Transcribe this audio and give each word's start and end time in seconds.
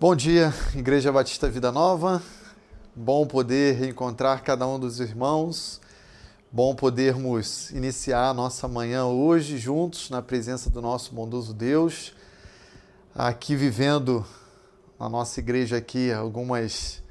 Bom 0.00 0.16
dia, 0.16 0.50
Igreja 0.74 1.12
Batista 1.12 1.46
Vida 1.46 1.70
Nova. 1.70 2.22
Bom 2.96 3.26
poder 3.26 3.74
reencontrar 3.74 4.42
cada 4.42 4.66
um 4.66 4.78
dos 4.78 4.98
irmãos. 4.98 5.78
Bom 6.50 6.74
podermos 6.74 7.70
iniciar 7.72 8.30
a 8.30 8.32
nossa 8.32 8.66
manhã 8.66 9.04
hoje 9.04 9.58
juntos 9.58 10.08
na 10.08 10.22
presença 10.22 10.70
do 10.70 10.80
nosso 10.80 11.14
bondoso 11.14 11.52
Deus. 11.52 12.14
Aqui 13.14 13.54
vivendo 13.54 14.24
na 14.98 15.06
nossa 15.06 15.38
igreja 15.38 15.76
aqui 15.76 16.10
algumas 16.10 17.02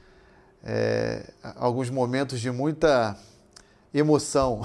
é, 0.64 1.32
alguns 1.58 1.92
momentos 1.92 2.42
de 2.42 2.50
muita 2.50 3.16
emoção, 3.94 4.64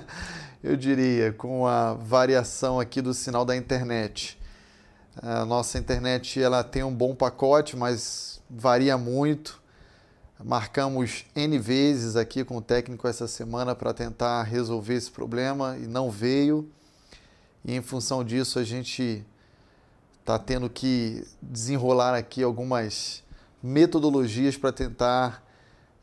eu 0.62 0.76
diria, 0.76 1.32
com 1.32 1.66
a 1.66 1.94
variação 1.94 2.78
aqui 2.78 3.00
do 3.00 3.14
sinal 3.14 3.42
da 3.42 3.56
internet. 3.56 4.38
A 5.22 5.44
nossa 5.44 5.78
internet 5.78 6.40
ela 6.40 6.64
tem 6.64 6.82
um 6.82 6.94
bom 6.94 7.14
pacote, 7.14 7.76
mas 7.76 8.42
varia 8.50 8.98
muito. 8.98 9.62
Marcamos 10.42 11.24
N 11.34 11.58
vezes 11.58 12.16
aqui 12.16 12.44
com 12.44 12.56
o 12.56 12.62
técnico 12.62 13.06
essa 13.06 13.28
semana 13.28 13.74
para 13.74 13.94
tentar 13.94 14.42
resolver 14.42 14.94
esse 14.94 15.10
problema 15.10 15.76
e 15.78 15.86
não 15.86 16.10
veio. 16.10 16.68
E 17.64 17.74
em 17.74 17.80
função 17.80 18.24
disso, 18.24 18.58
a 18.58 18.64
gente 18.64 19.24
está 20.20 20.38
tendo 20.38 20.68
que 20.68 21.24
desenrolar 21.40 22.14
aqui 22.14 22.42
algumas 22.42 23.22
metodologias 23.62 24.56
para 24.56 24.72
tentar 24.72 25.42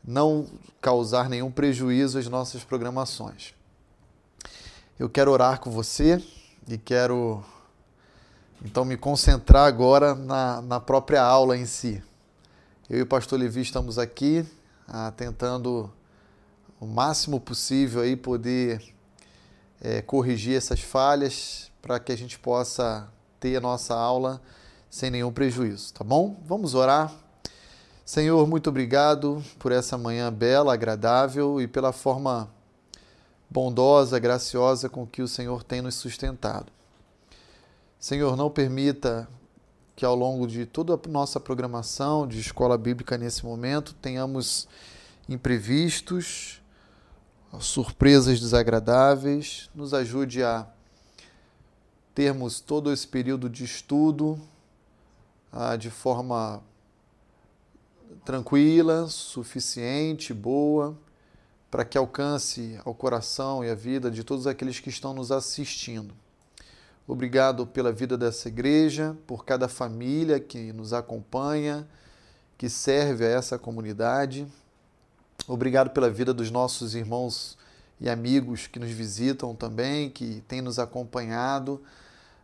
não 0.03 0.47
causar 0.79 1.29
nenhum 1.29 1.51
prejuízo 1.51 2.17
às 2.17 2.27
nossas 2.27 2.63
programações. 2.63 3.53
Eu 4.97 5.09
quero 5.09 5.31
orar 5.31 5.59
com 5.59 5.69
você 5.69 6.23
e 6.67 6.77
quero 6.77 7.43
então 8.63 8.85
me 8.85 8.95
concentrar 8.95 9.65
agora 9.65 10.13
na, 10.13 10.61
na 10.61 10.79
própria 10.79 11.23
aula 11.23 11.57
em 11.57 11.65
si. 11.65 12.01
Eu 12.89 12.99
e 12.99 13.01
o 13.01 13.07
pastor 13.07 13.39
Levi 13.39 13.61
estamos 13.61 13.97
aqui 13.97 14.45
ah, 14.87 15.11
tentando 15.15 15.91
o 16.79 16.85
máximo 16.85 17.39
possível 17.39 18.01
aí 18.01 18.15
poder 18.15 18.81
é, 19.81 20.01
corrigir 20.01 20.55
essas 20.55 20.79
falhas 20.79 21.71
para 21.81 21.99
que 21.99 22.11
a 22.11 22.17
gente 22.17 22.37
possa 22.37 23.07
ter 23.39 23.55
a 23.55 23.61
nossa 23.61 23.95
aula 23.95 24.41
sem 24.89 25.09
nenhum 25.09 25.31
prejuízo, 25.31 25.93
tá 25.93 26.03
bom? 26.03 26.37
Vamos 26.45 26.75
orar. 26.75 27.11
Senhor, 28.05 28.45
muito 28.45 28.69
obrigado 28.69 29.43
por 29.57 29.71
essa 29.71 29.97
manhã 29.97 30.31
bela, 30.31 30.73
agradável 30.73 31.61
e 31.61 31.67
pela 31.67 31.91
forma 31.91 32.49
bondosa, 33.49 34.19
graciosa 34.19 34.89
com 34.89 35.07
que 35.07 35.21
o 35.21 35.27
Senhor 35.27 35.63
tem 35.63 35.81
nos 35.81 35.95
sustentado. 35.95 36.71
Senhor, 38.01 38.35
não 38.35 38.49
permita 38.49 39.29
que 39.95 40.03
ao 40.03 40.15
longo 40.15 40.47
de 40.47 40.65
toda 40.65 40.95
a 40.95 41.07
nossa 41.07 41.39
programação 41.39 42.27
de 42.27 42.39
escola 42.39 42.75
bíblica 42.75 43.15
nesse 43.15 43.45
momento 43.45 43.93
tenhamos 44.01 44.67
imprevistos, 45.29 46.59
surpresas 47.59 48.39
desagradáveis. 48.39 49.69
Nos 49.75 49.93
ajude 49.93 50.41
a 50.41 50.67
termos 52.15 52.59
todo 52.59 52.91
esse 52.91 53.07
período 53.07 53.47
de 53.47 53.63
estudo 53.63 54.41
ah, 55.51 55.75
de 55.75 55.91
forma 55.91 56.63
tranquila, 58.25 59.05
suficiente, 59.09 60.33
boa, 60.33 60.97
para 61.69 61.85
que 61.85 61.99
alcance 61.99 62.79
ao 62.83 62.95
coração 62.95 63.63
e 63.63 63.69
à 63.69 63.75
vida 63.75 64.09
de 64.09 64.23
todos 64.23 64.47
aqueles 64.47 64.79
que 64.79 64.89
estão 64.89 65.13
nos 65.13 65.31
assistindo. 65.31 66.15
Obrigado 67.07 67.65
pela 67.65 67.91
vida 67.91 68.17
dessa 68.17 68.47
igreja, 68.47 69.17
por 69.25 69.43
cada 69.43 69.67
família 69.67 70.39
que 70.39 70.71
nos 70.71 70.93
acompanha, 70.93 71.87
que 72.57 72.69
serve 72.69 73.25
a 73.25 73.29
essa 73.29 73.57
comunidade. 73.57 74.47
Obrigado 75.47 75.89
pela 75.89 76.09
vida 76.09 76.33
dos 76.33 76.51
nossos 76.51 76.93
irmãos 76.93 77.57
e 77.99 78.09
amigos 78.09 78.67
que 78.67 78.79
nos 78.79 78.91
visitam 78.91 79.55
também, 79.55 80.09
que 80.09 80.43
têm 80.47 80.61
nos 80.61 80.77
acompanhado 80.77 81.81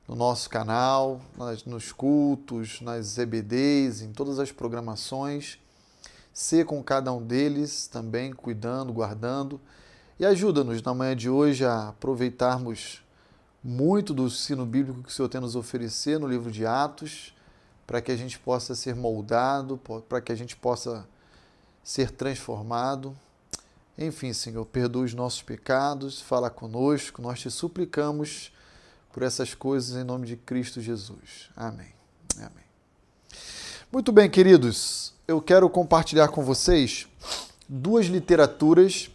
no 0.07 0.15
nosso 0.15 0.50
canal, 0.50 1.21
nos 1.65 1.92
cultos, 1.92 2.81
nas 2.81 3.18
EBDs, 3.18 4.01
em 4.01 4.12
todas 4.12 4.39
as 4.39 4.51
programações. 4.51 5.59
Ser 6.33 6.65
com 6.65 6.81
cada 6.81 7.13
um 7.13 7.21
deles 7.21 7.88
também, 7.88 8.33
cuidando, 8.33 8.92
guardando. 8.94 9.59
E 10.19 10.25
ajuda-nos 10.25 10.81
na 10.81 10.94
manhã 10.94 11.15
de 11.15 11.30
hoje 11.30 11.63
a 11.63 11.89
aproveitarmos 11.89 13.04
muito 13.67 14.13
do 14.13 14.29
sino 14.29 14.65
bíblico 14.65 15.03
que 15.03 15.09
o 15.09 15.11
Senhor 15.11 15.27
tem 15.27 15.41
nos 15.41 15.53
oferecer 15.53 16.17
no 16.17 16.25
livro 16.25 16.49
de 16.49 16.65
Atos, 16.65 17.35
para 17.85 18.01
que 18.01 18.13
a 18.13 18.15
gente 18.15 18.39
possa 18.39 18.73
ser 18.73 18.95
moldado, 18.95 19.77
para 20.07 20.21
que 20.21 20.31
a 20.31 20.35
gente 20.35 20.55
possa 20.55 21.05
ser 21.83 22.11
transformado. 22.11 23.13
Enfim, 23.97 24.31
Senhor, 24.31 24.65
perdoa 24.65 25.03
os 25.03 25.13
nossos 25.13 25.41
pecados, 25.41 26.21
fala 26.21 26.49
conosco, 26.49 27.21
nós 27.21 27.41
te 27.41 27.51
suplicamos 27.51 28.53
por 29.11 29.21
essas 29.21 29.53
coisas 29.53 30.01
em 30.01 30.03
nome 30.05 30.25
de 30.27 30.37
Cristo 30.37 30.79
Jesus. 30.79 31.49
Amém. 31.53 31.93
Amém. 32.37 32.63
Muito 33.91 34.13
bem, 34.13 34.29
queridos, 34.29 35.13
eu 35.27 35.41
quero 35.41 35.69
compartilhar 35.69 36.29
com 36.29 36.41
vocês 36.41 37.05
duas 37.67 38.05
literaturas 38.05 39.09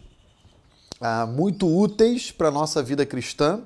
ah, 1.01 1.25
muito 1.25 1.67
úteis 1.67 2.31
para 2.31 2.49
a 2.49 2.51
nossa 2.51 2.83
vida 2.83 3.03
cristã. 3.03 3.63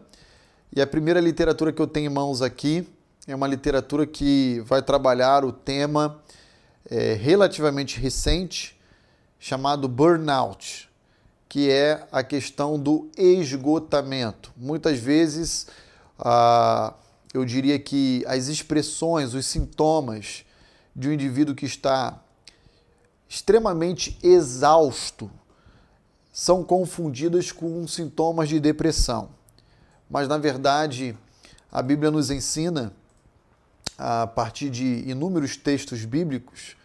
E 0.75 0.81
a 0.81 0.87
primeira 0.87 1.19
literatura 1.19 1.71
que 1.71 1.81
eu 1.81 1.87
tenho 1.87 2.11
em 2.11 2.13
mãos 2.13 2.41
aqui 2.41 2.87
é 3.25 3.35
uma 3.35 3.47
literatura 3.47 4.05
que 4.05 4.61
vai 4.65 4.81
trabalhar 4.81 5.43
o 5.43 5.51
tema 5.51 6.21
é, 6.89 7.13
relativamente 7.13 7.99
recente 7.99 8.77
chamado 9.39 9.87
burnout, 9.87 10.89
que 11.47 11.69
é 11.69 12.05
a 12.11 12.23
questão 12.23 12.77
do 12.77 13.09
esgotamento. 13.17 14.51
Muitas 14.57 14.99
vezes 14.99 15.67
ah, 16.19 16.93
eu 17.33 17.45
diria 17.45 17.79
que 17.79 18.23
as 18.27 18.47
expressões, 18.47 19.33
os 19.33 19.45
sintomas 19.45 20.45
de 20.95 21.07
um 21.07 21.13
indivíduo 21.13 21.55
que 21.55 21.65
está 21.65 22.21
extremamente 23.29 24.17
exausto 24.21 25.29
são 26.31 26.63
confundidas 26.63 27.51
com 27.51 27.87
sintomas 27.87 28.49
de 28.49 28.59
depressão. 28.59 29.36
Mas, 30.09 30.27
na 30.27 30.37
verdade, 30.37 31.17
a 31.71 31.81
Bíblia 31.81 32.09
nos 32.09 32.31
ensina, 32.31 32.93
a 33.97 34.27
partir 34.27 34.69
de 34.69 35.03
inúmeros 35.09 35.57
textos 35.57 36.05
bíblicos, 36.05 36.75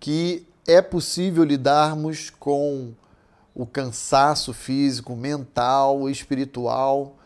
que 0.00 0.46
é 0.66 0.82
possível 0.82 1.44
lidarmos 1.44 2.30
com 2.30 2.92
o 3.54 3.64
cansaço 3.64 4.52
físico, 4.52 5.14
mental, 5.14 6.10
espiritual, 6.10 7.16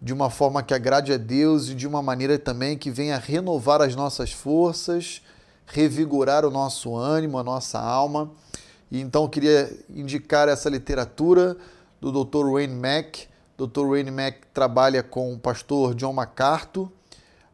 de 0.00 0.12
uma 0.12 0.28
forma 0.28 0.62
que 0.62 0.74
agrade 0.74 1.12
a 1.12 1.16
Deus 1.16 1.70
e 1.70 1.74
de 1.74 1.86
uma 1.86 2.02
maneira 2.02 2.38
também 2.38 2.76
que 2.76 2.90
venha 2.90 3.16
renovar 3.18 3.80
as 3.80 3.96
nossas 3.96 4.30
forças, 4.30 5.22
revigorar 5.66 6.44
o 6.44 6.50
nosso 6.50 6.94
ânimo, 6.94 7.38
a 7.38 7.42
nossa 7.42 7.80
alma. 7.80 8.30
E 8.90 9.00
então 9.00 9.22
eu 9.22 9.28
queria 9.28 9.74
indicar 9.88 10.48
essa 10.48 10.68
literatura 10.68 11.56
do 12.00 12.12
Dr. 12.12 12.52
Wayne 12.52 12.74
Mack. 12.74 13.26
Dr. 13.56 13.86
Wayne 13.88 14.10
Mack 14.10 14.46
trabalha 14.52 15.02
com 15.02 15.32
o 15.32 15.38
pastor 15.38 15.94
John 15.94 16.12
MacArthur 16.12 16.90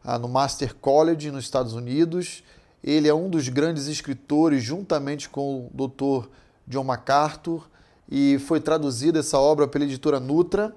ah, 0.03 0.19
no 0.19 0.27
Master 0.27 0.75
College 0.75 1.31
nos 1.31 1.45
Estados 1.45 1.73
Unidos. 1.73 2.43
Ele 2.83 3.07
é 3.07 3.13
um 3.13 3.29
dos 3.29 3.47
grandes 3.47 3.87
escritores, 3.87 4.61
juntamente 4.61 5.29
com 5.29 5.69
o 5.73 5.87
Dr. 5.87 6.27
John 6.67 6.83
MacArthur, 6.83 7.69
e 8.09 8.37
foi 8.39 8.59
traduzida 8.59 9.19
essa 9.19 9.39
obra 9.39 9.67
pela 9.67 9.85
editora 9.85 10.19
Nutra 10.19 10.75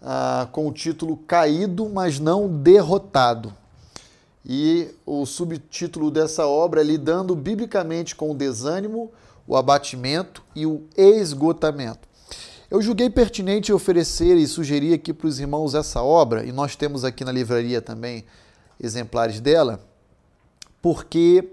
ah, 0.00 0.48
com 0.52 0.68
o 0.68 0.72
título 0.72 1.16
Caído, 1.16 1.88
mas 1.88 2.20
não 2.20 2.48
derrotado. 2.48 3.52
E 4.46 4.88
o 5.04 5.26
subtítulo 5.26 6.10
dessa 6.10 6.46
obra 6.46 6.80
é 6.80 6.84
Lidando 6.84 7.34
biblicamente 7.34 8.14
com 8.14 8.30
o 8.30 8.34
desânimo, 8.34 9.10
o 9.46 9.56
abatimento 9.56 10.42
e 10.54 10.64
o 10.64 10.84
esgotamento. 10.96 12.07
Eu 12.70 12.82
julguei 12.82 13.08
pertinente 13.08 13.72
oferecer 13.72 14.36
e 14.36 14.46
sugerir 14.46 14.92
aqui 14.92 15.14
para 15.14 15.26
os 15.26 15.40
irmãos 15.40 15.74
essa 15.74 16.02
obra, 16.02 16.44
e 16.44 16.52
nós 16.52 16.76
temos 16.76 17.02
aqui 17.02 17.24
na 17.24 17.32
livraria 17.32 17.80
também 17.80 18.26
exemplares 18.78 19.40
dela, 19.40 19.80
porque 20.82 21.48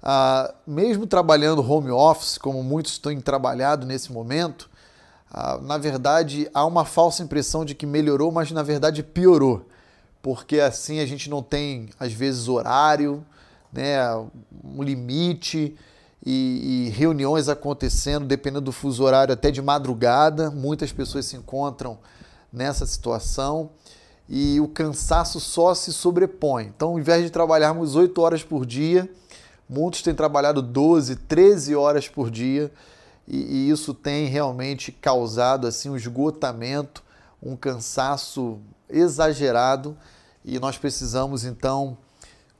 ah, 0.00 0.54
mesmo 0.64 1.08
trabalhando 1.08 1.60
home 1.60 1.90
office, 1.90 2.38
como 2.38 2.62
muitos 2.62 2.92
estão 2.92 3.20
trabalhado 3.20 3.84
nesse 3.84 4.12
momento, 4.12 4.70
ah, 5.28 5.58
na 5.60 5.76
verdade, 5.76 6.48
há 6.54 6.64
uma 6.64 6.84
falsa 6.84 7.20
impressão 7.24 7.64
de 7.64 7.74
que 7.74 7.84
melhorou, 7.84 8.30
mas 8.30 8.52
na 8.52 8.62
verdade 8.62 9.02
piorou, 9.02 9.66
porque 10.22 10.60
assim 10.60 11.00
a 11.00 11.06
gente 11.06 11.28
não 11.28 11.42
tem, 11.42 11.88
às 11.98 12.12
vezes, 12.12 12.46
horário, 12.46 13.26
né, 13.72 13.98
um 14.62 14.84
limite 14.84 15.76
e, 16.24 16.86
e 16.86 16.90
reuniões 16.90 17.48
acontecendo, 17.48 18.26
dependendo 18.26 18.62
do 18.62 18.72
fuso 18.72 19.04
horário, 19.04 19.32
até 19.32 19.50
de 19.50 19.62
madrugada. 19.62 20.50
Muitas 20.50 20.92
pessoas 20.92 21.26
se 21.26 21.36
encontram 21.36 21.98
nessa 22.52 22.86
situação 22.86 23.70
e 24.28 24.60
o 24.60 24.68
cansaço 24.68 25.40
só 25.40 25.74
se 25.74 25.92
sobrepõe. 25.92 26.66
Então, 26.66 26.90
ao 26.90 26.98
invés 26.98 27.24
de 27.24 27.30
trabalharmos 27.30 27.96
oito 27.96 28.20
horas 28.20 28.42
por 28.42 28.64
dia, 28.66 29.08
Muitos 29.72 30.02
têm 30.02 30.12
trabalhado 30.12 30.60
12, 30.60 31.14
13 31.14 31.76
horas 31.76 32.08
por 32.08 32.28
dia 32.28 32.72
e, 33.24 33.36
e 33.38 33.70
isso 33.70 33.94
tem 33.94 34.26
realmente 34.26 34.90
causado 34.90 35.64
assim 35.64 35.88
um 35.88 35.96
esgotamento, 35.96 37.04
um 37.40 37.54
cansaço 37.54 38.58
exagerado 38.88 39.96
e 40.44 40.58
nós 40.58 40.76
precisamos 40.76 41.44
então 41.44 41.96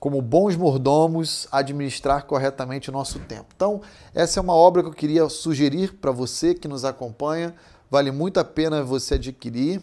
como 0.01 0.23
bons 0.23 0.57
mordomos, 0.57 1.47
administrar 1.53 2.25
corretamente 2.25 2.89
o 2.89 2.93
nosso 2.93 3.19
tempo. 3.19 3.49
Então, 3.55 3.83
essa 4.15 4.41
é 4.41 4.43
uma 4.43 4.55
obra 4.55 4.83
que 4.83 4.89
eu 4.89 4.95
queria 4.95 5.29
sugerir 5.29 5.93
para 5.93 6.11
você 6.11 6.55
que 6.55 6.67
nos 6.67 6.87
acompanha. 6.87 7.55
Vale 7.91 8.11
muito 8.11 8.41
a 8.41 8.45
pena 8.45 8.83
você 8.83 9.17
adquirir. 9.17 9.83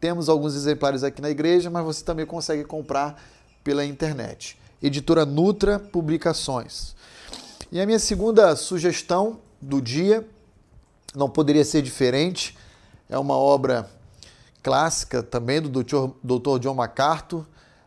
Temos 0.00 0.30
alguns 0.30 0.54
exemplares 0.54 1.04
aqui 1.04 1.20
na 1.20 1.28
igreja, 1.28 1.68
mas 1.68 1.84
você 1.84 2.02
também 2.02 2.24
consegue 2.24 2.64
comprar 2.64 3.22
pela 3.62 3.84
internet. 3.84 4.58
Editora 4.82 5.26
Nutra 5.26 5.78
Publicações. 5.78 6.96
E 7.70 7.78
a 7.78 7.84
minha 7.84 7.98
segunda 7.98 8.56
sugestão 8.56 9.38
do 9.60 9.82
dia 9.82 10.26
não 11.14 11.28
poderia 11.28 11.64
ser 11.64 11.82
diferente. 11.82 12.56
É 13.06 13.18
uma 13.18 13.36
obra 13.36 13.90
clássica 14.62 15.22
também 15.22 15.60
do 15.60 15.68
Dr. 15.68 16.58
John 16.58 16.74
MacArthur. 16.74 17.44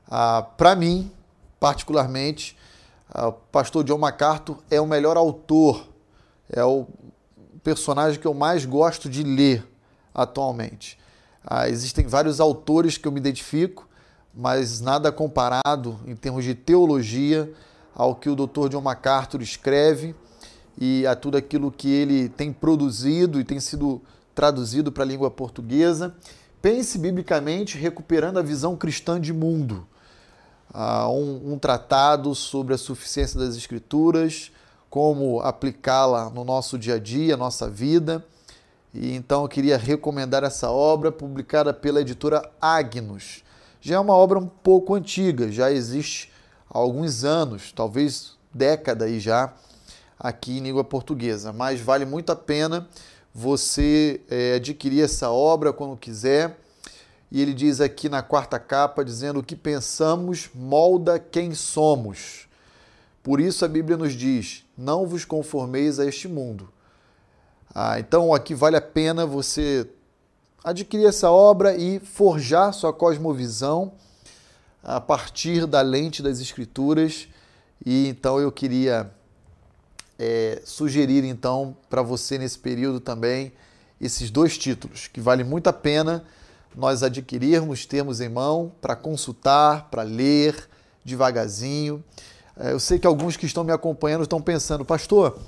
Ah, 0.08 0.44
para 0.44 0.76
mim, 0.76 1.10
particularmente, 1.62 2.58
o 3.13 3.34
pastor 3.34 3.84
John 3.84 4.00
MacArthur 4.00 4.58
é 4.68 4.82
o 4.82 4.88
melhor 4.88 5.15
autor, 5.15 5.88
é 6.50 6.63
o 6.63 6.88
personagem 7.63 8.20
que 8.20 8.25
eu 8.25 8.34
mais 8.34 8.65
gosto 8.65 9.08
de 9.08 9.22
ler 9.22 9.63
atualmente. 10.12 10.98
Ah, 11.46 11.70
existem 11.70 12.08
vários 12.08 12.39
autores 12.39 12.98
que 12.98 13.08
eu 13.08 13.12
me 13.12 13.20
identifico, 13.20 13.88
mas 14.34 14.82
nada 14.82 15.12
comparado 15.12 16.00
em 16.08 16.15
termos 16.15 16.44
de 16.44 16.56
teologia 16.56 17.53
ao 17.94 18.15
que 18.15 18.27
o 18.27 18.36
Dr. 18.36 18.70
John 18.70 18.82
MacArthur 18.82 19.44
escreve 19.44 20.15
e 20.80 21.06
a 21.06 21.15
tudo 21.15 21.38
aquilo 21.38 21.72
que 21.72 21.91
ele 21.91 22.27
tem 22.27 22.51
produzido 22.51 23.39
e 23.39 23.44
tem 23.44 23.60
sido 23.60 24.01
traduzido 24.34 24.91
para 24.91 25.03
a 25.03 25.08
língua 25.08 25.30
portuguesa. 25.30 26.15
Pense 26.60 26.98
biblicamente 26.98 27.77
recuperando 27.77 28.39
a 28.39 28.41
visão 28.41 28.75
cristã 28.75 29.22
de 29.22 29.32
mundo 29.32 29.86
uh, 30.74 31.10
um, 31.10 31.54
um 31.54 31.60
tratado 31.60 32.34
sobre 32.34 32.74
a 32.74 32.78
suficiência 32.78 33.40
das 33.40 33.56
Escrituras, 33.56 34.51
como 34.90 35.40
aplicá-la 35.42 36.30
no 36.30 36.44
nosso 36.44 36.78
dia 36.78 36.96
a 36.96 37.00
dia, 37.00 37.38
nossa 37.38 37.70
vida. 37.70 38.25
E 38.94 39.16
então 39.16 39.44
eu 39.44 39.48
queria 39.48 39.78
recomendar 39.78 40.44
essa 40.44 40.70
obra, 40.70 41.12
publicada 41.12 41.74
pela 41.74 42.01
editora 42.01 42.50
Agnus. 42.60 43.44
Já 43.80 43.96
é 43.96 44.00
uma 44.00 44.13
obra 44.13 44.38
um 44.38 44.48
pouco 44.48 44.94
antiga, 44.94 45.51
já 45.51 45.72
existe 45.72 46.32
há 46.70 46.78
alguns 46.78 47.24
anos, 47.24 47.72
talvez 47.72 48.34
década 48.54 49.06
aí 49.06 49.20
já, 49.20 49.54
aqui 50.20 50.58
em 50.58 50.62
língua 50.62 50.84
portuguesa. 50.84 51.54
Mas 51.54 51.80
vale 51.80 52.06
muito 52.06 52.32
a 52.32 52.36
pena 52.36 52.88
você 53.34 54.22
é, 54.30 54.56
adquirir 54.56 55.04
essa 55.04 55.32
obra 55.32 55.72
quando 55.72 55.96
quiser 55.98 56.58
e 57.32 57.42
ele 57.42 57.54
diz 57.54 57.80
aqui 57.80 58.10
na 58.10 58.22
quarta 58.22 58.60
capa, 58.60 59.06
dizendo: 59.06 59.40
O 59.40 59.44
que 59.44 59.56
pensamos 59.56 60.50
molda 60.54 61.18
quem 61.18 61.56
somos. 61.56 62.48
Por 63.24 63.40
isso 63.40 63.64
a 63.64 63.70
Bíblia 63.70 63.96
nos 63.96 64.14
diz: 64.14 64.66
Não 64.78 65.08
vos 65.08 65.24
conformeis 65.24 65.98
a 65.98 66.06
este 66.06 66.28
mundo. 66.28 66.70
Ah, 67.74 67.98
então 68.00 68.34
aqui 68.34 68.54
vale 68.54 68.76
a 68.76 68.82
pena 68.82 69.26
você 69.26 69.88
adquirir 70.62 71.08
essa 71.08 71.32
obra 71.32 71.76
e 71.76 72.00
forjar 72.00 72.74
sua 72.74 72.92
cosmovisão 72.92 73.94
a 74.84 75.00
partir 75.00 75.66
da 75.66 75.82
lente 75.82 76.22
das 76.22 76.42
Escrituras. 76.42 77.30
E 77.86 78.10
então 78.10 78.42
eu 78.42 78.52
queria 78.52 79.10
é, 80.20 80.62
sugerir 80.66 81.24
então 81.24 81.78
para 81.90 82.02
você 82.02 82.38
nesse 82.38 82.60
período 82.60 83.00
também 83.00 83.54
esses 84.00 84.30
dois 84.30 84.58
títulos 84.58 85.08
que 85.08 85.22
vale 85.22 85.44
muito 85.44 85.68
a 85.68 85.74
pena 85.74 86.26
nós 86.75 87.04
adquirirmos, 87.04 87.86
termos 87.86 88.22
em 88.22 88.30
mão 88.30 88.72
para 88.82 88.96
consultar, 88.96 89.90
para 89.90 90.04
ler 90.04 90.70
devagarzinho. 91.04 92.04
É, 92.58 92.72
eu 92.72 92.80
sei 92.80 93.00
que 93.00 93.08
alguns 93.08 93.36
que 93.36 93.46
estão 93.46 93.63
me 93.63 93.72
acompanhando 93.72 94.24
estão 94.24 94.42
pensando, 94.42 94.86
pastor, 94.86 95.40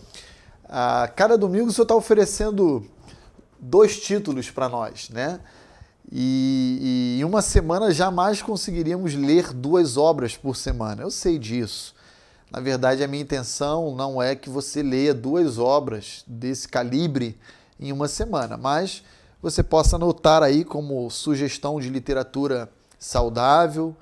a 0.68 1.10
cada 1.16 1.38
domingo 1.38 1.68
o 1.68 1.72
senhor 1.72 1.84
está 1.84 1.96
oferecendo 1.96 2.86
dois 3.60 4.00
títulos 4.00 4.50
para 4.50 4.68
nós, 4.68 5.10
né? 5.10 5.40
E, 6.12 7.16
e 7.18 7.22
em 7.22 7.24
uma 7.24 7.42
semana 7.42 7.92
jamais 7.92 8.42
conseguiríamos 8.42 9.16
ler 9.16 9.54
duas 9.54 9.98
obras 9.98 10.36
por 10.36 10.56
semana. 10.56 11.02
Eu 11.02 11.12
sei 11.12 11.40
disso. 11.40 11.96
Na 12.52 12.60
verdade, 12.60 13.04
a 13.04 13.08
minha 13.08 13.24
intenção 13.24 13.96
não 13.96 14.22
é 14.22 14.36
que 14.36 14.50
você 14.50 14.84
leia 14.84 15.14
duas 15.14 15.58
obras 15.58 16.24
desse 16.28 16.68
calibre 16.68 17.40
em 17.80 17.92
uma 17.92 18.08
semana, 18.08 18.58
mas 18.58 19.04
você 19.44 19.62
possa 19.62 19.98
anotar 19.98 20.42
aí 20.42 20.64
como 20.64 21.12
sugestão 21.12 21.78
de 21.78 21.90
literatura 21.90 22.72
saudável, 22.98 23.94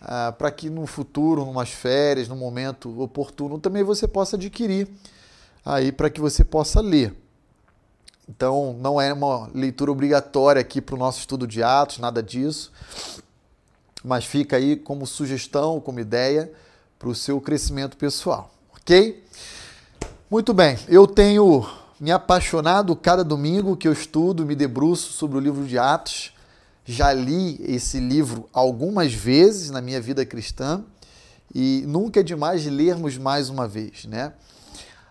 ah, 0.00 0.32
para 0.32 0.50
que 0.50 0.70
no 0.70 0.86
futuro, 0.86 1.44
numas 1.44 1.68
férias, 1.68 2.26
no 2.26 2.34
momento 2.34 2.98
oportuno, 3.02 3.60
também 3.60 3.82
você 3.82 4.08
possa 4.08 4.36
adquirir 4.36 4.88
aí 5.62 5.92
para 5.92 6.08
que 6.08 6.22
você 6.22 6.42
possa 6.42 6.80
ler. 6.80 7.14
Então, 8.26 8.74
não 8.80 8.98
é 8.98 9.12
uma 9.12 9.50
leitura 9.54 9.92
obrigatória 9.92 10.60
aqui 10.60 10.80
para 10.80 10.94
o 10.94 10.98
nosso 10.98 11.18
estudo 11.20 11.46
de 11.46 11.62
Atos, 11.62 11.98
nada 11.98 12.22
disso, 12.22 12.72
mas 14.02 14.24
fica 14.24 14.56
aí 14.56 14.74
como 14.74 15.06
sugestão, 15.06 15.80
como 15.80 16.00
ideia 16.00 16.50
para 16.98 17.10
o 17.10 17.14
seu 17.14 17.42
crescimento 17.42 17.96
pessoal, 17.98 18.50
ok? 18.74 19.22
Muito 20.30 20.54
bem, 20.54 20.78
eu 20.88 21.06
tenho 21.06 21.66
me 22.00 22.12
apaixonado 22.12 22.94
cada 22.94 23.24
domingo 23.24 23.76
que 23.76 23.88
eu 23.88 23.92
estudo, 23.92 24.46
me 24.46 24.54
debruço 24.54 25.12
sobre 25.12 25.36
o 25.36 25.40
livro 25.40 25.64
de 25.64 25.78
Atos. 25.78 26.32
Já 26.84 27.12
li 27.12 27.60
esse 27.66 27.98
livro 27.98 28.48
algumas 28.52 29.12
vezes 29.12 29.70
na 29.70 29.80
minha 29.80 30.00
vida 30.00 30.24
cristã 30.24 30.84
e 31.54 31.82
nunca 31.86 32.20
é 32.20 32.22
demais 32.22 32.64
lermos 32.66 33.18
mais 33.18 33.50
uma 33.50 33.66
vez, 33.66 34.04
né? 34.04 34.32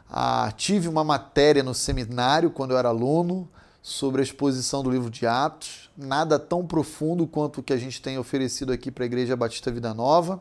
Ah, 0.09 0.51
tive 0.55 0.87
uma 0.87 1.03
matéria 1.03 1.61
no 1.61 1.73
seminário 1.73 2.49
quando 2.49 2.71
eu 2.71 2.77
era 2.77 2.87
aluno 2.87 3.49
sobre 3.81 4.21
a 4.21 4.23
exposição 4.23 4.81
do 4.81 4.89
livro 4.89 5.09
de 5.09 5.27
Atos, 5.27 5.89
nada 5.97 6.39
tão 6.39 6.65
profundo 6.65 7.27
quanto 7.27 7.59
o 7.59 7.63
que 7.63 7.73
a 7.73 7.77
gente 7.77 8.01
tem 8.01 8.17
oferecido 8.17 8.71
aqui 8.71 8.89
para 8.89 9.03
a 9.03 9.07
Igreja 9.07 9.35
Batista 9.35 9.69
Vida 9.69 9.93
Nova. 9.93 10.39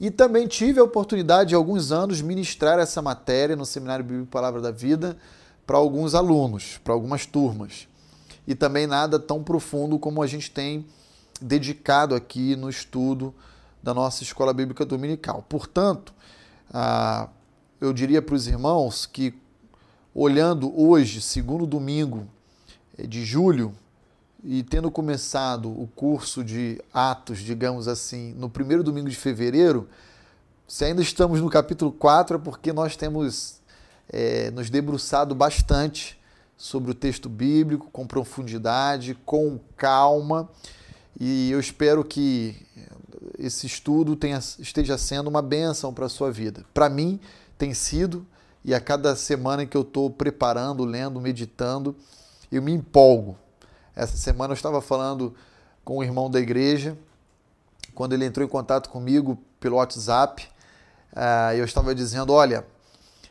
E 0.00 0.10
também 0.10 0.46
tive 0.46 0.80
a 0.80 0.84
oportunidade 0.84 1.50
de 1.50 1.54
alguns 1.54 1.90
anos 1.92 2.20
ministrar 2.20 2.78
essa 2.78 3.00
matéria 3.00 3.56
no 3.56 3.64
Seminário 3.64 4.04
Bíblico 4.04 4.26
Palavra 4.26 4.60
da 4.60 4.70
Vida 4.70 5.16
para 5.68 5.76
alguns 5.76 6.14
alunos, 6.14 6.80
para 6.82 6.94
algumas 6.94 7.26
turmas. 7.26 7.86
E 8.46 8.54
também 8.54 8.86
nada 8.86 9.18
tão 9.18 9.44
profundo 9.44 9.98
como 9.98 10.22
a 10.22 10.26
gente 10.26 10.50
tem 10.50 10.86
dedicado 11.42 12.14
aqui 12.14 12.56
no 12.56 12.70
estudo 12.70 13.34
da 13.82 13.92
nossa 13.92 14.22
escola 14.22 14.54
bíblica 14.54 14.86
dominical. 14.86 15.44
Portanto, 15.46 16.14
ah, 16.72 17.28
eu 17.78 17.92
diria 17.92 18.22
para 18.22 18.34
os 18.34 18.46
irmãos 18.46 19.04
que, 19.04 19.34
olhando 20.14 20.72
hoje, 20.74 21.20
segundo 21.20 21.66
domingo 21.66 22.26
eh, 22.96 23.06
de 23.06 23.22
julho, 23.22 23.74
e 24.42 24.62
tendo 24.62 24.90
começado 24.90 25.68
o 25.68 25.86
curso 25.94 26.42
de 26.42 26.80
Atos, 26.94 27.40
digamos 27.40 27.86
assim, 27.86 28.32
no 28.38 28.48
primeiro 28.48 28.82
domingo 28.82 29.10
de 29.10 29.16
fevereiro, 29.16 29.86
se 30.66 30.86
ainda 30.86 31.02
estamos 31.02 31.42
no 31.42 31.50
capítulo 31.50 31.92
4 31.92 32.36
é 32.36 32.38
porque 32.38 32.72
nós 32.72 32.96
temos 32.96 33.57
é, 34.10 34.50
nos 34.50 34.70
debruçado 34.70 35.34
bastante 35.34 36.18
sobre 36.56 36.90
o 36.90 36.94
texto 36.94 37.28
bíblico, 37.28 37.88
com 37.90 38.06
profundidade, 38.06 39.14
com 39.24 39.60
calma, 39.76 40.48
e 41.18 41.50
eu 41.50 41.60
espero 41.60 42.04
que 42.04 42.56
esse 43.38 43.66
estudo 43.66 44.16
tenha, 44.16 44.38
esteja 44.58 44.96
sendo 44.98 45.28
uma 45.28 45.42
bênção 45.42 45.92
para 45.92 46.06
a 46.06 46.08
sua 46.08 46.30
vida. 46.30 46.64
Para 46.72 46.88
mim, 46.88 47.20
tem 47.56 47.74
sido, 47.74 48.26
e 48.64 48.74
a 48.74 48.80
cada 48.80 49.14
semana 49.16 49.66
que 49.66 49.76
eu 49.76 49.82
estou 49.82 50.10
preparando, 50.10 50.84
lendo, 50.84 51.20
meditando, 51.20 51.96
eu 52.50 52.62
me 52.62 52.72
empolgo. 52.72 53.36
Essa 53.94 54.16
semana 54.16 54.52
eu 54.52 54.56
estava 54.56 54.80
falando 54.80 55.34
com 55.84 55.98
um 55.98 56.02
irmão 56.02 56.30
da 56.30 56.40
igreja, 56.40 56.96
quando 57.94 58.12
ele 58.12 58.24
entrou 58.24 58.46
em 58.46 58.48
contato 58.48 58.88
comigo 58.90 59.38
pelo 59.58 59.76
WhatsApp, 59.76 60.48
uh, 61.12 61.52
eu 61.56 61.64
estava 61.64 61.94
dizendo: 61.94 62.32
Olha, 62.32 62.64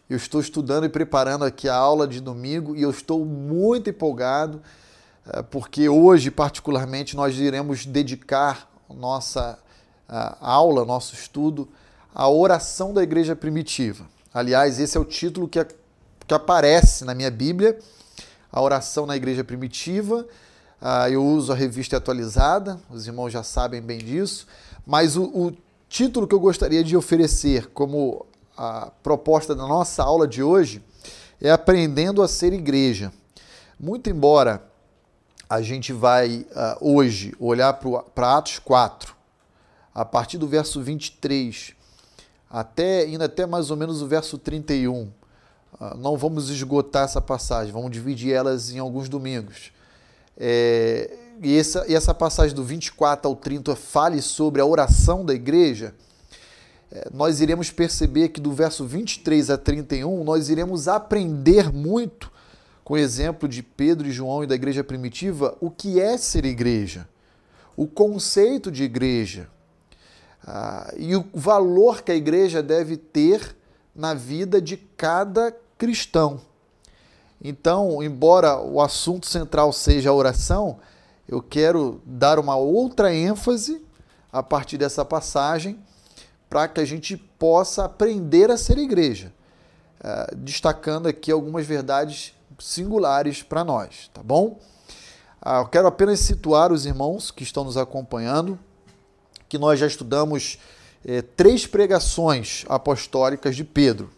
eu 0.09 0.17
estou 0.17 0.39
estudando 0.39 0.85
e 0.85 0.89
preparando 0.89 1.43
aqui 1.45 1.67
a 1.67 1.75
aula 1.75 2.07
de 2.07 2.21
domingo 2.21 2.75
e 2.75 2.81
eu 2.81 2.89
estou 2.89 3.25
muito 3.25 3.89
empolgado, 3.89 4.61
eh, 5.27 5.43
porque 5.43 5.89
hoje, 5.89 6.31
particularmente, 6.31 7.15
nós 7.15 7.37
iremos 7.37 7.85
dedicar 7.85 8.69
nossa 8.89 9.59
aula, 10.39 10.85
nosso 10.85 11.13
estudo, 11.13 11.67
à 12.13 12.29
oração 12.29 12.93
da 12.93 13.03
igreja 13.03 13.35
primitiva. 13.35 14.05
Aliás, 14.33 14.79
esse 14.79 14.97
é 14.97 14.99
o 14.99 15.05
título 15.05 15.47
que, 15.47 15.63
que 16.25 16.33
aparece 16.33 17.03
na 17.03 17.13
minha 17.13 17.29
Bíblia, 17.29 17.77
a 18.51 18.61
oração 18.61 19.05
na 19.05 19.15
igreja 19.15 19.43
primitiva. 19.43 20.25
Ah, 20.81 21.09
eu 21.09 21.25
uso 21.25 21.51
a 21.51 21.55
revista 21.55 21.97
atualizada, 21.97 22.79
os 22.89 23.07
irmãos 23.07 23.31
já 23.31 23.43
sabem 23.43 23.81
bem 23.81 23.97
disso, 23.97 24.47
mas 24.85 25.17
o, 25.17 25.23
o 25.23 25.57
título 25.89 26.27
que 26.27 26.35
eu 26.35 26.39
gostaria 26.39 26.83
de 26.83 26.95
oferecer 26.95 27.67
como 27.67 28.25
a 28.57 28.91
proposta 29.03 29.53
da 29.53 29.67
nossa 29.67 30.03
aula 30.03 30.27
de 30.27 30.41
hoje 30.41 30.83
é 31.39 31.51
aprendendo 31.51 32.23
a 32.23 32.27
ser 32.27 32.51
igreja. 32.51 33.13
Muito 33.79 34.09
embora 34.09 34.63
a 35.47 35.61
gente 35.61 35.93
vai 35.93 36.47
uh, 36.49 36.95
hoje 36.95 37.33
olhar 37.39 37.71
para 38.15 38.37
Atos 38.37 38.59
4, 38.59 39.15
a 39.93 40.03
partir 40.03 40.37
do 40.37 40.47
verso 40.47 40.81
23, 40.81 41.73
até, 42.49 43.07
indo 43.07 43.23
até 43.23 43.45
mais 43.45 43.69
ou 43.69 43.77
menos 43.77 44.01
o 44.01 44.07
verso 44.07 44.37
31. 44.37 45.03
Uh, 45.03 45.11
ah, 45.79 45.95
não 45.95 46.17
vamos 46.17 46.49
esgotar 46.49 47.05
essa 47.05 47.21
passagem, 47.21 47.71
vamos 47.71 47.91
dividir 47.91 48.33
elas 48.33 48.71
em 48.71 48.79
alguns 48.79 49.07
domingos. 49.07 49.71
É, 50.35 51.15
e, 51.41 51.57
essa, 51.57 51.85
e 51.87 51.95
essa 51.95 52.13
passagem 52.13 52.55
do 52.55 52.63
24 52.63 53.29
ao 53.29 53.35
30 53.35 53.75
fale 53.75 54.21
sobre 54.21 54.61
a 54.61 54.65
oração 54.65 55.23
da 55.23 55.33
igreja. 55.33 55.93
É, 56.91 57.09
nós 57.13 57.41
iremos 57.41 57.69
perceber 57.69 58.29
que 58.29 58.39
do 58.39 58.51
verso 58.53 58.85
23 58.85 59.49
a 59.49 59.57
31 59.57 60.23
nós 60.23 60.49
iremos 60.49 60.87
aprender 60.87 61.71
muito 61.71 62.31
com 62.83 62.93
o 62.93 62.97
exemplo 62.97 63.49
de 63.49 63.61
Pedro 63.61 64.07
e 64.07 64.11
João 64.11 64.43
e 64.43 64.47
da 64.47 64.55
igreja 64.55 64.83
primitiva, 64.83 65.57
o 65.59 65.69
que 65.69 65.99
é 65.99 66.17
ser 66.17 66.45
igreja, 66.45 67.07
o 67.75 67.85
conceito 67.85 68.71
de 68.71 68.83
igreja 68.83 69.49
ah, 70.45 70.93
e 70.95 71.13
o 71.13 71.25
valor 71.33 72.01
que 72.01 72.11
a 72.13 72.15
igreja 72.15 72.63
deve 72.63 72.95
ter 72.95 73.55
na 73.93 74.13
vida 74.13 74.61
de 74.61 74.77
cada 74.77 75.53
cristão. 75.77 76.39
Então, 77.43 78.01
embora 78.01 78.57
o 78.61 78.81
assunto 78.81 79.27
central 79.27 79.73
seja 79.73 80.09
a 80.09 80.13
oração, 80.13 80.79
eu 81.27 81.41
quero 81.41 82.01
dar 82.05 82.39
uma 82.39 82.55
outra 82.55 83.13
ênfase 83.13 83.85
a 84.31 84.41
partir 84.41 84.77
dessa 84.77 85.03
passagem 85.03 85.77
para 86.49 86.67
que 86.67 86.79
a 86.79 86.85
gente 86.85 87.17
possa 87.17 87.85
aprender 87.85 88.49
a 88.49 88.57
ser 88.57 88.77
igreja, 88.77 89.33
ah, 90.01 90.29
destacando 90.35 91.07
aqui 91.07 91.31
algumas 91.31 91.65
verdades 91.65 92.33
singulares 92.59 93.43
para 93.43 93.63
nós, 93.63 94.09
tá 94.13 94.23
bom? 94.23 94.59
Ah, 95.41 95.59
eu 95.59 95.67
quero 95.67 95.87
apenas 95.87 96.19
situar 96.19 96.71
os 96.71 96.85
irmãos 96.85 97.31
que 97.31 97.43
estão 97.43 97.63
nos 97.63 97.77
acompanhando, 97.77 98.57
que 99.47 99.57
nós 99.57 99.79
já 99.79 99.87
estudamos 99.87 100.57
eh, 101.05 101.21
três 101.21 101.65
pregações 101.65 102.65
apostólicas 102.67 103.55
de 103.55 103.63
Pedro. 103.63 104.09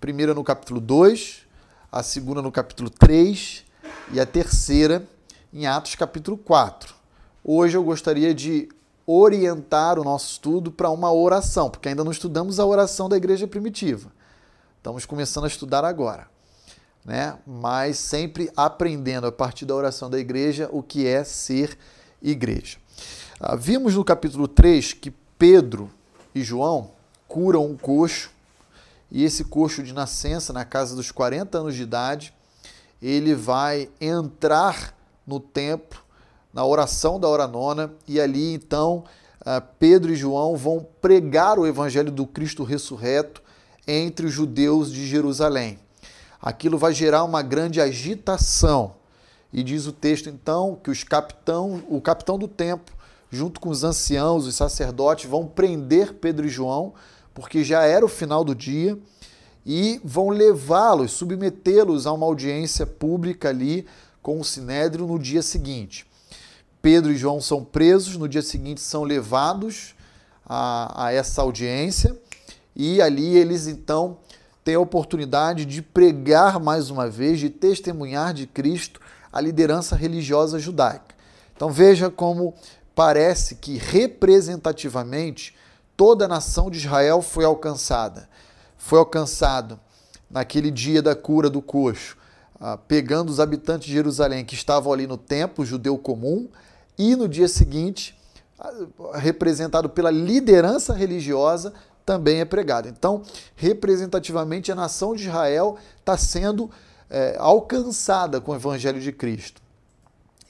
primeira 0.00 0.34
no 0.34 0.44
capítulo 0.44 0.80
2, 0.80 1.46
a 1.90 2.02
segunda 2.02 2.42
no 2.42 2.52
capítulo 2.52 2.90
3 2.90 3.64
e 4.12 4.20
a 4.20 4.26
terceira 4.26 5.06
em 5.52 5.66
Atos 5.66 5.94
capítulo 5.94 6.36
4. 6.36 6.94
Hoje 7.42 7.76
eu 7.76 7.82
gostaria 7.82 8.34
de 8.34 8.68
orientar 9.06 9.98
o 9.98 10.04
nosso 10.04 10.32
estudo 10.32 10.72
para 10.72 10.90
uma 10.90 11.12
oração, 11.12 11.70
porque 11.70 11.88
ainda 11.88 12.02
não 12.02 12.10
estudamos 12.10 12.58
a 12.58 12.66
oração 12.66 13.08
da 13.08 13.16
igreja 13.16 13.46
primitiva. 13.46 14.10
Estamos 14.78 15.06
começando 15.06 15.44
a 15.44 15.48
estudar 15.48 15.84
agora 15.84 16.28
né? 17.06 17.38
mas 17.46 17.98
sempre 17.98 18.50
aprendendo 18.56 19.28
a 19.28 19.32
partir 19.32 19.64
da 19.64 19.74
oração 19.74 20.10
da 20.10 20.18
igreja 20.18 20.68
o 20.72 20.82
que 20.82 21.06
é 21.06 21.22
ser 21.22 21.78
igreja. 22.20 22.78
Ah, 23.38 23.54
vimos 23.54 23.94
no 23.94 24.04
capítulo 24.04 24.48
3 24.48 24.92
que 24.94 25.12
Pedro 25.38 25.88
e 26.34 26.42
João 26.42 26.90
curam 27.28 27.64
um 27.64 27.76
coxo, 27.76 28.30
e 29.08 29.24
esse 29.24 29.44
coxo 29.44 29.84
de 29.84 29.94
nascença, 29.94 30.52
na 30.52 30.64
casa 30.64 30.96
dos 30.96 31.12
40 31.12 31.58
anos 31.58 31.76
de 31.76 31.82
idade, 31.82 32.34
ele 33.00 33.36
vai 33.36 33.88
entrar 34.00 34.92
no 35.24 35.38
templo, 35.38 36.00
na 36.56 36.64
oração 36.64 37.20
da 37.20 37.28
hora 37.28 37.46
nona, 37.46 37.92
e 38.08 38.20
ali 38.20 38.52
então 38.52 39.04
ah, 39.44 39.60
Pedro 39.60 40.10
e 40.10 40.16
João 40.16 40.56
vão 40.56 40.84
pregar 41.00 41.56
o 41.56 41.66
evangelho 41.68 42.10
do 42.10 42.26
Cristo 42.26 42.64
ressurreto 42.64 43.40
entre 43.86 44.26
os 44.26 44.32
judeus 44.32 44.90
de 44.90 45.06
Jerusalém 45.06 45.78
aquilo 46.46 46.78
vai 46.78 46.92
gerar 46.92 47.24
uma 47.24 47.42
grande 47.42 47.80
agitação. 47.80 48.94
E 49.52 49.64
diz 49.64 49.86
o 49.86 49.92
texto 49.92 50.28
então 50.28 50.78
que 50.80 50.90
os 50.90 51.02
capitão, 51.02 51.82
o 51.88 52.00
capitão 52.00 52.38
do 52.38 52.46
templo, 52.46 52.94
junto 53.30 53.60
com 53.60 53.68
os 53.68 53.82
anciãos, 53.82 54.46
os 54.46 54.54
sacerdotes, 54.54 55.28
vão 55.28 55.44
prender 55.44 56.14
Pedro 56.14 56.46
e 56.46 56.48
João, 56.48 56.94
porque 57.34 57.64
já 57.64 57.82
era 57.82 58.04
o 58.04 58.08
final 58.08 58.44
do 58.44 58.54
dia, 58.54 58.96
e 59.64 60.00
vão 60.04 60.28
levá-los, 60.28 61.10
submetê-los 61.12 62.06
a 62.06 62.12
uma 62.12 62.26
audiência 62.26 62.86
pública 62.86 63.48
ali 63.48 63.84
com 64.22 64.38
o 64.38 64.44
sinédrio 64.44 65.04
no 65.04 65.18
dia 65.18 65.42
seguinte. 65.42 66.06
Pedro 66.86 67.10
e 67.10 67.16
João 67.16 67.40
são 67.40 67.64
presos, 67.64 68.16
no 68.16 68.28
dia 68.28 68.42
seguinte 68.42 68.80
são 68.80 69.02
levados 69.02 69.96
a, 70.48 71.06
a 71.06 71.12
essa 71.12 71.42
audiência, 71.42 72.16
e 72.76 73.02
ali 73.02 73.36
eles 73.36 73.66
então 73.66 74.18
tem 74.62 74.76
a 74.76 74.78
oportunidade 74.78 75.64
de 75.64 75.82
pregar 75.82 76.60
mais 76.60 76.88
uma 76.88 77.10
vez, 77.10 77.40
de 77.40 77.50
testemunhar 77.50 78.32
de 78.32 78.46
Cristo 78.46 79.00
a 79.32 79.40
liderança 79.40 79.96
religiosa 79.96 80.60
judaica. 80.60 81.12
Então 81.56 81.72
veja 81.72 82.08
como 82.08 82.54
parece 82.94 83.56
que 83.56 83.78
representativamente 83.78 85.56
toda 85.96 86.26
a 86.26 86.28
nação 86.28 86.70
de 86.70 86.78
Israel 86.78 87.20
foi 87.20 87.44
alcançada. 87.44 88.28
Foi 88.78 89.00
alcançado 89.00 89.76
naquele 90.30 90.70
dia 90.70 91.02
da 91.02 91.16
cura 91.16 91.50
do 91.50 91.60
coxo, 91.60 92.16
ah, 92.60 92.76
pegando 92.76 93.30
os 93.30 93.40
habitantes 93.40 93.88
de 93.88 93.92
Jerusalém 93.92 94.44
que 94.44 94.54
estavam 94.54 94.92
ali 94.92 95.08
no 95.08 95.16
templo 95.16 95.66
judeu 95.66 95.98
comum, 95.98 96.48
e 96.98 97.14
no 97.14 97.28
dia 97.28 97.48
seguinte, 97.48 98.18
representado 99.14 99.88
pela 99.88 100.10
liderança 100.10 100.94
religiosa, 100.94 101.72
também 102.04 102.40
é 102.40 102.44
pregado. 102.44 102.88
Então, 102.88 103.22
representativamente, 103.56 104.70
a 104.70 104.74
nação 104.74 105.14
de 105.14 105.24
Israel 105.24 105.76
está 105.98 106.16
sendo 106.16 106.70
é, 107.10 107.36
alcançada 107.38 108.40
com 108.40 108.52
o 108.52 108.54
Evangelho 108.54 109.00
de 109.00 109.12
Cristo. 109.12 109.60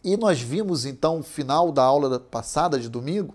E 0.05 0.17
nós 0.17 0.41
vimos, 0.41 0.85
então, 0.85 1.19
no 1.19 1.25
final 1.25 1.73
da 1.73 1.83
aula 1.83 2.21
passada 2.21 2.79
de 2.79 2.88
domingo, 2.88 3.35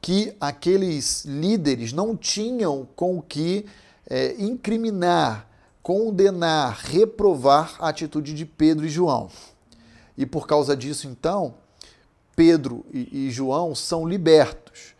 que 0.00 0.34
aqueles 0.40 1.24
líderes 1.24 1.92
não 1.92 2.16
tinham 2.16 2.88
com 2.94 3.18
o 3.18 3.22
que 3.22 3.66
é, 4.08 4.34
incriminar, 4.38 5.48
condenar, 5.82 6.78
reprovar 6.84 7.76
a 7.80 7.88
atitude 7.88 8.32
de 8.32 8.46
Pedro 8.46 8.86
e 8.86 8.88
João. 8.88 9.28
E 10.16 10.24
por 10.24 10.46
causa 10.46 10.76
disso, 10.76 11.06
então, 11.06 11.54
Pedro 12.36 12.84
e, 12.92 13.26
e 13.26 13.30
João 13.30 13.74
são 13.74 14.06
libertos 14.06 14.94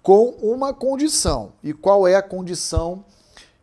com 0.00 0.30
uma 0.40 0.72
condição. 0.72 1.52
E 1.62 1.74
qual 1.74 2.06
é 2.06 2.14
a 2.14 2.22
condição 2.22 3.04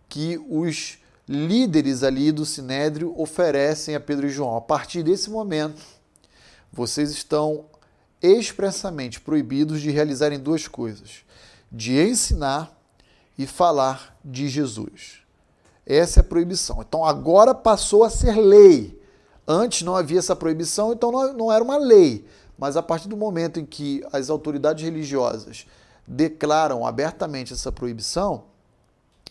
que 0.07 0.37
os 0.49 0.99
líderes 1.27 2.03
ali 2.03 2.31
do 2.31 2.45
Sinédrio 2.45 3.13
oferecem 3.17 3.95
a 3.95 3.99
Pedro 3.99 4.27
e 4.27 4.29
João? 4.29 4.57
A 4.57 4.61
partir 4.61 5.01
desse 5.01 5.29
momento, 5.29 5.81
vocês 6.71 7.09
estão 7.09 7.65
expressamente 8.21 9.19
proibidos 9.19 9.81
de 9.81 9.89
realizarem 9.89 10.37
duas 10.37 10.67
coisas: 10.67 11.23
de 11.71 11.97
ensinar 11.97 12.77
e 13.37 13.47
falar 13.47 14.15
de 14.23 14.47
Jesus. 14.47 15.19
Essa 15.85 16.19
é 16.19 16.21
a 16.21 16.23
proibição. 16.23 16.81
Então 16.81 17.05
agora 17.05 17.55
passou 17.55 18.03
a 18.03 18.09
ser 18.09 18.35
lei. 18.37 19.01
Antes 19.47 19.83
não 19.83 19.95
havia 19.95 20.19
essa 20.19 20.35
proibição, 20.35 20.91
então 20.91 21.11
não 21.33 21.51
era 21.51 21.63
uma 21.63 21.77
lei. 21.77 22.25
Mas 22.57 22.77
a 22.77 22.83
partir 22.83 23.07
do 23.07 23.17
momento 23.17 23.59
em 23.59 23.65
que 23.65 24.03
as 24.11 24.29
autoridades 24.29 24.83
religiosas 24.83 25.65
declaram 26.07 26.85
abertamente 26.85 27.53
essa 27.53 27.71
proibição, 27.71 28.43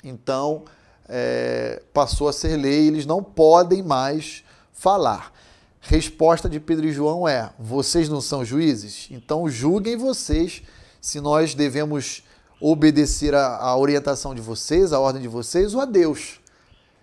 então 0.02 0.64
é, 1.08 1.82
passou 1.92 2.28
a 2.28 2.32
ser 2.32 2.56
lei, 2.56 2.88
eles 2.88 3.06
não 3.06 3.22
podem 3.22 3.82
mais 3.82 4.44
falar. 4.72 5.32
Resposta 5.80 6.48
de 6.48 6.58
Pedro 6.58 6.86
e 6.86 6.92
João 6.92 7.28
é: 7.28 7.50
vocês 7.58 8.08
não 8.08 8.20
são 8.20 8.44
juízes? 8.44 9.08
Então 9.10 9.48
julguem 9.48 9.96
vocês 9.96 10.62
se 11.00 11.20
nós 11.20 11.54
devemos 11.54 12.24
obedecer 12.60 13.34
à 13.34 13.76
orientação 13.76 14.34
de 14.34 14.40
vocês, 14.40 14.92
à 14.92 15.00
ordem 15.00 15.20
de 15.20 15.28
vocês 15.28 15.74
ou 15.74 15.80
a 15.80 15.84
Deus. 15.84 16.40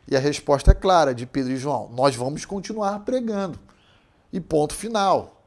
E 0.07 0.15
a 0.15 0.19
resposta 0.19 0.71
é 0.71 0.73
clara 0.73 1.13
de 1.13 1.25
Pedro 1.25 1.53
e 1.53 1.57
João: 1.57 1.89
nós 1.93 2.15
vamos 2.15 2.43
continuar 2.45 2.99
pregando. 3.01 3.59
E 4.33 4.39
ponto 4.39 4.73
final. 4.73 5.40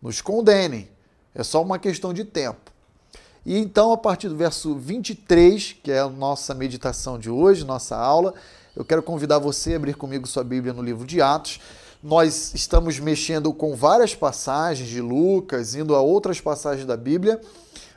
Nos 0.00 0.20
condenem. 0.20 0.88
É 1.34 1.42
só 1.42 1.62
uma 1.62 1.78
questão 1.78 2.12
de 2.12 2.24
tempo. 2.24 2.70
E 3.44 3.56
então, 3.56 3.92
a 3.92 3.96
partir 3.96 4.28
do 4.28 4.36
verso 4.36 4.74
23, 4.74 5.76
que 5.82 5.90
é 5.90 6.00
a 6.00 6.08
nossa 6.08 6.54
meditação 6.54 7.18
de 7.18 7.30
hoje, 7.30 7.64
nossa 7.64 7.96
aula, 7.96 8.34
eu 8.76 8.84
quero 8.84 9.02
convidar 9.02 9.38
você 9.38 9.72
a 9.72 9.76
abrir 9.76 9.94
comigo 9.94 10.26
sua 10.26 10.44
Bíblia 10.44 10.72
no 10.72 10.82
livro 10.82 11.06
de 11.06 11.22
Atos. 11.22 11.60
Nós 12.02 12.52
estamos 12.54 12.98
mexendo 12.98 13.52
com 13.52 13.74
várias 13.74 14.14
passagens 14.14 14.88
de 14.88 15.00
Lucas, 15.00 15.74
indo 15.74 15.94
a 15.94 16.00
outras 16.00 16.40
passagens 16.40 16.86
da 16.86 16.96
Bíblia, 16.96 17.40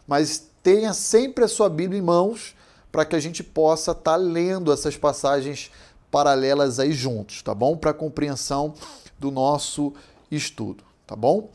mas 0.07 0.47
tenha 0.61 0.93
sempre 0.93 1.43
a 1.43 1.47
sua 1.47 1.69
Bíblia 1.69 1.99
em 1.99 2.03
mãos 2.03 2.55
para 2.91 3.05
que 3.05 3.15
a 3.15 3.19
gente 3.19 3.43
possa 3.43 3.91
estar 3.91 4.11
tá 4.11 4.15
lendo 4.15 4.71
essas 4.71 4.95
passagens 4.95 5.71
paralelas 6.11 6.79
aí 6.79 6.91
juntos, 6.91 7.41
tá 7.41 7.55
bom? 7.55 7.75
Para 7.75 7.93
compreensão 7.93 8.73
do 9.17 9.31
nosso 9.31 9.93
estudo, 10.29 10.83
tá 11.07 11.15
bom? 11.15 11.49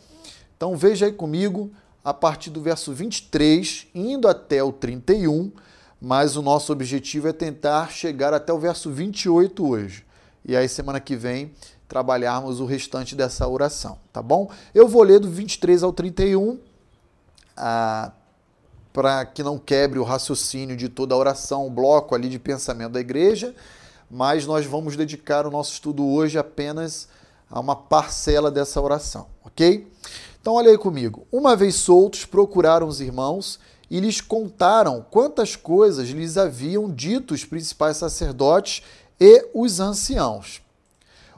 Então 0.58 0.76
veja 0.76 1.06
aí 1.06 1.12
comigo 1.12 1.70
a 2.04 2.12
partir 2.12 2.50
do 2.50 2.60
verso 2.60 2.92
23, 2.92 3.86
indo 3.94 4.26
até 4.26 4.60
o 4.60 4.72
31, 4.72 5.52
mas 6.02 6.36
o 6.36 6.42
nosso 6.42 6.72
objetivo 6.72 7.28
é 7.28 7.32
tentar 7.32 7.92
chegar 7.92 8.34
até 8.34 8.52
o 8.52 8.58
verso 8.58 8.90
28 8.90 9.64
hoje. 9.64 10.04
E 10.44 10.56
aí, 10.56 10.68
semana 10.68 10.98
que 10.98 11.14
vem, 11.14 11.52
trabalharmos 11.86 12.58
o 12.58 12.66
restante 12.66 13.14
dessa 13.14 13.46
oração, 13.46 13.98
tá 14.12 14.20
bom? 14.20 14.50
Eu 14.74 14.88
vou 14.88 15.02
ler 15.04 15.20
do 15.20 15.30
23 15.30 15.84
ao 15.84 15.92
31, 15.92 16.58
ah, 17.56 18.10
para 18.92 19.24
que 19.26 19.44
não 19.44 19.58
quebre 19.58 20.00
o 20.00 20.04
raciocínio 20.04 20.76
de 20.76 20.88
toda 20.88 21.14
a 21.14 21.18
oração, 21.18 21.66
o 21.66 21.70
bloco 21.70 22.16
ali 22.16 22.28
de 22.28 22.38
pensamento 22.38 22.92
da 22.92 23.00
igreja, 23.00 23.54
mas 24.10 24.44
nós 24.44 24.66
vamos 24.66 24.96
dedicar 24.96 25.46
o 25.46 25.50
nosso 25.52 25.74
estudo 25.74 26.04
hoje 26.04 26.36
apenas 26.36 27.08
a 27.50 27.60
uma 27.60 27.76
parcela 27.76 28.50
dessa 28.50 28.80
oração, 28.80 29.26
ok? 29.44 29.86
Então, 30.48 30.56
olha 30.56 30.70
aí 30.70 30.78
comigo. 30.78 31.26
Uma 31.30 31.54
vez 31.54 31.74
soltos, 31.74 32.24
procuraram 32.24 32.88
os 32.88 33.02
irmãos 33.02 33.60
e 33.90 34.00
lhes 34.00 34.22
contaram 34.22 35.04
quantas 35.10 35.54
coisas 35.54 36.08
lhes 36.08 36.38
haviam 36.38 36.90
dito 36.90 37.34
os 37.34 37.44
principais 37.44 37.98
sacerdotes 37.98 38.82
e 39.20 39.46
os 39.52 39.78
anciãos. 39.78 40.62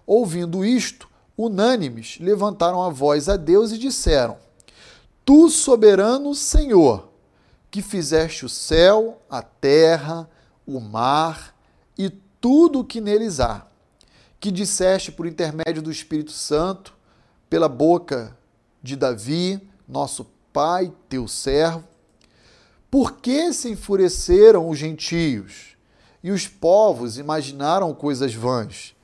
Ouvindo 0.07 0.64
isto, 0.64 1.09
unânimes 1.37 2.18
levantaram 2.20 2.81
a 2.85 2.88
voz 2.88 3.29
a 3.29 3.37
Deus 3.37 3.73
e 3.73 3.79
disseram: 3.79 4.37
Tu, 5.25 5.51
soberano 5.51 6.33
Senhor, 6.33 7.09
que 7.68 7.83
fizeste 7.83 8.46
o 8.46 8.49
céu, 8.49 9.20
a 9.29 9.42
terra, 9.42 10.31
o 10.64 10.79
mar 10.79 11.53
e 11.99 12.11
tudo 12.40 12.79
o 12.79 12.85
que 12.85 13.01
neles 13.01 13.40
há, 13.40 13.66
que 14.38 14.53
disseste 14.53 15.11
por 15.11 15.27
intermédio 15.27 15.83
do 15.83 15.90
Espírito 15.90 16.31
Santo, 16.31 16.94
pela 17.49 17.68
boca 17.68 18.38
de 18.83 18.97
Davi, 18.97 19.61
nosso 19.87 20.27
pai, 20.53 20.93
teu 21.09 21.29
servo, 21.29 21.85
por 22.90 23.19
que 23.19 23.53
se 23.53 23.71
enfureceram 23.71 24.69
os 24.69 24.79
gentios 24.79 25.77
e 26.23 26.31
os 26.31 26.49
povos 26.49 27.19
imaginaram 27.19 27.95
coisas 27.95 28.35
vãs? 28.35 28.95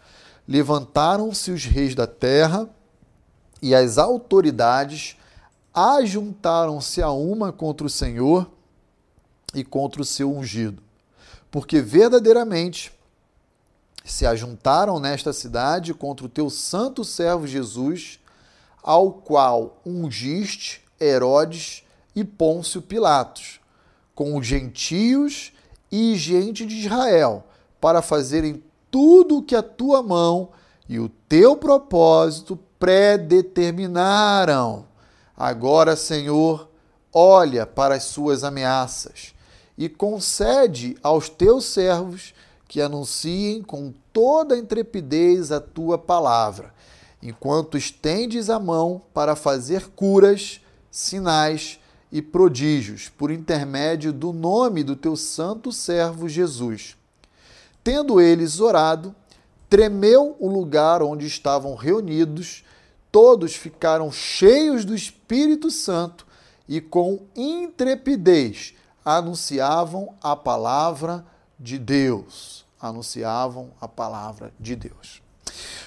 Levantaram-se 0.47 1.51
os 1.51 1.65
reis 1.65 1.95
da 1.95 2.07
terra 2.07 2.69
e 3.63 3.75
as 3.75 3.99
autoridades 3.99 5.17
ajuntaram-se 5.73 7.03
a 7.03 7.11
uma 7.11 7.53
contra 7.53 7.87
o 7.87 7.91
Senhor 7.91 8.51
e 9.55 9.63
contra 9.63 10.03
o 10.03 10.05
seu 10.05 10.35
ungido. 10.35 10.83
Porque 11.51 11.81
verdadeiramente 11.81 12.93
se 14.05 14.25
ajuntaram 14.25 14.99
nesta 14.99 15.33
cidade 15.33 15.93
contra 15.93 16.27
o 16.27 16.29
teu 16.29 16.49
santo 16.49 17.05
servo 17.05 17.47
Jesus, 17.47 18.21
ao 18.87 19.13
qual 19.13 19.83
ungiste 19.85 20.81
Herodes 21.01 21.83
e 22.15 22.25
Pôncio 22.25 22.81
Pilatos 22.81 23.61
com 24.15 24.37
os 24.37 24.47
gentios 24.47 25.53
e 25.93 26.17
gente 26.17 26.65
de 26.65 26.77
Israel, 26.77 27.45
para 27.79 28.01
fazerem 28.01 28.63
tudo 28.91 29.37
o 29.39 29.43
que 29.43 29.55
a 29.55 29.63
tua 29.63 30.03
mão 30.03 30.49
e 30.89 30.99
o 30.99 31.11
teu 31.29 31.55
propósito 31.57 32.59
predeterminaram. 32.79 34.87
Agora, 35.37 35.95
Senhor, 35.97 36.71
olha 37.13 37.67
para 37.67 37.97
as 37.97 38.05
suas 38.05 38.43
ameaças 38.43 39.35
e 39.77 39.87
concede 39.89 40.97
aos 41.03 41.29
teus 41.29 41.67
servos 41.67 42.33
que 42.67 42.81
anunciem 42.81 43.63
com 43.63 43.93
toda 44.13 44.55
a 44.55 44.59
intrepidez 44.59 45.53
a 45.53 45.61
tua 45.61 45.99
palavra, 45.99 46.73
enquanto 47.29 47.77
estendes 47.77 48.49
a 48.49 48.59
mão 48.61 49.03
para 49.13 49.35
fazer 49.35 49.89
curas, 49.89 50.61
sinais 50.91 51.81
e 52.13 52.23
prodígios 52.23 53.09
por 53.09 53.31
intermédio 53.31 54.13
do 54.13 54.33
nome 54.33 54.85
do 54.85 54.95
teu 54.95 55.17
santo 55.17 55.73
servo 55.73 56.29
Jesus. 56.29 56.97
Tendo 57.83 58.21
eles 58.21 58.61
orado, 58.61 59.15
tremeu 59.69 60.37
o 60.39 60.49
lugar 60.49 61.03
onde 61.03 61.27
estavam 61.27 61.75
reunidos, 61.75 62.65
todos 63.11 63.55
ficaram 63.55 64.13
cheios 64.13 64.85
do 64.85 64.95
Espírito 64.95 65.71
Santo 65.71 66.27
e 66.69 66.81
com 66.81 67.27
intrepidez 67.35 68.75
anunciavam 69.05 70.15
a 70.23 70.37
palavra 70.37 71.25
de 71.59 71.79
Deus. 71.79 72.65
Anunciavam 72.81 73.71
a 73.81 73.89
palavra 73.89 74.53
de 74.61 74.77
Deus. 74.77 75.26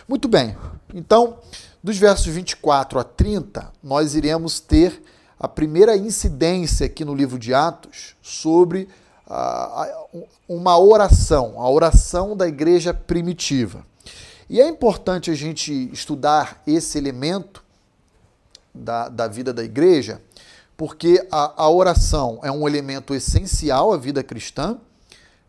Muito 0.08 0.28
bem, 0.28 0.56
então, 0.94 1.38
dos 1.84 1.98
versos 1.98 2.28
24 2.28 3.00
a 3.00 3.04
30, 3.04 3.72
nós 3.84 4.16
iremos 4.16 4.60
ter 4.60 5.02
a 5.40 5.48
primeira 5.48 5.96
incidência 5.96 6.86
aqui 6.86 7.06
no 7.06 7.16
livro 7.16 7.40
de 7.40 7.54
Atos 7.54 8.16
sobre 8.22 8.90
uh, 9.28 10.26
uma 10.48 10.78
oração, 10.78 11.62
a 11.62 11.70
oração 11.70 12.36
da 12.36 12.48
igreja 12.48 12.94
primitiva. 12.94 13.86
E 14.50 14.60
é 14.60 14.68
importante 14.68 15.30
a 15.30 15.36
gente 15.36 15.72
estudar 15.94 16.62
esse 16.66 16.98
elemento 16.98 17.64
da, 18.74 19.08
da 19.08 19.28
vida 19.28 19.54
da 19.54 19.64
igreja, 19.64 20.22
porque 20.76 21.26
a, 21.32 21.64
a 21.64 21.70
oração 21.70 22.40
é 22.42 22.52
um 22.52 22.68
elemento 22.68 23.14
essencial 23.14 23.94
à 23.94 23.98
vida 23.98 24.24
cristã. 24.24 24.78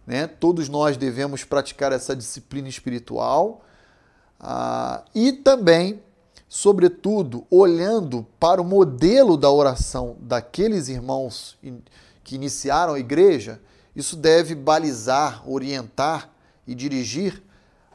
Né? 0.06 0.26
Todos 0.26 0.68
nós 0.68 0.96
devemos 0.96 1.44
praticar 1.44 1.92
essa 1.92 2.14
disciplina 2.14 2.68
espiritual. 2.68 3.64
Uh, 4.40 5.04
e 5.14 5.32
também 5.32 6.00
sobretudo 6.50 7.46
olhando 7.48 8.26
para 8.40 8.60
o 8.60 8.64
modelo 8.64 9.36
da 9.36 9.48
oração 9.48 10.16
daqueles 10.20 10.88
irmãos 10.88 11.56
que 12.24 12.34
iniciaram 12.34 12.94
a 12.94 12.98
igreja, 12.98 13.60
isso 13.94 14.16
deve 14.16 14.56
balizar, 14.56 15.48
orientar 15.48 16.28
e 16.66 16.74
dirigir, 16.74 17.40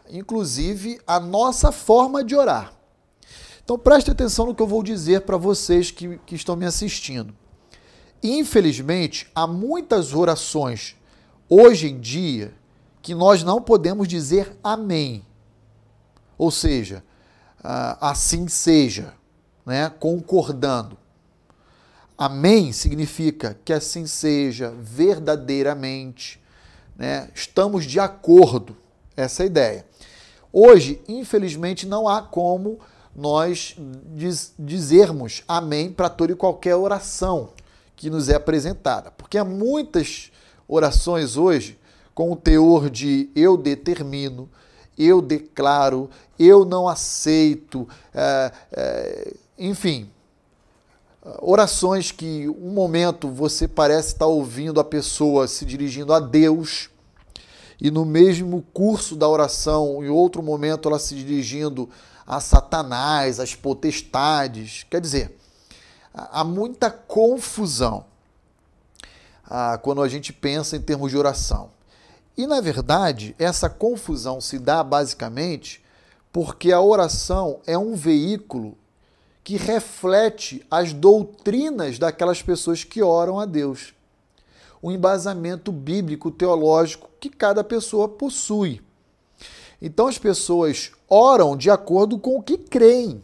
inclusive, 0.10 1.02
a 1.06 1.20
nossa 1.20 1.72
forma 1.72 2.24
de 2.24 2.34
orar. 2.34 2.74
Então 3.62 3.78
preste 3.78 4.10
atenção 4.10 4.46
no 4.46 4.56
que 4.56 4.62
eu 4.62 4.68
vou 4.68 4.84
dizer 4.84 5.22
para 5.22 5.36
vocês 5.36 5.92
que, 5.92 6.18
que 6.20 6.36
estão 6.36 6.56
me 6.56 6.66
assistindo. 6.66 7.36
Infelizmente, 8.24 9.30
há 9.36 9.46
muitas 9.46 10.14
orações 10.14 10.96
hoje 11.50 11.90
em 11.90 12.00
dia 12.00 12.54
que 13.02 13.14
nós 13.14 13.44
não 13.44 13.62
podemos 13.62 14.08
dizer 14.08 14.58
amém. 14.64 15.26
Ou 16.38 16.52
seja, 16.52 17.04
uh, 17.60 17.98
assim 18.02 18.48
seja, 18.48 19.14
né? 19.66 19.90
concordando. 20.00 20.98
Amém 22.18 22.72
significa 22.72 23.58
que 23.66 23.74
assim 23.74 24.08
seja 24.08 24.74
verdadeiramente, 24.80 26.42
né? 26.96 27.30
estamos 27.36 27.86
de 27.86 28.00
acordo, 28.00 28.76
essa 29.18 29.44
é 29.44 29.46
a 29.46 29.48
ideia. 29.48 29.86
Hoje, 30.52 31.02
infelizmente, 31.08 31.86
não 31.86 32.08
há 32.08 32.22
como 32.22 32.80
nós 33.16 33.76
diz, 34.14 34.54
dizermos 34.58 35.44
amém 35.48 35.92
para 35.92 36.10
toda 36.10 36.34
e 36.34 36.36
qualquer 36.36 36.76
oração 36.76 37.50
que 37.96 38.10
nos 38.10 38.28
é 38.28 38.36
apresentada, 38.36 39.12
porque 39.12 39.38
há 39.38 39.44
muitas 39.44 40.32
orações 40.68 41.38
hoje 41.38 41.80
com 42.14 42.32
o 42.32 42.36
teor 42.36 42.90
de 42.90 43.30
eu 43.36 43.58
determino, 43.58 44.50
eu 44.98 45.22
declaro, 45.22 46.10
eu 46.38 46.66
não 46.66 46.88
aceito, 46.88 47.88
é, 48.14 48.52
é, 48.72 49.34
enfim, 49.58 50.10
orações 51.42 52.12
que 52.12 52.48
um 52.50 52.72
momento 52.72 53.30
você 53.30 53.68
parece 53.68 54.10
estar 54.10 54.28
ouvindo 54.28 54.80
a 54.80 54.84
pessoa 54.84 55.48
se 55.48 55.66
dirigindo 55.66 56.14
a 56.14 56.20
Deus 56.20 56.90
e 57.80 57.92
no 57.92 58.06
mesmo 58.06 58.64
curso 58.74 59.16
da 59.16 59.28
oração, 59.28 60.04
em 60.04 60.10
outro 60.10 60.42
momento, 60.42 60.88
ela 60.88 61.00
se 61.00 61.16
dirigindo 61.16 61.90
a 62.26 62.40
Satanás, 62.40 63.40
às 63.40 63.54
potestades. 63.54 64.86
Quer 64.90 65.02
dizer, 65.02 65.38
há 66.14 66.44
muita 66.44 66.90
confusão 66.90 68.06
ah, 69.44 69.78
quando 69.78 70.02
a 70.02 70.08
gente 70.08 70.32
pensa 70.32 70.76
em 70.78 70.82
termos 70.82 71.12
de 71.12 71.18
oração. 71.18 71.70
E, 72.38 72.46
na 72.46 72.60
verdade, 72.60 73.36
essa 73.40 73.70
confusão 73.70 74.42
se 74.42 74.60
dá 74.60 74.84
basicamente 74.84 75.84
porque 76.32 76.74
a 76.74 76.82
oração 76.82 77.62
é 77.66 77.78
um 77.78 77.96
veículo 77.96 78.78
que 79.42 79.56
reflete 79.56 80.66
as 80.70 80.92
doutrinas 80.92 81.98
daquelas 81.98 82.42
pessoas 82.42 82.84
que 82.84 83.02
oram 83.02 83.40
a 83.40 83.46
Deus. 83.46 83.94
O 84.82 84.92
embasamento 84.92 85.72
bíblico 85.72 86.30
teológico 86.30 87.10
que 87.20 87.30
cada 87.30 87.64
pessoa 87.64 88.10
possui. 88.10 88.82
Então 89.82 90.08
as 90.08 90.18
pessoas 90.18 90.92
oram 91.08 91.56
de 91.56 91.70
acordo 91.70 92.20
com 92.20 92.38
o 92.38 92.44
que 92.44 92.58
creem. 92.58 93.22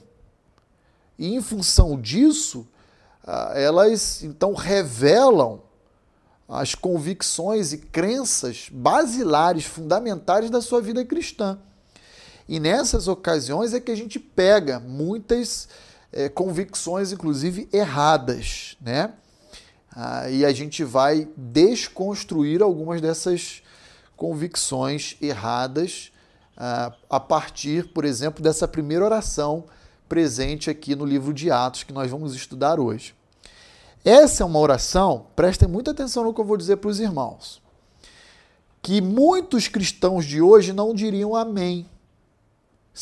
E 1.17 1.33
em 1.35 1.41
função 1.41 1.99
disso, 1.99 2.67
ah, 3.25 3.51
elas 3.55 4.23
então 4.23 4.53
revelam 4.53 5.61
as 6.51 6.75
convicções 6.75 7.71
e 7.71 7.77
crenças 7.77 8.67
basilares, 8.69 9.63
fundamentais 9.63 10.49
da 10.49 10.61
sua 10.61 10.81
vida 10.81 11.03
cristã. 11.05 11.57
E 12.47 12.59
nessas 12.59 13.07
ocasiões 13.07 13.73
é 13.73 13.79
que 13.79 13.89
a 13.89 13.95
gente 13.95 14.19
pega 14.19 14.77
muitas 14.77 15.69
é, 16.11 16.27
convicções, 16.27 17.13
inclusive 17.13 17.69
erradas, 17.71 18.75
né? 18.81 19.13
ah, 19.95 20.29
e 20.29 20.45
a 20.45 20.51
gente 20.51 20.83
vai 20.83 21.29
desconstruir 21.37 22.61
algumas 22.61 22.99
dessas 22.99 23.63
convicções 24.17 25.15
erradas 25.21 26.11
ah, 26.57 26.93
a 27.09 27.19
partir, 27.19 27.93
por 27.93 28.03
exemplo, 28.03 28.43
dessa 28.43 28.67
primeira 28.67 29.05
oração 29.05 29.63
presente 30.09 30.69
aqui 30.69 30.95
no 30.95 31.05
livro 31.05 31.33
de 31.33 31.49
Atos 31.49 31.83
que 31.83 31.93
nós 31.93 32.11
vamos 32.11 32.35
estudar 32.35 32.77
hoje. 32.77 33.15
Essa 34.03 34.43
é 34.43 34.45
uma 34.45 34.59
oração, 34.59 35.27
prestem 35.35 35.67
muita 35.67 35.91
atenção 35.91 36.23
no 36.23 36.33
que 36.33 36.41
eu 36.41 36.45
vou 36.45 36.57
dizer 36.57 36.77
para 36.77 36.89
os 36.89 36.99
irmãos, 36.99 37.61
que 38.81 38.99
muitos 38.99 39.67
cristãos 39.67 40.25
de 40.25 40.41
hoje 40.41 40.73
não 40.73 40.93
diriam 40.93 41.35
amém, 41.35 41.87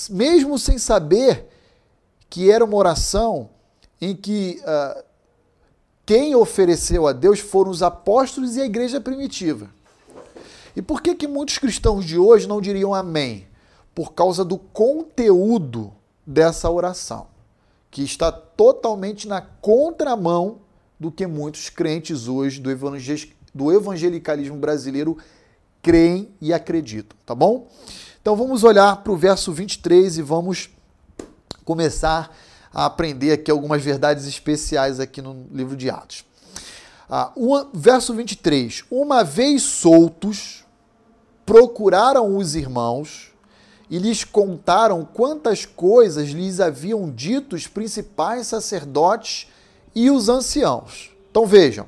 mesmo 0.09 0.59
sem 0.59 0.77
saber 0.77 1.47
que 2.29 2.51
era 2.51 2.65
uma 2.65 2.75
oração 2.75 3.49
em 4.01 4.13
que 4.13 4.61
uh, 4.61 5.03
quem 6.05 6.35
ofereceu 6.35 7.07
a 7.07 7.13
Deus 7.13 7.39
foram 7.39 7.71
os 7.71 7.81
apóstolos 7.81 8.55
e 8.55 8.61
a 8.61 8.65
igreja 8.65 8.99
primitiva. 8.99 9.69
E 10.75 10.81
por 10.81 11.01
que, 11.01 11.15
que 11.15 11.27
muitos 11.27 11.57
cristãos 11.57 12.05
de 12.05 12.17
hoje 12.17 12.47
não 12.47 12.61
diriam 12.61 12.93
amém? 12.93 13.47
Por 13.95 14.13
causa 14.13 14.43
do 14.43 14.57
conteúdo 14.57 15.93
dessa 16.25 16.69
oração, 16.69 17.27
que 17.89 18.03
está 18.03 18.31
totalmente 18.31 19.27
na 19.27 19.41
contramão 19.41 20.59
do 20.99 21.11
que 21.11 21.25
muitos 21.25 21.69
crentes 21.69 22.27
hoje 22.27 22.59
do, 22.59 22.69
do 23.53 23.71
evangelicalismo 23.71 24.57
brasileiro 24.57 25.17
creem 25.81 26.29
e 26.41 26.51
acreditam, 26.51 27.17
tá 27.25 27.33
bom? 27.33 27.67
Então 28.21 28.35
vamos 28.35 28.63
olhar 28.63 28.97
para 28.97 29.13
o 29.13 29.15
verso 29.15 29.53
23 29.53 30.17
e 30.17 30.21
vamos 30.21 30.69
começar 31.63 32.35
a 32.73 32.85
aprender 32.85 33.31
aqui 33.31 33.49
algumas 33.49 33.81
verdades 33.81 34.27
especiais 34.27 34.99
aqui 34.99 35.21
no 35.21 35.47
livro 35.51 35.75
de 35.75 35.89
Atos. 35.89 36.25
Ah, 37.09 37.31
verso 37.73 38.13
23. 38.13 38.83
Uma 38.91 39.23
vez 39.23 39.63
soltos, 39.63 40.65
procuraram 41.45 42.37
os 42.37 42.53
irmãos 42.53 43.31
e 43.89 43.97
lhes 43.97 44.23
contaram 44.23 45.03
quantas 45.03 45.65
coisas 45.65 46.29
lhes 46.29 46.59
haviam 46.59 47.09
dito 47.09 47.55
os 47.55 47.65
principais 47.65 48.45
sacerdotes 48.45 49.47
e 49.93 50.09
os 50.09 50.29
anciãos. 50.29 51.11
Então 51.29 51.45
vejam, 51.45 51.87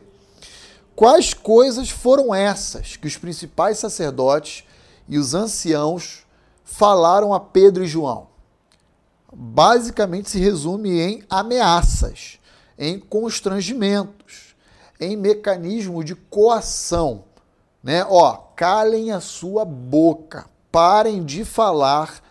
quais 0.96 1.34
coisas 1.34 1.90
foram 1.90 2.34
essas 2.34 2.96
que 2.96 3.08
os 3.08 3.18
principais 3.18 3.78
sacerdotes 3.78 4.64
e 5.08 5.18
os 5.18 5.34
anciãos 5.34 6.26
falaram 6.64 7.34
a 7.34 7.40
Pedro 7.40 7.84
e 7.84 7.88
João? 7.88 8.28
Basicamente 9.34 10.30
se 10.30 10.40
resume 10.40 11.00
em 11.00 11.24
ameaças, 11.30 12.40
em 12.78 13.00
constrangimentos, 13.00 14.56
em 15.00 15.16
mecanismo 15.16 16.04
de 16.04 16.16
coação, 16.16 17.24
né? 17.84 18.06
Ó, 18.08 18.34
calem 18.56 19.12
a 19.12 19.20
sua 19.20 19.66
boca, 19.66 20.46
parem 20.72 21.24
de 21.24 21.44
falar 21.44 22.22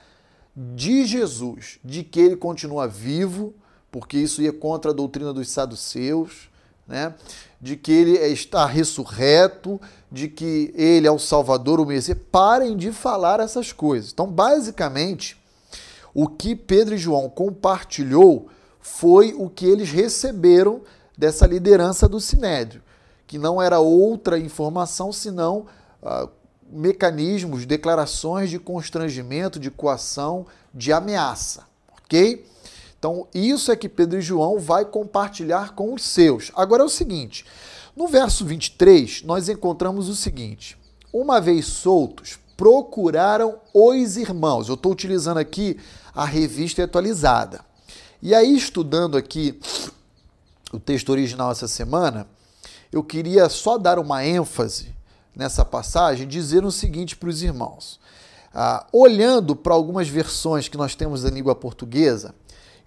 de 0.55 1.05
Jesus, 1.05 1.79
de 1.85 2.05
que 2.05 2.21
ele 2.21 2.37
continua 2.37 2.87
vivo, 2.87 3.55
porque 3.91 4.19
isso 4.19 4.43
ia 4.43 4.53
contra 4.53 4.91
a 4.91 4.95
doutrina 4.95 5.33
dos 5.33 5.51
saduceus, 5.51 6.49
né? 6.87 7.15
de 7.61 7.77
que 7.77 7.93
ele 7.93 8.13
está 8.13 8.65
ressurreto, 8.65 9.81
de 10.11 10.29
que 10.29 10.73
ele 10.75 11.07
é 11.07 11.11
o 11.11 11.19
Salvador, 11.19 11.79
o 11.79 11.87
Messias. 11.87 12.19
Parem 12.33 12.77
de 12.77 12.91
falar 12.91 13.41
essas 13.41 13.73
coisas. 13.73 14.13
Então, 14.13 14.27
basicamente, 14.27 15.41
o 16.15 16.27
que 16.27 16.57
Pedro 16.57 16.95
e 16.95 16.99
João 16.99 17.29
compartilhou 17.29 18.49
foi 18.81 19.35
o 19.37 19.49
que 19.49 19.67
eles 19.67 19.91
receberam 19.91 20.81
dessa 21.17 21.47
liderança 21.47 22.09
do 22.09 22.19
Sinédrio, 22.19 22.83
que 23.27 23.39
não 23.39 23.61
era 23.61 23.79
outra 23.79 24.39
informação 24.39 25.13
senão 25.13 25.67
uh, 26.03 26.29
mecanismos, 26.73 27.67
declarações 27.67 28.49
de 28.49 28.59
constrangimento, 28.59 29.61
de 29.61 29.71
coação, 29.71 30.47
de 30.73 30.93
ameaça, 30.93 31.65
ok? 32.03 32.45
Então, 33.01 33.27
isso 33.35 33.73
é 33.73 33.77
que 33.77 33.89
Pedro 33.89 34.19
e 34.19 34.23
João 34.23 34.59
vai 34.59 34.85
compartilhar 34.85 35.75
com 35.75 35.95
os 35.95 36.03
seus. 36.03 36.53
Agora 36.55 36.83
é 36.83 36.85
o 36.85 36.89
seguinte, 36.91 37.47
no 37.97 38.07
verso 38.07 38.45
23, 38.45 39.23
nós 39.23 39.49
encontramos 39.49 40.11
o 40.11 40.15
seguinte: 40.15 40.77
Uma 41.11 41.41
vez 41.41 41.65
soltos, 41.65 42.39
procuraram 42.59 43.59
os 43.73 44.19
irmãos. 44.19 44.69
Eu 44.69 44.75
estou 44.75 44.93
utilizando 44.93 45.39
aqui 45.39 45.79
a 46.15 46.27
revista 46.27 46.85
atualizada. 46.85 47.65
E 48.21 48.35
aí, 48.35 48.55
estudando 48.55 49.17
aqui 49.17 49.59
o 50.71 50.79
texto 50.79 51.09
original 51.09 51.51
essa 51.51 51.67
semana, 51.67 52.29
eu 52.93 53.03
queria 53.03 53.49
só 53.49 53.79
dar 53.79 53.99
uma 53.99 54.27
ênfase 54.27 54.95
nessa 55.35 55.65
passagem, 55.65 56.29
dizer 56.29 56.67
o 56.67 56.71
seguinte 56.71 57.17
para 57.17 57.31
os 57.31 57.43
irmãos. 57.43 57.99
Ah, 58.53 58.87
olhando 58.93 59.57
para 59.57 59.73
algumas 59.73 60.07
versões 60.07 60.69
que 60.69 60.77
nós 60.77 60.95
temos 60.95 61.23
da 61.23 61.31
língua 61.31 61.55
portuguesa, 61.55 62.35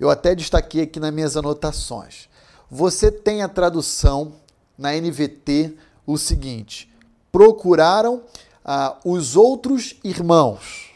eu 0.04 0.10
até 0.10 0.36
destaquei 0.36 0.82
aqui 0.82 1.00
nas 1.00 1.14
minhas 1.14 1.38
anotações. 1.38 2.28
Você 2.70 3.10
tem 3.10 3.42
a 3.42 3.48
tradução 3.48 4.34
na 4.78 4.92
NVT 4.92 5.78
o 6.06 6.18
seguinte: 6.18 6.94
procuraram 7.32 8.22
ah, 8.66 8.98
os 9.06 9.38
outros 9.38 9.96
irmãos. 10.04 10.92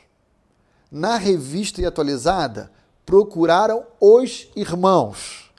Na 0.92 1.16
revista 1.16 1.82
e 1.82 1.86
atualizada, 1.86 2.70
procuraram 3.06 3.86
os 3.98 4.50
irmãos. 4.58 5.52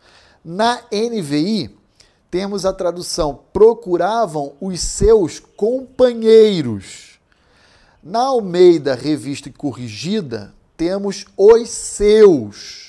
Na 0.44 0.82
NVI, 0.92 1.74
temos 2.30 2.66
a 2.66 2.72
tradução 2.74 3.40
procuravam 3.50 4.52
os 4.61 4.78
seus 4.80 5.40
companheiros. 5.40 7.18
Na 8.02 8.26
Almeida 8.26 8.94
Revista 8.94 9.48
e 9.48 9.52
Corrigida, 9.52 10.54
temos 10.76 11.24
os 11.34 11.70
seus. 11.70 12.88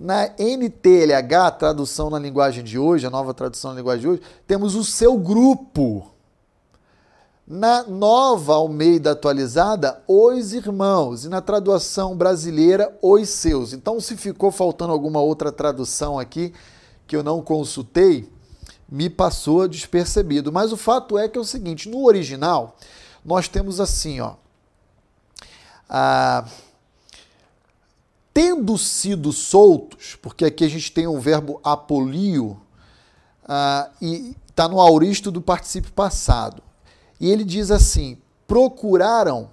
Na 0.00 0.30
NTLH, 0.38 1.50
tradução 1.58 2.08
na 2.08 2.18
linguagem 2.18 2.64
de 2.64 2.78
hoje, 2.78 3.06
a 3.06 3.10
nova 3.10 3.34
tradução 3.34 3.72
na 3.72 3.76
linguagem 3.76 4.00
de 4.00 4.08
hoje, 4.08 4.22
temos 4.46 4.74
o 4.74 4.82
seu 4.82 5.18
grupo. 5.18 6.10
Na 7.46 7.82
nova 7.82 8.54
Almeida 8.54 9.10
atualizada, 9.10 10.02
os 10.08 10.54
irmãos. 10.54 11.26
E 11.26 11.28
na 11.28 11.42
tradução 11.42 12.16
brasileira, 12.16 12.96
os 13.02 13.28
seus. 13.28 13.74
Então, 13.74 14.00
se 14.00 14.16
ficou 14.16 14.50
faltando 14.50 14.90
alguma 14.90 15.20
outra 15.20 15.52
tradução 15.52 16.18
aqui 16.18 16.54
que 17.06 17.14
eu 17.14 17.22
não 17.22 17.42
consultei, 17.42 18.32
me 18.88 19.10
passou 19.10 19.68
despercebido. 19.68 20.50
Mas 20.50 20.72
o 20.72 20.78
fato 20.78 21.18
é 21.18 21.28
que 21.28 21.36
é 21.36 21.40
o 21.42 21.44
seguinte: 21.44 21.90
no 21.90 22.06
original, 22.06 22.74
nós 23.22 23.48
temos 23.48 23.78
assim, 23.80 24.18
ó. 24.20 24.36
A 25.86 26.46
tendo 28.32 28.78
sido 28.78 29.32
soltos, 29.32 30.16
porque 30.20 30.44
aqui 30.44 30.64
a 30.64 30.68
gente 30.68 30.92
tem 30.92 31.06
um 31.06 31.20
verbo 31.20 31.60
apolio, 31.62 32.60
uh, 33.44 33.90
e 34.00 34.36
está 34.48 34.68
no 34.68 34.80
auristo 34.80 35.30
do 35.30 35.40
particípio 35.40 35.92
passado. 35.92 36.62
E 37.18 37.30
ele 37.30 37.44
diz 37.44 37.70
assim: 37.70 38.18
procuraram 38.46 39.50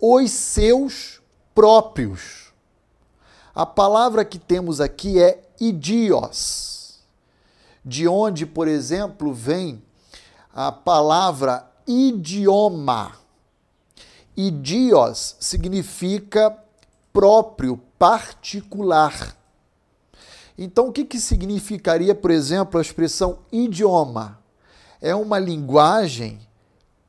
os 0.00 0.30
seus 0.30 1.20
próprios. 1.54 2.52
A 3.54 3.66
palavra 3.66 4.24
que 4.24 4.38
temos 4.38 4.80
aqui 4.80 5.20
é 5.20 5.42
idios, 5.60 7.00
de 7.84 8.06
onde, 8.06 8.46
por 8.46 8.68
exemplo, 8.68 9.34
vem 9.34 9.82
a 10.54 10.70
palavra 10.70 11.68
idioma. 11.86 13.12
Idios 14.36 15.34
significa 15.40 16.56
próprio, 17.18 17.76
particular. 17.98 19.36
Então, 20.56 20.86
o 20.86 20.92
que, 20.92 21.04
que 21.04 21.18
significaria, 21.18 22.14
por 22.14 22.30
exemplo, 22.30 22.78
a 22.78 22.80
expressão 22.80 23.40
idioma? 23.50 24.38
É 25.00 25.16
uma 25.16 25.36
linguagem 25.36 26.38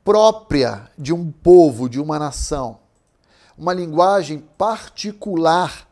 própria 0.04 0.90
de 0.98 1.12
um 1.12 1.30
povo, 1.30 1.88
de 1.88 2.00
uma 2.00 2.18
nação. 2.18 2.80
Uma 3.56 3.72
linguagem 3.72 4.40
particular 4.58 5.88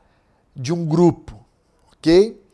de 0.53 0.73
um 0.73 0.85
grupo, 0.85 1.39
ok? 1.93 2.45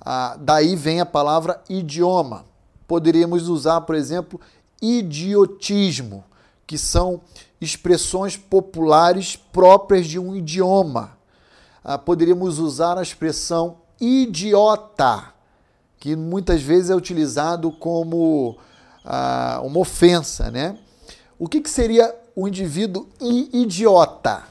Ah, 0.00 0.38
daí 0.40 0.74
vem 0.74 1.02
a 1.02 1.06
palavra 1.06 1.62
idioma. 1.68 2.46
Poderíamos 2.88 3.46
usar, 3.46 3.82
por 3.82 3.94
exemplo, 3.94 4.40
idiotismo, 4.80 6.24
que 6.66 6.78
são 6.78 7.20
expressões 7.60 8.36
populares 8.36 9.36
próprias 9.36 10.06
de 10.06 10.18
um 10.18 10.34
idioma. 10.34 11.18
Ah, 11.84 11.98
poderíamos 11.98 12.58
usar 12.58 12.96
a 12.98 13.02
expressão 13.02 13.78
idiota, 14.00 15.32
que 15.98 16.16
muitas 16.16 16.62
vezes 16.62 16.90
é 16.90 16.94
utilizado 16.94 17.70
como 17.70 18.56
ah, 19.04 19.60
uma 19.62 19.80
ofensa, 19.80 20.50
né? 20.50 20.78
O 21.38 21.48
que, 21.48 21.60
que 21.60 21.70
seria 21.70 22.14
o 22.34 22.48
indivíduo 22.48 23.08
idiota? 23.20 24.44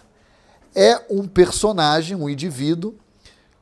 É 0.75 1.03
um 1.09 1.27
personagem, 1.27 2.15
um 2.15 2.29
indivíduo, 2.29 2.95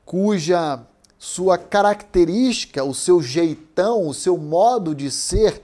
cuja 0.05 0.81
sua 1.17 1.57
característica, 1.57 2.83
o 2.83 2.93
seu 2.93 3.21
jeitão, 3.21 4.07
o 4.07 4.13
seu 4.13 4.37
modo 4.37 4.93
de 4.93 5.09
ser 5.09 5.61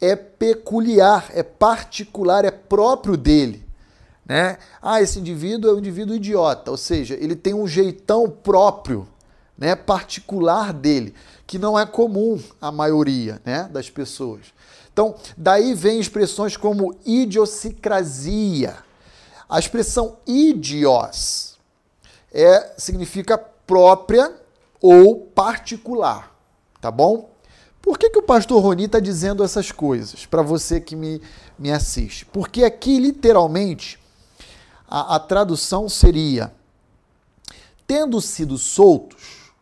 é 0.00 0.14
peculiar, 0.14 1.30
é 1.34 1.42
particular, 1.42 2.44
é 2.44 2.50
próprio 2.50 3.16
dele. 3.16 3.66
Né? 4.24 4.58
Ah, 4.82 5.00
esse 5.00 5.18
indivíduo 5.18 5.70
é 5.70 5.74
um 5.74 5.78
indivíduo 5.78 6.14
idiota, 6.14 6.70
ou 6.70 6.76
seja, 6.76 7.14
ele 7.14 7.34
tem 7.34 7.54
um 7.54 7.66
jeitão 7.66 8.28
próprio, 8.28 9.08
né, 9.56 9.74
particular 9.74 10.72
dele, 10.72 11.14
que 11.46 11.58
não 11.58 11.78
é 11.78 11.86
comum 11.86 12.40
à 12.60 12.70
maioria 12.70 13.40
né, 13.44 13.68
das 13.72 13.88
pessoas. 13.88 14.46
Então, 14.92 15.14
daí 15.36 15.74
vem 15.74 15.98
expressões 15.98 16.56
como 16.56 16.94
idiosincrasia. 17.06 18.76
A 19.48 19.58
expressão 19.58 20.18
idios 20.26 21.56
é, 22.32 22.74
significa 22.76 23.38
própria 23.38 24.34
ou 24.80 25.16
particular, 25.16 26.36
tá 26.80 26.90
bom? 26.90 27.30
Por 27.88 27.96
que, 27.96 28.10
que 28.10 28.18
o 28.18 28.22
pastor 28.22 28.62
Roni 28.62 28.84
está 28.84 29.00
dizendo 29.00 29.42
essas 29.42 29.72
coisas 29.72 30.26
para 30.26 30.42
você 30.42 30.78
que 30.78 30.94
me, 30.94 31.22
me 31.58 31.72
assiste? 31.72 32.26
Porque 32.26 32.62
aqui, 32.62 32.98
literalmente, 32.98 33.98
a, 34.86 35.16
a 35.16 35.18
tradução 35.18 35.88
seria: 35.88 36.52
tendo 37.86 38.20
sido 38.20 38.58
soltos, 38.58 39.54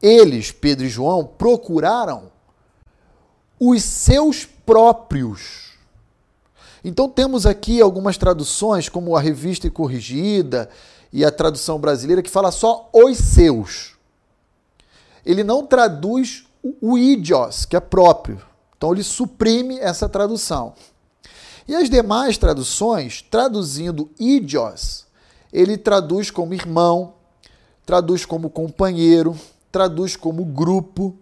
eles, 0.00 0.50
Pedro 0.50 0.86
e 0.86 0.88
João, 0.88 1.26
procuraram 1.26 2.32
os 3.60 3.82
seus 3.82 4.46
próprios. 4.46 5.72
Então 6.82 7.06
temos 7.06 7.44
aqui 7.44 7.82
algumas 7.82 8.16
traduções, 8.16 8.88
como 8.88 9.14
a 9.14 9.20
Revista 9.20 9.66
e 9.66 9.70
Corrigida 9.70 10.70
e 11.12 11.22
a 11.22 11.30
tradução 11.30 11.78
brasileira, 11.78 12.22
que 12.22 12.30
fala 12.30 12.50
só 12.50 12.88
os 12.94 13.18
seus. 13.18 13.92
Ele 15.22 15.44
não 15.44 15.66
traduz 15.66 16.47
o 16.80 16.98
idios, 16.98 17.64
que 17.64 17.76
é 17.76 17.80
próprio. 17.80 18.40
Então 18.76 18.92
ele 18.92 19.02
suprime 19.02 19.78
essa 19.78 20.08
tradução. 20.08 20.74
E 21.66 21.74
as 21.74 21.90
demais 21.90 22.38
traduções, 22.38 23.20
traduzindo 23.22 24.10
idios, 24.18 25.06
ele 25.52 25.76
traduz 25.76 26.30
como 26.30 26.54
irmão, 26.54 27.14
traduz 27.84 28.24
como 28.24 28.48
companheiro, 28.48 29.36
traduz 29.70 30.16
como 30.16 30.44
grupo. 30.44 31.16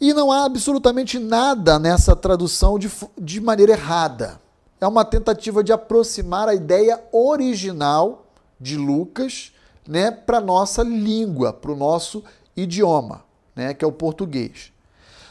E 0.00 0.12
não 0.12 0.32
há 0.32 0.44
absolutamente 0.44 1.18
nada 1.18 1.78
nessa 1.78 2.16
tradução 2.16 2.78
de, 2.78 2.90
de 3.20 3.40
maneira 3.40 3.72
errada. 3.72 4.40
É 4.80 4.86
uma 4.86 5.04
tentativa 5.04 5.62
de 5.62 5.72
aproximar 5.72 6.48
a 6.48 6.54
ideia 6.54 7.00
original 7.12 8.26
de 8.58 8.76
Lucas 8.76 9.52
né, 9.86 10.10
para 10.10 10.38
a 10.38 10.40
nossa 10.40 10.82
língua, 10.82 11.52
para 11.52 11.70
o 11.70 11.76
nosso 11.76 12.24
idioma, 12.56 13.24
né, 13.54 13.74
que 13.74 13.84
é 13.84 13.88
o 13.88 13.92
português. 13.92 14.72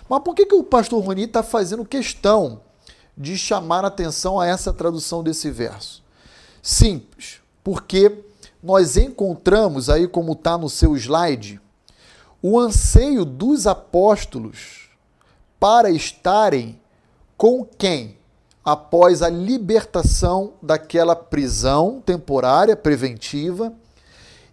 Mas 0.09 0.21
por 0.23 0.35
que, 0.35 0.45
que 0.45 0.55
o 0.55 0.63
pastor 0.63 1.03
Roni 1.03 1.23
está 1.23 1.41
fazendo 1.41 1.85
questão 1.85 2.61
de 3.17 3.37
chamar 3.37 3.85
atenção 3.85 4.39
a 4.39 4.47
essa 4.47 4.73
tradução 4.73 5.23
desse 5.23 5.49
verso? 5.49 6.03
Simples, 6.61 7.39
porque 7.63 8.23
nós 8.61 8.97
encontramos 8.97 9.89
aí, 9.89 10.07
como 10.07 10.33
está 10.33 10.57
no 10.57 10.69
seu 10.69 10.95
slide, 10.95 11.59
o 12.41 12.59
anseio 12.59 13.23
dos 13.23 13.67
apóstolos 13.67 14.89
para 15.59 15.89
estarem 15.89 16.79
com 17.37 17.65
quem? 17.65 18.17
Após 18.63 19.21
a 19.21 19.29
libertação 19.29 20.53
daquela 20.61 21.15
prisão 21.15 22.01
temporária, 22.05 22.75
preventiva, 22.75 23.73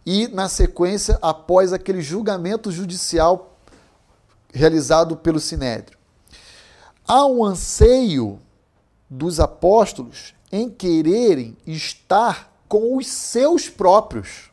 e, 0.06 0.26
na 0.28 0.48
sequência, 0.48 1.18
após 1.20 1.74
aquele 1.74 2.00
julgamento 2.00 2.72
judicial 2.72 3.57
realizado 4.52 5.16
pelo 5.16 5.40
Sinédrio. 5.40 5.98
Há 7.06 7.24
um 7.26 7.44
anseio 7.44 8.40
dos 9.08 9.40
apóstolos 9.40 10.34
em 10.52 10.68
quererem 10.68 11.56
estar 11.66 12.52
com 12.68 12.96
os 12.96 13.06
seus 13.06 13.68
próprios. 13.68 14.50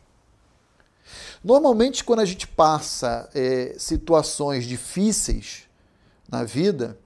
Normalmente, 1.44 2.04
quando 2.04 2.22
a 2.22 2.26
gente 2.26 2.48
passa 2.48 3.30
é, 3.36 3.76
situações 3.78 4.66
difíceis 4.66 5.64
na 6.28 6.44
vida, 6.44 6.98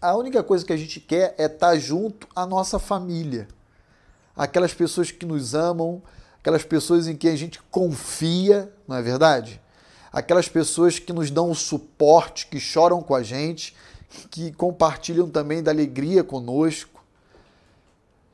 a 0.00 0.14
única 0.14 0.42
coisa 0.42 0.64
que 0.64 0.72
a 0.72 0.76
gente 0.76 1.00
quer 1.00 1.34
é 1.38 1.46
estar 1.46 1.76
junto 1.76 2.28
à 2.34 2.44
nossa 2.44 2.78
família. 2.78 3.48
Aquelas 4.36 4.74
pessoas 4.74 5.10
que 5.10 5.26
nos 5.26 5.54
amam, 5.54 6.02
aquelas 6.38 6.62
pessoas 6.62 7.08
em 7.08 7.16
que 7.16 7.28
a 7.28 7.34
gente 7.34 7.60
confia, 7.70 8.72
não 8.86 8.96
é 8.96 9.02
verdade? 9.02 9.60
Aquelas 10.18 10.48
pessoas 10.48 10.98
que 10.98 11.12
nos 11.12 11.30
dão 11.30 11.50
o 11.50 11.54
suporte, 11.54 12.48
que 12.48 12.58
choram 12.58 13.00
com 13.00 13.14
a 13.14 13.22
gente, 13.22 13.74
que 14.30 14.50
compartilham 14.52 15.30
também 15.30 15.62
da 15.62 15.70
alegria 15.70 16.24
conosco. 16.24 17.00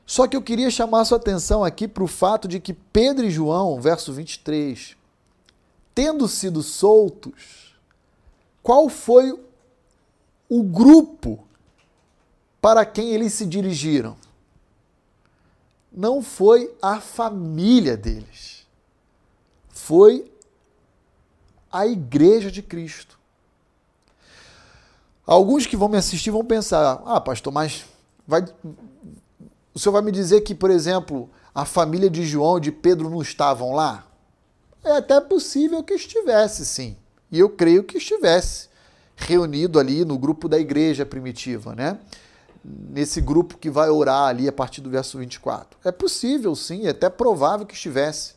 Só 0.03 0.27
que 0.27 0.35
eu 0.35 0.41
queria 0.41 0.71
chamar 0.71 1.05
sua 1.05 1.17
atenção 1.17 1.63
aqui 1.63 1.87
para 1.87 2.03
o 2.03 2.07
fato 2.07 2.47
de 2.47 2.59
que 2.59 2.73
Pedro 2.73 3.25
e 3.25 3.29
João, 3.29 3.79
verso 3.79 4.11
23, 4.13 4.95
tendo 5.93 6.27
sido 6.27 6.63
soltos, 6.63 7.75
qual 8.63 8.89
foi 8.89 9.39
o 10.49 10.63
grupo 10.63 11.43
para 12.59 12.83
quem 12.83 13.11
eles 13.13 13.33
se 13.33 13.45
dirigiram? 13.45 14.17
Não 15.91 16.21
foi 16.23 16.75
a 16.81 16.99
família 16.99 17.95
deles, 17.95 18.65
foi 19.69 20.31
a 21.75 21.85
igreja 21.85 22.49
de 22.49 22.61
Cristo. 22.61 23.19
Alguns 25.27 25.65
que 25.65 25.75
vão 25.75 25.89
me 25.89 25.97
assistir 25.97 26.31
vão 26.31 26.45
pensar: 26.45 27.01
ah, 27.05 27.19
pastor, 27.19 27.51
mas 27.51 27.85
vai, 28.25 28.45
o 29.73 29.77
senhor 29.77 29.91
vai 29.91 30.01
me 30.01 30.11
dizer 30.11 30.41
que, 30.41 30.55
por 30.55 30.71
exemplo, 30.71 31.29
a 31.53 31.65
família 31.65 32.09
de 32.09 32.25
João 32.25 32.59
e 32.59 32.61
de 32.61 32.71
Pedro 32.71 33.09
não 33.09 33.21
estavam 33.21 33.73
lá? 33.73 34.07
É 34.85 34.91
até 34.91 35.19
possível 35.19 35.83
que 35.83 35.95
estivesse, 35.95 36.65
sim. 36.65 36.95
E 37.29 37.39
eu 37.39 37.49
creio 37.49 37.83
que 37.83 37.97
estivesse 37.97 38.69
reunido 39.17 39.77
ali 39.77 40.05
no 40.05 40.17
grupo 40.17 40.47
da 40.47 40.57
igreja 40.57 41.05
primitiva, 41.05 41.75
né? 41.75 41.99
Nesse 42.63 43.19
grupo 43.19 43.57
que 43.57 43.69
vai 43.69 43.89
orar 43.89 44.27
ali 44.27 44.47
a 44.47 44.53
partir 44.53 44.79
do 44.79 44.89
verso 44.89 45.17
24. 45.17 45.77
É 45.83 45.91
possível, 45.91 46.55
sim, 46.55 46.85
é 46.85 46.91
até 46.91 47.09
provável 47.09 47.65
que 47.65 47.73
estivesse. 47.73 48.35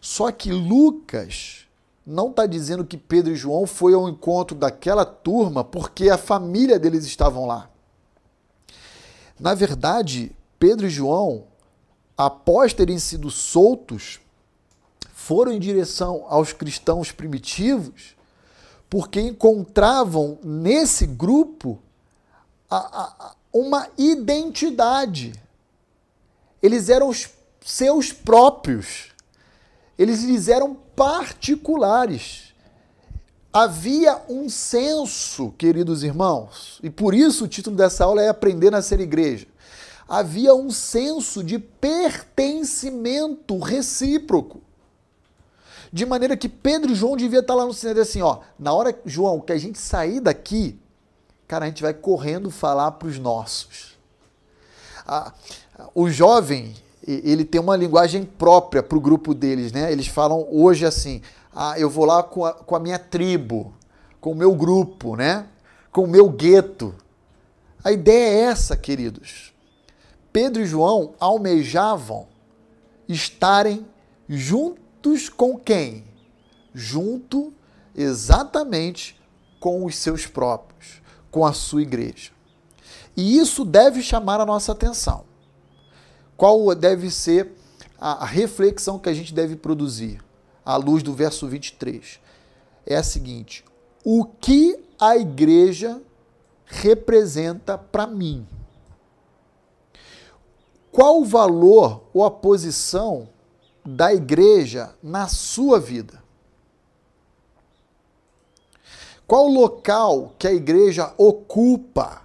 Só 0.00 0.30
que 0.30 0.52
Lucas 0.52 1.65
não 2.06 2.30
está 2.30 2.46
dizendo 2.46 2.84
que 2.84 2.96
Pedro 2.96 3.32
e 3.32 3.36
João 3.36 3.66
foi 3.66 3.92
ao 3.92 4.08
encontro 4.08 4.56
daquela 4.56 5.04
turma 5.04 5.64
porque 5.64 6.08
a 6.08 6.16
família 6.16 6.78
deles 6.78 7.04
estavam 7.04 7.46
lá. 7.46 7.68
Na 9.38 9.54
verdade, 9.54 10.34
Pedro 10.58 10.86
e 10.86 10.90
João, 10.90 11.44
após 12.16 12.72
terem 12.72 12.98
sido 12.98 13.28
soltos, 13.30 14.20
foram 15.12 15.52
em 15.52 15.58
direção 15.58 16.24
aos 16.28 16.52
cristãos 16.52 17.10
primitivos, 17.10 18.14
porque 18.88 19.20
encontravam 19.20 20.38
nesse 20.44 21.04
grupo 21.04 21.80
a, 22.70 22.76
a, 22.76 23.34
uma 23.52 23.88
identidade. 23.98 25.32
Eles 26.62 26.88
eram 26.88 27.08
os 27.08 27.28
seus 27.60 28.12
próprios. 28.12 29.08
Eles 29.98 30.22
lhes 30.22 30.48
eram 30.48 30.74
particulares 30.74 32.46
havia 33.56 34.20
um 34.28 34.50
senso, 34.50 35.50
queridos 35.56 36.02
irmãos, 36.02 36.78
e 36.82 36.90
por 36.90 37.14
isso 37.14 37.46
o 37.46 37.48
título 37.48 37.74
dessa 37.74 38.04
aula 38.04 38.20
é 38.20 38.28
Aprender 38.28 38.74
a 38.74 38.82
Ser 38.82 39.00
Igreja. 39.00 39.46
Havia 40.06 40.54
um 40.54 40.70
senso 40.70 41.42
de 41.42 41.58
pertencimento 41.58 43.58
recíproco. 43.58 44.60
De 45.90 46.04
maneira 46.04 46.36
que 46.36 46.50
Pedro 46.50 46.92
e 46.92 46.94
João 46.94 47.16
devia 47.16 47.38
estar 47.38 47.54
lá 47.54 47.64
no 47.64 47.72
cinema 47.72 48.02
assim, 48.02 48.20
ó, 48.20 48.40
na 48.58 48.74
hora, 48.74 48.94
João, 49.06 49.40
que 49.40 49.52
a 49.52 49.58
gente 49.58 49.78
sair 49.78 50.20
daqui, 50.20 50.78
cara, 51.48 51.64
a 51.64 51.68
gente 51.68 51.82
vai 51.82 51.94
correndo 51.94 52.50
falar 52.50 52.92
para 52.92 53.08
os 53.08 53.18
nossos. 53.18 53.96
Ah, 55.06 55.32
o 55.94 56.10
jovem, 56.10 56.74
ele 57.06 57.44
tem 57.44 57.60
uma 57.60 57.76
linguagem 57.76 58.24
própria 58.24 58.82
para 58.82 58.98
o 58.98 59.00
grupo 59.00 59.34
deles, 59.34 59.72
né? 59.72 59.92
Eles 59.92 60.08
falam 60.08 60.46
hoje 60.50 60.84
assim, 60.84 61.22
ah, 61.54 61.78
eu 61.78 61.88
vou 61.88 62.04
lá 62.04 62.22
com 62.22 62.44
a, 62.44 62.52
com 62.52 62.74
a 62.74 62.80
minha 62.80 62.98
tribo, 62.98 63.72
com 64.20 64.32
o 64.32 64.34
meu 64.34 64.54
grupo, 64.54 65.16
né? 65.16 65.46
com 65.96 66.04
o 66.04 66.06
meu 66.06 66.28
gueto. 66.28 66.94
A 67.82 67.90
ideia 67.90 68.28
é 68.28 68.40
essa, 68.50 68.76
queridos. 68.76 69.54
Pedro 70.30 70.60
e 70.60 70.66
João 70.66 71.14
almejavam 71.18 72.28
estarem 73.08 73.86
juntos 74.28 75.30
com 75.30 75.58
quem? 75.58 76.04
Junto 76.74 77.50
exatamente 77.94 79.18
com 79.58 79.86
os 79.86 79.96
seus 79.96 80.26
próprios, 80.26 81.00
com 81.30 81.46
a 81.46 81.54
sua 81.54 81.80
igreja. 81.80 82.30
E 83.16 83.38
isso 83.38 83.64
deve 83.64 84.02
chamar 84.02 84.38
a 84.38 84.44
nossa 84.44 84.72
atenção. 84.72 85.24
Qual 86.36 86.74
deve 86.74 87.10
ser 87.10 87.52
a 87.98 88.24
reflexão 88.24 88.98
que 88.98 89.08
a 89.08 89.14
gente 89.14 89.32
deve 89.32 89.56
produzir? 89.56 90.26
à 90.66 90.76
luz 90.76 91.04
do 91.04 91.14
verso 91.14 91.46
23. 91.46 92.18
É 92.84 92.96
a 92.96 93.02
seguinte: 93.04 93.64
o 94.04 94.24
que 94.24 94.76
a 94.98 95.16
igreja 95.16 96.02
representa 96.64 97.78
para 97.78 98.08
mim? 98.08 98.46
Qual 100.90 101.20
o 101.20 101.24
valor 101.24 102.02
ou 102.12 102.24
a 102.24 102.30
posição 102.30 103.28
da 103.84 104.12
igreja 104.12 104.94
na 105.00 105.28
sua 105.28 105.78
vida? 105.78 106.24
Qual 109.26 109.46
o 109.46 109.54
local 109.54 110.34
que 110.38 110.46
a 110.46 110.52
igreja 110.52 111.12
ocupa 111.18 112.22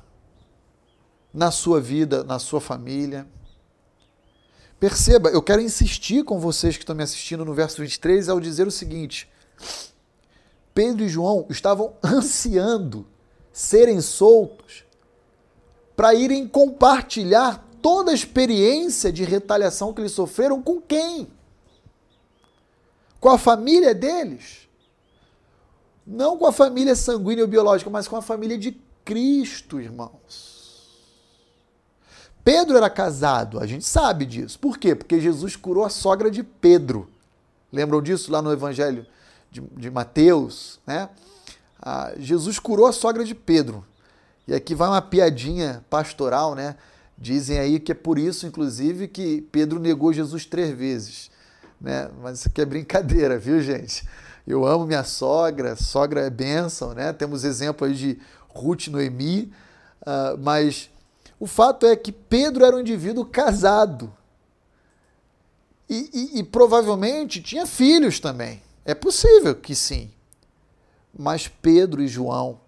na 1.34 1.52
sua 1.52 1.82
vida, 1.82 2.24
na 2.24 2.39
sua 2.39 2.62
família? 2.62 3.28
Perceba, 4.82 5.29
eu 5.29 5.43
quero 5.43 5.61
insistir 5.61 6.23
com 6.23 6.39
vocês 6.39 6.75
que 6.75 6.82
estão 6.82 6.95
me 6.95 7.03
assistindo 7.03 7.45
no 7.45 7.53
verso 7.53 7.79
23 7.82 8.27
ao 8.27 8.39
dizer 8.39 8.65
o 8.65 8.71
seguinte: 8.71 9.29
Pedro 10.73 11.03
e 11.03 11.07
João 11.07 11.45
estavam 11.51 11.93
ansiando 12.03 13.05
serem 13.53 14.01
soltos 14.01 14.84
para 15.95 16.15
irem 16.15 16.47
compartilhar 16.47 17.63
toda 17.79 18.09
a 18.09 18.13
experiência 18.15 19.13
de 19.13 19.23
retaliação 19.23 19.93
que 19.93 20.01
eles 20.01 20.13
sofreram 20.13 20.63
com 20.63 20.82
quem? 20.82 21.32
Com 23.19 23.29
a 23.29 23.38
família 23.38 23.93
deles. 23.93 24.67
Não 26.07 26.39
com 26.39 26.47
a 26.47 26.51
família 26.51 26.95
sanguínea 26.95 27.43
ou 27.43 27.47
biológica, 27.47 27.91
mas 27.91 28.07
com 28.07 28.15
a 28.15 28.21
família 28.21 28.57
de 28.57 28.71
Cristo, 29.05 29.79
irmãos. 29.79 30.51
Pedro 32.44 32.78
era 32.78 32.89
casado, 32.89 33.60
a 33.60 33.68
gente 33.68 33.86
sabe 33.86 34.26
disso. 34.26 34.58
Por 34.60 34.78
quê? 34.78 34.96
Porque 34.96 35.20
Jesus 35.20 35.56
curou 35.56 35.86
a 35.86 35.89
sogra 35.89 36.32
de 36.32 36.44
Pedro. 36.44 37.10
Lembram 37.72 38.02
disso 38.02 38.32
lá 38.32 38.42
no 38.42 38.52
Evangelho 38.52 39.06
de, 39.52 39.62
de 39.62 39.92
Mateus? 39.92 40.80
Né? 40.86 41.10
Ah, 41.82 42.14
Jesus 42.18 42.60
curou 42.60 42.88
a 42.88 42.92
sogra 42.92 43.24
de 43.24 43.36
Pedro. 43.36 43.86
E 44.48 44.54
aqui 44.54 44.76
vai 44.76 44.88
uma 44.88 45.02
piadinha 45.02 45.86
pastoral, 45.89 46.56
né? 46.56 46.76
Dizem 47.18 47.60
aí 47.60 47.80
que 47.80 47.92
é 47.92 47.96
por 47.96 48.18
isso, 48.18 48.48
inclusive, 48.48 49.08
que 49.08 49.42
Pedro 49.52 49.80
negou 49.80 50.12
Jesus 50.12 50.46
três 50.46 50.76
vezes. 50.76 51.30
Né? 51.80 52.10
Mas 52.22 52.39
isso 52.39 52.48
aqui 52.48 52.62
é 52.62 52.66
brincadeira, 52.66 53.38
viu, 53.38 53.62
gente? 53.62 54.08
Eu 54.46 54.66
amo 54.66 54.86
minha 54.86 55.04
sogra, 55.04 55.76
sogra 55.76 56.22
é 56.22 56.30
bênção, 56.30 56.94
né? 56.94 57.14
Temos 57.14 57.44
exemplo 57.44 57.86
aí 57.86 57.94
de 57.94 58.20
Ruth 58.50 58.88
Noemi, 58.88 59.54
uh, 60.02 60.38
mas 60.42 60.91
o 61.42 61.46
fato 61.46 61.86
é 61.86 61.96
que 61.98 62.14
Pedro 62.14 62.64
era 62.64 62.76
um 62.76 62.80
indivíduo 62.80 63.26
casado. 63.26 64.14
E, 65.89 66.10
e, 66.14 66.39
e 66.39 66.44
provavelmente 66.44 67.42
tinha 67.42 67.66
filhos 67.66 68.22
também. 68.22 68.62
É 68.86 68.96
possível 68.96 69.54
que 69.54 69.76
sim. 69.76 70.10
Mas 71.14 71.50
Pedro 71.50 72.02
e 72.02 72.08
João 72.08 72.62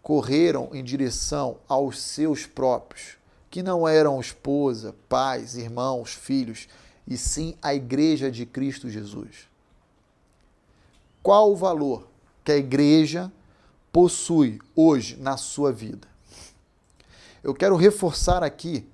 correram 0.00 0.70
em 0.72 0.82
direção 0.82 1.58
aos 1.68 2.00
seus 2.00 2.46
próprios, 2.46 3.18
que 3.50 3.62
não 3.62 3.86
eram 3.86 4.18
esposa, 4.18 4.94
pais, 5.06 5.56
irmãos, 5.56 6.14
filhos, 6.14 6.66
e 7.06 7.18
sim 7.18 7.54
a 7.60 7.74
igreja 7.74 8.30
de 8.30 8.46
Cristo 8.46 8.88
Jesus 8.88 9.48
qual 11.28 11.52
o 11.52 11.56
valor 11.56 12.08
que 12.42 12.52
a 12.52 12.56
igreja 12.56 13.30
possui 13.92 14.58
hoje 14.74 15.14
na 15.16 15.36
sua 15.36 15.70
vida. 15.70 16.08
Eu 17.48 17.54
quero 17.54 17.76
reforçar 17.76 18.42
aqui 18.42 18.86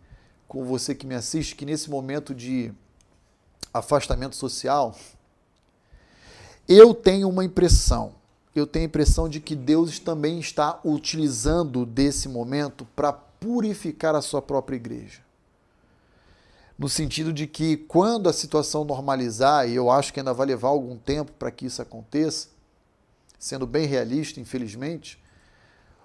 com 0.46 0.64
você 0.64 0.94
que 0.94 1.08
me 1.08 1.16
assiste 1.16 1.56
que 1.56 1.66
nesse 1.66 1.90
momento 1.90 2.32
de 2.32 2.72
afastamento 3.72 4.36
social, 4.36 4.94
eu 6.68 6.94
tenho 6.94 7.28
uma 7.28 7.44
impressão. 7.44 8.14
Eu 8.54 8.64
tenho 8.64 8.84
a 8.84 8.86
impressão 8.86 9.28
de 9.28 9.40
que 9.40 9.56
Deus 9.56 9.98
também 9.98 10.38
está 10.38 10.78
utilizando 10.84 11.84
desse 11.84 12.28
momento 12.28 12.86
para 12.94 13.12
purificar 13.12 14.14
a 14.14 14.22
sua 14.22 14.40
própria 14.40 14.76
igreja 14.76 15.24
no 16.78 16.88
sentido 16.88 17.32
de 17.32 17.48
que 17.48 17.76
quando 17.76 18.28
a 18.28 18.32
situação 18.32 18.84
normalizar, 18.84 19.68
e 19.68 19.74
eu 19.74 19.90
acho 19.90 20.12
que 20.12 20.20
ainda 20.20 20.32
vai 20.32 20.46
levar 20.46 20.68
algum 20.68 20.96
tempo 20.96 21.32
para 21.32 21.50
que 21.50 21.66
isso 21.66 21.82
aconteça, 21.82 22.50
sendo 23.36 23.66
bem 23.66 23.86
realista, 23.86 24.38
infelizmente, 24.38 25.20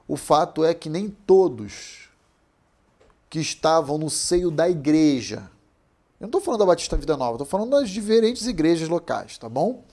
o 0.07 0.17
fato 0.17 0.65
é 0.65 0.73
que 0.73 0.89
nem 0.89 1.09
todos 1.09 2.08
que 3.29 3.39
estavam 3.39 3.97
no 3.97 4.09
seio 4.09 4.49
da 4.49 4.69
igreja, 4.69 5.49
eu 6.19 6.25
não 6.25 6.27
estou 6.27 6.41
falando 6.41 6.59
da 6.59 6.65
Batista 6.65 6.97
Vida 6.97 7.15
Nova, 7.15 7.35
estou 7.35 7.47
falando 7.47 7.71
das 7.71 7.89
diferentes 7.89 8.45
igrejas 8.45 8.89
locais, 8.89 9.37
tá 9.37 9.47
bom? 9.47 9.85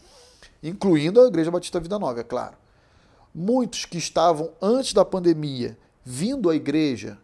Incluindo 0.63 1.21
a 1.21 1.27
Igreja 1.27 1.51
Batista 1.51 1.79
Vida 1.79 1.99
Nova, 1.99 2.21
é 2.21 2.25
claro. 2.25 2.57
Muitos 3.33 3.85
que 3.85 3.99
estavam 3.99 4.53
antes 4.61 4.93
da 4.93 5.05
pandemia 5.05 5.79
vindo 6.05 6.51
à 6.51 6.57
igreja 6.57 7.19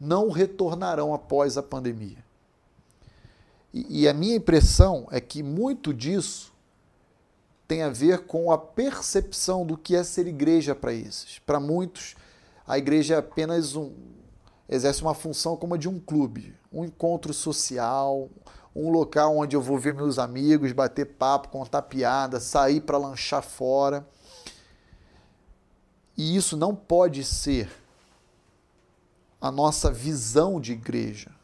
não 0.00 0.30
retornarão 0.30 1.12
após 1.12 1.58
a 1.58 1.62
pandemia. 1.62 2.24
E, 3.74 4.02
e 4.02 4.08
a 4.08 4.14
minha 4.14 4.36
impressão 4.36 5.08
é 5.10 5.20
que 5.20 5.42
muito 5.42 5.92
disso 5.92 6.52
tem 7.66 7.82
a 7.82 7.90
ver 7.90 8.20
com 8.20 8.50
a 8.50 8.56
percepção 8.56 9.66
do 9.66 9.76
que 9.76 9.94
é 9.94 10.02
ser 10.02 10.26
igreja 10.26 10.74
para 10.74 10.94
esses. 10.94 11.38
Para 11.40 11.60
muitos, 11.60 12.16
a 12.66 12.78
igreja 12.78 13.16
é 13.16 13.18
apenas 13.18 13.76
um 13.76 13.92
exerce 14.68 15.02
uma 15.02 15.14
função 15.14 15.56
como 15.56 15.74
a 15.74 15.78
de 15.78 15.88
um 15.88 15.98
clube, 15.98 16.54
um 16.72 16.84
encontro 16.84 17.32
social, 17.32 18.28
um 18.74 18.90
local 18.90 19.36
onde 19.36 19.56
eu 19.56 19.62
vou 19.62 19.78
ver 19.78 19.94
meus 19.94 20.18
amigos, 20.18 20.72
bater 20.72 21.06
papo, 21.06 21.48
contar 21.48 21.82
piada, 21.82 22.40
sair 22.40 22.80
para 22.80 22.98
lanchar 22.98 23.42
fora. 23.42 24.06
E 26.16 26.36
isso 26.36 26.56
não 26.56 26.74
pode 26.74 27.24
ser 27.24 27.70
a 29.40 29.50
nossa 29.50 29.90
visão 29.90 30.60
de 30.60 30.72
igreja 30.72 31.38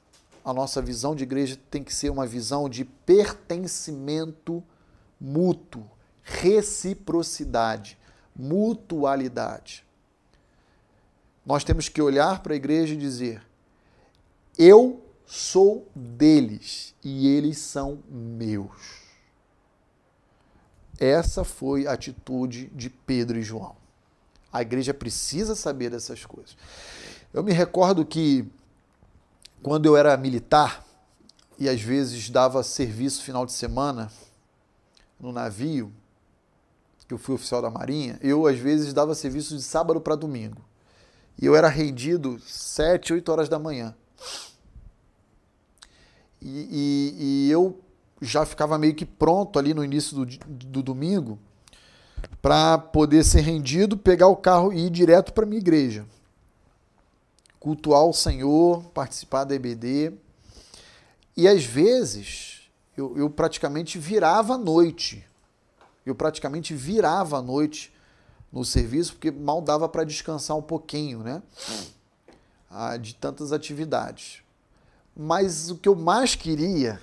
a 0.45 0.53
nossa 0.53 0.83
visão 0.83 1.15
de 1.15 1.23
igreja 1.23 1.59
tem 1.71 1.83
que 1.83 1.95
ser 1.95 2.11
uma 2.11 2.27
visão 2.27 2.69
de 2.69 2.85
pertencimento 2.85 4.63
mútuo, 5.19 5.91
reciprocidade, 6.23 7.99
mutualidade. 8.37 9.84
Nós 11.45 11.65
temos 11.65 11.89
que 11.89 12.01
olhar 12.01 12.43
para 12.43 12.55
a 12.55 12.57
igreja 12.57 12.95
e 12.95 12.97
dizer: 12.97 13.43
eu 14.57 15.03
sou 15.27 15.89
deles 15.95 16.95
e 17.03 17.27
eles 17.27 17.59
são 17.59 17.99
meus. 18.09 19.03
Essa 20.99 21.43
foi 21.43 21.87
a 21.87 21.93
atitude 21.93 22.67
de 22.69 22.89
Pedro 22.89 23.37
e 23.37 23.43
João. 23.43 23.75
A 24.53 24.63
igreja 24.63 24.95
precisa 24.95 25.57
saber 25.57 25.91
dessas 25.91 26.25
coisas. 26.25 26.57
Eu 27.33 27.43
me 27.43 27.53
recordo 27.53 28.07
que 28.07 28.49
quando 29.61 29.87
eu 29.87 29.97
era 29.97 30.17
militar 30.17 30.85
e 31.59 31.69
às 31.69 31.81
vezes 31.81 32.31
dava 32.31 32.63
serviço 32.63 33.25
final 33.25 33.45
de 33.45 33.53
semana 33.53 34.13
no 35.19 35.33
navio, 35.33 35.93
que 37.09 37.13
eu 37.13 37.19
fui 37.19 37.35
oficial 37.35 37.61
da 37.61 37.71
Marinha, 37.71 38.19
eu 38.23 38.47
às 38.47 38.59
vezes 38.59 38.93
dava 38.93 39.15
serviço 39.17 39.57
de 39.57 39.63
sábado 39.63 40.01
para 40.01 40.15
domingo. 40.15 40.65
E 41.41 41.47
eu 41.47 41.57
era 41.57 41.69
rendido 41.69 42.41
sete, 42.47 43.13
oito 43.13 43.31
horas 43.31 43.49
da 43.49 43.59
manhã. 43.59 43.95
E, 46.41 46.69
e, 46.71 47.15
e, 47.19 47.51
eu 47.51 47.81
já 48.21 48.45
ficava 48.45 48.79
meio 48.79 48.95
que 48.95 49.07
pronto 49.07 49.59
ali 49.59 49.73
no 49.73 49.85
início 49.85 50.17
do, 50.17 50.27
do 50.47 50.83
domingo 50.83 51.39
para 52.41 52.79
poder 52.79 53.25
ser 53.25 53.41
rendido, 53.41 53.97
pegar 53.97 54.29
o 54.29 54.37
carro 54.37 54.73
e 54.73 54.87
ir 54.87 54.91
direto 54.91 55.33
para 55.33 55.47
minha 55.47 55.61
igreja 55.61 56.07
cultuar 57.65 58.05
o 58.05 58.13
Senhor, 58.13 58.85
participar 58.91 59.45
da 59.45 59.55
EBD. 59.55 60.13
E 61.35 61.49
às 61.49 61.65
vezes 61.65 62.69
eu, 62.95 63.17
eu 63.17 63.31
praticamente 63.31 63.99
virava 63.99 64.57
à 64.57 64.59
noite. 64.59 65.27
Eu 66.05 66.15
praticamente 66.15 66.75
virava 66.75 67.39
à 67.39 67.43
noite 67.43 67.91
no 68.55 68.65
serviço, 68.65 69.15
porque 69.15 69.33
mal 69.33 69.61
dava 69.61 69.89
para 69.89 70.05
descansar 70.05 70.57
um 70.57 70.63
pouquinho, 70.63 71.25
né? 71.25 71.43
Ah, 72.71 72.97
de 72.97 73.13
tantas 73.17 73.53
atividades. 73.53 74.45
Mas 75.17 75.71
o 75.71 75.77
que 75.77 75.89
eu 75.89 75.97
mais 75.97 76.37
queria 76.37 77.01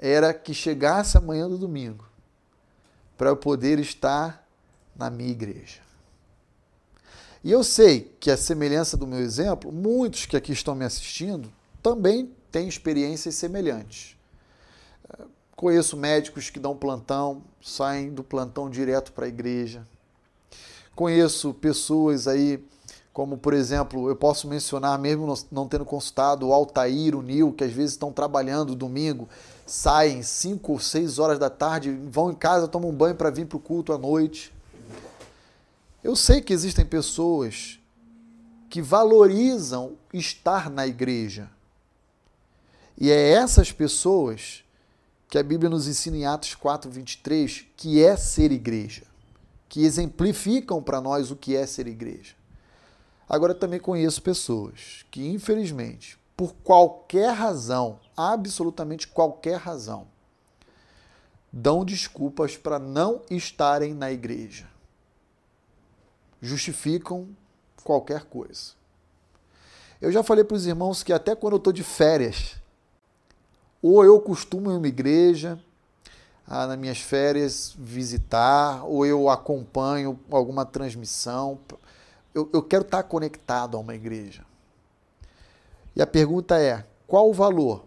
era 0.00 0.34
que 0.34 0.52
chegasse 0.52 1.16
a 1.16 1.20
manhã 1.20 1.48
do 1.48 1.56
domingo 1.56 2.04
para 3.16 3.30
eu 3.30 3.36
poder 3.36 3.78
estar 3.78 4.44
na 4.96 5.08
minha 5.08 5.30
igreja. 5.30 5.80
E 7.44 7.50
eu 7.52 7.62
sei 7.62 8.12
que, 8.18 8.30
a 8.30 8.36
semelhança 8.36 8.96
do 8.96 9.06
meu 9.06 9.20
exemplo, 9.20 9.70
muitos 9.70 10.26
que 10.26 10.36
aqui 10.36 10.52
estão 10.52 10.74
me 10.74 10.84
assistindo 10.84 11.52
também 11.80 12.32
têm 12.50 12.66
experiências 12.66 13.36
semelhantes. 13.36 14.16
Conheço 15.54 15.96
médicos 15.96 16.50
que 16.50 16.58
dão 16.58 16.76
plantão, 16.76 17.44
saem 17.60 18.12
do 18.12 18.24
plantão 18.24 18.68
direto 18.68 19.12
para 19.12 19.26
a 19.26 19.28
igreja. 19.28 19.86
Conheço 20.94 21.54
pessoas 21.54 22.28
aí 22.28 22.62
como 23.12 23.36
por 23.36 23.52
exemplo, 23.52 24.08
eu 24.08 24.16
posso 24.16 24.48
mencionar, 24.48 24.98
mesmo 24.98 25.34
não 25.50 25.68
tendo 25.68 25.84
consultado, 25.84 26.48
o 26.48 26.52
Altair, 26.52 27.14
o 27.14 27.20
Nil, 27.20 27.52
que 27.52 27.62
às 27.62 27.72
vezes 27.72 27.92
estão 27.92 28.10
trabalhando 28.10 28.74
domingo, 28.74 29.28
saem 29.66 30.22
5 30.22 30.72
ou 30.72 30.78
6 30.78 31.18
horas 31.18 31.38
da 31.38 31.50
tarde, 31.50 31.90
vão 32.10 32.30
em 32.30 32.34
casa, 32.34 32.66
tomam 32.66 32.88
um 32.90 32.94
banho 32.94 33.14
para 33.14 33.30
vir 33.30 33.46
para 33.46 33.56
o 33.56 33.60
culto 33.60 33.92
à 33.92 33.98
noite. 33.98 34.52
Eu 36.02 36.16
sei 36.16 36.40
que 36.40 36.54
existem 36.54 36.86
pessoas 36.86 37.78
que 38.70 38.80
valorizam 38.80 39.92
estar 40.12 40.70
na 40.70 40.86
igreja. 40.86 41.50
E 42.98 43.10
é 43.10 43.32
essas 43.32 43.70
pessoas 43.70 44.64
que 45.28 45.36
a 45.36 45.42
Bíblia 45.42 45.68
nos 45.68 45.86
ensina 45.86 46.16
em 46.16 46.24
Atos 46.24 46.54
4, 46.54 46.90
23, 46.90 47.66
que 47.76 48.02
é 48.02 48.16
ser 48.16 48.50
igreja, 48.52 49.02
que 49.72 49.86
exemplificam 49.86 50.82
para 50.82 51.00
nós 51.00 51.30
o 51.30 51.36
que 51.36 51.56
é 51.56 51.64
ser 51.64 51.86
igreja. 51.86 52.34
Agora, 53.26 53.54
também 53.54 53.80
conheço 53.80 54.22
pessoas 54.22 55.06
que, 55.10 55.26
infelizmente, 55.26 56.18
por 56.36 56.52
qualquer 56.56 57.32
razão, 57.32 57.98
absolutamente 58.14 59.08
qualquer 59.08 59.56
razão, 59.56 60.06
dão 61.50 61.86
desculpas 61.86 62.54
para 62.54 62.78
não 62.78 63.22
estarem 63.30 63.94
na 63.94 64.12
igreja. 64.12 64.68
Justificam 66.42 67.26
qualquer 67.82 68.24
coisa. 68.24 68.72
Eu 70.02 70.12
já 70.12 70.22
falei 70.22 70.44
para 70.44 70.58
os 70.58 70.66
irmãos 70.66 71.02
que 71.02 71.14
até 71.14 71.34
quando 71.34 71.54
eu 71.54 71.56
estou 71.58 71.72
de 71.72 71.82
férias, 71.82 72.56
ou 73.80 74.04
eu 74.04 74.20
costumo 74.20 74.70
ir 74.70 74.76
uma 74.76 74.88
igreja, 74.88 75.58
ah, 76.52 76.66
nas 76.66 76.78
minhas 76.78 76.98
férias 76.98 77.74
visitar, 77.78 78.84
ou 78.84 79.06
eu 79.06 79.28
acompanho 79.30 80.18
alguma 80.30 80.66
transmissão 80.66 81.58
eu, 82.34 82.48
eu 82.52 82.62
quero 82.62 82.82
estar 82.82 83.02
conectado 83.02 83.76
a 83.76 83.80
uma 83.80 83.94
igreja. 83.94 84.44
E 85.94 86.02
a 86.02 86.06
pergunta 86.06 86.58
é: 86.58 86.84
qual 87.06 87.28
o 87.28 87.34
valor? 87.34 87.84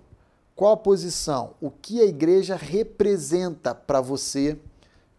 Qual 0.55 0.72
a 0.72 0.78
posição? 0.78 1.53
O 1.59 1.70
que 1.70 2.01
a 2.01 2.05
igreja 2.05 2.55
representa 2.55 3.76
para 3.76 3.99
você? 3.99 4.53
O 4.53 4.59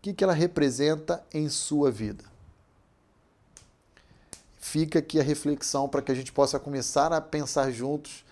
que, 0.00 0.14
que 0.14 0.24
ela 0.24 0.32
representa 0.32 1.22
em 1.34 1.48
sua 1.48 1.90
vida? 1.90 2.24
Fica 4.56 5.00
aqui 5.00 5.20
a 5.20 5.22
reflexão 5.22 5.88
para 5.88 6.00
que 6.00 6.10
a 6.10 6.14
gente 6.14 6.32
possa 6.32 6.58
começar 6.58 7.12
a 7.12 7.20
pensar 7.20 7.70
juntos 7.70 8.24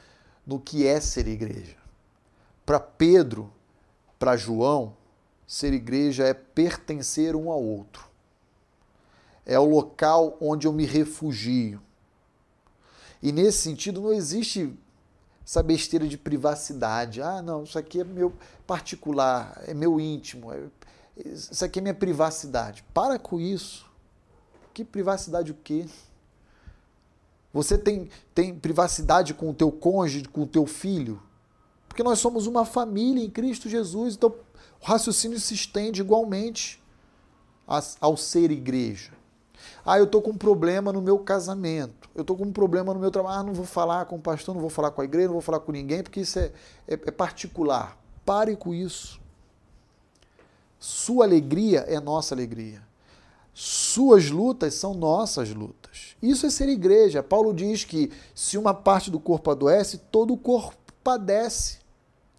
no 0.46 0.58
que 0.58 0.86
é 0.86 1.00
ser 1.00 1.26
igreja. 1.26 1.76
Para 2.64 2.80
Pedro, 2.80 3.52
para 4.18 4.36
João, 4.36 4.96
ser 5.55 5.72
igreja 5.72 6.24
é 6.24 6.34
pertencer 6.34 7.36
um 7.36 7.50
ao 7.50 7.62
outro 7.62 8.14
é 9.46 9.59
o 9.59 9.64
local 9.64 10.36
onde 10.40 10.66
eu 10.66 10.72
me 10.72 10.86
refugio. 10.86 11.80
E 13.22 13.32
nesse 13.32 13.59
sentido 13.59 14.00
não 14.00 14.12
existe 14.12 14.72
essa 15.44 15.62
besteira 15.62 16.07
de 16.07 16.16
privacidade. 16.16 17.20
Ah, 17.20 17.42
não, 17.42 17.64
isso 17.64 17.78
aqui 17.78 18.00
é 18.00 18.05
meu 18.05 18.32
particular, 18.66 19.62
é 19.66 19.74
meu 19.74 20.00
íntimo, 20.00 20.52
é, 20.52 20.62
isso 21.16 21.64
aqui 21.64 21.78
é 21.78 21.82
minha 21.82 21.94
privacidade. 21.94 22.84
Para 22.94 23.18
com 23.18 23.38
isso. 23.38 23.86
Que 24.72 24.84
privacidade 24.84 25.52
o 25.52 25.55
quê? 25.55 25.86
Você 27.52 27.78
tem, 27.78 28.09
tem 28.34 28.59
privacidade 28.59 29.32
com 29.32 29.50
o 29.50 29.55
teu 29.55 29.70
cônjuge, 29.70 30.24
com 30.24 30.42
o 30.42 30.46
teu 30.46 30.66
filho? 30.66 31.22
Porque 31.88 32.02
nós 32.02 32.18
somos 32.18 32.48
uma 32.48 32.64
família 32.64 33.24
em 33.24 33.30
Cristo 33.30 33.68
Jesus, 33.68 34.16
então 34.16 34.34
o 34.85 34.87
raciocínio 34.87 35.41
se 35.41 35.55
estende 35.55 36.03
igualmente 36.03 36.78
ao 37.99 38.18
ser 38.18 38.51
igreja. 38.51 39.12
Ah, 39.82 39.99
eu 39.99 40.05
estou 40.05 40.20
com 40.20 40.32
um 40.32 40.37
problema 40.37 40.93
no 40.93 41.01
meu 41.01 41.18
casamento. 41.18 42.11
Eu 42.14 42.20
estou 42.20 42.37
com 42.37 42.45
um 42.45 42.53
problema 42.53 42.93
no 42.93 43.01
meu 43.01 43.11
trabalho. 43.11 43.41
Ah, 43.41 43.43
não 43.43 43.55
vou 43.55 43.64
falar 43.64 44.05
com 44.05 44.16
o 44.16 44.20
pastor, 44.20 44.55
não 44.55 44.61
vou 44.61 44.68
falar 44.68 44.91
com 44.91 45.01
a 45.01 45.05
igreja, 45.07 45.28
não 45.28 45.32
vou 45.32 45.41
falar 45.41 45.61
com 45.61 45.72
ninguém, 45.72 46.03
porque 46.03 46.20
isso 46.20 46.39
é, 46.39 46.53
é, 46.87 46.93
é 46.93 47.11
particular. 47.11 47.99
Pare 48.26 48.55
com 48.57 48.74
isso. 48.74 49.18
Sua 50.78 51.24
alegria 51.24 51.80
é 51.89 51.99
nossa 51.99 52.35
alegria. 52.35 52.82
Suas 53.55 54.28
lutas 54.28 54.74
são 54.74 54.93
nossas 54.93 55.49
lutas. 55.49 56.14
Isso 56.20 56.45
é 56.45 56.51
ser 56.51 56.68
igreja. 56.68 57.22
Paulo 57.22 57.55
diz 57.55 57.85
que 57.85 58.12
se 58.35 58.59
uma 58.59 58.74
parte 58.74 59.11
do 59.11 59.18
corpo 59.18 59.51
adoece, 59.51 59.97
todo 59.97 60.35
o 60.35 60.37
corpo 60.37 60.76
padece. 61.03 61.78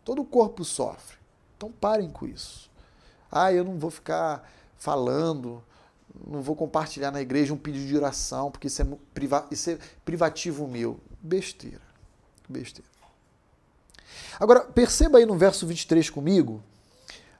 Todo 0.03 0.21
o 0.21 0.25
corpo 0.25 0.63
sofre. 0.63 1.24
Então 1.55 1.71
parem 1.71 2.09
com 2.09 2.25
isso. 2.25 2.69
Ah, 3.31 3.51
eu 3.51 3.63
não 3.63 3.77
vou 3.77 3.91
ficar 3.91 4.49
falando 4.77 5.63
não 6.27 6.41
vou 6.41 6.55
compartilhar 6.55 7.11
na 7.11 7.21
igreja 7.21 7.53
um 7.53 7.57
pedido 7.57 7.85
de 7.85 7.97
oração, 7.97 8.49
porque 8.51 8.67
isso 8.67 8.81
é, 8.81 8.85
priva 9.13 9.45
isso 9.51 9.71
é 9.71 9.77
privativo 10.03 10.67
meu. 10.67 10.99
Besteira. 11.21 11.81
Besteira. 12.47 12.89
Agora, 14.39 14.61
perceba 14.61 15.17
aí 15.17 15.25
no 15.25 15.37
verso 15.37 15.65
23 15.65 16.09
comigo, 16.09 16.63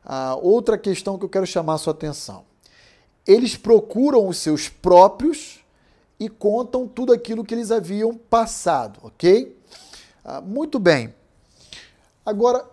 a 0.04 0.36
outra 0.36 0.78
questão 0.78 1.18
que 1.18 1.26
eu 1.26 1.30
quero 1.30 1.46
chamar 1.46 1.76
a 1.76 1.78
sua 1.78 1.94
atenção. 1.94 2.46
Eles 3.26 3.56
procuram 3.56 4.28
os 4.28 4.38
seus 4.38 4.68
próprios 4.68 5.64
e 6.20 6.30
contam 6.30 6.88
tudo 6.88 7.14
aquilo 7.14 7.44
que 7.44 7.54
eles 7.54 7.72
haviam 7.72 8.16
passado, 8.16 9.00
ok? 9.04 9.58
Ah, 10.24 10.42
muito 10.42 10.80
bem. 10.80 11.14
Agora, 12.26 12.66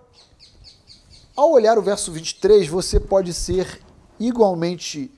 ao 1.37 1.51
olhar 1.51 1.79
o 1.79 1.83
verso 1.83 2.13
23, 2.13 2.69
você 2.69 3.01
pode 3.01 3.33
ser 3.33 3.81
igualmente 4.19 5.11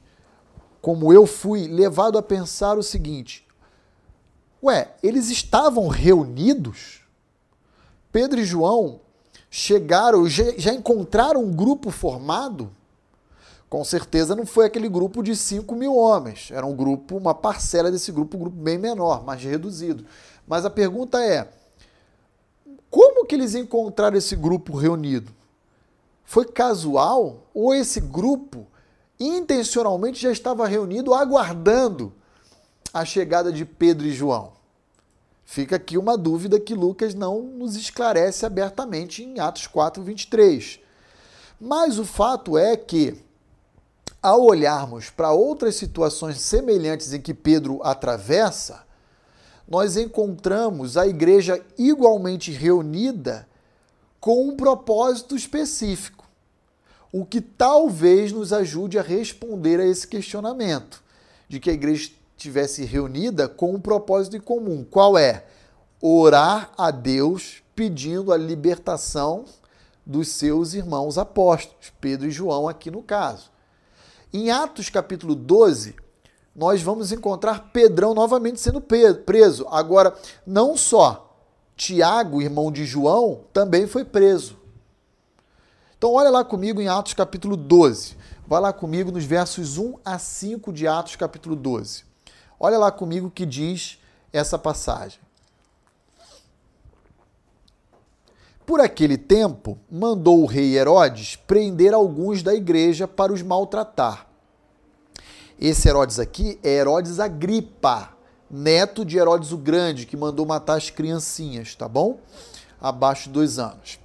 como 0.80 1.12
eu 1.12 1.26
fui 1.26 1.66
levado 1.66 2.18
a 2.18 2.22
pensar 2.22 2.78
o 2.78 2.82
seguinte: 2.82 3.46
ué, 4.62 4.94
eles 5.02 5.30
estavam 5.30 5.88
reunidos? 5.88 7.00
Pedro 8.12 8.40
e 8.40 8.44
João 8.44 9.00
chegaram, 9.50 10.28
já 10.28 10.72
encontraram 10.72 11.42
um 11.42 11.52
grupo 11.52 11.90
formado? 11.90 12.70
Com 13.68 13.82
certeza 13.82 14.36
não 14.36 14.46
foi 14.46 14.66
aquele 14.66 14.88
grupo 14.88 15.20
de 15.20 15.34
5 15.34 15.74
mil 15.74 15.96
homens. 15.96 16.48
Era 16.52 16.64
um 16.64 16.76
grupo, 16.76 17.16
uma 17.16 17.34
parcela 17.34 17.90
desse 17.90 18.12
grupo, 18.12 18.36
um 18.36 18.40
grupo 18.40 18.56
bem 18.56 18.78
menor, 18.78 19.24
mais 19.24 19.42
reduzido. 19.42 20.04
Mas 20.46 20.64
a 20.64 20.70
pergunta 20.70 21.18
é: 21.18 21.48
como 22.88 23.26
que 23.26 23.34
eles 23.34 23.56
encontraram 23.56 24.16
esse 24.16 24.36
grupo 24.36 24.76
reunido? 24.76 25.32
Foi 26.24 26.44
casual 26.46 27.46
ou 27.52 27.74
esse 27.74 28.00
grupo 28.00 28.66
intencionalmente 29.18 30.20
já 30.20 30.32
estava 30.32 30.66
reunido 30.66 31.14
aguardando 31.14 32.12
a 32.92 33.04
chegada 33.04 33.52
de 33.52 33.64
Pedro 33.64 34.06
e 34.06 34.12
João. 34.12 34.52
Fica 35.44 35.76
aqui 35.76 35.98
uma 35.98 36.16
dúvida 36.16 36.58
que 36.58 36.74
Lucas 36.74 37.14
não 37.14 37.42
nos 37.42 37.76
esclarece 37.76 38.46
abertamente 38.46 39.22
em 39.22 39.38
Atos 39.38 39.66
4, 39.66 40.02
23. 40.02 40.80
Mas 41.60 41.98
o 41.98 42.04
fato 42.04 42.56
é 42.56 42.76
que, 42.76 43.14
ao 44.22 44.42
olharmos 44.42 45.10
para 45.10 45.32
outras 45.32 45.76
situações 45.76 46.40
semelhantes 46.40 47.12
em 47.12 47.20
que 47.20 47.34
Pedro 47.34 47.80
atravessa, 47.82 48.84
nós 49.68 49.96
encontramos 49.96 50.96
a 50.96 51.06
igreja 51.06 51.64
igualmente 51.78 52.50
reunida 52.50 53.46
com 54.24 54.48
um 54.48 54.56
propósito 54.56 55.36
específico 55.36 56.26
o 57.12 57.26
que 57.26 57.42
talvez 57.42 58.32
nos 58.32 58.54
ajude 58.54 58.98
a 58.98 59.02
responder 59.02 59.78
a 59.78 59.84
esse 59.84 60.08
questionamento 60.08 61.04
de 61.46 61.60
que 61.60 61.68
a 61.68 61.74
igreja 61.74 62.10
estivesse 62.34 62.86
reunida 62.86 63.46
com 63.46 63.74
um 63.74 63.78
propósito 63.78 64.34
em 64.34 64.40
comum. 64.40 64.82
Qual 64.82 65.18
é? 65.18 65.44
Orar 66.00 66.72
a 66.78 66.90
Deus 66.90 67.62
pedindo 67.76 68.32
a 68.32 68.38
libertação 68.38 69.44
dos 70.06 70.28
seus 70.28 70.72
irmãos 70.72 71.18
apóstolos, 71.18 71.92
Pedro 72.00 72.26
e 72.26 72.30
João, 72.30 72.66
aqui 72.66 72.90
no 72.90 73.02
caso. 73.02 73.50
Em 74.32 74.50
Atos 74.50 74.88
capítulo 74.88 75.34
12, 75.34 75.96
nós 76.56 76.80
vamos 76.80 77.12
encontrar 77.12 77.72
Pedrão 77.74 78.14
novamente 78.14 78.58
sendo 78.58 78.80
preso. 78.80 79.66
Agora, 79.68 80.14
não 80.46 80.78
só 80.78 81.33
Tiago, 81.76 82.40
irmão 82.40 82.70
de 82.70 82.84
João, 82.84 83.44
também 83.52 83.86
foi 83.86 84.04
preso. 84.04 84.56
Então, 85.96 86.12
olha 86.12 86.30
lá 86.30 86.44
comigo 86.44 86.80
em 86.80 86.88
Atos 86.88 87.14
capítulo 87.14 87.56
12. 87.56 88.16
Vai 88.46 88.60
lá 88.60 88.72
comigo 88.72 89.10
nos 89.10 89.24
versos 89.24 89.78
1 89.78 89.94
a 90.04 90.18
5 90.18 90.72
de 90.72 90.86
Atos 90.86 91.16
capítulo 91.16 91.56
12. 91.56 92.04
Olha 92.60 92.78
lá 92.78 92.92
comigo 92.92 93.28
o 93.28 93.30
que 93.30 93.46
diz 93.46 93.98
essa 94.32 94.58
passagem. 94.58 95.18
Por 98.66 98.80
aquele 98.80 99.18
tempo, 99.18 99.78
mandou 99.90 100.42
o 100.42 100.46
rei 100.46 100.76
Herodes 100.76 101.36
prender 101.36 101.92
alguns 101.92 102.42
da 102.42 102.54
igreja 102.54 103.06
para 103.06 103.32
os 103.32 103.42
maltratar. 103.42 104.26
Esse 105.60 105.88
Herodes 105.88 106.18
aqui 106.18 106.58
é 106.62 106.76
Herodes 106.76 107.20
Agripa, 107.20 108.13
neto 108.54 109.04
de 109.04 109.18
Herodes 109.18 109.52
o 109.52 109.58
Grande, 109.58 110.06
que 110.06 110.16
mandou 110.16 110.46
matar 110.46 110.76
as 110.76 110.90
criancinhas, 110.90 111.74
tá 111.74 111.88
bom? 111.88 112.20
Abaixo 112.80 113.24
de 113.24 113.30
dois 113.30 113.58
anos. 113.58 113.98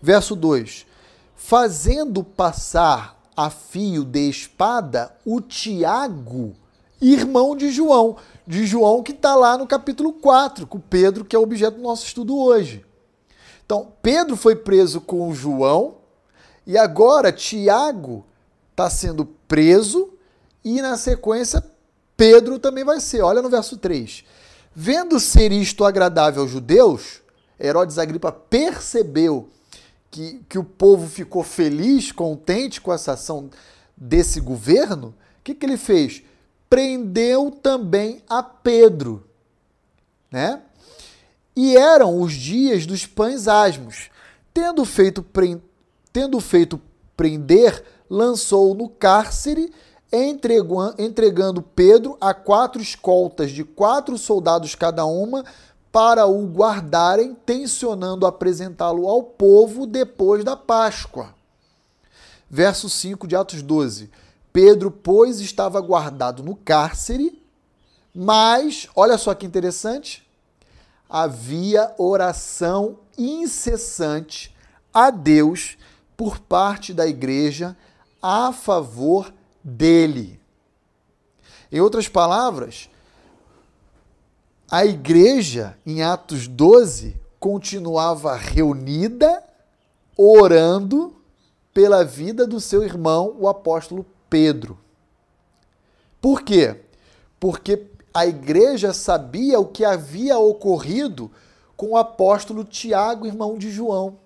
Verso 0.00 0.36
2: 0.36 0.86
fazendo 1.34 2.22
passar 2.22 3.16
a 3.36 3.50
fio 3.50 4.04
de 4.04 4.28
espada 4.28 5.14
o 5.24 5.40
Tiago 5.40 6.54
irmão 7.00 7.56
de 7.56 7.70
João. 7.70 8.16
De 8.46 8.66
João 8.66 9.02
que 9.02 9.12
está 9.12 9.34
lá 9.34 9.58
no 9.58 9.66
capítulo 9.66 10.12
4, 10.12 10.66
com 10.66 10.78
Pedro, 10.78 11.24
que 11.24 11.34
é 11.34 11.38
o 11.38 11.42
objeto 11.42 11.76
do 11.76 11.82
nosso 11.82 12.06
estudo 12.06 12.38
hoje. 12.38 12.84
Então, 13.64 13.92
Pedro 14.00 14.36
foi 14.36 14.54
preso 14.54 15.00
com 15.00 15.34
João 15.34 15.96
e 16.66 16.78
agora 16.78 17.32
Tiago 17.32 18.24
está 18.70 18.88
sendo 18.88 19.26
preso 19.48 20.10
e 20.64 20.80
na 20.80 20.96
sequência 20.96 21.64
Pedro 22.16 22.58
também 22.58 22.84
vai 22.84 23.00
ser. 23.00 23.22
Olha 23.22 23.42
no 23.42 23.50
verso 23.50 23.76
3. 23.76 24.24
Vendo 24.74 25.18
ser 25.20 25.52
isto 25.52 25.84
agradável 25.84 26.42
aos 26.42 26.50
judeus, 26.50 27.22
Herodes 27.58 27.98
Agripa 27.98 28.30
percebeu 28.30 29.48
que, 30.10 30.40
que 30.48 30.58
o 30.58 30.64
povo 30.64 31.08
ficou 31.08 31.42
feliz, 31.42 32.12
contente 32.12 32.80
com 32.80 32.92
essa 32.92 33.12
ação 33.12 33.50
desse 33.96 34.40
governo. 34.40 35.08
O 35.40 35.44
que, 35.44 35.54
que 35.54 35.64
ele 35.64 35.76
fez? 35.76 36.22
Prendeu 36.68 37.50
também 37.50 38.22
a 38.28 38.42
Pedro. 38.42 39.24
Né? 40.30 40.60
E 41.54 41.76
eram 41.76 42.20
os 42.20 42.34
dias 42.34 42.84
dos 42.84 43.06
pães 43.06 43.48
asmos. 43.48 44.10
Tendo 44.52 44.84
feito, 44.84 45.24
tendo 46.12 46.40
feito 46.40 46.80
prender, 47.16 47.82
lançou 48.08 48.74
no 48.74 48.88
cárcere 48.88 49.72
entregando 50.12 51.62
Pedro 51.62 52.16
a 52.20 52.32
quatro 52.32 52.80
escoltas 52.80 53.50
de 53.50 53.64
quatro 53.64 54.16
soldados 54.16 54.74
cada 54.74 55.04
uma 55.04 55.44
para 55.90 56.26
o 56.26 56.46
guardarem, 56.46 57.34
tensionando 57.46 58.26
apresentá-lo 58.26 59.08
ao 59.08 59.22
povo 59.22 59.86
depois 59.86 60.44
da 60.44 60.54
Páscoa. 60.54 61.34
Verso 62.50 62.88
5 62.88 63.26
de 63.26 63.34
Atos 63.34 63.62
12. 63.62 64.10
Pedro, 64.52 64.90
pois, 64.90 65.40
estava 65.40 65.80
guardado 65.80 66.42
no 66.42 66.54
cárcere, 66.54 67.42
mas, 68.14 68.88
olha 68.94 69.18
só 69.18 69.34
que 69.34 69.44
interessante, 69.44 70.26
havia 71.08 71.94
oração 71.98 72.98
incessante 73.18 74.54
a 74.92 75.10
Deus 75.10 75.76
por 76.16 76.38
parte 76.38 76.94
da 76.94 77.06
igreja 77.06 77.76
a 78.22 78.52
favor 78.52 79.32
dele. 79.66 80.40
Em 81.72 81.80
outras 81.80 82.08
palavras, 82.08 82.88
a 84.70 84.86
igreja, 84.86 85.76
em 85.84 86.04
Atos 86.04 86.46
12, 86.46 87.16
continuava 87.40 88.36
reunida, 88.36 89.42
orando 90.16 91.16
pela 91.74 92.04
vida 92.04 92.46
do 92.46 92.60
seu 92.60 92.84
irmão, 92.84 93.34
o 93.38 93.48
apóstolo 93.48 94.06
Pedro. 94.30 94.78
Por 96.20 96.42
quê? 96.42 96.80
Porque 97.40 97.86
a 98.14 98.24
igreja 98.24 98.92
sabia 98.92 99.58
o 99.58 99.66
que 99.66 99.84
havia 99.84 100.38
ocorrido 100.38 101.30
com 101.76 101.90
o 101.90 101.96
apóstolo 101.96 102.64
Tiago, 102.64 103.26
irmão 103.26 103.58
de 103.58 103.70
João. 103.70 104.16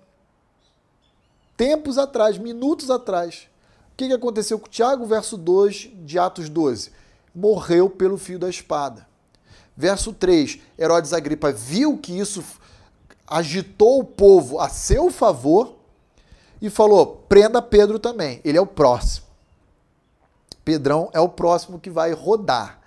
Tempos 1.57 1.97
atrás, 1.97 2.37
minutos 2.37 2.89
atrás 2.89 3.50
que, 4.01 4.07
que 4.07 4.13
aconteceu 4.13 4.57
com 4.57 4.67
Tiago? 4.67 5.05
Verso 5.05 5.37
2 5.37 5.91
de 6.03 6.17
Atos 6.17 6.49
12. 6.49 6.91
Morreu 7.35 7.87
pelo 7.89 8.17
fio 8.17 8.39
da 8.39 8.49
espada. 8.49 9.07
Verso 9.77 10.11
3, 10.11 10.59
Herodes 10.77 11.13
Agripa 11.13 11.51
viu 11.51 11.97
que 11.97 12.17
isso 12.17 12.43
agitou 13.27 13.99
o 13.99 14.03
povo 14.03 14.59
a 14.59 14.69
seu 14.69 15.11
favor 15.11 15.75
e 16.61 16.69
falou: 16.69 17.23
prenda 17.29 17.61
Pedro 17.61 17.99
também, 17.99 18.41
ele 18.43 18.57
é 18.57 18.61
o 18.61 18.65
próximo. 18.67 19.27
Pedrão 20.65 21.09
é 21.13 21.19
o 21.19 21.29
próximo 21.29 21.79
que 21.79 21.89
vai 21.89 22.11
rodar 22.11 22.79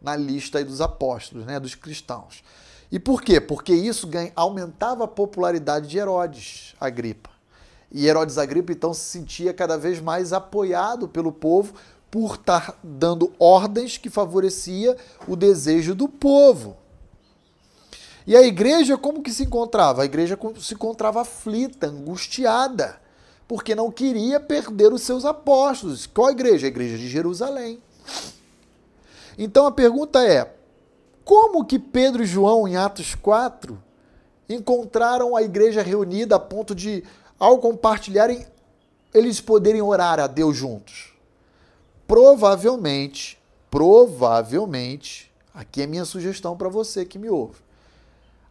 na 0.00 0.16
lista 0.16 0.62
dos 0.64 0.80
apóstolos, 0.80 1.46
né, 1.46 1.60
dos 1.60 1.74
cristãos. 1.74 2.42
E 2.90 2.98
por 2.98 3.22
quê? 3.22 3.40
Porque 3.40 3.74
isso 3.74 4.08
aumentava 4.34 5.04
a 5.04 5.08
popularidade 5.08 5.88
de 5.88 5.98
Herodes 5.98 6.74
Agripa. 6.80 7.33
E 7.94 8.08
Herodes 8.08 8.38
Agripa 8.38 8.72
então 8.72 8.92
se 8.92 9.02
sentia 9.02 9.54
cada 9.54 9.78
vez 9.78 10.00
mais 10.00 10.32
apoiado 10.32 11.06
pelo 11.06 11.30
povo 11.30 11.74
por 12.10 12.34
estar 12.34 12.76
dando 12.82 13.32
ordens 13.38 13.96
que 13.96 14.10
favorecia 14.10 14.96
o 15.28 15.36
desejo 15.36 15.94
do 15.94 16.08
povo. 16.08 16.76
E 18.26 18.36
a 18.36 18.42
igreja 18.42 18.98
como 18.98 19.22
que 19.22 19.30
se 19.30 19.44
encontrava? 19.44 20.02
A 20.02 20.04
igreja 20.04 20.36
se 20.58 20.74
encontrava 20.74 21.20
aflita, 21.20 21.86
angustiada, 21.86 23.00
porque 23.46 23.76
não 23.76 23.92
queria 23.92 24.40
perder 24.40 24.92
os 24.92 25.02
seus 25.02 25.24
apóstolos. 25.24 26.04
Qual 26.04 26.26
a 26.26 26.32
igreja? 26.32 26.66
A 26.66 26.68
igreja 26.68 26.98
de 26.98 27.08
Jerusalém. 27.08 27.80
Então 29.38 29.66
a 29.66 29.70
pergunta 29.70 30.20
é: 30.26 30.52
como 31.24 31.64
que 31.64 31.78
Pedro 31.78 32.24
e 32.24 32.26
João, 32.26 32.66
em 32.66 32.76
Atos 32.76 33.14
4, 33.14 33.80
encontraram 34.48 35.36
a 35.36 35.42
igreja 35.42 35.80
reunida 35.80 36.36
a 36.36 36.40
ponto 36.40 36.74
de 36.74 37.04
ao 37.38 37.58
compartilharem, 37.58 38.46
eles 39.12 39.40
poderem 39.40 39.82
orar 39.82 40.18
a 40.18 40.26
Deus 40.26 40.56
juntos? 40.56 41.12
Provavelmente, 42.06 43.38
provavelmente, 43.70 45.32
aqui 45.52 45.82
é 45.82 45.86
minha 45.86 46.04
sugestão 46.04 46.56
para 46.56 46.68
você 46.68 47.04
que 47.04 47.18
me 47.18 47.30
ouve. 47.30 47.60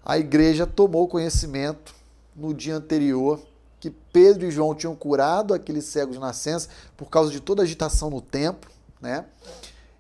A 0.05 0.17
igreja 0.17 0.67
tomou 0.67 1.07
conhecimento 1.07 1.95
no 2.36 2.53
dia 2.53 2.75
anterior 2.75 3.39
que 3.79 3.89
Pedro 3.89 4.45
e 4.45 4.51
João 4.51 4.73
tinham 4.73 4.95
curado 4.95 5.53
aqueles 5.53 5.86
cegos 5.86 6.15
de 6.15 6.19
nascença 6.19 6.69
por 6.95 7.09
causa 7.09 7.31
de 7.31 7.39
toda 7.39 7.61
a 7.61 7.65
agitação 7.65 8.09
no 8.09 8.21
templo, 8.21 8.71
né? 9.01 9.25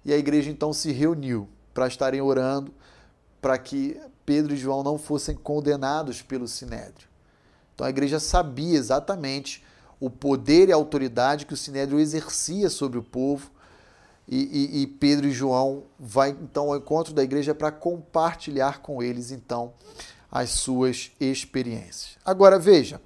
E 0.05 0.13
a 0.13 0.17
igreja 0.17 0.49
então 0.49 0.73
se 0.73 0.91
reuniu 0.91 1.47
para 1.73 1.87
estarem 1.87 2.21
orando 2.21 2.73
para 3.41 3.57
que 3.57 3.99
Pedro 4.25 4.53
e 4.53 4.57
João 4.57 4.83
não 4.83 4.97
fossem 4.97 5.35
condenados 5.35 6.21
pelo 6.21 6.47
sinédrio. 6.47 7.12
Então 7.73 7.87
a 7.87 7.89
igreja 7.89 8.19
sabia 8.19 8.77
exatamente 8.77 9.63
o 9.99 10.09
poder 10.09 10.69
e 10.69 10.71
a 10.71 10.75
autoridade 10.75 11.45
que 11.45 11.53
o 11.53 11.57
Sinédrio 11.57 11.99
exercia 11.99 12.69
sobre 12.69 12.97
o 12.99 13.03
povo. 13.03 13.51
E, 14.27 14.37
e, 14.37 14.81
e 14.81 14.87
Pedro 14.87 15.27
e 15.27 15.31
João 15.31 15.83
vai 15.99 16.29
então 16.29 16.69
ao 16.69 16.77
encontro 16.77 17.13
da 17.13 17.23
igreja 17.23 17.53
para 17.53 17.71
compartilhar 17.71 18.79
com 18.79 19.03
eles 19.03 19.31
então 19.31 19.73
as 20.31 20.51
suas 20.51 21.11
experiências. 21.19 22.17
Agora 22.25 22.57
veja, 22.57 23.01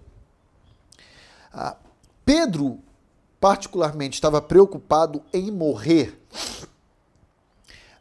Pedro 2.24 2.80
particularmente 3.40 4.16
estava 4.16 4.42
preocupado 4.42 5.24
em 5.34 5.52
morrer 5.52 6.20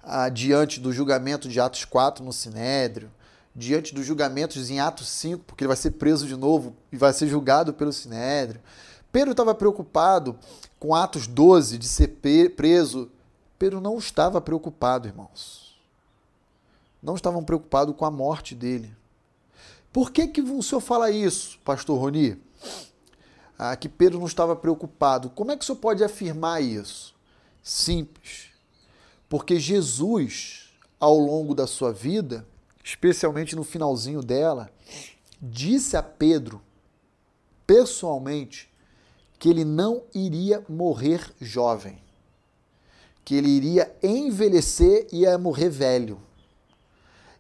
ah, 0.03 0.29
diante 0.29 0.81
do 0.81 0.93
julgamento 0.93 1.49
de 1.49 1.61
Atos 1.61 1.85
4 1.85 2.25
no 2.25 2.33
Sinédrio, 2.33 3.11
diante 3.57 3.95
dos 3.95 4.05
julgamentos 4.05 4.69
em 4.69 4.79
Atos 4.79 5.09
5, 5.09 5.45
porque 5.45 5.65
ele 5.65 5.69
vai 5.69 5.77
ser 5.77 5.93
preso 5.93 6.27
de 6.27 6.37
novo 6.37 6.77
e 6.93 6.97
vai 6.97 7.13
ser 7.15 7.27
julgado 7.27 7.73
pelo 7.73 7.91
Sinédrio. 7.91 8.61
Pedro 9.11 9.31
estava 9.31 9.55
preocupado 9.55 10.39
com 10.79 10.95
Atos 10.95 11.27
12 11.27 11.79
de 11.79 11.89
ser 11.89 12.19
preso. 12.55 13.11
Pedro 13.59 13.81
não 13.81 13.97
estava 13.97 14.43
preocupado, 14.43 15.09
irmãos. 15.09 15.75
Não 17.03 17.15
estavam 17.15 17.43
preocupados 17.43 17.97
com 17.97 18.05
a 18.05 18.11
morte 18.11 18.55
dele. 18.55 18.95
Por 19.91 20.11
que, 20.11 20.27
que 20.27 20.43
o 20.43 20.63
senhor 20.63 20.83
fala 20.83 21.11
isso, 21.11 21.59
pastor 21.65 21.99
Roni? 21.99 22.39
Ah, 23.59 23.75
que 23.75 23.89
Pedro 23.89 24.19
não 24.19 24.27
estava 24.27 24.55
preocupado. 24.55 25.31
Como 25.31 25.51
é 25.51 25.57
que 25.57 25.63
o 25.63 25.67
senhor 25.67 25.79
pode 25.79 26.05
afirmar 26.05 26.63
isso? 26.63 27.15
Simples. 27.63 28.49
Porque 29.31 29.59
Jesus, 29.59 30.75
ao 31.01 31.17
longo 31.17 31.55
da 31.55 31.67
sua 31.67 31.91
vida, 31.91 32.47
especialmente 32.87 33.57
no 33.57 33.65
finalzinho 33.65 34.23
dela, 34.23 34.71
disse 35.43 35.97
a 35.97 36.03
Pedro, 36.05 36.63
pessoalmente, 37.67 38.73
que 39.41 39.49
ele 39.49 39.65
não 39.65 40.05
iria 40.15 40.65
morrer 40.69 41.33
jovem, 41.41 41.99
que 43.25 43.35
ele 43.35 43.49
iria 43.49 43.93
envelhecer 44.01 45.09
e 45.13 45.23
ia 45.23 45.37
morrer 45.37 45.69
velho. 45.69 46.21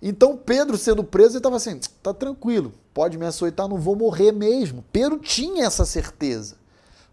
Então 0.02 0.36
Pedro, 0.36 0.76
sendo 0.76 1.04
preso, 1.04 1.34
ele 1.34 1.38
estava 1.38 1.56
assim: 1.56 1.78
tá 2.02 2.12
tranquilo, 2.12 2.74
pode 2.92 3.16
me 3.16 3.24
açoitar, 3.24 3.68
não 3.68 3.78
vou 3.78 3.94
morrer 3.94 4.32
mesmo. 4.32 4.84
Pedro 4.92 5.16
tinha 5.20 5.64
essa 5.64 5.84
certeza. 5.84 6.56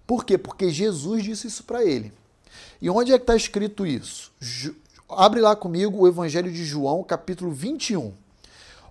Por 0.08 0.26
quê? 0.26 0.40
Porque 0.40 0.72
Jesus 0.72 1.24
disse 1.24 1.46
isso 1.46 1.64
para 1.66 1.86
ele. 1.86 2.12
E 2.82 2.90
onde 2.90 3.14
é 3.14 3.18
que 3.18 3.24
está 3.24 3.36
escrito 3.36 3.86
isso? 3.86 4.34
Abre 5.08 5.40
lá 5.40 5.56
comigo 5.56 6.00
o 6.00 6.08
Evangelho 6.08 6.52
de 6.52 6.66
João, 6.66 7.04
capítulo 7.04 7.52
21. 7.52 8.23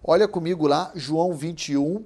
Olha 0.04 0.26
comigo 0.26 0.66
lá, 0.66 0.90
João 0.94 1.32
21, 1.32 2.04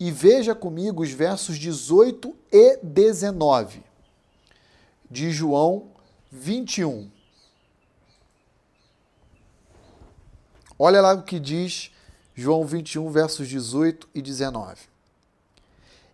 e 0.00 0.10
veja 0.10 0.54
comigo 0.54 1.02
os 1.02 1.10
versos 1.10 1.58
18 1.58 2.34
e 2.50 2.78
19 2.82 3.82
de 5.10 5.30
João 5.30 5.88
21. 6.30 7.10
Olha 10.78 11.02
lá 11.02 11.12
o 11.12 11.22
que 11.22 11.38
diz 11.38 11.92
João 12.34 12.64
21, 12.64 13.10
versos 13.10 13.46
18 13.46 14.08
e 14.14 14.22
19. 14.22 14.80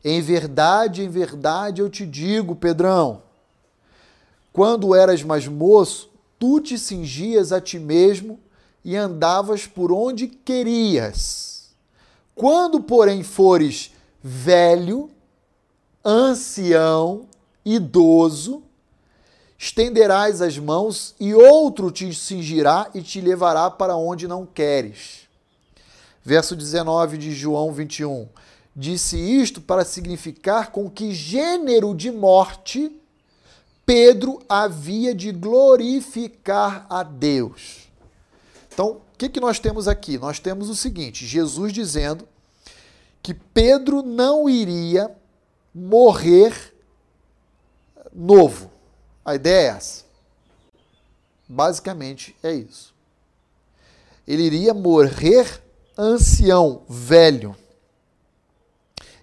Em 0.04 0.20
verdade, 0.20 1.02
em 1.02 1.08
verdade 1.08 1.80
eu 1.80 1.88
te 1.88 2.04
digo, 2.04 2.56
Pedrão, 2.56 3.22
quando 4.52 4.94
eras 4.96 5.22
mais 5.22 5.46
moço, 5.46 6.10
tu 6.38 6.60
te 6.60 6.76
cingias 6.76 7.52
a 7.52 7.60
ti 7.60 7.78
mesmo 7.78 8.40
e 8.84 8.96
andavas 8.96 9.66
por 9.66 9.92
onde 9.92 10.26
querias. 10.26 11.70
Quando, 12.34 12.80
porém, 12.80 13.22
fores 13.22 13.92
velho, 14.22 15.10
ancião, 16.04 17.26
idoso, 17.64 18.62
estenderás 19.58 20.40
as 20.40 20.56
mãos 20.58 21.14
e 21.18 21.34
outro 21.34 21.90
te 21.90 22.14
cingirá 22.14 22.88
e 22.94 23.02
te 23.02 23.20
levará 23.20 23.70
para 23.70 23.96
onde 23.96 24.28
não 24.28 24.46
queres. 24.46 25.28
Verso 26.22 26.54
19 26.54 27.18
de 27.18 27.32
João 27.32 27.72
21. 27.72 28.28
Disse 28.74 29.16
isto 29.18 29.60
para 29.60 29.84
significar 29.84 30.70
com 30.70 30.88
que 30.88 31.12
gênero 31.12 31.94
de 31.94 32.12
morte 32.12 32.92
Pedro 33.84 34.38
havia 34.48 35.14
de 35.14 35.32
glorificar 35.32 36.86
a 36.90 37.02
Deus. 37.02 37.87
Então, 38.78 38.90
o 39.12 39.18
que, 39.18 39.28
que 39.28 39.40
nós 39.40 39.58
temos 39.58 39.88
aqui? 39.88 40.16
Nós 40.18 40.38
temos 40.38 40.70
o 40.70 40.76
seguinte: 40.76 41.26
Jesus 41.26 41.72
dizendo 41.72 42.28
que 43.20 43.34
Pedro 43.34 44.02
não 44.02 44.48
iria 44.48 45.10
morrer 45.74 46.72
novo. 48.14 48.70
A 49.24 49.34
ideia 49.34 49.72
é 49.72 49.76
essa. 49.76 50.04
Basicamente 51.48 52.36
é 52.40 52.52
isso. 52.52 52.94
Ele 54.24 54.44
iria 54.44 54.72
morrer 54.72 55.60
ancião, 55.96 56.82
velho. 56.88 57.56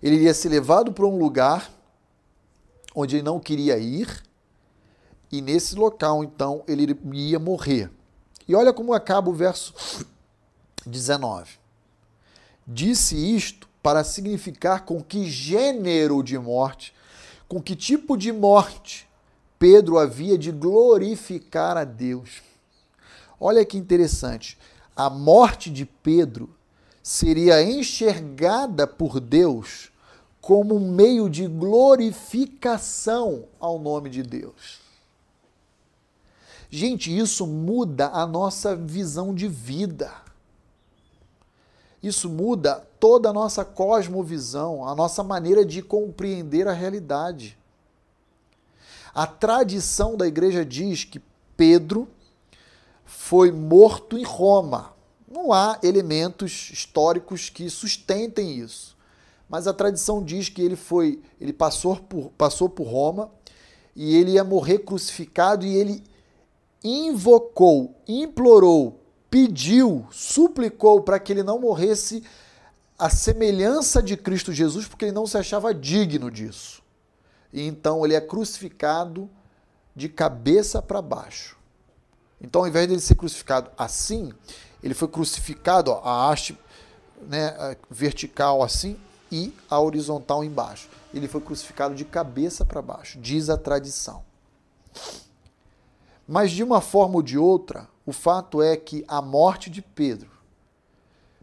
Ele 0.03 0.17
iria 0.17 0.33
ser 0.33 0.49
levado 0.49 0.91
para 0.91 1.05
um 1.05 1.17
lugar 1.17 1.71
onde 2.93 3.15
ele 3.15 3.23
não 3.23 3.39
queria 3.39 3.77
ir 3.77 4.21
e 5.31 5.41
nesse 5.41 5.77
local, 5.77 6.25
então, 6.25 6.61
ele 6.67 6.99
ia 7.13 7.39
morrer. 7.39 7.89
E 8.47 8.55
olha 8.55 8.73
como 8.73 8.93
acaba 8.93 9.29
o 9.29 9.33
verso 9.33 9.73
19. 10.85 11.57
Disse 12.67 13.15
isto 13.15 13.67
para 13.81 14.03
significar 14.03 14.85
com 14.85 15.01
que 15.01 15.29
gênero 15.29 16.23
de 16.23 16.37
morte, 16.37 16.93
com 17.47 17.61
que 17.61 17.75
tipo 17.75 18.17
de 18.17 18.31
morte 18.31 19.07
Pedro 19.57 19.97
havia 19.97 20.37
de 20.37 20.51
glorificar 20.51 21.77
a 21.77 21.83
Deus. 21.83 22.41
Olha 23.39 23.65
que 23.65 23.77
interessante. 23.77 24.57
A 24.95 25.09
morte 25.09 25.69
de 25.69 25.85
Pedro 25.85 26.49
seria 27.01 27.61
enxergada 27.61 28.87
por 28.87 29.19
Deus 29.19 29.91
como 30.41 30.75
um 30.75 30.91
meio 30.91 31.29
de 31.29 31.47
glorificação 31.47 33.45
ao 33.59 33.79
nome 33.79 34.09
de 34.09 34.21
Deus. 34.23 34.84
Gente, 36.75 37.17
isso 37.17 37.47
muda 37.47 38.09
a 38.09 38.27
nossa 38.27 38.75
visão 38.75 39.33
de 39.33 39.47
vida. 39.47 40.11
Isso 42.03 42.29
muda 42.29 42.85
toda 42.99 43.29
a 43.29 43.33
nossa 43.33 43.63
cosmovisão, 43.63 44.85
a 44.85 44.93
nossa 44.93 45.23
maneira 45.23 45.63
de 45.63 45.81
compreender 45.81 46.67
a 46.67 46.73
realidade. 46.73 47.57
A 49.13 49.25
tradição 49.25 50.17
da 50.17 50.27
igreja 50.27 50.65
diz 50.65 51.05
que 51.05 51.21
Pedro 51.55 52.09
foi 53.05 53.53
morto 53.53 54.17
em 54.17 54.25
Roma. 54.25 54.91
Não 55.29 55.53
há 55.53 55.79
elementos 55.81 56.71
históricos 56.73 57.49
que 57.49 57.69
sustentem 57.69 58.59
isso. 58.59 58.97
Mas 59.47 59.65
a 59.65 59.73
tradição 59.73 60.21
diz 60.21 60.49
que 60.49 60.61
ele 60.61 60.75
foi, 60.75 61.21
ele 61.39 61.53
passou 61.53 61.95
por, 61.95 62.31
passou 62.31 62.67
por 62.67 62.85
Roma 62.85 63.31
e 63.95 64.13
ele 64.13 64.31
ia 64.31 64.43
morrer 64.43 64.79
crucificado 64.79 65.65
e 65.65 65.73
ele 65.73 66.03
invocou, 66.85 67.95
implorou, 68.07 69.01
pediu, 69.27 70.05
suplicou 70.11 71.01
para 71.01 71.19
que 71.19 71.33
ele 71.33 71.41
não 71.41 71.59
morresse 71.59 72.23
a 72.97 73.09
semelhança 73.09 74.03
de 74.03 74.15
Cristo 74.15 74.53
Jesus, 74.53 74.87
porque 74.87 75.05
ele 75.05 75.11
não 75.11 75.25
se 75.25 75.35
achava 75.35 75.73
digno 75.73 76.29
disso. 76.29 76.83
E 77.51 77.65
então 77.65 78.05
ele 78.05 78.13
é 78.13 78.21
crucificado 78.21 79.27
de 79.95 80.07
cabeça 80.07 80.79
para 80.79 81.01
baixo. 81.01 81.57
Então, 82.39 82.61
ao 82.61 82.67
invés 82.67 82.87
de 82.87 82.93
ele 82.93 83.01
ser 83.01 83.15
crucificado 83.15 83.71
assim, 83.75 84.31
ele 84.83 84.93
foi 84.93 85.07
crucificado, 85.07 85.89
ó, 85.89 86.01
a 86.03 86.29
haste 86.29 86.55
né, 87.27 87.75
vertical 87.89 88.61
assim 88.61 88.95
e 89.31 89.51
a 89.67 89.79
horizontal 89.79 90.43
embaixo. 90.43 90.87
Ele 91.11 91.27
foi 91.27 91.41
crucificado 91.41 91.95
de 91.95 92.05
cabeça 92.05 92.63
para 92.63 92.81
baixo, 92.81 93.17
diz 93.19 93.49
a 93.49 93.57
tradição. 93.57 94.23
Mas 96.27 96.51
de 96.51 96.63
uma 96.63 96.81
forma 96.81 97.15
ou 97.15 97.21
de 97.21 97.37
outra, 97.37 97.87
o 98.05 98.11
fato 98.11 98.61
é 98.61 98.75
que 98.75 99.03
a 99.07 99.21
morte 99.21 99.69
de 99.69 99.81
Pedro 99.81 100.31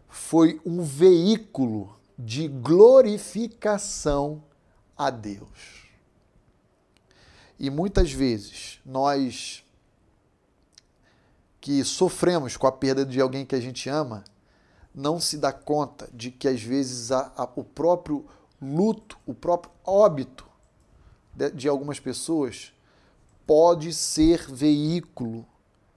foi 0.09 0.61
um 0.65 0.83
veículo 0.83 1.97
de 2.17 2.47
glorificação 2.47 4.43
a 4.95 5.09
Deus. 5.09 5.87
E 7.59 7.69
muitas 7.69 8.11
vezes 8.11 8.79
nós 8.85 9.63
que 11.63 11.81
sofremos 11.85 12.57
com 12.57 12.67
a 12.67 12.71
perda 12.73 13.05
de 13.05 13.21
alguém 13.21 13.45
que 13.45 13.55
a 13.55 13.59
gente 13.59 13.87
ama, 13.87 14.25
não 14.93 15.17
se 15.17 15.37
dá 15.37 15.53
conta 15.53 16.09
de 16.13 16.29
que 16.29 16.45
às 16.45 16.61
vezes 16.61 17.09
a, 17.09 17.31
a, 17.37 17.49
o 17.55 17.63
próprio 17.63 18.25
luto, 18.61 19.17
o 19.25 19.33
próprio 19.33 19.71
óbito 19.85 20.45
de, 21.33 21.51
de 21.51 21.69
algumas 21.69 22.01
pessoas 22.01 22.72
pode 23.45 23.93
ser 23.93 24.45
veículo 24.51 25.45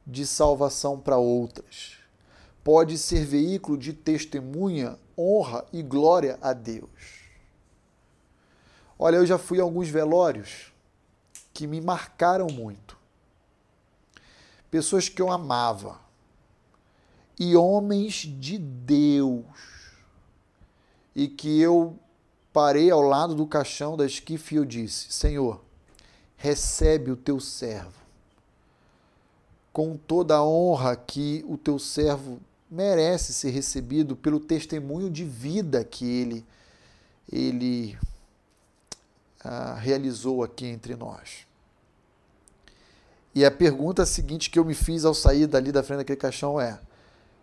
de 0.07 0.27
salvação 0.27 0.99
para 0.99 1.17
outras. 1.17 1.97
Pode 2.63 2.99
ser 2.99 3.25
veículo 3.25 3.79
de 3.79 3.93
testemunha, 3.93 4.99
honra 5.17 5.65
e 5.73 5.83
glória 5.83 6.39
a 6.43 6.53
Deus. 6.53 7.27
Olha, 8.99 9.17
eu 9.17 9.27
já 9.27 9.39
fui 9.39 9.61
a 9.61 9.63
alguns 9.63 9.89
velórios 9.89 10.73
que 11.53 11.67
me 11.67 11.81
marcaram 11.81 12.47
muito. 12.49 12.97
Pessoas 14.71 15.09
que 15.09 15.21
eu 15.23 15.31
amava. 15.31 16.01
E 17.39 17.55
homens 17.55 18.15
de 18.15 18.59
Deus. 18.59 19.45
E 21.15 21.29
que 21.29 21.61
eu 21.61 21.99
parei 22.53 22.91
ao 22.91 23.03
lado 23.03 23.35
do 23.35 23.47
caixão 23.47 23.97
da 23.97 24.07
esquife 24.07 24.55
e 24.55 24.59
eu 24.59 24.65
disse: 24.65 25.13
Senhor, 25.13 25.63
recebe 26.37 27.11
o 27.11 27.17
teu 27.17 27.41
servo 27.41 28.07
com 29.77 29.95
toda 29.95 30.37
a 30.37 30.43
honra 30.43 30.97
que 30.97 31.45
o 31.47 31.59
teu 31.59 31.79
servo 31.79 32.41
merece 32.71 33.35
ser 33.35 33.51
recebido 33.51 34.17
pelo 34.17 34.41
testemunho 34.41 35.11
de 35.11 35.23
vida 35.23 35.85
que 35.85 36.07
ele 36.07 36.47
ele 37.31 37.99
ah, 39.45 39.75
realizou 39.79 40.43
aqui 40.43 40.65
entre 40.65 40.97
nós. 40.97 41.47
E 43.35 43.45
a 43.45 43.51
pergunta 43.51 44.07
seguinte 44.07 44.49
que 44.49 44.59
eu 44.59 44.65
me 44.65 44.73
fiz 44.73 45.05
ao 45.05 45.13
sair 45.13 45.47
dali 45.47 45.71
da 45.71 45.83
frente 45.83 45.99
daquele 45.99 46.19
caixão 46.19 46.59
é: 46.59 46.81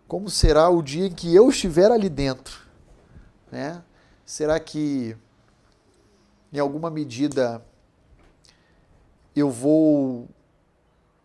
como 0.08 0.28
será 0.28 0.68
o 0.68 0.82
dia 0.82 1.06
em 1.06 1.12
que 1.12 1.32
eu 1.32 1.48
estiver 1.48 1.92
ali 1.92 2.08
dentro? 2.08 2.62
Né? 3.52 3.80
Será 4.26 4.58
que, 4.58 5.16
em 6.52 6.58
alguma 6.58 6.90
medida, 6.90 7.64
eu 9.34 9.50
vou 9.50 10.28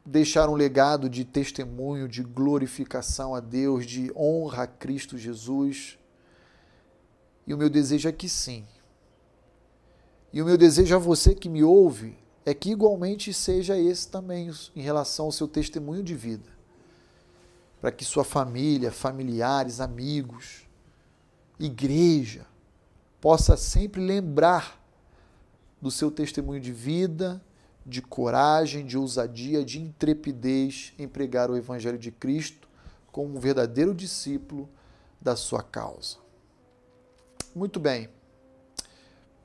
deixar 0.05 0.49
um 0.49 0.55
legado 0.55 1.09
de 1.09 1.23
testemunho, 1.23 2.07
de 2.07 2.23
glorificação 2.23 3.35
a 3.35 3.39
Deus, 3.39 3.85
de 3.85 4.11
honra 4.15 4.63
a 4.63 4.67
Cristo 4.67 5.17
Jesus. 5.17 5.97
E 7.45 7.53
o 7.53 7.57
meu 7.57 7.69
desejo 7.69 8.09
é 8.09 8.11
que 8.11 8.27
sim. 8.27 8.65
E 10.33 10.41
o 10.41 10.45
meu 10.45 10.57
desejo 10.57 10.95
a 10.95 10.99
você 10.99 11.35
que 11.35 11.49
me 11.49 11.63
ouve 11.63 12.17
é 12.45 12.53
que 12.53 12.71
igualmente 12.71 13.33
seja 13.33 13.77
esse 13.77 14.07
também 14.07 14.51
em 14.75 14.81
relação 14.81 15.25
ao 15.25 15.31
seu 15.31 15.47
testemunho 15.47 16.03
de 16.03 16.15
vida. 16.15 16.49
Para 17.79 17.91
que 17.91 18.03
sua 18.03 18.23
família, 18.23 18.91
familiares, 18.91 19.79
amigos, 19.79 20.67
igreja 21.59 22.45
possa 23.21 23.55
sempre 23.55 24.01
lembrar 24.01 24.79
do 25.81 25.91
seu 25.91 26.09
testemunho 26.09 26.59
de 26.59 26.71
vida, 26.71 27.41
de 27.89 28.01
coragem, 28.01 28.85
de 28.85 28.97
ousadia, 28.97 29.65
de 29.65 29.81
intrepidez 29.81 30.93
em 30.97 31.07
pregar 31.07 31.49
o 31.49 31.57
Evangelho 31.57 31.97
de 31.97 32.11
Cristo 32.11 32.69
como 33.11 33.35
um 33.35 33.39
verdadeiro 33.39 33.93
discípulo 33.93 34.69
da 35.19 35.35
sua 35.35 35.63
causa. 35.63 36.17
Muito 37.55 37.79
bem. 37.79 38.09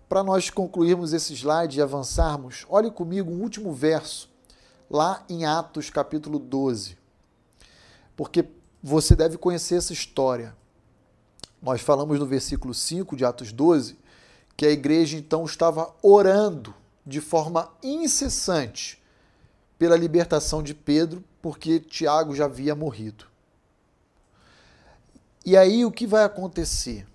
Para 0.09 0.23
nós 0.23 0.51
concluirmos 0.51 1.13
esse 1.13 1.35
slide 1.35 1.79
e 1.79 1.83
avançarmos, 1.83 2.67
olhe 2.69 2.91
comigo 2.91 3.31
um 3.31 3.41
último 3.41 3.73
verso, 3.73 4.31
lá 4.91 5.25
em 5.29 5.47
Atos 5.47 5.89
capítulo 5.89 6.39
12. 6.39 6.99
Porque 8.15 8.45
você 8.83 9.17
deve 9.17 9.39
conhecer 9.39 9.77
essa 9.77 9.95
história. 9.95 10.55
Nós 11.61 11.81
falamos 11.81 12.19
no 12.21 12.27
versículo 12.27 12.75
5 12.75 13.17
de 13.17 13.25
Atos 13.25 13.51
12 13.51 13.99
que 14.57 14.67
a 14.67 14.71
igreja 14.71 15.17
então 15.17 15.45
estava 15.45 15.93
orando 16.03 16.75
de 17.07 17.21
forma 17.21 17.71
incessante 17.83 19.03
pela 19.79 19.97
libertação 19.97 20.63
de 20.63 20.75
Pedro 20.75 21.23
porque 21.43 21.79
Tiago 21.79 22.35
já 22.35 22.47
havia 22.47 22.75
morrido. 22.75 23.27
E 25.45 25.57
aí 25.57 25.85
o 25.85 25.93
que 25.93 26.07
vai 26.07 26.25
acontecer? 26.25 27.07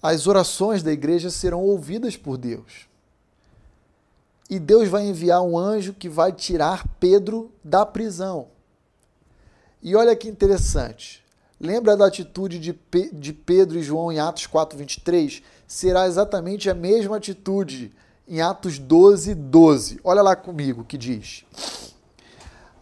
As 0.00 0.28
orações 0.28 0.82
da 0.82 0.92
igreja 0.92 1.30
serão 1.30 1.62
ouvidas 1.62 2.16
por 2.16 2.38
Deus. 2.38 2.86
E 4.48 4.60
Deus 4.60 4.88
vai 4.88 5.04
enviar 5.04 5.42
um 5.42 5.58
anjo 5.58 5.92
que 5.92 6.08
vai 6.08 6.32
tirar 6.32 6.86
Pedro 7.00 7.50
da 7.64 7.84
prisão. 7.84 8.46
E 9.82 9.96
olha 9.96 10.14
que 10.14 10.28
interessante. 10.28 11.24
Lembra 11.58 11.96
da 11.96 12.06
atitude 12.06 12.60
de, 12.60 13.32
Pedro 13.32 13.78
e 13.78 13.82
João 13.82 14.12
em 14.12 14.20
Atos 14.20 14.46
4:23? 14.46 15.42
Será 15.66 16.06
exatamente 16.06 16.70
a 16.70 16.74
mesma 16.74 17.16
atitude 17.16 17.92
em 18.28 18.40
Atos 18.40 18.78
12, 18.78 19.34
12. 19.34 20.00
Olha 20.04 20.22
lá 20.22 20.36
comigo 20.36 20.82
o 20.82 20.84
que 20.84 20.96
diz. 20.96 21.44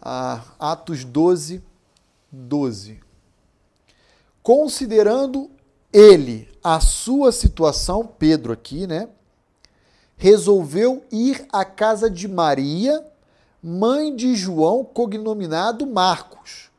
Ah, 0.01 0.43
Atos 0.59 1.03
12, 1.03 1.63
12. 2.31 2.99
Considerando 4.43 5.49
ele 5.91 6.47
a 6.63 6.79
sua 6.79 7.31
situação, 7.31 8.05
Pedro 8.05 8.53
aqui, 8.53 8.85
né? 8.85 9.09
Resolveu 10.17 11.03
ir 11.11 11.45
à 11.51 11.65
casa 11.65 12.09
de 12.09 12.27
Maria, 12.27 13.03
mãe 13.61 14.15
de 14.15 14.35
João, 14.35 14.83
cognominado 14.83 15.87
Marcos. 15.87 16.69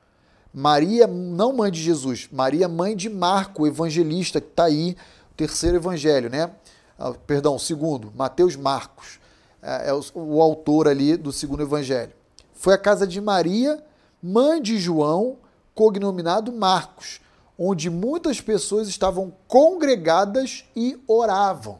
Maria, 0.52 1.06
não 1.06 1.52
mãe 1.52 1.70
de 1.70 1.82
Jesus, 1.82 2.28
Maria, 2.32 2.66
mãe 2.68 2.96
de 2.96 3.10
Marco, 3.10 3.66
evangelista, 3.66 4.40
que 4.40 4.48
está 4.48 4.64
aí, 4.64 4.96
terceiro 5.36 5.76
evangelho, 5.76 6.30
né? 6.30 6.50
Ah, 6.98 7.12
perdão, 7.12 7.58
segundo, 7.58 8.12
Mateus 8.14 8.56
Marcos, 8.56 9.20
é, 9.62 9.90
é 9.90 9.92
o, 10.14 10.40
autor 10.40 10.88
ali 10.88 11.16
do 11.16 11.32
segundo 11.32 11.62
evangelho. 11.62 12.12
Foi 12.54 12.72
a 12.72 12.78
casa 12.78 13.06
de 13.06 13.20
Maria, 13.20 13.84
mãe 14.22 14.62
de 14.62 14.78
João, 14.78 15.36
cognominado 15.74 16.52
Marcos, 16.52 17.20
onde 17.58 17.90
muitas 17.90 18.40
pessoas 18.40 18.88
estavam 18.88 19.32
congregadas 19.46 20.64
e 20.74 20.98
oravam. 21.06 21.78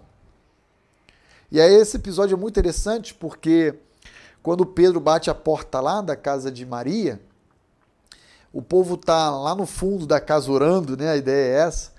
E 1.51 1.61
aí 1.61 1.75
esse 1.75 1.97
episódio 1.97 2.35
é 2.35 2.39
muito 2.39 2.59
interessante 2.59 3.15
porque 3.15 3.75
quando 4.43 4.67
Pedro 4.67 5.01
bate 5.01 5.31
a 5.31 5.35
porta 5.35 5.81
lá 5.81 6.01
da 6.01 6.15
casa 6.15 6.51
de 6.51 6.67
Maria, 6.67 7.21
o 8.53 8.61
povo 8.63 8.97
tá 8.97 9.31
lá 9.31 9.55
no 9.55 9.67
fundo 9.67 10.07
da 10.07 10.21
casa 10.21 10.51
orando, 10.51 10.97
né? 10.97 11.11
A 11.11 11.17
ideia 11.17 11.53
é 11.53 11.67
essa. 11.67 11.96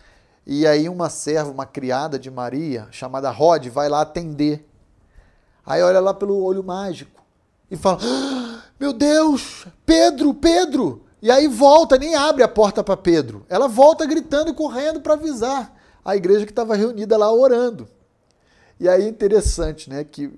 E 0.49 0.65
aí 0.65 0.87
uma 0.87 1.09
serva, 1.09 1.51
uma 1.51 1.65
criada 1.65 2.17
de 2.17 2.31
Maria, 2.31 2.87
chamada 2.89 3.29
Rod, 3.29 3.67
vai 3.67 3.89
lá 3.89 3.99
atender. 3.99 4.65
Aí 5.65 5.83
olha 5.83 5.99
lá 5.99 6.13
pelo 6.13 6.41
olho 6.41 6.63
mágico 6.63 7.21
e 7.69 7.75
fala: 7.75 7.99
ah, 8.01 8.61
Meu 8.79 8.93
Deus, 8.93 9.67
Pedro, 9.85 10.33
Pedro! 10.33 11.03
E 11.21 11.29
aí 11.29 11.49
volta, 11.49 11.97
nem 11.97 12.15
abre 12.15 12.43
a 12.43 12.47
porta 12.47 12.81
para 12.81 12.95
Pedro. 12.95 13.45
Ela 13.49 13.67
volta 13.67 14.05
gritando 14.05 14.49
e 14.49 14.53
correndo 14.53 15.01
para 15.01 15.15
avisar 15.15 15.75
a 16.05 16.15
igreja 16.15 16.45
que 16.45 16.53
estava 16.53 16.77
reunida 16.77 17.17
lá 17.17 17.29
orando. 17.29 17.85
E 18.79 18.87
aí 18.87 19.05
interessante, 19.05 19.89
né, 19.89 20.05
que 20.05 20.31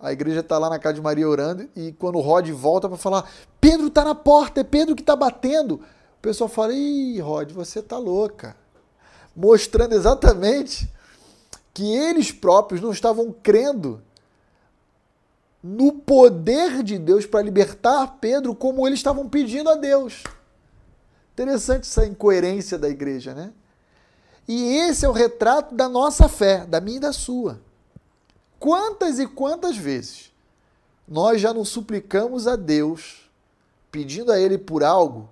a 0.00 0.10
igreja 0.10 0.40
está 0.40 0.58
lá 0.58 0.68
na 0.68 0.80
casa 0.80 0.94
de 0.94 1.00
Maria 1.00 1.28
orando 1.28 1.68
e 1.76 1.92
quando 1.92 2.16
o 2.16 2.20
Rod 2.20 2.50
volta 2.50 2.88
para 2.88 2.98
falar: 2.98 3.30
Pedro 3.60 3.86
está 3.86 4.02
na 4.02 4.16
porta, 4.16 4.62
é 4.62 4.64
Pedro 4.64 4.96
que 4.96 5.02
está 5.02 5.14
batendo. 5.14 5.76
O 5.76 6.20
pessoal 6.20 6.48
fala: 6.48 6.74
Ih, 6.74 7.20
Rod, 7.20 7.52
você 7.52 7.78
está 7.78 7.96
louca 7.96 8.63
mostrando 9.34 9.94
exatamente 9.94 10.88
que 11.72 11.94
eles 11.94 12.30
próprios 12.30 12.80
não 12.80 12.92
estavam 12.92 13.34
crendo 13.42 14.02
no 15.62 15.92
poder 15.92 16.82
de 16.82 16.98
Deus 16.98 17.26
para 17.26 17.42
libertar 17.42 18.18
Pedro 18.20 18.54
como 18.54 18.86
eles 18.86 18.98
estavam 18.98 19.28
pedindo 19.28 19.70
a 19.70 19.74
Deus. 19.74 20.22
Interessante 21.32 21.82
essa 21.82 22.06
incoerência 22.06 22.78
da 22.78 22.88
igreja, 22.88 23.34
né? 23.34 23.52
E 24.46 24.76
esse 24.76 25.06
é 25.06 25.08
o 25.08 25.12
retrato 25.12 25.74
da 25.74 25.88
nossa 25.88 26.28
fé, 26.28 26.66
da 26.66 26.80
minha 26.80 26.98
e 26.98 27.00
da 27.00 27.12
sua. 27.12 27.60
Quantas 28.58 29.18
e 29.18 29.26
quantas 29.26 29.76
vezes 29.76 30.32
nós 31.08 31.40
já 31.40 31.52
não 31.52 31.64
suplicamos 31.64 32.46
a 32.46 32.56
Deus, 32.56 33.30
pedindo 33.90 34.30
a 34.30 34.38
Ele 34.38 34.58
por 34.58 34.84
algo 34.84 35.28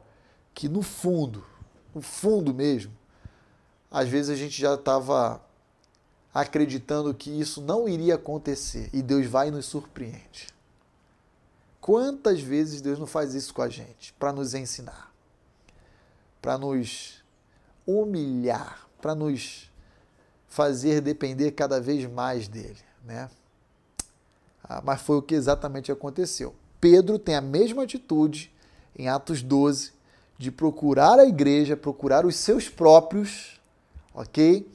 que 0.55 0.69
no 0.69 0.83
fundo, 0.83 1.45
no 1.95 2.01
fundo 2.01 2.53
mesmo, 2.53 2.93
às 3.93 4.09
vezes 4.09 4.30
a 4.30 4.34
gente 4.34 4.59
já 4.59 4.74
estava 4.74 5.40
acreditando 6.32 7.12
que 7.12 7.30
isso 7.30 7.61
não 7.61 7.86
iria 7.86 8.14
acontecer 8.14 8.88
e 8.90 9.03
Deus 9.03 9.26
vai 9.26 9.49
e 9.49 9.51
nos 9.51 9.66
surpreende. 9.66 10.49
Quantas 11.78 12.40
vezes 12.40 12.80
Deus 12.80 12.99
não 12.99 13.07
faz 13.07 13.34
isso 13.34 13.53
com 13.53 13.61
a 13.61 13.68
gente 13.68 14.14
para 14.14 14.32
nos 14.32 14.55
ensinar, 14.55 15.12
para 16.40 16.57
nos 16.57 17.22
humilhar, 17.86 18.88
para 19.01 19.14
nos 19.14 19.70
fazer 20.49 21.03
depender 21.03 21.51
cada 21.51 21.80
vez 21.80 22.11
mais 22.11 22.49
dele, 22.49 22.78
né? 23.05 23.28
Ah, 24.64 24.80
mas 24.82 25.03
foi 25.03 25.16
o 25.16 25.22
que 25.22 25.34
exatamente 25.34 25.93
aconteceu. 25.93 26.55
Pedro 26.80 27.18
tem 27.18 27.34
a 27.34 27.40
mesma 27.40 27.82
atitude 27.82 28.51
em 28.97 29.09
Atos 29.09 29.43
12 29.43 29.93
de 30.38 30.51
procurar 30.51 31.18
a 31.18 31.26
igreja, 31.26 31.76
procurar 31.76 32.24
os 32.24 32.36
seus 32.36 32.68
próprios 32.68 33.52
ok? 34.15 34.69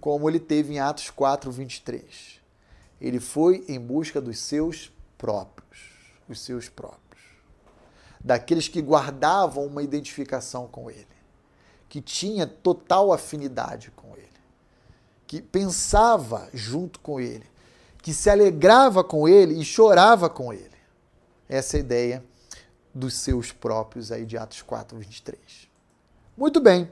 Como 0.00 0.28
ele 0.28 0.38
teve 0.38 0.74
em 0.74 0.78
Atos 0.78 1.10
4, 1.10 1.50
23. 1.50 2.40
Ele 3.00 3.20
foi 3.20 3.64
em 3.68 3.78
busca 3.78 4.20
dos 4.20 4.38
seus 4.38 4.92
próprios, 5.18 5.78
os 6.28 6.40
seus 6.40 6.68
próprios. 6.68 7.22
Daqueles 8.20 8.68
que 8.68 8.80
guardavam 8.80 9.66
uma 9.66 9.82
identificação 9.82 10.66
com 10.66 10.90
ele, 10.90 11.06
que 11.88 12.00
tinha 12.00 12.46
total 12.46 13.12
afinidade 13.12 13.90
com 13.92 14.16
ele, 14.16 14.26
que 15.26 15.40
pensava 15.42 16.48
junto 16.52 16.98
com 17.00 17.20
ele, 17.20 17.46
que 18.02 18.12
se 18.12 18.30
alegrava 18.30 19.04
com 19.04 19.28
ele 19.28 19.60
e 19.60 19.64
chorava 19.64 20.30
com 20.30 20.52
ele. 20.52 20.76
Essa 21.48 21.76
é 21.76 21.78
a 21.78 21.80
ideia 21.80 22.24
dos 22.94 23.14
seus 23.14 23.52
próprios 23.52 24.10
aí 24.10 24.24
de 24.24 24.38
Atos 24.38 24.62
4, 24.62 24.96
23. 24.98 25.38
Muito 26.36 26.60
bem. 26.60 26.90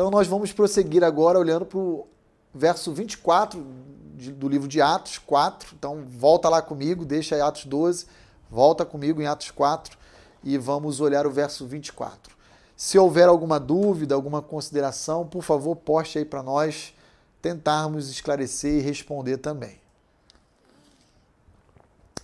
Então 0.00 0.10
nós 0.10 0.26
vamos 0.26 0.50
prosseguir 0.50 1.04
agora 1.04 1.38
olhando 1.38 1.66
para 1.66 1.78
o 1.78 2.08
verso 2.54 2.90
24 2.90 3.62
do 3.62 4.48
livro 4.48 4.66
de 4.66 4.80
Atos 4.80 5.18
4. 5.18 5.74
Então 5.78 6.06
volta 6.08 6.48
lá 6.48 6.62
comigo, 6.62 7.04
deixa 7.04 7.34
aí 7.34 7.42
Atos 7.42 7.66
12, 7.66 8.06
volta 8.50 8.86
comigo 8.86 9.20
em 9.20 9.26
Atos 9.26 9.50
4 9.50 9.98
e 10.42 10.56
vamos 10.56 11.02
olhar 11.02 11.26
o 11.26 11.30
verso 11.30 11.66
24. 11.66 12.34
Se 12.74 12.98
houver 12.98 13.28
alguma 13.28 13.60
dúvida, 13.60 14.14
alguma 14.14 14.40
consideração, 14.40 15.26
por 15.26 15.42
favor, 15.42 15.76
poste 15.76 16.16
aí 16.16 16.24
para 16.24 16.42
nós 16.42 16.94
tentarmos 17.42 18.08
esclarecer 18.08 18.78
e 18.78 18.80
responder 18.80 19.36
também. 19.36 19.78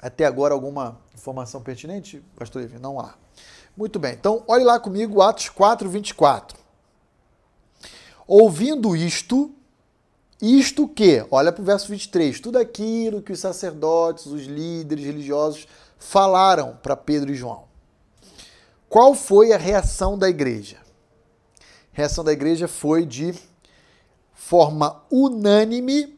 Até 0.00 0.24
agora 0.24 0.54
alguma 0.54 0.98
informação 1.14 1.60
pertinente, 1.60 2.24
pastor 2.36 2.62
Evi? 2.62 2.78
Não 2.78 2.98
há. 2.98 3.12
Muito 3.76 3.98
bem. 3.98 4.14
Então, 4.14 4.42
olhe 4.48 4.64
lá 4.64 4.80
comigo 4.80 5.20
Atos 5.20 5.50
4, 5.50 5.90
24. 5.90 6.64
Ouvindo 8.26 8.96
isto, 8.96 9.54
isto 10.42 10.88
que, 10.88 11.24
olha 11.30 11.52
para 11.52 11.62
o 11.62 11.64
verso 11.64 11.88
23, 11.88 12.40
tudo 12.40 12.58
aquilo 12.58 13.22
que 13.22 13.32
os 13.32 13.40
sacerdotes, 13.40 14.26
os 14.26 14.44
líderes 14.44 15.04
religiosos 15.04 15.68
falaram 15.98 16.76
para 16.82 16.96
Pedro 16.96 17.30
e 17.30 17.34
João. 17.34 17.64
Qual 18.88 19.14
foi 19.14 19.52
a 19.52 19.58
reação 19.58 20.18
da 20.18 20.28
igreja? 20.28 20.78
A 21.60 21.96
reação 21.96 22.24
da 22.24 22.32
igreja 22.32 22.68
foi 22.68 23.06
de 23.06 23.34
forma 24.34 25.02
unânime 25.10 26.16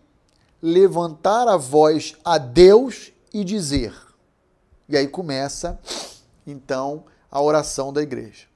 levantar 0.62 1.46
a 1.46 1.56
voz 1.56 2.14
a 2.24 2.36
Deus 2.36 3.12
e 3.32 3.44
dizer. 3.44 3.94
E 4.88 4.96
aí 4.96 5.06
começa, 5.06 5.78
então, 6.46 7.04
a 7.30 7.40
oração 7.40 7.92
da 7.92 8.02
igreja. 8.02 8.46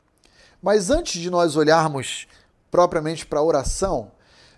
Mas 0.62 0.90
antes 0.90 1.20
de 1.20 1.30
nós 1.30 1.56
olharmos 1.56 2.26
propriamente 2.72 3.26
para 3.26 3.42
oração, 3.42 4.12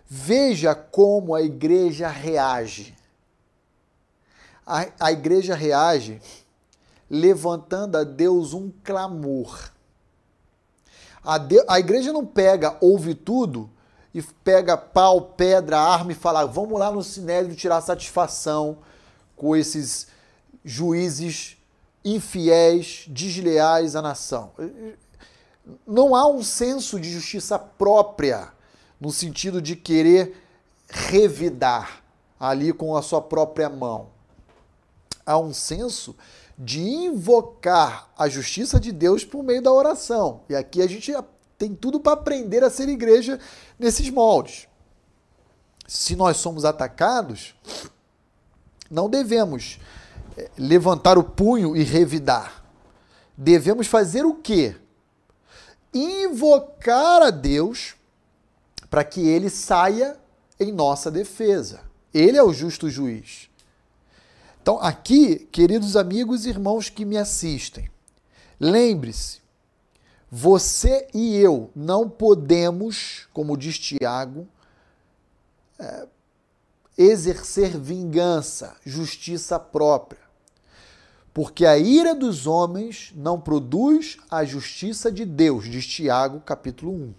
veja 0.06 0.72
como 0.72 1.34
a 1.34 1.42
igreja 1.42 2.06
reage. 2.06 2.96
A, 4.64 4.86
a 5.00 5.12
igreja 5.12 5.56
reage 5.56 6.22
levantando 7.10 7.98
a 7.98 8.04
Deus 8.04 8.54
um 8.54 8.72
clamor. 8.84 9.72
A, 11.24 11.38
de, 11.38 11.62
a 11.68 11.80
igreja 11.80 12.12
não 12.12 12.24
pega, 12.24 12.76
ouve 12.80 13.16
tudo 13.16 13.68
e 14.14 14.22
pega 14.22 14.76
pau, 14.76 15.20
pedra, 15.20 15.80
arma 15.80 16.12
e 16.12 16.14
fala: 16.14 16.46
vamos 16.46 16.78
lá 16.78 16.92
no 16.92 17.02
Sinédrio 17.02 17.56
tirar 17.56 17.80
satisfação 17.80 18.78
com 19.34 19.56
esses 19.56 20.06
juízes 20.64 21.56
infiéis, 22.04 23.06
desleais 23.08 23.96
à 23.96 24.02
nação 24.02 24.52
não 25.86 26.14
há 26.14 26.26
um 26.26 26.42
senso 26.42 27.00
de 27.00 27.10
justiça 27.10 27.58
própria, 27.58 28.52
no 29.00 29.10
sentido 29.10 29.60
de 29.60 29.76
querer 29.76 30.36
revidar 30.88 32.02
ali 32.38 32.72
com 32.72 32.96
a 32.96 33.02
sua 33.02 33.20
própria 33.20 33.68
mão. 33.68 34.08
Há 35.24 35.38
um 35.38 35.54
senso 35.54 36.14
de 36.58 36.80
invocar 36.80 38.10
a 38.16 38.28
justiça 38.28 38.78
de 38.78 38.92
Deus 38.92 39.24
por 39.24 39.42
meio 39.42 39.62
da 39.62 39.72
oração. 39.72 40.42
E 40.48 40.54
aqui 40.54 40.82
a 40.82 40.86
gente 40.86 41.12
tem 41.58 41.74
tudo 41.74 41.98
para 41.98 42.12
aprender 42.12 42.62
a 42.62 42.70
ser 42.70 42.88
igreja 42.88 43.40
nesses 43.78 44.10
moldes. 44.10 44.68
Se 45.86 46.14
nós 46.14 46.36
somos 46.36 46.64
atacados, 46.64 47.54
não 48.90 49.08
devemos 49.08 49.78
eh, 50.36 50.50
levantar 50.56 51.18
o 51.18 51.24
punho 51.24 51.76
e 51.76 51.82
revidar. 51.82 52.64
Devemos 53.36 53.86
fazer 53.86 54.24
o 54.24 54.34
quê? 54.34 54.76
Invocar 55.94 57.22
a 57.22 57.30
Deus 57.30 57.94
para 58.90 59.04
que 59.04 59.26
ele 59.26 59.48
saia 59.48 60.18
em 60.58 60.72
nossa 60.72 61.10
defesa. 61.10 61.80
Ele 62.12 62.36
é 62.36 62.42
o 62.42 62.52
justo 62.52 62.90
juiz. 62.90 63.48
Então, 64.62 64.78
aqui, 64.80 65.40
queridos 65.52 65.96
amigos 65.96 66.46
e 66.46 66.48
irmãos 66.48 66.88
que 66.88 67.04
me 67.04 67.18
assistem, 67.18 67.90
lembre-se, 68.58 69.42
você 70.30 71.06
e 71.14 71.36
eu 71.36 71.70
não 71.76 72.08
podemos, 72.08 73.28
como 73.32 73.56
diz 73.56 73.78
Tiago, 73.78 74.48
é, 75.78 76.06
exercer 76.96 77.78
vingança, 77.78 78.76
justiça 78.84 79.60
própria. 79.60 80.23
Porque 81.34 81.66
a 81.66 81.76
ira 81.76 82.14
dos 82.14 82.46
homens 82.46 83.12
não 83.16 83.40
produz 83.40 84.18
a 84.30 84.44
justiça 84.44 85.10
de 85.10 85.24
Deus, 85.24 85.64
diz 85.64 85.84
Tiago, 85.84 86.38
capítulo 86.38 86.92
1. 86.92 87.14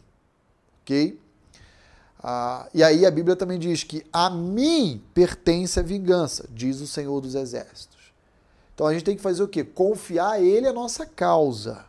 Ok? 0.82 1.20
Ah, 2.24 2.70
e 2.74 2.82
aí 2.82 3.06
a 3.06 3.12
Bíblia 3.12 3.36
também 3.36 3.60
diz 3.60 3.84
que 3.84 4.06
a 4.14 4.30
mim 4.30 5.04
pertence 5.14 5.78
a 5.78 5.84
vingança, 5.84 6.48
diz 6.50 6.80
o 6.80 6.88
Senhor 6.88 7.20
dos 7.20 7.36
Exércitos. 7.36 8.14
Então 8.74 8.88
a 8.88 8.94
gente 8.94 9.04
tem 9.04 9.18
que 9.18 9.22
fazer 9.22 9.44
o 9.44 9.50
quê? 9.50 9.66
Confiar 9.66 10.32
a 10.32 10.42
Ele 10.42 10.66
a 10.66 10.74
nossa 10.74 11.06
causa. 11.06 11.84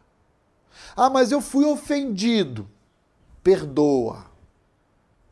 Ah, 0.96 1.08
mas 1.08 1.30
eu 1.30 1.40
fui 1.40 1.64
ofendido. 1.64 2.68
Perdoa. 3.40 4.26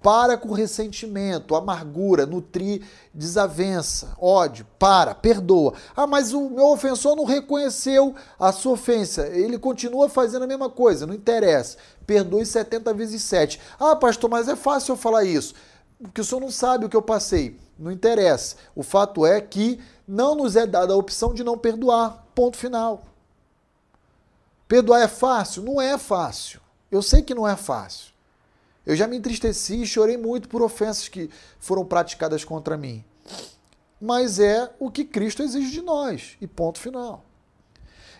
Para 0.04 0.36
com 0.36 0.52
ressentimento, 0.52 1.54
amargura, 1.54 2.26
nutrir 2.26 2.82
desavença, 3.14 4.14
ódio. 4.20 4.66
Para, 4.78 5.14
perdoa. 5.14 5.72
Ah, 5.96 6.06
mas 6.06 6.34
o 6.34 6.50
meu 6.50 6.66
ofensor 6.66 7.16
não 7.16 7.24
reconheceu 7.24 8.14
a 8.38 8.52
sua 8.52 8.72
ofensa. 8.72 9.26
Ele 9.28 9.58
continua 9.58 10.10
fazendo 10.10 10.42
a 10.42 10.46
mesma 10.46 10.68
coisa, 10.68 11.06
não 11.06 11.14
interessa. 11.14 11.78
Perdoe 12.06 12.44
70 12.44 12.92
vezes 12.92 13.22
7. 13.22 13.58
Ah, 13.80 13.96
pastor, 13.96 14.28
mas 14.28 14.46
é 14.46 14.54
fácil 14.54 14.92
eu 14.92 14.96
falar 14.98 15.24
isso. 15.24 15.54
Porque 15.98 16.20
o 16.20 16.24
senhor 16.24 16.42
não 16.42 16.50
sabe 16.50 16.84
o 16.84 16.88
que 16.90 16.96
eu 16.96 17.00
passei. 17.00 17.58
Não 17.78 17.90
interessa. 17.90 18.56
O 18.76 18.82
fato 18.82 19.24
é 19.24 19.40
que 19.40 19.80
não 20.06 20.34
nos 20.34 20.54
é 20.54 20.66
dada 20.66 20.92
a 20.92 20.98
opção 20.98 21.32
de 21.32 21.42
não 21.42 21.56
perdoar. 21.56 22.26
Ponto 22.34 22.58
final. 22.58 23.04
Perdoar 24.68 25.00
é 25.00 25.08
fácil? 25.08 25.62
Não 25.62 25.80
é 25.80 25.96
fácil. 25.96 26.60
Eu 26.92 27.00
sei 27.00 27.22
que 27.22 27.34
não 27.34 27.48
é 27.48 27.56
fácil. 27.56 28.13
Eu 28.86 28.94
já 28.94 29.06
me 29.06 29.16
entristeci 29.16 29.82
e 29.82 29.86
chorei 29.86 30.16
muito 30.16 30.48
por 30.48 30.62
ofensas 30.62 31.08
que 31.08 31.30
foram 31.58 31.84
praticadas 31.84 32.44
contra 32.44 32.76
mim. 32.76 33.04
Mas 34.00 34.38
é 34.38 34.70
o 34.78 34.90
que 34.90 35.04
Cristo 35.04 35.42
exige 35.42 35.70
de 35.70 35.80
nós. 35.80 36.36
E 36.40 36.46
ponto 36.46 36.78
final. 36.78 37.24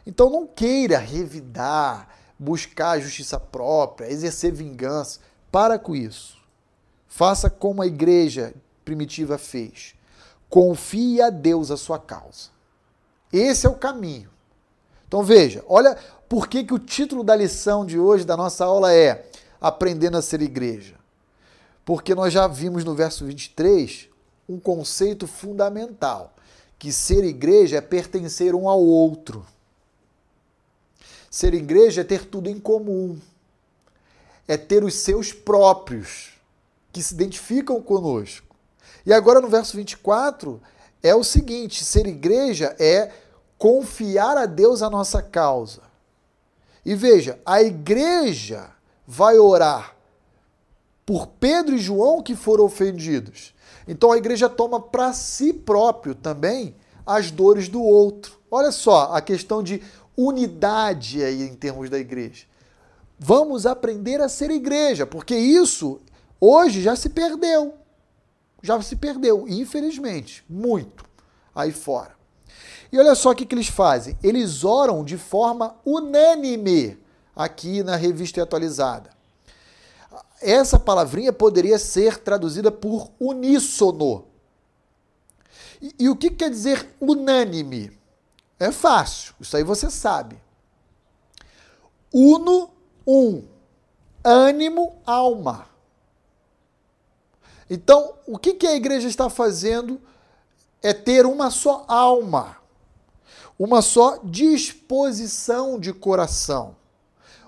Então 0.07 0.31
não 0.31 0.47
queira 0.47 0.99
revidar, 0.99 2.09
buscar 2.39 2.93
a 2.93 3.01
justiça 3.01 3.39
própria, 3.39 4.11
exercer 4.11 4.53
vingança. 4.53 5.21
Para 5.53 5.79
com 5.79 5.95
isso. 5.95 6.39
Faça 7.07 7.51
como 7.51 7.83
a 7.83 7.87
igreja 7.87 8.55
primitiva 8.85 9.39
fez. 9.39 9.95
Confie 10.49 11.21
a 11.21 11.31
Deus 11.31 11.71
a 11.71 11.77
sua 11.77 11.99
causa. 11.99 12.51
Esse 13.33 13.67
é 13.67 13.71
o 13.71 13.75
caminho. 13.75 14.31
Então 15.07 15.23
veja, 15.23 15.65
olha 15.69 15.97
por 16.29 16.49
que, 16.49 16.65
que 16.65 16.75
o 16.75 16.79
título 16.79 17.23
da 17.23 17.37
lição 17.37 17.85
de 17.85 17.99
hoje, 17.99 18.25
da 18.25 18.37
nossa 18.37 18.65
aula, 18.65 18.93
é 18.93 19.27
aprendendo 19.65 20.19
a 20.19 20.23
ser 20.23 20.43
igreja. 20.43 20.97
Porque 21.87 22.15
nós 22.15 22.35
já 22.35 22.47
vimos 22.47 22.85
no 22.85 22.95
verso 22.95 23.25
23 23.25 24.11
um 24.47 24.61
conceito 24.61 25.27
fundamental, 25.27 26.35
que 26.79 26.93
ser 26.93 27.25
igreja 27.25 27.79
é 27.79 27.81
pertencer 27.81 28.55
um 28.55 28.69
ao 28.69 28.79
outro. 28.79 29.47
Ser 31.31 31.55
igreja 31.55 32.03
é 32.03 32.05
ter 32.05 32.27
tudo 32.27 32.51
em 32.51 32.61
comum. 32.61 33.19
É 34.47 34.59
ter 34.59 34.85
os 34.85 34.97
seus 34.97 35.33
próprios, 35.33 36.35
que 36.93 37.03
se 37.03 37.15
identificam 37.15 37.81
conosco. 37.81 38.55
E 39.07 39.15
agora 39.15 39.41
no 39.41 39.49
verso 39.49 39.79
24 39.79 40.61
é 41.03 41.15
o 41.15 41.25
seguinte: 41.25 41.83
ser 41.87 42.07
igreja 42.07 42.77
é 42.79 43.11
confiar 43.57 44.37
a 44.37 44.45
Deus 44.45 44.83
a 44.83 44.91
nossa 44.91 45.23
causa. 45.23 45.81
E 46.85 46.95
veja, 46.95 47.41
a 47.47 47.63
igreja 47.63 48.75
vai 49.07 49.39
orar 49.39 49.95
por 51.05 51.27
Pedro 51.27 51.75
e 51.75 51.79
João 51.79 52.23
que 52.23 52.35
foram 52.35 52.65
ofendidos. 52.65 53.55
Então 53.87 54.11
a 54.11 54.17
igreja 54.17 54.49
toma 54.49 54.81
para 54.81 55.13
si 55.13 55.53
próprio 55.53 56.15
também 56.15 56.75
as 57.07 57.31
dores 57.31 57.69
do 57.69 57.83
outro. 57.83 58.39
Olha 58.51 58.73
só 58.73 59.13
a 59.13 59.21
questão 59.21 59.63
de 59.63 59.83
unidade 60.17 61.23
aí 61.23 61.43
em 61.43 61.55
termos 61.55 61.91
da 61.91 61.99
igreja. 61.99 62.47
Vamos 63.19 63.67
aprender 63.67 64.21
a 64.21 64.29
ser 64.29 64.51
igreja, 64.51 65.07
porque 65.07 65.37
isso 65.37 66.01
hoje 66.41 66.83
já 66.83 66.97
se 66.97 67.09
perdeu. 67.09 67.75
Já 68.63 68.81
se 68.81 68.97
perdeu, 68.97 69.47
infelizmente, 69.47 70.45
muito 70.49 71.05
aí 71.55 71.71
fora. 71.71 72.15
E 72.91 72.99
olha 72.99 73.15
só 73.15 73.31
o 73.31 73.35
que, 73.35 73.45
que 73.45 73.55
eles 73.55 73.69
fazem. 73.69 74.17
Eles 74.23 74.65
oram 74.65 75.05
de 75.05 75.19
forma 75.19 75.77
unânime 75.85 76.97
aqui 77.35 77.83
na 77.83 77.97
revista 77.97 78.43
atualizada. 78.43 79.11
Essa 80.41 80.79
palavrinha 80.79 81.33
poderia 81.33 81.79
ser 81.79 82.19
traduzida 82.19 82.71
por 82.71 83.11
uníssono. 83.19 84.27
E, 85.81 85.95
e 86.01 86.09
o 86.09 86.17
que 86.17 86.31
quer 86.31 86.51
dizer 86.51 86.95
unânime? 87.01 87.99
É 88.59 88.71
fácil, 88.71 89.35
isso 89.41 89.57
aí 89.57 89.65
você 89.65 89.91
sabe. 89.91 90.39
Uno, 92.13 92.71
um. 93.07 93.43
Ânimo, 94.23 94.97
alma. 95.05 95.67
Então, 97.69 98.15
o 98.27 98.39
que, 98.39 98.55
que 98.55 98.67
a 98.67 98.75
igreja 98.77 99.09
está 99.09 99.29
fazendo 99.29 100.01
é 100.83 100.93
ter 100.93 101.27
uma 101.27 101.51
só 101.51 101.85
alma, 101.89 102.59
uma 103.59 103.81
só 103.81 104.19
disposição 104.23 105.81
de 105.81 105.93
coração 105.93 106.77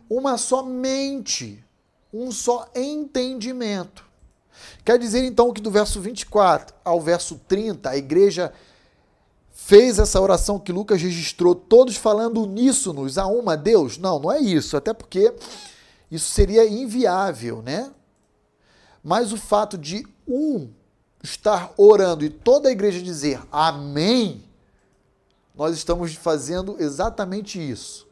uma 0.09 0.39
só 0.39 0.63
mente, 0.63 1.63
um 2.13 2.31
só 2.31 2.69
entendimento. 2.75 4.05
Quer 4.85 4.99
dizer 4.99 5.25
então 5.25 5.53
que 5.53 5.61
do 5.61 5.71
verso 5.71 6.01
24 6.01 6.75
ao 6.85 7.01
verso 7.01 7.41
30, 7.47 7.91
a 7.91 7.97
igreja 7.97 8.53
fez 9.53 9.99
essa 9.99 10.21
oração 10.21 10.59
que 10.59 10.73
Lucas 10.73 11.03
registrou, 11.03 11.55
todos 11.55 11.97
falando 11.97 12.43
uníssonos 12.43 13.19
a 13.19 13.27
uma 13.27 13.57
Deus? 13.57 13.99
Não, 13.99 14.19
não 14.19 14.33
é 14.33 14.41
isso, 14.41 14.77
até 14.77 14.95
porque 14.95 15.35
isso 16.11 16.31
seria 16.31 16.67
inviável, 16.67 17.63
né? 17.63 17.91
Mas 19.03 19.33
o 19.33 19.37
fato 19.37 19.77
de 19.77 20.07
um 20.27 20.71
estar 21.23 21.73
orando 21.77 22.25
e 22.25 22.31
toda 22.31 22.69
a 22.69 22.73
igreja 22.73 23.03
dizer 23.03 23.41
amém, 23.51 24.45
nós 25.55 25.77
estamos 25.77 26.15
fazendo 26.15 26.77
exatamente 26.79 27.59
isso 27.59 28.06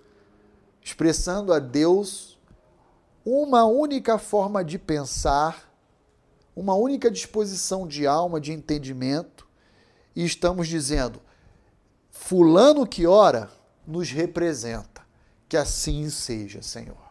expressando 0.84 1.52
a 1.52 1.58
Deus 1.58 2.38
uma 3.24 3.64
única 3.64 4.18
forma 4.18 4.62
de 4.62 4.78
pensar, 4.78 5.72
uma 6.54 6.74
única 6.74 7.10
disposição 7.10 7.88
de 7.88 8.06
alma, 8.06 8.38
de 8.38 8.52
entendimento, 8.52 9.48
e 10.14 10.24
estamos 10.24 10.68
dizendo: 10.68 11.20
Fulano 12.10 12.86
que 12.86 13.06
ora 13.06 13.50
nos 13.86 14.10
representa, 14.10 15.02
que 15.48 15.56
assim 15.56 16.10
seja, 16.10 16.60
Senhor. 16.60 17.02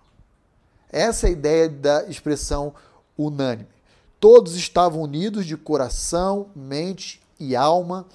Essa 0.90 1.26
é 1.26 1.30
a 1.30 1.34
ideia 1.34 1.68
da 1.68 2.04
expressão 2.06 2.76
unânime. 3.18 3.68
Todos 4.20 4.56
estavam 4.56 5.02
unidos 5.02 5.46
de 5.46 5.58
coração, 5.58 6.52
mente 6.56 7.20
e 7.40 7.56
alma 7.56 8.06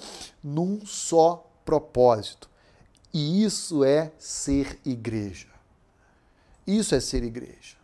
num 0.43 0.87
só 0.87 1.51
propósito. 1.65 2.48
E 3.19 3.43
isso 3.43 3.83
é 3.83 4.13
ser 4.17 4.79
igreja. 4.85 5.49
Isso 6.65 6.95
é 6.95 7.01
ser 7.01 7.25
igreja. 7.25 7.77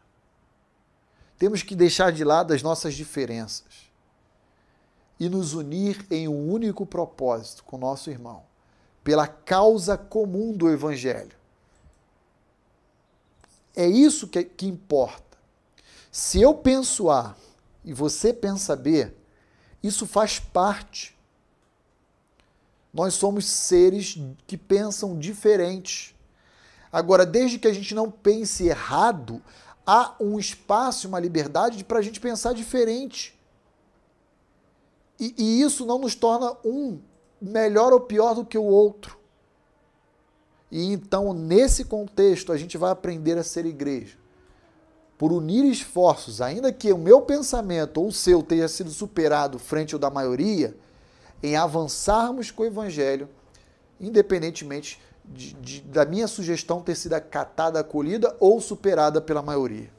Temos 1.36 1.60
que 1.60 1.74
deixar 1.74 2.12
de 2.12 2.22
lado 2.22 2.54
as 2.54 2.62
nossas 2.62 2.94
diferenças 2.94 3.90
e 5.18 5.28
nos 5.28 5.52
unir 5.52 6.06
em 6.08 6.28
um 6.28 6.52
único 6.52 6.86
propósito 6.86 7.64
com 7.64 7.76
nosso 7.76 8.10
irmão, 8.10 8.44
pela 9.02 9.26
causa 9.26 9.98
comum 9.98 10.56
do 10.56 10.70
Evangelho. 10.70 11.36
É 13.74 13.88
isso 13.88 14.28
que, 14.28 14.44
que 14.44 14.66
importa. 14.66 15.36
Se 16.12 16.40
eu 16.40 16.54
penso 16.54 17.10
A 17.10 17.34
e 17.84 17.92
você 17.92 18.32
pensa 18.32 18.76
B, 18.76 19.12
isso 19.82 20.06
faz 20.06 20.38
parte 20.38 21.13
Nós 22.94 23.14
somos 23.14 23.44
seres 23.46 24.16
que 24.46 24.56
pensam 24.56 25.18
diferentes. 25.18 26.14
Agora, 26.92 27.26
desde 27.26 27.58
que 27.58 27.66
a 27.66 27.72
gente 27.72 27.92
não 27.92 28.08
pense 28.08 28.68
errado, 28.68 29.42
há 29.84 30.14
um 30.20 30.38
espaço, 30.38 31.08
uma 31.08 31.18
liberdade 31.18 31.82
para 31.82 31.98
a 31.98 32.02
gente 32.02 32.20
pensar 32.20 32.54
diferente. 32.54 33.36
E, 35.18 35.34
e 35.36 35.60
isso 35.60 35.84
não 35.84 35.98
nos 35.98 36.14
torna 36.14 36.56
um 36.64 37.00
melhor 37.42 37.92
ou 37.92 38.00
pior 38.00 38.32
do 38.32 38.44
que 38.44 38.56
o 38.56 38.62
outro. 38.62 39.18
E 40.70 40.92
então, 40.92 41.32
nesse 41.32 41.84
contexto, 41.84 42.52
a 42.52 42.56
gente 42.56 42.78
vai 42.78 42.92
aprender 42.92 43.36
a 43.36 43.42
ser 43.42 43.66
igreja. 43.66 44.16
Por 45.18 45.32
unir 45.32 45.64
esforços, 45.64 46.40
ainda 46.40 46.72
que 46.72 46.92
o 46.92 46.98
meu 46.98 47.22
pensamento 47.22 48.00
ou 48.00 48.08
o 48.08 48.12
seu 48.12 48.40
tenha 48.40 48.68
sido 48.68 48.90
superado 48.90 49.58
frente 49.58 49.94
ao 49.94 50.00
da 50.00 50.10
maioria, 50.10 50.76
em 51.42 51.56
avançarmos 51.56 52.50
com 52.50 52.62
o 52.62 52.66
evangelho, 52.66 53.28
independentemente 54.00 55.00
de, 55.24 55.54
de, 55.54 55.80
da 55.82 56.04
minha 56.04 56.28
sugestão 56.28 56.82
ter 56.82 56.94
sido 56.94 57.14
acatada, 57.14 57.80
acolhida 57.80 58.36
ou 58.38 58.60
superada 58.60 59.20
pela 59.20 59.42
maioria. 59.42 59.90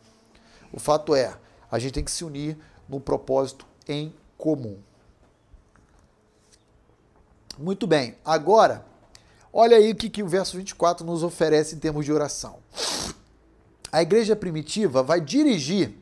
O 0.71 0.79
fato 0.79 1.15
é, 1.15 1.35
a 1.71 1.79
gente 1.79 1.93
tem 1.93 2.03
que 2.03 2.11
se 2.11 2.23
unir 2.23 2.57
num 2.87 2.99
propósito 2.99 3.65
em 3.87 4.13
comum. 4.37 4.77
Muito 7.57 7.87
bem, 7.87 8.17
agora, 8.23 8.85
olha 9.51 9.77
aí 9.77 9.91
o 9.91 9.95
que, 9.95 10.09
que 10.09 10.21
o 10.21 10.27
verso 10.27 10.57
24 10.57 11.05
nos 11.05 11.23
oferece 11.23 11.75
em 11.75 11.79
termos 11.79 12.05
de 12.05 12.11
oração. 12.11 12.59
A 13.91 14.01
igreja 14.01 14.35
primitiva 14.35 15.01
vai 15.01 15.21
dirigir 15.21 15.95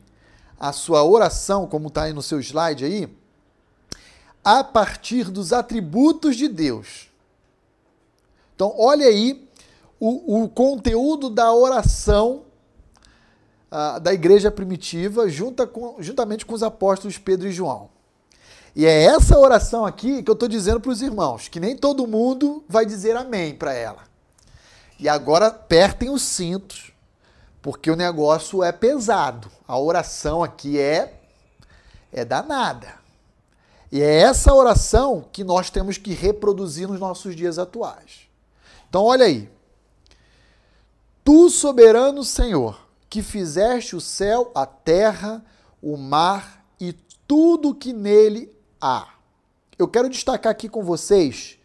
a 0.58 0.72
sua 0.72 1.04
oração, 1.04 1.66
como 1.66 1.88
está 1.88 2.04
aí 2.04 2.12
no 2.12 2.22
seu 2.22 2.40
slide 2.40 2.84
aí, 2.84 3.16
a 4.44 4.62
partir 4.62 5.30
dos 5.30 5.52
atributos 5.52 6.36
de 6.36 6.48
Deus. 6.48 7.08
Então, 8.54 8.74
olha 8.76 9.06
aí 9.06 9.48
o, 9.98 10.42
o 10.42 10.48
conteúdo 10.48 11.30
da 11.30 11.52
oração 11.52 12.44
uh, 13.72 13.98
da 13.98 14.12
igreja 14.12 14.50
primitiva, 14.50 15.28
junta 15.28 15.66
com, 15.66 15.96
juntamente 15.98 16.44
com 16.44 16.54
os 16.54 16.62
apóstolos 16.62 17.18
Pedro 17.18 17.48
e 17.48 17.52
João. 17.52 17.88
E 18.76 18.84
é 18.84 19.04
essa 19.04 19.38
oração 19.38 19.86
aqui 19.86 20.22
que 20.22 20.30
eu 20.30 20.34
estou 20.34 20.48
dizendo 20.48 20.80
para 20.80 20.90
os 20.90 21.00
irmãos, 21.00 21.48
que 21.48 21.60
nem 21.60 21.76
todo 21.76 22.06
mundo 22.06 22.64
vai 22.68 22.84
dizer 22.84 23.16
amém 23.16 23.54
para 23.54 23.72
ela. 23.72 24.02
E 24.98 25.08
agora 25.08 25.46
apertem 25.46 26.10
os 26.10 26.22
cintos, 26.22 26.92
porque 27.62 27.90
o 27.90 27.96
negócio 27.96 28.62
é 28.62 28.72
pesado. 28.72 29.50
A 29.66 29.78
oração 29.78 30.42
aqui 30.42 30.78
é 30.78 31.20
é 32.12 32.24
danada. 32.24 33.03
E 33.94 34.02
é 34.02 34.22
essa 34.22 34.52
oração 34.52 35.24
que 35.32 35.44
nós 35.44 35.70
temos 35.70 35.96
que 35.98 36.14
reproduzir 36.14 36.88
nos 36.88 36.98
nossos 36.98 37.36
dias 37.36 37.60
atuais. 37.60 38.22
Então 38.88 39.04
olha 39.04 39.24
aí. 39.24 39.48
Tu 41.22 41.48
soberano 41.48 42.24
Senhor, 42.24 42.76
que 43.08 43.22
fizeste 43.22 43.94
o 43.94 44.00
céu, 44.00 44.50
a 44.52 44.66
terra, 44.66 45.44
o 45.80 45.96
mar 45.96 46.66
e 46.80 46.92
tudo 47.24 47.72
que 47.72 47.92
nele 47.92 48.52
a. 48.80 49.14
Eu 49.78 49.86
quero 49.86 50.10
destacar 50.10 50.50
aqui 50.50 50.68
com 50.68 50.82
vocês, 50.82 51.56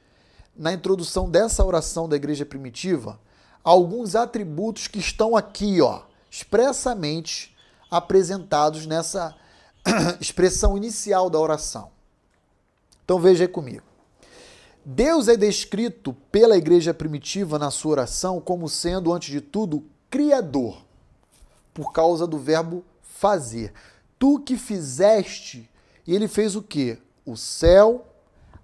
na 0.55 0.71
introdução 0.71 1.27
dessa 1.27 1.65
oração 1.65 2.07
da 2.07 2.15
igreja 2.15 2.45
primitiva, 2.45 3.19
alguns 3.63 4.15
atributos 4.15 4.85
que 4.85 4.99
estão 4.99 5.35
aqui, 5.35 5.81
ó, 5.81 6.03
expressamente 6.29 7.57
apresentados 7.89 8.85
nessa 8.85 9.35
expressão 10.21 10.77
inicial 10.77 11.27
da 11.27 11.39
oração. 11.39 11.97
Então 13.09 13.17
veja 13.19 13.45
aí 13.45 13.47
comigo. 13.47 13.81
Deus 14.85 15.27
é 15.27 15.35
descrito 15.35 16.13
pela 16.31 16.55
igreja 16.55 16.93
primitiva 16.93 17.57
na 17.57 17.71
sua 17.71 17.93
oração 17.93 18.39
como 18.39 18.69
sendo, 18.69 19.11
antes 19.11 19.31
de 19.31 19.41
tudo, 19.41 19.83
criador, 20.11 20.85
por 21.73 21.91
causa 21.91 22.27
do 22.27 22.37
verbo 22.37 22.85
fazer. 23.01 23.73
Tu 24.19 24.37
que 24.41 24.55
fizeste, 24.55 25.67
e 26.05 26.13
ele 26.13 26.27
fez 26.27 26.55
o 26.55 26.61
quê? 26.61 26.99
o 27.25 27.35
céu, 27.35 28.05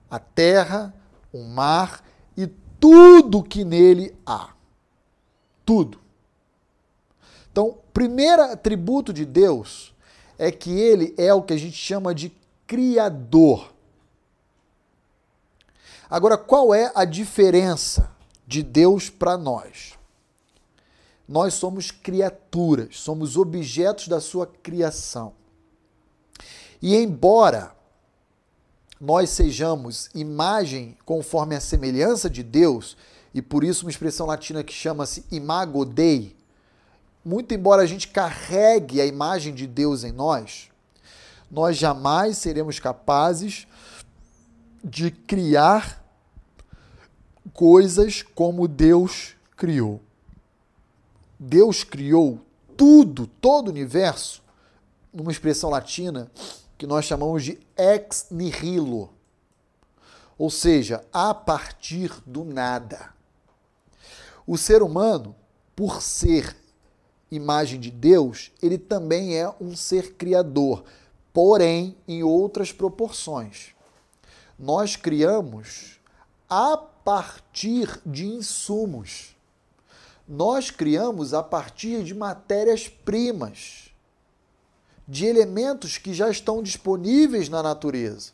a 0.07 0.19
terra, 0.19 0.93
o 1.33 1.43
mar 1.43 2.03
e 2.37 2.45
tudo 2.79 3.41
que 3.41 3.63
nele 3.63 4.15
há. 4.23 4.53
Tudo. 5.65 5.99
Então, 7.51 7.79
primeiro 7.91 8.43
atributo 8.43 9.11
de 9.11 9.25
Deus 9.25 9.91
é 10.37 10.51
que 10.51 10.69
ele 10.69 11.15
é 11.17 11.33
o 11.33 11.41
que 11.41 11.53
a 11.53 11.57
gente 11.57 11.75
chama 11.75 12.13
de 12.13 12.31
criador. 12.67 13.73
Agora, 16.10 16.38
qual 16.38 16.74
é 16.74 16.91
a 16.93 17.06
diferença 17.06 18.12
de 18.45 18.62
Deus 18.62 19.10
para 19.10 19.38
nós? 19.38 19.93
Nós 21.28 21.56
somos 21.56 21.89
criaturas, 21.89 22.99
somos 22.99 23.36
objetos 23.36 24.08
da 24.08 24.22
sua 24.22 24.45
criação. 24.45 25.34
E 26.82 26.95
embora 26.95 27.76
nós 29.01 29.32
sejamos 29.32 30.10
imagem 30.14 30.97
conforme 31.03 31.56
a 31.56 31.60
semelhança 31.60 32.30
de 32.30 32.43
Deus, 32.43 32.95
e 33.34 33.41
por 33.41 33.64
isso 33.64 33.86
uma 33.86 33.91
expressão 33.91 34.28
latina 34.28 34.64
que 34.64 34.74
chama-se 34.74 35.26
imago 35.32 35.84
Dei, 35.84 36.36
muito 37.24 37.53
embora 37.53 37.82
a 37.82 37.86
gente 37.86 38.08
carregue 38.08 39.01
a 39.01 39.06
imagem 39.06 39.53
de 39.53 39.66
Deus 39.66 40.03
em 40.03 40.12
nós, 40.12 40.70
nós 41.49 41.76
jamais 41.76 42.38
seremos 42.38 42.80
capazes 42.80 43.68
de 44.88 45.09
criar 45.09 46.05
coisas 47.51 48.21
como 48.21 48.67
Deus 48.67 49.36
criou. 49.57 49.99
Deus 51.39 51.83
criou 51.83 52.39
tudo, 52.77 53.25
todo 53.25 53.67
o 53.67 53.71
universo, 53.71 54.43
numa 55.11 55.31
expressão 55.31 55.71
latina, 55.71 56.31
que 56.77 56.86
nós 56.86 57.05
chamamos 57.05 57.43
de 57.43 57.59
ex 57.75 58.27
nihilo, 58.29 59.09
ou 60.38 60.51
seja, 60.51 61.03
a 61.11 61.33
partir 61.33 62.11
do 62.23 62.43
nada. 62.43 63.09
O 64.45 64.55
ser 64.55 64.83
humano, 64.83 65.36
por 65.75 65.99
ser 65.99 66.55
imagem 67.31 67.79
de 67.79 67.89
Deus, 67.89 68.51
ele 68.61 68.77
também 68.77 69.36
é 69.36 69.51
um 69.59 69.75
ser 69.75 70.13
criador, 70.13 70.83
porém 71.33 71.97
em 72.07 72.21
outras 72.21 72.71
proporções. 72.71 73.74
Nós 74.58 74.95
criamos 74.95 75.99
a 76.49 76.78
partir 76.78 77.99
de 78.06 78.26
insumos. 78.26 79.36
Nós 80.28 80.72
criamos 80.72 81.34
a 81.34 81.43
partir 81.43 82.03
de 82.03 82.16
matérias-primas 82.16 83.91
de 85.08 85.26
elementos 85.26 85.97
que 85.97 86.14
já 86.14 86.30
estão 86.30 86.64
disponíveis 86.64 87.47
na 87.47 87.62
natureza. 87.62 88.32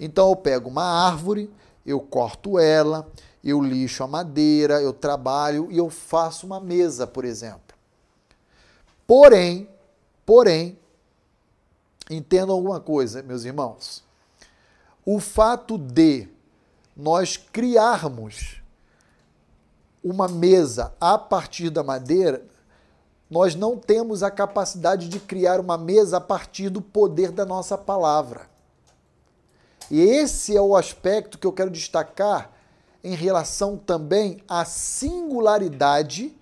Então 0.00 0.30
eu 0.30 0.36
pego 0.36 0.70
uma 0.70 1.06
árvore, 1.06 1.50
eu 1.84 2.00
corto 2.00 2.58
ela, 2.58 3.06
eu 3.42 3.60
lixo 3.60 4.02
a 4.02 4.06
madeira, 4.06 4.80
eu 4.80 4.92
trabalho 4.92 5.68
e 5.70 5.76
eu 5.76 5.90
faço 5.90 6.46
uma 6.46 6.60
mesa, 6.60 7.06
por 7.06 7.24
exemplo. 7.24 7.76
Porém, 9.06 9.68
porém, 10.24 10.78
entendam 12.10 12.54
alguma 12.54 12.80
coisa, 12.80 13.22
meus 13.22 13.44
irmãos. 13.44 14.07
O 15.10 15.18
fato 15.18 15.78
de 15.78 16.28
nós 16.94 17.38
criarmos 17.38 18.60
uma 20.04 20.28
mesa 20.28 20.92
a 21.00 21.16
partir 21.16 21.70
da 21.70 21.82
madeira 21.82 22.44
nós 23.30 23.54
não 23.54 23.78
temos 23.78 24.22
a 24.22 24.30
capacidade 24.30 25.08
de 25.08 25.18
criar 25.18 25.60
uma 25.60 25.78
mesa 25.78 26.18
a 26.18 26.20
partir 26.20 26.68
do 26.68 26.82
poder 26.82 27.32
da 27.32 27.46
nossa 27.46 27.78
palavra. 27.78 28.50
E 29.90 29.98
esse 29.98 30.54
é 30.54 30.60
o 30.60 30.76
aspecto 30.76 31.38
que 31.38 31.46
eu 31.46 31.54
quero 31.54 31.70
destacar 31.70 32.52
em 33.02 33.14
relação 33.14 33.78
também 33.78 34.42
à 34.46 34.66
singularidade 34.66 36.36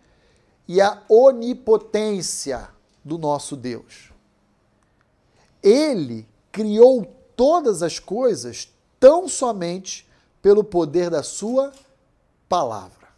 e 0.67 0.81
à 0.81 1.05
onipotência 1.09 2.69
do 3.05 3.17
nosso 3.17 3.55
Deus. 3.55 4.11
Ele 5.63 6.27
criou 6.51 7.16
todas 7.37 7.83
as 7.83 7.99
coisas 7.99 8.73
tão 8.99 9.29
somente 9.29 10.09
pelo 10.41 10.65
poder 10.65 11.11
da 11.11 11.23
sua 11.23 11.73
palavra. 12.49 13.09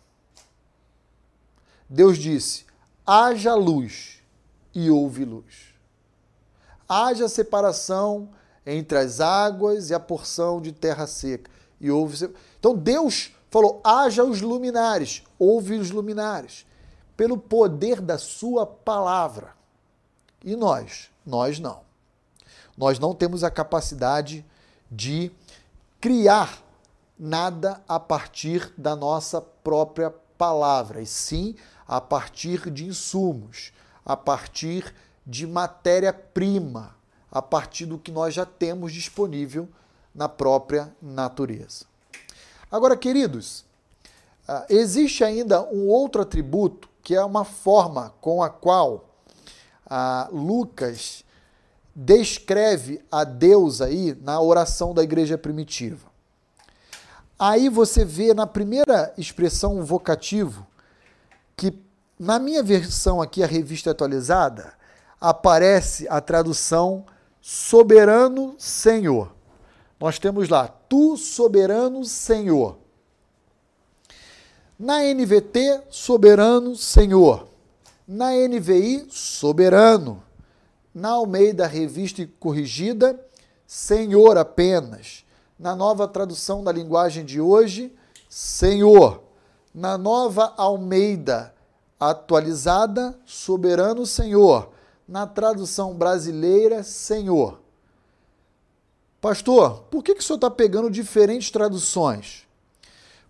Deus 1.88 2.18
disse: 2.18 2.66
haja 3.06 3.54
luz 3.54 4.20
e 4.74 4.90
houve 4.90 5.24
luz. 5.24 5.74
Haja 6.88 7.28
separação 7.28 8.30
entre 8.66 8.98
as 8.98 9.20
águas 9.20 9.90
e 9.90 9.94
a 9.94 10.00
porção 10.00 10.60
de 10.60 10.72
terra 10.72 11.06
seca. 11.06 11.50
E 11.80 11.90
houve. 11.90 12.30
Então 12.58 12.74
Deus 12.74 13.32
falou: 13.50 13.80
haja 13.82 14.24
os 14.24 14.40
luminares, 14.40 15.22
houve 15.38 15.74
os 15.74 15.90
luminares, 15.90 16.66
pelo 17.16 17.38
poder 17.38 18.00
da 18.00 18.18
Sua 18.18 18.66
palavra. 18.66 19.54
E 20.44 20.54
nós? 20.54 21.10
Nós 21.24 21.58
não. 21.58 21.87
Nós 22.78 23.00
não 23.00 23.12
temos 23.12 23.42
a 23.42 23.50
capacidade 23.50 24.46
de 24.88 25.32
criar 26.00 26.62
nada 27.18 27.82
a 27.88 27.98
partir 27.98 28.72
da 28.78 28.94
nossa 28.94 29.40
própria 29.40 30.10
palavra, 30.38 31.02
e 31.02 31.06
sim 31.06 31.56
a 31.88 32.00
partir 32.00 32.70
de 32.70 32.86
insumos, 32.86 33.72
a 34.06 34.16
partir 34.16 34.94
de 35.26 35.44
matéria-prima, 35.44 36.94
a 37.32 37.42
partir 37.42 37.84
do 37.84 37.98
que 37.98 38.12
nós 38.12 38.32
já 38.32 38.46
temos 38.46 38.92
disponível 38.92 39.68
na 40.14 40.28
própria 40.28 40.94
natureza. 41.02 41.84
Agora, 42.70 42.96
queridos, 42.96 43.64
ah, 44.46 44.64
existe 44.70 45.24
ainda 45.24 45.62
um 45.62 45.88
outro 45.88 46.22
atributo 46.22 46.88
que 47.02 47.16
é 47.16 47.24
uma 47.24 47.44
forma 47.44 48.14
com 48.20 48.40
a 48.40 48.48
qual 48.48 49.08
ah, 49.84 50.28
Lucas 50.30 51.24
descreve 52.00 53.00
a 53.10 53.24
Deus 53.24 53.80
aí 53.80 54.16
na 54.22 54.40
oração 54.40 54.94
da 54.94 55.02
igreja 55.02 55.36
primitiva. 55.36 56.06
Aí 57.36 57.68
você 57.68 58.04
vê 58.04 58.32
na 58.32 58.46
primeira 58.46 59.12
expressão 59.18 59.84
vocativo 59.84 60.64
que 61.56 61.76
na 62.16 62.38
minha 62.38 62.62
versão 62.62 63.20
aqui, 63.20 63.42
a 63.42 63.48
revista 63.48 63.90
atualizada, 63.90 64.74
aparece 65.20 66.06
a 66.08 66.20
tradução 66.20 67.04
soberano 67.40 68.54
Senhor. 68.58 69.32
Nós 69.98 70.20
temos 70.20 70.48
lá, 70.48 70.68
tu 70.68 71.16
soberano 71.16 72.04
Senhor. 72.04 72.78
Na 74.78 75.02
NVT, 75.02 75.82
soberano 75.90 76.76
Senhor. 76.76 77.48
Na 78.06 78.30
NVI, 78.30 79.08
soberano. 79.10 80.22
Na 80.98 81.10
Almeida 81.10 81.64
Revista 81.64 82.28
Corrigida, 82.40 83.24
Senhor 83.64 84.36
apenas. 84.36 85.24
Na 85.56 85.76
nova 85.76 86.08
tradução 86.08 86.64
da 86.64 86.72
linguagem 86.72 87.24
de 87.24 87.40
hoje, 87.40 87.94
Senhor. 88.28 89.22
Na 89.72 89.96
nova 89.96 90.52
Almeida 90.56 91.54
atualizada, 92.00 93.16
soberano 93.24 94.04
Senhor. 94.04 94.70
Na 95.06 95.24
tradução 95.24 95.94
brasileira, 95.94 96.82
Senhor. 96.82 97.60
Pastor, 99.20 99.84
por 99.92 100.02
que, 100.02 100.16
que 100.16 100.20
o 100.20 100.24
senhor 100.24 100.38
está 100.38 100.50
pegando 100.50 100.90
diferentes 100.90 101.48
traduções? 101.52 102.44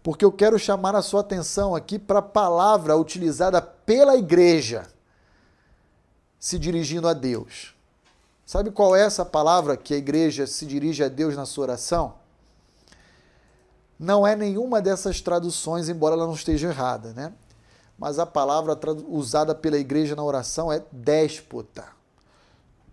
Porque 0.02 0.24
eu 0.24 0.32
quero 0.32 0.58
chamar 0.58 0.96
a 0.96 1.02
sua 1.02 1.20
atenção 1.20 1.74
aqui 1.74 1.98
para 1.98 2.20
a 2.20 2.22
palavra 2.22 2.96
utilizada 2.96 3.60
pela 3.60 4.16
igreja 4.16 4.86
se 6.38 6.58
dirigindo 6.58 7.08
a 7.08 7.12
Deus. 7.12 7.74
Sabe 8.46 8.70
qual 8.70 8.96
é 8.96 9.02
essa 9.02 9.24
palavra 9.24 9.76
que 9.76 9.92
a 9.92 9.96
igreja 9.96 10.46
se 10.46 10.64
dirige 10.64 11.02
a 11.04 11.08
Deus 11.08 11.36
na 11.36 11.44
sua 11.44 11.64
oração? 11.64 12.14
Não 13.98 14.26
é 14.26 14.36
nenhuma 14.36 14.80
dessas 14.80 15.20
traduções, 15.20 15.88
embora 15.88 16.14
ela 16.14 16.26
não 16.26 16.34
esteja 16.34 16.68
errada, 16.68 17.12
né? 17.12 17.32
Mas 17.98 18.18
a 18.18 18.24
palavra 18.24 18.78
usada 19.08 19.54
pela 19.54 19.76
igreja 19.76 20.14
na 20.14 20.22
oração 20.22 20.72
é 20.72 20.82
déspota. 20.92 21.84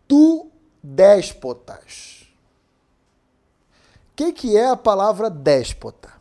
Tu 0.07 0.49
déspotas 0.83 2.15
que, 4.15 4.31
que 4.31 4.57
é 4.57 4.69
a 4.69 4.77
palavra 4.77 5.29
déspota? 5.29 6.13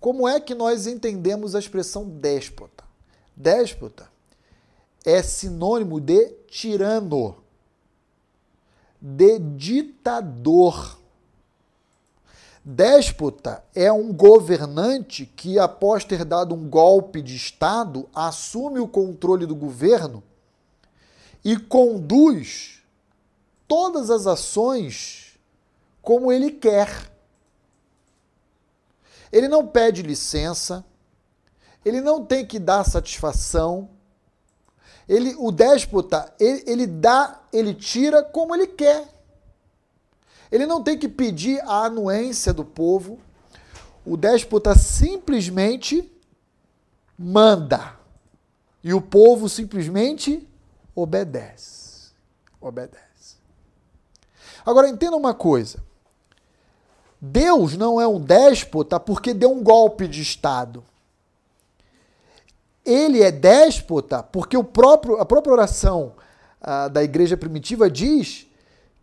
Como 0.00 0.28
é 0.28 0.40
que 0.40 0.54
nós 0.54 0.86
entendemos 0.86 1.54
a 1.54 1.58
expressão 1.58 2.08
déspota? 2.08 2.84
Déspota 3.36 4.10
é 5.08 5.22
sinônimo 5.22 5.98
de 6.02 6.28
tirano, 6.50 7.36
de 9.00 9.38
ditador. 9.38 10.98
Déspota 12.62 13.64
é 13.74 13.90
um 13.90 14.12
governante 14.12 15.24
que, 15.24 15.58
após 15.58 16.04
ter 16.04 16.26
dado 16.26 16.54
um 16.54 16.68
golpe 16.68 17.22
de 17.22 17.34
Estado, 17.34 18.06
assume 18.14 18.80
o 18.80 18.86
controle 18.86 19.46
do 19.46 19.56
governo 19.56 20.22
e 21.42 21.56
conduz 21.56 22.82
todas 23.66 24.10
as 24.10 24.26
ações 24.26 25.38
como 26.02 26.30
ele 26.30 26.50
quer. 26.50 27.10
Ele 29.32 29.48
não 29.48 29.66
pede 29.66 30.02
licença, 30.02 30.84
ele 31.82 32.02
não 32.02 32.22
tem 32.22 32.44
que 32.44 32.58
dar 32.58 32.84
satisfação. 32.84 33.96
Ele, 35.08 35.34
o 35.38 35.50
déspota, 35.50 36.32
ele, 36.38 36.62
ele 36.66 36.86
dá, 36.86 37.40
ele 37.52 37.72
tira 37.72 38.22
como 38.22 38.54
ele 38.54 38.66
quer. 38.66 39.08
Ele 40.52 40.66
não 40.66 40.82
tem 40.82 40.98
que 40.98 41.08
pedir 41.08 41.60
a 41.62 41.86
anuência 41.86 42.52
do 42.52 42.64
povo. 42.64 43.18
O 44.04 44.16
déspota 44.16 44.74
simplesmente 44.76 46.10
manda. 47.18 47.96
E 48.84 48.92
o 48.92 49.00
povo 49.00 49.48
simplesmente 49.48 50.46
obedece. 50.94 52.12
Obedece. 52.60 53.36
Agora 54.64 54.88
entenda 54.88 55.16
uma 55.16 55.34
coisa. 55.34 55.82
Deus 57.20 57.76
não 57.76 58.00
é 58.00 58.06
um 58.06 58.20
déspota 58.20 59.00
porque 59.00 59.34
deu 59.34 59.52
um 59.52 59.62
golpe 59.62 60.06
de 60.06 60.22
Estado. 60.22 60.84
Ele 62.88 63.22
é 63.22 63.30
déspota 63.30 64.22
porque 64.22 64.56
o 64.56 64.64
próprio, 64.64 65.16
a 65.16 65.24
própria 65.26 65.52
oração 65.52 66.14
ah, 66.60 66.88
da 66.88 67.02
igreja 67.04 67.36
primitiva 67.36 67.90
diz 67.90 68.46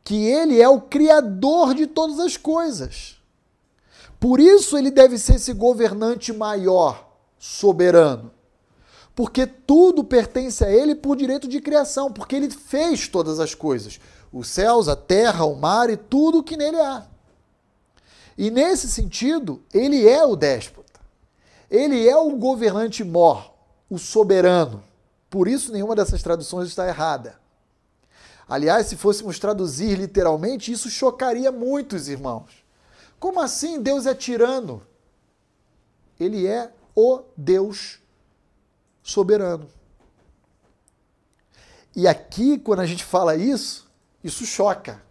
que 0.03 0.25
ele 0.25 0.61
é 0.61 0.67
o 0.67 0.81
criador 0.81 1.73
de 1.73 1.87
todas 1.87 2.19
as 2.19 2.37
coisas. 2.37 3.17
Por 4.19 4.39
isso 4.39 4.77
ele 4.77 4.89
deve 4.89 5.17
ser 5.17 5.35
esse 5.35 5.53
governante 5.53 6.33
maior, 6.33 7.15
soberano. 7.37 8.31
Porque 9.13 9.45
tudo 9.45 10.03
pertence 10.03 10.63
a 10.65 10.69
ele 10.69 10.95
por 10.95 11.15
direito 11.15 11.47
de 11.47 11.61
criação, 11.61 12.11
porque 12.11 12.35
ele 12.35 12.49
fez 12.49 13.07
todas 13.07 13.39
as 13.39 13.55
coisas: 13.55 13.99
os 14.31 14.47
céus, 14.47 14.89
a 14.89 14.95
terra, 14.95 15.45
o 15.45 15.55
mar 15.55 15.89
e 15.89 15.95
tudo 15.95 16.39
o 16.39 16.43
que 16.43 16.57
nele 16.57 16.77
há. 16.77 17.05
E 18.37 18.51
nesse 18.51 18.89
sentido, 18.89 19.63
ele 19.73 20.07
é 20.07 20.25
o 20.25 20.35
déspota. 20.35 20.99
Ele 21.71 22.07
é 22.07 22.15
o 22.15 22.35
governante 22.35 23.03
mor, 23.03 23.54
o 23.89 23.97
soberano. 23.97 24.83
Por 25.29 25.47
isso, 25.47 25.71
nenhuma 25.71 25.95
dessas 25.95 26.21
traduções 26.21 26.69
está 26.69 26.87
errada. 26.87 27.39
Aliás, 28.47 28.87
se 28.87 28.95
fôssemos 28.95 29.39
traduzir 29.39 29.97
literalmente, 29.97 30.71
isso 30.71 30.89
chocaria 30.89 31.51
muitos 31.51 32.07
irmãos. 32.07 32.63
Como 33.19 33.39
assim 33.39 33.81
Deus 33.81 34.05
é 34.05 34.13
tirano? 34.13 34.85
Ele 36.19 36.45
é 36.45 36.71
o 36.95 37.23
Deus 37.35 37.99
soberano. 39.01 39.67
E 41.95 42.07
aqui, 42.07 42.59
quando 42.59 42.81
a 42.81 42.85
gente 42.85 43.03
fala 43.03 43.35
isso, 43.35 43.89
isso 44.23 44.45
choca 44.45 45.05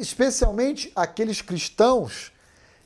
especialmente 0.00 0.92
aqueles 0.94 1.40
cristãos 1.40 2.32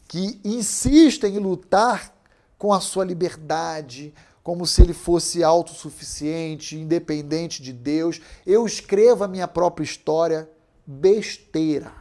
que 0.06 0.40
insistem 0.44 1.36
em 1.36 1.38
lutar 1.38 2.14
com 2.58 2.72
a 2.72 2.80
sua 2.80 3.04
liberdade, 3.04 4.12
como 4.42 4.66
se 4.66 4.82
ele 4.82 4.92
fosse 4.92 5.44
autossuficiente, 5.44 6.76
independente 6.76 7.62
de 7.62 7.72
Deus. 7.72 8.20
Eu 8.44 8.66
escrevo 8.66 9.22
a 9.22 9.28
minha 9.28 9.46
própria 9.46 9.84
história, 9.84 10.50
besteira. 10.84 11.92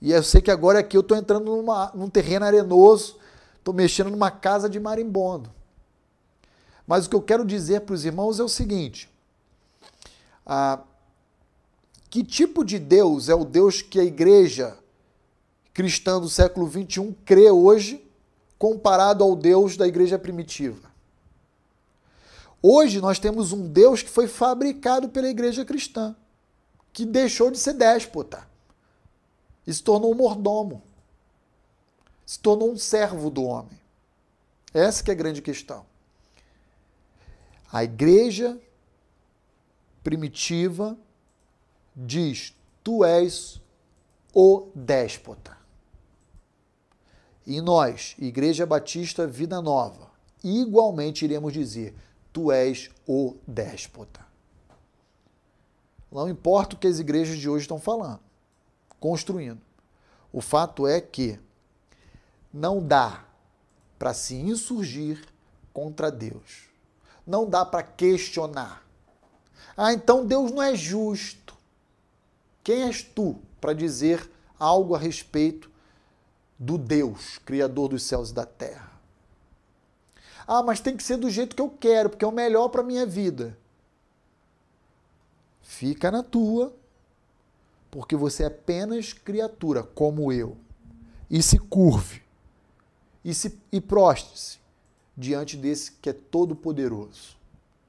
E 0.00 0.12
eu 0.12 0.22
sei 0.22 0.40
que 0.40 0.50
agora 0.50 0.78
aqui 0.78 0.96
eu 0.96 1.02
estou 1.02 1.16
entrando 1.16 1.44
numa, 1.56 1.92
num 1.94 2.08
terreno 2.08 2.46
arenoso, 2.46 3.18
estou 3.58 3.74
mexendo 3.74 4.10
numa 4.10 4.30
casa 4.30 4.68
de 4.68 4.80
marimbondo. 4.80 5.52
Mas 6.86 7.06
o 7.06 7.10
que 7.10 7.16
eu 7.16 7.22
quero 7.22 7.44
dizer 7.44 7.82
para 7.82 7.94
os 7.94 8.04
irmãos 8.04 8.40
é 8.40 8.42
o 8.42 8.48
seguinte: 8.48 9.10
ah, 10.46 10.80
que 12.08 12.24
tipo 12.24 12.64
de 12.64 12.78
Deus 12.78 13.28
é 13.28 13.34
o 13.34 13.44
Deus 13.44 13.82
que 13.82 14.00
a 14.00 14.04
igreja 14.04 14.76
cristã 15.72 16.20
do 16.20 16.28
século 16.28 16.68
XXI 16.68 17.14
crê 17.24 17.50
hoje, 17.50 18.04
comparado 18.60 19.24
ao 19.24 19.34
Deus 19.34 19.74
da 19.74 19.88
igreja 19.88 20.18
primitiva? 20.18 20.90
Hoje 22.62 23.00
nós 23.00 23.18
temos 23.18 23.54
um 23.54 23.66
Deus 23.66 24.02
que 24.02 24.10
foi 24.10 24.28
fabricado 24.28 25.08
pela 25.08 25.30
igreja 25.30 25.64
cristã, 25.64 26.14
que 26.92 27.06
deixou 27.06 27.50
de 27.50 27.58
ser 27.58 27.72
déspota 27.72 28.46
e 29.66 29.72
se 29.72 29.82
tornou 29.82 30.12
um 30.12 30.14
mordomo, 30.14 30.82
se 32.26 32.38
tornou 32.38 32.70
um 32.70 32.76
servo 32.76 33.30
do 33.30 33.44
homem. 33.44 33.80
Essa 34.74 35.02
que 35.02 35.10
é 35.10 35.14
a 35.14 35.16
grande 35.16 35.40
questão. 35.40 35.86
A 37.72 37.82
igreja 37.82 38.60
primitiva 40.04 40.98
diz: 41.96 42.54
Tu 42.84 43.02
és 43.06 43.58
o 44.34 44.68
déspota. 44.74 45.59
E 47.50 47.60
nós, 47.60 48.14
Igreja 48.16 48.64
Batista 48.64 49.26
Vida 49.26 49.60
Nova, 49.60 50.08
igualmente 50.44 51.24
iremos 51.24 51.52
dizer: 51.52 51.92
Tu 52.32 52.52
és 52.52 52.92
o 53.08 53.34
déspota. 53.44 54.24
Não 56.12 56.28
importa 56.28 56.76
o 56.76 56.78
que 56.78 56.86
as 56.86 57.00
igrejas 57.00 57.38
de 57.38 57.48
hoje 57.48 57.64
estão 57.64 57.80
falando, 57.80 58.20
construindo. 59.00 59.60
O 60.32 60.40
fato 60.40 60.86
é 60.86 61.00
que 61.00 61.40
não 62.54 62.80
dá 62.80 63.24
para 63.98 64.14
se 64.14 64.36
insurgir 64.36 65.20
contra 65.72 66.08
Deus. 66.08 66.68
Não 67.26 67.50
dá 67.50 67.64
para 67.66 67.82
questionar. 67.82 68.86
Ah, 69.76 69.92
então 69.92 70.24
Deus 70.24 70.52
não 70.52 70.62
é 70.62 70.76
justo. 70.76 71.56
Quem 72.62 72.84
és 72.84 73.02
tu 73.02 73.40
para 73.60 73.72
dizer 73.72 74.30
algo 74.56 74.94
a 74.94 74.98
respeito 75.00 75.68
do 76.60 76.76
Deus, 76.76 77.38
Criador 77.38 77.88
dos 77.88 78.02
céus 78.02 78.30
e 78.30 78.34
da 78.34 78.44
terra? 78.44 78.92
Ah, 80.46 80.62
mas 80.62 80.78
tem 80.80 80.94
que 80.94 81.02
ser 81.02 81.16
do 81.16 81.30
jeito 81.30 81.56
que 81.56 81.62
eu 81.62 81.70
quero, 81.70 82.10
porque 82.10 82.24
é 82.24 82.28
o 82.28 82.32
melhor 82.32 82.68
para 82.68 82.82
a 82.82 82.84
minha 82.84 83.06
vida. 83.06 83.56
Fica 85.62 86.10
na 86.10 86.22
tua, 86.22 86.74
porque 87.90 88.14
você 88.14 88.42
é 88.42 88.46
apenas 88.46 89.14
criatura, 89.14 89.82
como 89.82 90.30
eu. 90.30 90.56
E 91.30 91.42
se 91.42 91.58
curve, 91.58 92.22
e, 93.24 93.32
se, 93.32 93.58
e 93.72 93.80
proste-se 93.80 94.58
diante 95.16 95.56
desse 95.56 95.92
que 95.92 96.10
é 96.10 96.12
todo 96.12 96.54
poderoso. 96.54 97.36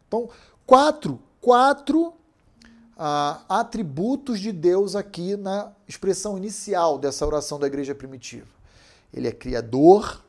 Então, 0.07 0.29
quatro, 0.65 1.19
quatro 1.41 2.13
ah, 2.95 3.43
atributos 3.49 4.39
de 4.39 4.51
Deus 4.51 4.95
aqui 4.95 5.35
na 5.35 5.71
expressão 5.87 6.37
inicial 6.37 6.97
dessa 6.99 7.25
oração 7.25 7.59
da 7.59 7.67
igreja 7.67 7.95
primitiva. 7.95 8.60
Ele 9.13 9.27
é 9.27 9.31
criador, 9.31 10.23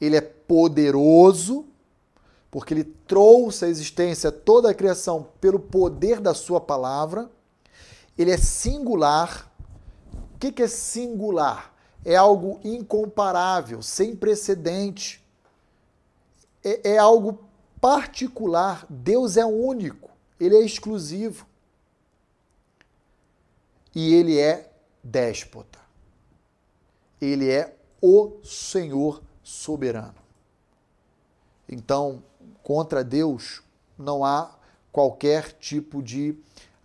ele 0.00 0.16
é 0.16 0.20
poderoso, 0.20 1.66
porque 2.50 2.74
ele 2.74 2.84
trouxe 2.84 3.64
à 3.64 3.68
existência 3.68 4.32
toda 4.32 4.70
a 4.70 4.74
criação 4.74 5.28
pelo 5.40 5.60
poder 5.60 6.20
da 6.20 6.34
sua 6.34 6.60
palavra. 6.60 7.30
Ele 8.18 8.30
é 8.30 8.36
singular. 8.36 9.50
O 10.34 10.38
que 10.38 10.62
é 10.62 10.66
singular? 10.66 11.74
É 12.04 12.16
algo 12.16 12.58
incomparável, 12.64 13.82
sem 13.82 14.16
precedente. 14.16 15.22
É, 16.64 16.92
é 16.92 16.98
algo 16.98 17.38
particular. 17.80 18.86
Deus 18.88 19.36
é 19.36 19.44
único, 19.44 20.10
ele 20.38 20.56
é 20.56 20.64
exclusivo. 20.64 21.46
E 23.94 24.14
ele 24.14 24.38
é 24.38 24.70
déspota. 25.02 25.78
Ele 27.20 27.50
é 27.50 27.76
o 28.00 28.38
Senhor 28.42 29.22
soberano. 29.42 30.14
Então, 31.68 32.22
contra 32.62 33.04
Deus 33.04 33.62
não 33.98 34.24
há 34.24 34.56
qualquer 34.90 35.52
tipo 35.52 36.02
de 36.02 36.36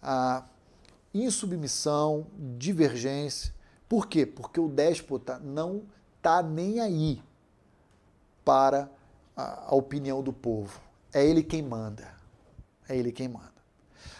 ah, 0.02 0.44
insubmissão, 1.14 2.28
divergência. 2.58 3.54
Por 3.88 4.08
quê? 4.08 4.26
Porque 4.26 4.60
o 4.60 4.68
déspota 4.68 5.40
não 5.40 5.84
está 6.18 6.44
nem 6.44 6.80
aí 6.80 7.22
para 8.44 8.90
a, 9.36 9.72
a 9.72 9.76
opinião 9.76 10.22
do 10.22 10.34
povo. 10.34 10.80
É 11.14 11.26
ele 11.26 11.42
quem 11.42 11.62
manda. 11.62 12.14
É 12.88 12.96
ele 12.96 13.12
quem 13.12 13.28
manda. 13.28 13.54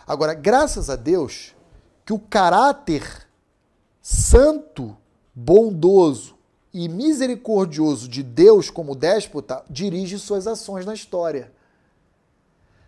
Agora, 0.08 0.34
graças 0.34 0.90
a 0.90 0.96
Deus 0.96 1.56
que 2.06 2.14
o 2.14 2.20
caráter 2.20 3.28
santo, 4.02 4.96
bondoso, 5.34 6.35
e 6.78 6.90
misericordioso 6.90 8.06
de 8.06 8.22
Deus 8.22 8.70
como 8.70 8.98
déspota 8.98 9.64
dirige 9.70 10.20
suas 10.20 10.46
ações 10.46 10.86
na 10.86 10.94
história. 10.94 11.50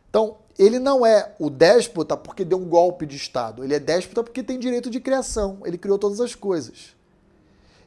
Então, 0.10 0.40
ele 0.60 0.78
não 0.78 1.06
é 1.06 1.34
o 1.40 1.50
déspota 1.50 2.18
porque 2.18 2.44
deu 2.44 2.58
um 2.58 2.68
golpe 2.68 3.06
de 3.06 3.16
Estado. 3.16 3.64
Ele 3.64 3.74
é 3.74 3.80
déspota 3.80 4.26
porque 4.26 4.44
tem 4.44 4.60
direito 4.60 4.90
de 4.90 5.00
criação. 5.00 5.60
Ele 5.64 5.78
criou 5.78 5.98
todas 5.98 6.20
as 6.20 6.36
coisas. 6.36 6.98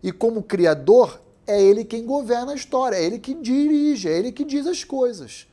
E 0.02 0.10
como 0.10 0.42
criador, 0.42 1.20
é 1.46 1.62
ele 1.62 1.84
quem 1.84 2.06
governa 2.06 2.52
a 2.52 2.54
história, 2.54 2.96
é 2.96 3.04
ele 3.04 3.18
que 3.18 3.34
dirige, 3.34 4.08
é 4.08 4.16
ele 4.16 4.32
que 4.32 4.42
diz 4.42 4.66
as 4.66 4.82
coisas. 4.82 5.46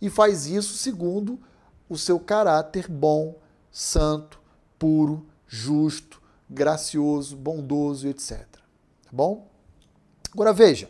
E 0.00 0.08
faz 0.08 0.46
isso 0.46 0.72
segundo 0.72 1.38
o 1.86 1.98
seu 1.98 2.18
caráter 2.18 2.88
bom, 2.88 3.34
santo, 3.70 4.40
puro, 4.78 5.26
justo, 5.46 6.22
gracioso, 6.48 7.36
bondoso, 7.36 8.08
etc. 8.08 8.38
Tá 8.38 9.10
bom? 9.12 9.51
Agora 10.32 10.52
veja, 10.52 10.88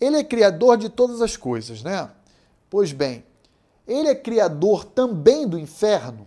ele 0.00 0.16
é 0.16 0.24
criador 0.24 0.76
de 0.76 0.88
todas 0.88 1.20
as 1.20 1.36
coisas, 1.36 1.82
né? 1.82 2.10
Pois 2.70 2.92
bem, 2.92 3.24
ele 3.86 4.08
é 4.08 4.14
criador 4.14 4.84
também 4.84 5.46
do 5.46 5.58
inferno. 5.58 6.26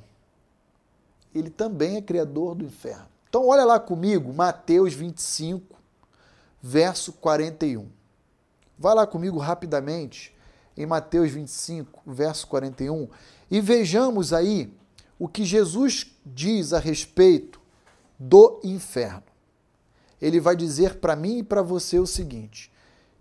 Ele 1.34 1.49
também 1.49 1.97
é 1.97 2.01
criador 2.01 2.55
do 2.55 2.64
inferno. 2.64 3.07
Então 3.27 3.47
olha 3.47 3.65
lá 3.65 3.80
comigo, 3.80 4.34
Mateus 4.34 4.93
25, 4.93 5.76
verso 6.61 7.14
41. 7.14 7.88
Vai 8.77 8.95
lá 8.95 9.07
comigo 9.07 9.38
rapidamente 9.39 10.35
em 10.76 10.85
Mateus 10.85 11.31
25, 11.31 12.01
verso 12.05 12.45
41, 12.47 13.09
e 13.49 13.59
vejamos 13.59 14.31
aí 14.31 14.72
o 15.18 15.27
que 15.27 15.43
Jesus 15.43 16.15
diz 16.23 16.72
a 16.72 16.77
respeito 16.77 17.59
do 18.19 18.59
inferno 18.64 19.27
ele 20.22 20.39
vai 20.39 20.56
dizer 20.56 20.95
para 20.95 21.15
mim 21.15 21.39
e 21.39 21.44
para 21.44 21.61
você 21.61 21.99
o 21.99 22.07
seguinte: 22.07 22.72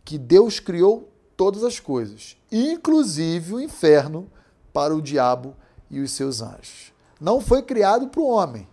que 0.05 0.18
Deus 0.18 0.59
criou 0.60 1.09
todas 1.36 1.64
as 1.64 1.78
coisas, 1.78 2.36
inclusive 2.51 3.55
o 3.55 3.60
inferno 3.60 4.31
para 4.73 4.94
o 4.94 5.02
diabo 5.02 5.55
e 5.90 6.01
os 6.01 6.12
seus 6.12 6.40
anjos. 6.40 6.93
Não 7.20 7.40
foi 7.40 7.62
criado 7.62 8.09
para 8.09 8.20
o 8.20 8.28
homem. 8.28 8.68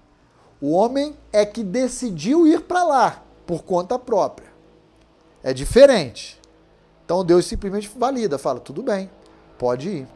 O 0.62 0.72
homem 0.72 1.16
é 1.32 1.46
que 1.46 1.64
decidiu 1.64 2.48
ir 2.48 2.62
para 2.62 2.84
lá 2.84 3.24
por 3.46 3.64
conta 3.64 4.00
própria. 4.00 4.48
É 5.44 5.54
diferente. 5.54 6.40
Então 7.06 7.24
Deus 7.24 7.46
simplesmente 7.46 7.92
valida, 7.98 8.38
fala: 8.38 8.60
tudo 8.60 8.82
bem, 8.82 9.10
pode 9.58 9.90
ir. 9.90 10.08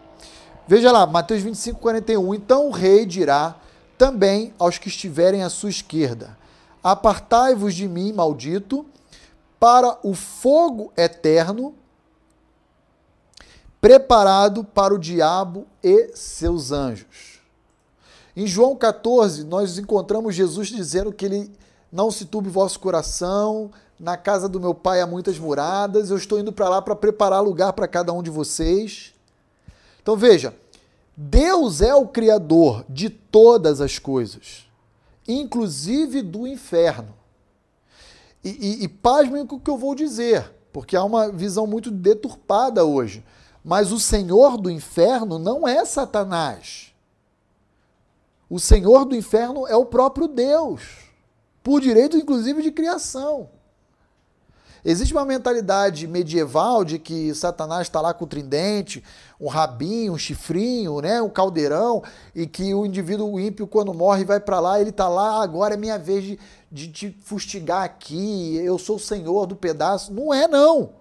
Veja 0.68 0.92
lá, 0.92 1.06
Mateus 1.06 1.42
25, 1.42 1.80
41. 1.80 2.34
Então 2.36 2.68
o 2.68 2.72
rei 2.72 3.06
dirá 3.06 3.56
também 3.98 4.54
aos 4.60 4.78
que 4.78 4.88
estiverem 4.88 5.44
à 5.44 5.50
sua 5.50 5.70
esquerda: 5.70 6.38
Apartai-vos 6.84 7.74
de 7.74 7.88
mim, 7.88 8.14
maldito, 8.14 8.86
para 9.60 9.98
o 10.04 10.14
fogo 10.14 10.92
eterno, 10.96 11.74
preparado 13.82 14.64
para 14.64 14.94
o 14.94 15.00
diabo 15.00 15.66
e 15.84 16.16
seus 16.16 16.72
anjos. 16.72 17.40
Em 18.36 18.46
João 18.46 18.76
14, 18.76 19.44
nós 19.44 19.78
encontramos 19.78 20.36
Jesus 20.36 20.68
dizendo 20.68 21.12
que 21.12 21.26
ele 21.26 21.52
não 21.92 22.12
se 22.12 22.26
turbe 22.26 22.50
vosso 22.50 22.80
coração, 22.80 23.72
na 24.00 24.16
casa 24.16 24.48
do 24.48 24.60
meu 24.60 24.76
pai 24.76 25.02
há 25.02 25.08
muitas 25.08 25.40
moradas, 25.40 26.12
eu 26.12 26.18
estou 26.18 26.40
indo 26.40 26.54
para 26.54 26.70
lá 26.70 26.82
para 26.82 26.96
preparar 26.96 27.42
lugar 27.42 27.74
para 27.74 27.88
cada 27.88 28.14
um 28.14 28.22
de 28.22 28.30
vocês. 28.30 29.14
Então 30.02 30.16
veja, 30.16 30.54
Deus 31.16 31.82
é 31.82 31.96
o 31.96 32.08
criador 32.08 32.86
de 32.88 33.10
todas 33.10 33.82
as 33.82 33.98
coisas 33.98 34.67
inclusive 35.28 36.22
do 36.22 36.48
inferno. 36.48 37.14
E, 38.44 38.50
e, 38.50 38.84
e 38.84 38.88
pasmem 38.88 39.46
com 39.46 39.58
o 39.58 39.60
que 39.60 39.70
eu 39.70 39.78
vou 39.78 39.94
dizer, 39.94 40.54
porque 40.72 40.96
há 40.96 41.04
uma 41.04 41.30
visão 41.32 41.68
muito 41.68 41.92
deturpada 41.92 42.86
hoje. 42.86 43.24
Mas 43.64 43.92
o 43.92 44.00
senhor 44.00 44.58
do 44.58 44.72
inferno 44.72 45.38
não 45.38 45.68
é 45.68 45.84
Satanás. 45.84 46.94
O 48.50 48.60
senhor 48.60 49.04
do 49.04 49.16
inferno 49.16 49.68
é 49.68 49.76
o 49.76 49.86
próprio 49.86 50.28
Deus, 50.28 51.10
por 51.62 51.82
direito 51.82 52.16
inclusive 52.16 52.62
de 52.62 52.72
criação. 52.72 53.50
Existe 54.84 55.14
uma 55.14 55.26
mentalidade 55.26 56.08
medieval 56.08 56.86
de 56.86 57.00
que 57.00 57.34
Satanás 57.34 57.84
está 57.84 58.00
lá 58.00 58.14
com 58.14 58.26
o 58.26 58.28
tridente, 58.28 59.04
um 59.40 59.48
rabinho, 59.48 60.14
um 60.14 60.18
chifrinho, 60.18 61.02
né, 61.02 61.22
um 61.22 61.30
caldeirão, 61.30 62.04
e 62.34 62.48
que 62.48 62.74
o 62.74 62.86
indivíduo 62.86 63.40
ímpio, 63.40 63.68
quando 63.68 63.94
morre, 63.94 64.24
vai 64.24 64.40
para 64.40 64.60
lá, 64.60 64.80
ele 64.80 64.92
está 64.92 65.08
lá, 65.08 65.42
agora 65.44 65.74
é 65.74 65.78
minha 65.78 65.98
vez 65.98 66.24
de, 66.24 66.40
de 66.72 66.88
te 66.88 67.18
fustigar 67.24 67.84
aqui, 67.84 68.56
eu 68.58 68.78
sou 68.78 68.96
o 68.96 69.00
senhor 69.00 69.46
do 69.46 69.56
pedaço. 69.56 70.14
Não 70.14 70.34
é, 70.34 70.48
não. 70.48 70.92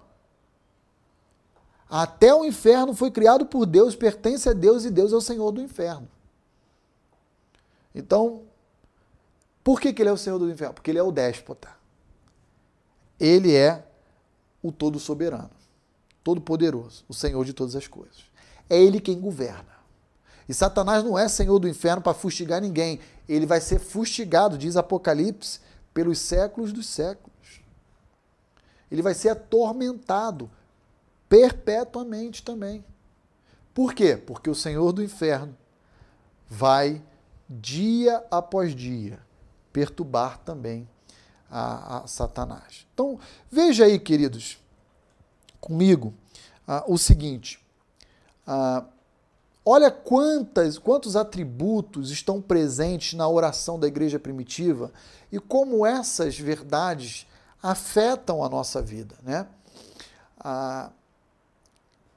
Até 1.89 2.33
o 2.33 2.43
inferno 2.43 2.93
foi 2.93 3.09
criado 3.09 3.45
por 3.45 3.65
Deus, 3.65 3.95
pertence 3.95 4.49
a 4.49 4.53
Deus 4.53 4.83
e 4.83 4.91
Deus 4.91 5.13
é 5.13 5.15
o 5.15 5.21
senhor 5.21 5.51
do 5.51 5.61
inferno. 5.61 6.07
Então, 7.95 8.43
por 9.63 9.79
que, 9.79 9.93
que 9.93 10.01
ele 10.01 10.09
é 10.09 10.13
o 10.13 10.17
senhor 10.17 10.37
do 10.37 10.49
inferno? 10.51 10.73
Porque 10.73 10.91
ele 10.91 10.99
é 10.99 11.03
o 11.03 11.11
déspota. 11.11 11.76
Ele 13.19 13.55
é 13.55 13.85
o 14.61 14.71
todo 14.71 14.99
soberano, 14.99 15.51
todo 16.23 16.41
poderoso, 16.41 17.03
o 17.07 17.13
Senhor 17.13 17.43
de 17.45 17.53
todas 17.53 17.75
as 17.75 17.87
coisas. 17.87 18.25
É 18.69 18.81
ele 18.81 18.99
quem 18.99 19.19
governa. 19.19 19.77
E 20.47 20.53
Satanás 20.53 21.03
não 21.03 21.17
é 21.17 21.27
senhor 21.27 21.59
do 21.59 21.67
inferno 21.67 22.01
para 22.01 22.13
fustigar 22.13 22.61
ninguém. 22.61 22.99
Ele 23.27 23.45
vai 23.45 23.59
ser 23.59 23.79
fustigado, 23.79 24.57
diz 24.57 24.77
Apocalipse, 24.77 25.59
pelos 25.93 26.19
séculos 26.19 26.71
dos 26.71 26.85
séculos. 26.87 27.61
Ele 28.89 29.01
vai 29.01 29.13
ser 29.13 29.29
atormentado 29.29 30.49
perpetuamente 31.27 32.43
também. 32.43 32.83
Por 33.73 33.93
quê? 33.93 34.15
Porque 34.15 34.49
o 34.49 34.55
senhor 34.55 34.93
do 34.93 35.03
inferno 35.03 35.55
vai, 36.47 37.01
dia 37.49 38.23
após 38.31 38.73
dia, 38.73 39.19
perturbar 39.73 40.37
também 40.39 40.87
a, 41.49 41.99
a 41.99 42.07
Satanás. 42.07 42.85
Então, 42.93 43.19
veja 43.49 43.85
aí, 43.85 43.99
queridos, 43.99 44.59
comigo, 45.59 46.13
uh, 46.67 46.91
o 46.91 46.97
seguinte. 46.97 47.59
Uh, 48.47 48.85
olha 49.65 49.91
quantas, 49.91 50.77
quantos 50.77 51.15
atributos 51.15 52.11
estão 52.11 52.41
presentes 52.41 53.13
na 53.13 53.27
oração 53.27 53.79
da 53.79 53.87
igreja 53.87 54.19
primitiva 54.19 54.91
e 55.31 55.39
como 55.39 55.85
essas 55.85 56.37
verdades 56.37 57.27
afetam 57.61 58.43
a 58.43 58.49
nossa 58.49 58.81
vida. 58.81 59.15
Né? 59.23 59.47
Uh, 60.39 60.91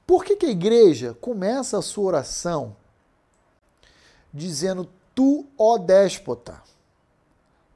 por 0.05 0.25
que, 0.25 0.35
que 0.35 0.45
a 0.45 0.51
igreja 0.51 1.15
começa 1.19 1.77
a 1.77 1.81
sua 1.81 2.05
oração 2.05 2.75
dizendo: 4.33 4.89
Tu, 5.15 5.45
ó 5.57 5.77
déspota? 5.77 6.61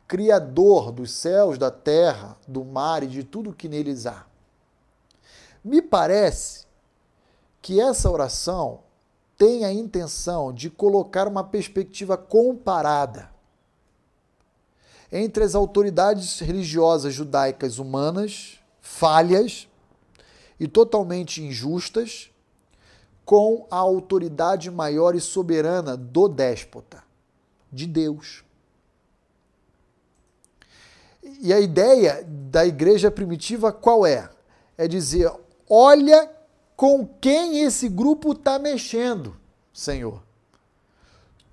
Criador 0.07 0.91
dos 0.91 1.11
céus, 1.11 1.57
da 1.57 1.71
terra, 1.71 2.37
do 2.47 2.63
mar 2.63 3.03
e 3.03 3.07
de 3.07 3.23
tudo 3.23 3.53
que 3.53 3.67
neles 3.67 4.05
há. 4.05 4.25
Me 5.63 5.81
parece 5.81 6.65
que 7.61 7.81
essa 7.81 8.09
oração 8.09 8.81
tem 9.37 9.65
a 9.65 9.73
intenção 9.73 10.53
de 10.53 10.69
colocar 10.69 11.27
uma 11.27 11.43
perspectiva 11.43 12.17
comparada 12.17 13.33
entre 15.11 15.43
as 15.43 15.55
autoridades 15.55 16.39
religiosas 16.39 17.13
judaicas 17.13 17.79
humanas, 17.79 18.59
falhas 18.79 19.67
e 20.59 20.67
totalmente 20.67 21.41
injustas, 21.41 22.31
com 23.25 23.65
a 23.71 23.77
autoridade 23.77 24.69
maior 24.69 25.15
e 25.15 25.19
soberana 25.19 25.97
do 25.97 26.27
déspota, 26.27 27.03
de 27.71 27.87
Deus. 27.87 28.44
E 31.41 31.53
a 31.53 31.59
ideia 31.59 32.25
da 32.27 32.65
igreja 32.65 33.11
primitiva 33.11 33.71
qual 33.71 34.05
é? 34.05 34.29
É 34.77 34.87
dizer: 34.87 35.31
olha 35.69 36.31
com 36.75 37.07
quem 37.19 37.61
esse 37.61 37.87
grupo 37.87 38.33
está 38.33 38.59
mexendo, 38.59 39.35
Senhor. 39.73 40.21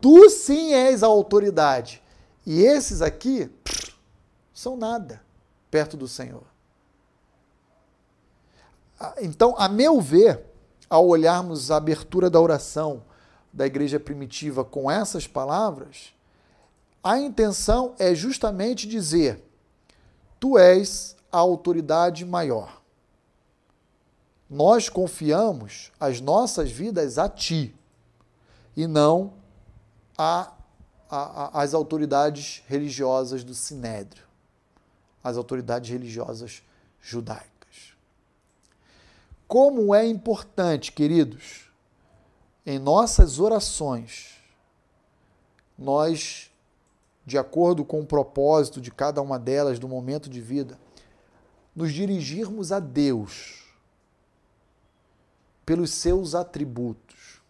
Tu 0.00 0.30
sim 0.30 0.72
és 0.72 1.02
a 1.02 1.06
autoridade. 1.06 2.02
E 2.44 2.62
esses 2.62 3.00
aqui 3.00 3.46
pff, 3.62 3.94
são 4.52 4.76
nada 4.76 5.22
perto 5.70 5.96
do 5.96 6.08
Senhor. 6.08 6.42
Então, 9.20 9.54
a 9.56 9.68
meu 9.68 10.00
ver, 10.00 10.44
ao 10.88 11.06
olharmos 11.06 11.70
a 11.70 11.76
abertura 11.76 12.28
da 12.28 12.40
oração 12.40 13.02
da 13.52 13.66
igreja 13.66 13.98
primitiva 13.98 14.64
com 14.64 14.90
essas 14.90 15.26
palavras, 15.26 16.12
a 17.02 17.18
intenção 17.18 17.94
é 17.98 18.14
justamente 18.14 18.86
dizer: 18.86 19.42
Tu 20.42 20.58
és 20.58 21.14
a 21.30 21.38
autoridade 21.38 22.24
maior. 22.24 22.82
Nós 24.50 24.88
confiamos 24.88 25.92
as 26.00 26.20
nossas 26.20 26.68
vidas 26.68 27.16
a 27.16 27.28
Ti 27.28 27.72
e 28.76 28.88
não 28.88 29.34
a, 30.18 30.52
a, 31.08 31.18
a, 31.44 31.62
as 31.62 31.74
autoridades 31.74 32.60
religiosas 32.66 33.44
do 33.44 33.54
Sinédrio, 33.54 34.24
as 35.22 35.36
autoridades 35.36 35.88
religiosas 35.90 36.60
judaicas. 37.00 37.94
Como 39.46 39.94
é 39.94 40.04
importante, 40.04 40.90
queridos, 40.90 41.70
em 42.66 42.80
nossas 42.80 43.38
orações, 43.38 44.42
nós 45.78 46.51
de 47.24 47.38
acordo 47.38 47.84
com 47.84 48.00
o 48.00 48.06
propósito 48.06 48.80
de 48.80 48.90
cada 48.90 49.22
uma 49.22 49.38
delas 49.38 49.78
do 49.78 49.88
momento 49.88 50.28
de 50.28 50.40
vida, 50.40 50.78
nos 51.74 51.92
dirigirmos 51.92 52.72
a 52.72 52.80
Deus 52.80 53.62
pelos 55.64 55.90
seus 55.90 56.34
atributos. 56.34 57.40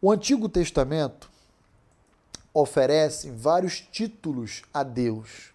O 0.00 0.10
Antigo 0.10 0.48
Testamento 0.48 1.30
oferece 2.52 3.30
vários 3.30 3.80
títulos 3.80 4.62
a 4.72 4.82
Deus. 4.82 5.52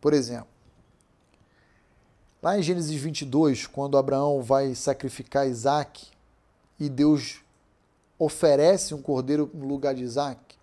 Por 0.00 0.12
exemplo, 0.12 0.48
lá 2.42 2.58
em 2.58 2.62
Gênesis 2.62 3.00
22, 3.00 3.66
quando 3.66 3.98
Abraão 3.98 4.42
vai 4.42 4.74
sacrificar 4.74 5.48
Isaac 5.48 6.08
e 6.78 6.88
Deus 6.88 7.42
oferece 8.24 8.94
um 8.94 9.02
cordeiro 9.02 9.50
no 9.52 9.66
lugar 9.66 9.96
de 9.96 10.04
Isaac, 10.04 10.54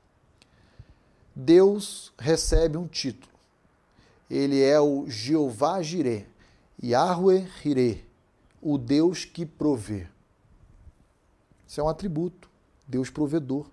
Deus 1.36 2.14
recebe 2.18 2.78
um 2.78 2.88
título. 2.88 3.34
Ele 4.30 4.62
é 4.62 4.80
o 4.80 5.10
Jeová 5.10 5.82
Jireh, 5.82 6.26
Yahweh 6.82 7.50
Jireh, 7.62 8.06
o 8.62 8.78
Deus 8.78 9.26
que 9.26 9.46
provê. 9.46 10.08
Isso 11.68 11.82
é 11.82 11.84
um 11.84 11.90
atributo, 11.90 12.50
Deus 12.88 13.10
provedor. 13.10 13.70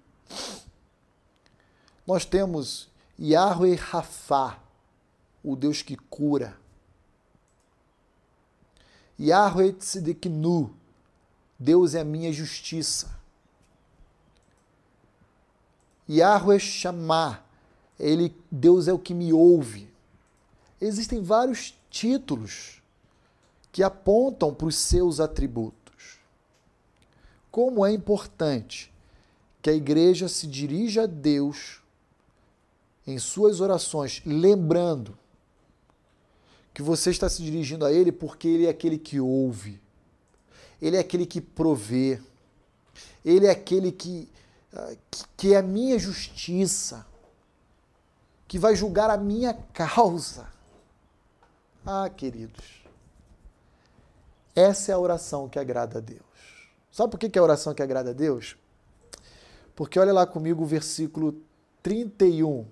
Nós 2.04 2.24
temos 2.24 2.88
Yahweh 3.18 3.76
Rafá, 3.76 4.58
o 5.44 5.54
Deus 5.54 5.80
que 5.80 5.96
cura. 5.96 6.56
Yahweh 9.18 9.72
Tzedeknu, 9.74 10.74
Deus 11.58 11.94
é 11.94 12.00
a 12.00 12.04
minha 12.04 12.32
justiça. 12.32 13.15
Yahweh 16.08 16.58
Shammah, 16.58 17.42
ele, 17.98 18.34
Deus 18.50 18.88
é 18.88 18.92
o 18.92 18.98
que 18.98 19.14
me 19.14 19.32
ouve. 19.32 19.88
Existem 20.80 21.22
vários 21.22 21.74
títulos 21.90 22.82
que 23.72 23.82
apontam 23.82 24.54
para 24.54 24.66
os 24.66 24.76
seus 24.76 25.20
atributos. 25.20 26.18
Como 27.50 27.84
é 27.84 27.92
importante 27.92 28.92
que 29.62 29.70
a 29.70 29.74
igreja 29.74 30.28
se 30.28 30.46
dirija 30.46 31.02
a 31.04 31.06
Deus 31.06 31.82
em 33.06 33.18
suas 33.18 33.60
orações, 33.60 34.20
lembrando 34.26 35.16
que 36.74 36.82
você 36.82 37.10
está 37.10 37.28
se 37.28 37.42
dirigindo 37.42 37.86
a 37.86 37.92
Ele 37.92 38.12
porque 38.12 38.46
Ele 38.46 38.66
é 38.66 38.68
aquele 38.68 38.98
que 38.98 39.18
ouve, 39.18 39.80
Ele 40.80 40.96
é 40.96 41.00
aquele 41.00 41.24
que 41.24 41.40
provê, 41.40 42.20
Ele 43.24 43.46
é 43.46 43.50
aquele 43.50 43.90
que 43.90 44.28
que 45.36 45.54
é 45.54 45.58
a 45.58 45.62
minha 45.62 45.98
justiça, 45.98 47.06
que 48.46 48.58
vai 48.58 48.74
julgar 48.74 49.10
a 49.10 49.16
minha 49.16 49.54
causa. 49.72 50.46
Ah, 51.84 52.08
queridos, 52.08 52.82
essa 54.54 54.92
é 54.92 54.94
a 54.94 54.98
oração 54.98 55.48
que 55.48 55.58
agrada 55.58 55.98
a 55.98 56.00
Deus. 56.00 56.20
Sabe 56.90 57.10
por 57.10 57.18
que 57.18 57.38
é 57.38 57.40
a 57.40 57.44
oração 57.44 57.74
que 57.74 57.82
agrada 57.82 58.10
a 58.10 58.14
Deus? 58.14 58.56
Porque 59.74 59.98
olha 59.98 60.12
lá 60.12 60.26
comigo 60.26 60.62
o 60.62 60.66
versículo 60.66 61.40
31 61.82 62.66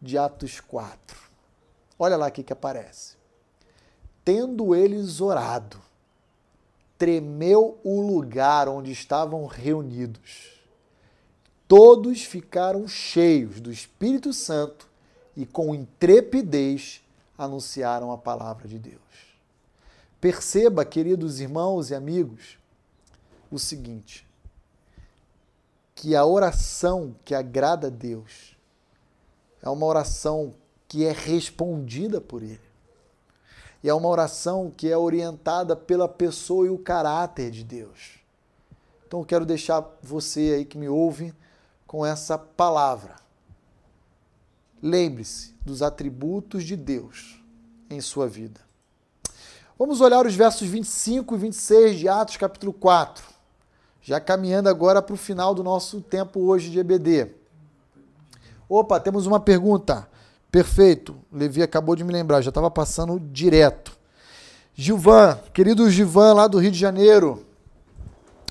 de 0.00 0.16
Atos 0.16 0.60
4. 0.60 1.18
Olha 1.98 2.16
lá 2.16 2.28
o 2.28 2.32
que, 2.32 2.42
que 2.42 2.52
aparece. 2.52 3.16
Tendo 4.24 4.74
eles 4.74 5.20
orado, 5.20 5.80
tremeu 6.96 7.78
o 7.82 8.00
lugar 8.00 8.68
onde 8.68 8.92
estavam 8.92 9.46
reunidos 9.46 10.55
todos 11.68 12.22
ficaram 12.22 12.86
cheios 12.86 13.60
do 13.60 13.70
Espírito 13.70 14.32
Santo 14.32 14.88
e 15.36 15.44
com 15.44 15.74
intrepidez 15.74 17.02
anunciaram 17.36 18.10
a 18.12 18.18
palavra 18.18 18.66
de 18.66 18.78
Deus. 18.78 19.00
Perceba, 20.20 20.84
queridos 20.84 21.40
irmãos 21.40 21.90
e 21.90 21.94
amigos, 21.94 22.58
o 23.50 23.58
seguinte: 23.58 24.26
que 25.94 26.16
a 26.16 26.24
oração 26.24 27.14
que 27.24 27.34
agrada 27.34 27.88
a 27.88 27.90
Deus 27.90 28.56
é 29.62 29.68
uma 29.68 29.86
oração 29.86 30.54
que 30.88 31.04
é 31.04 31.12
respondida 31.12 32.20
por 32.20 32.42
Ele. 32.42 32.60
E 33.82 33.88
é 33.88 33.94
uma 33.94 34.08
oração 34.08 34.70
que 34.74 34.90
é 34.90 34.96
orientada 34.96 35.76
pela 35.76 36.08
pessoa 36.08 36.66
e 36.66 36.70
o 36.70 36.78
caráter 36.78 37.50
de 37.50 37.62
Deus. 37.62 38.18
Então 39.06 39.20
eu 39.20 39.26
quero 39.26 39.44
deixar 39.46 39.84
você 40.02 40.54
aí 40.56 40.64
que 40.64 40.78
me 40.78 40.88
ouve 40.88 41.34
com 41.86 42.04
essa 42.04 42.36
palavra. 42.36 43.16
Lembre-se 44.82 45.54
dos 45.64 45.82
atributos 45.82 46.64
de 46.64 46.76
Deus 46.76 47.42
em 47.88 48.00
sua 48.00 48.28
vida. 48.28 48.60
Vamos 49.78 50.00
olhar 50.00 50.24
os 50.26 50.34
versos 50.34 50.66
25 50.66 51.34
e 51.34 51.38
26 51.38 51.98
de 51.98 52.08
Atos, 52.08 52.36
capítulo 52.36 52.72
4. 52.72 53.24
Já 54.02 54.20
caminhando 54.20 54.68
agora 54.68 55.02
para 55.02 55.14
o 55.14 55.18
final 55.18 55.54
do 55.54 55.62
nosso 55.62 56.00
tempo 56.00 56.40
hoje 56.40 56.70
de 56.70 56.78
EBD. 56.78 57.32
Opa, 58.68 58.98
temos 58.98 59.26
uma 59.26 59.38
pergunta. 59.38 60.08
Perfeito. 60.50 61.16
Levi 61.32 61.62
acabou 61.62 61.94
de 61.94 62.04
me 62.04 62.12
lembrar, 62.12 62.40
já 62.40 62.48
estava 62.48 62.70
passando 62.70 63.20
direto. 63.20 63.96
Gilvan, 64.74 65.38
querido 65.52 65.90
Gilvan, 65.90 66.34
lá 66.34 66.46
do 66.46 66.58
Rio 66.58 66.70
de 66.70 66.78
Janeiro. 66.78 67.44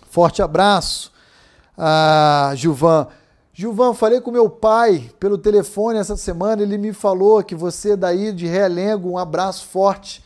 Forte 0.09 0.41
abraço. 0.41 1.11
Ah, 1.77 2.51
Gilvan, 2.55 3.07
Gilvan, 3.57 3.93
falei 3.93 4.19
com 4.19 4.31
meu 4.31 4.49
pai 4.49 5.09
pelo 5.17 5.37
telefone 5.37 5.97
essa 5.97 6.17
semana, 6.17 6.61
ele 6.61 6.77
me 6.77 6.91
falou 6.91 7.41
que 7.41 7.55
você 7.55 7.95
daí 7.95 8.33
de 8.33 8.45
Realengo, 8.45 9.11
um 9.11 9.17
abraço 9.17 9.67
forte 9.67 10.21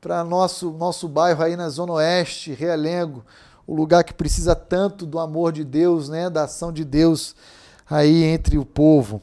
para 0.00 0.24
nosso 0.24 0.72
nosso 0.72 1.06
bairro 1.06 1.44
aí 1.44 1.54
na 1.54 1.68
Zona 1.68 1.92
Oeste, 1.92 2.52
Realengo, 2.52 3.24
o 3.68 3.72
lugar 3.72 4.02
que 4.02 4.12
precisa 4.12 4.56
tanto 4.56 5.06
do 5.06 5.20
amor 5.20 5.52
de 5.52 5.62
Deus, 5.62 6.08
né, 6.08 6.28
da 6.28 6.42
ação 6.42 6.72
de 6.72 6.84
Deus 6.84 7.36
aí 7.88 8.24
entre 8.24 8.58
o 8.58 8.64
povo. 8.64 9.22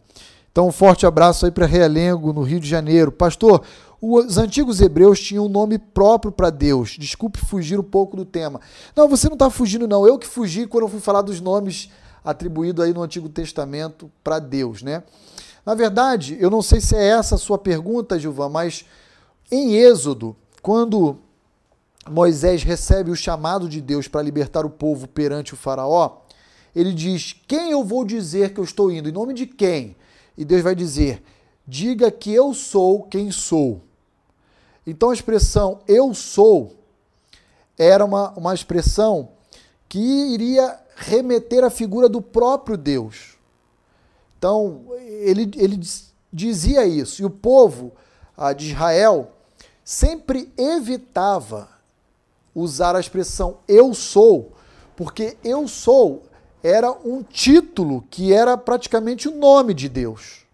Então, 0.50 0.70
um 0.70 0.72
forte 0.72 1.06
abraço 1.06 1.46
aí 1.46 1.52
para 1.52 1.66
Realengo, 1.66 2.32
no 2.32 2.44
Rio 2.44 2.62
de 2.62 2.70
Janeiro. 2.70 3.12
Pastor, 3.12 3.62
os 4.02 4.38
antigos 4.38 4.80
hebreus 4.80 5.20
tinham 5.20 5.48
um 5.48 5.50
nome 5.50 5.78
próprio 5.78 6.32
para 6.32 6.50
Deus. 6.50 6.96
Desculpe 6.98 7.40
fugir 7.40 7.78
um 7.78 7.84
pouco 7.84 8.16
do 8.16 8.24
tema. 8.24 8.62
Não, 8.96 9.10
você 9.10 9.28
não 9.28 9.34
está 9.34 9.50
fugindo, 9.50 9.86
não. 9.86 10.08
Eu 10.08 10.18
que 10.18 10.28
fugi 10.28 10.66
quando 10.66 10.84
eu 10.84 10.90
fui 10.90 11.02
falar 11.02 11.24
dos 11.24 11.42
nomes 11.42 11.90
atribuído 12.24 12.82
aí 12.82 12.94
no 12.94 13.02
Antigo 13.04 13.28
Testamento 13.30 14.12
para 14.24 14.40
Deus, 14.40 14.82
né? 14.82 15.04
Na 15.66 15.74
verdade, 15.76 16.38
eu 16.40 16.50
não 16.50 16.62
sei 16.62 16.82
se 16.82 16.96
é 16.96 17.08
essa 17.08 17.36
a 17.36 17.38
sua 17.38 17.58
pergunta, 17.58 18.20
Gilvan, 18.20 18.50
mas 18.50 18.86
em 19.52 19.76
Êxodo, 19.76 20.36
quando 20.62 21.18
Moisés 22.10 22.64
recebe 22.64 23.12
o 23.12 23.16
chamado 23.16 23.70
de 23.70 23.80
Deus 23.80 24.08
para 24.08 24.22
libertar 24.22 24.66
o 24.66 24.70
povo 24.70 25.08
perante 25.08 25.54
o 25.54 25.58
faraó, 25.58 26.18
ele 26.76 26.94
diz: 26.94 27.36
"Quem 27.48 27.72
eu 27.72 27.84
vou 27.84 28.04
dizer 28.04 28.54
que 28.54 28.60
eu 28.60 28.64
estou 28.64 28.92
indo? 28.92 29.08
Em 29.08 29.14
nome 29.14 29.34
de 29.34 29.46
quem?" 29.46 29.96
E 30.38 30.44
Deus 30.44 30.62
vai 30.62 30.76
dizer: 30.76 31.24
"Diga 31.66 32.12
que 32.12 32.34
eu 32.34 32.54
sou 32.54 33.04
quem 33.04 33.32
sou." 33.32 33.82
Então 34.86 35.12
a 35.12 35.14
expressão 35.14 35.80
eu 35.88 36.14
sou 36.14 36.76
era 37.78 38.04
uma, 38.04 38.32
uma 38.32 38.54
expressão 38.54 39.30
que 39.88 40.00
iria 40.00 40.78
remeter 41.04 41.64
à 41.64 41.70
figura 41.70 42.08
do 42.10 42.22
próprio 42.22 42.78
Deus. 42.78 43.38
Então, 44.38 44.86
ele, 44.98 45.52
ele 45.56 45.80
dizia 46.32 46.86
isso. 46.86 47.22
E 47.22 47.26
o 47.26 47.30
povo 47.30 47.92
ah, 48.36 48.54
de 48.54 48.72
Israel 48.72 49.32
sempre 49.84 50.52
evitava 50.58 51.70
usar 52.56 52.96
a 52.96 53.00
expressão 53.00 53.58
eu 53.68 53.94
sou, 53.94 54.54
porque 54.96 55.38
eu 55.44 55.68
sou 55.68 56.24
era 56.64 56.92
um 56.92 57.22
título 57.22 58.06
que 58.10 58.32
era 58.32 58.58
praticamente 58.58 59.28
o 59.28 59.36
nome 59.36 59.74
de 59.74 59.90
Deus. 59.90 60.46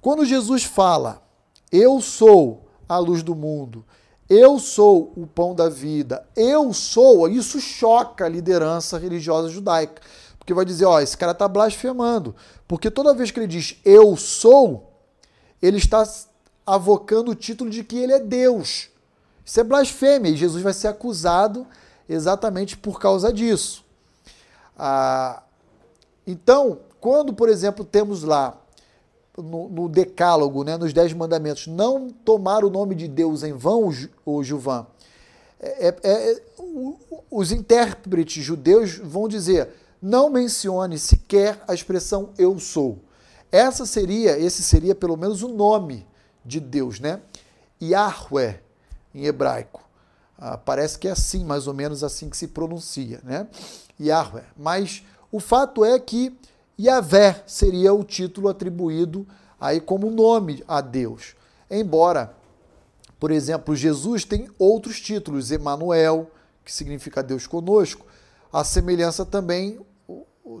Quando 0.00 0.24
Jesus 0.24 0.62
fala, 0.62 1.22
eu 1.70 2.00
sou 2.00 2.68
a 2.88 2.98
luz 2.98 3.22
do 3.22 3.34
mundo, 3.34 3.84
eu 4.34 4.58
sou 4.58 5.12
o 5.14 5.26
pão 5.26 5.54
da 5.54 5.68
vida, 5.68 6.26
eu 6.34 6.72
sou, 6.72 7.28
isso 7.28 7.60
choca 7.60 8.24
a 8.24 8.28
liderança 8.30 8.96
religiosa 8.96 9.50
judaica. 9.50 10.00
Porque 10.38 10.54
vai 10.54 10.64
dizer, 10.64 10.86
ó, 10.86 10.98
esse 11.00 11.14
cara 11.18 11.32
está 11.32 11.46
blasfemando. 11.46 12.34
Porque 12.66 12.90
toda 12.90 13.12
vez 13.12 13.30
que 13.30 13.38
ele 13.38 13.46
diz 13.46 13.76
eu 13.84 14.16
sou, 14.16 14.90
ele 15.60 15.76
está 15.76 16.02
avocando 16.64 17.30
o 17.30 17.34
título 17.34 17.68
de 17.68 17.84
que 17.84 17.98
ele 17.98 18.14
é 18.14 18.18
Deus. 18.18 18.88
Isso 19.44 19.60
é 19.60 19.64
blasfêmia 19.64 20.30
e 20.30 20.36
Jesus 20.36 20.62
vai 20.62 20.72
ser 20.72 20.88
acusado 20.88 21.66
exatamente 22.08 22.74
por 22.74 22.98
causa 22.98 23.30
disso. 23.30 23.84
Ah, 24.78 25.42
então, 26.26 26.80
quando, 26.98 27.34
por 27.34 27.50
exemplo, 27.50 27.84
temos 27.84 28.22
lá 28.22 28.58
no, 29.36 29.68
no, 29.68 29.88
decálogo, 29.88 30.64
né, 30.64 30.76
nos 30.76 30.92
Dez 30.92 31.12
Mandamentos, 31.12 31.66
não 31.66 32.10
tomar 32.10 32.64
o 32.64 32.70
nome 32.70 32.94
de 32.94 33.08
Deus 33.08 33.42
em 33.42 33.52
vão, 33.52 33.90
o 34.24 34.42
Juvan, 34.42 34.86
é, 35.60 35.88
é, 35.88 35.96
é 36.02 36.42
os 37.30 37.52
intérpretes 37.52 38.44
judeus 38.44 38.96
vão 38.96 39.28
dizer, 39.28 39.70
não 40.00 40.28
mencione 40.28 40.98
sequer 40.98 41.62
a 41.66 41.74
expressão 41.74 42.30
eu 42.36 42.58
sou. 42.58 42.98
Essa 43.50 43.86
seria, 43.86 44.38
esse 44.38 44.62
seria 44.62 44.94
pelo 44.94 45.16
menos 45.16 45.42
o 45.42 45.48
nome 45.48 46.06
de 46.44 46.58
Deus, 46.58 46.98
né? 46.98 47.20
Yahweh, 47.80 48.60
em 49.14 49.26
hebraico. 49.26 49.82
Ah, 50.38 50.56
parece 50.56 50.98
que 50.98 51.06
é 51.06 51.12
assim, 51.12 51.44
mais 51.44 51.66
ou 51.66 51.74
menos 51.74 52.02
assim 52.02 52.28
que 52.28 52.36
se 52.36 52.48
pronuncia, 52.48 53.20
né? 53.22 53.46
Yahweh. 54.00 54.44
Mas 54.56 55.04
o 55.30 55.38
fato 55.38 55.84
é 55.84 55.98
que 55.98 56.36
Yahvé 56.82 57.44
seria 57.46 57.94
o 57.94 58.02
título 58.02 58.48
atribuído 58.48 59.26
aí 59.60 59.80
como 59.80 60.10
nome 60.10 60.64
a 60.66 60.80
Deus. 60.80 61.36
Embora, 61.70 62.34
por 63.20 63.30
exemplo, 63.30 63.76
Jesus 63.76 64.24
tem 64.24 64.50
outros 64.58 65.00
títulos, 65.00 65.52
Emanuel, 65.52 66.28
que 66.64 66.72
significa 66.72 67.22
Deus 67.22 67.46
conosco, 67.46 68.06
a 68.52 68.64
semelhança 68.64 69.24
também 69.24 69.78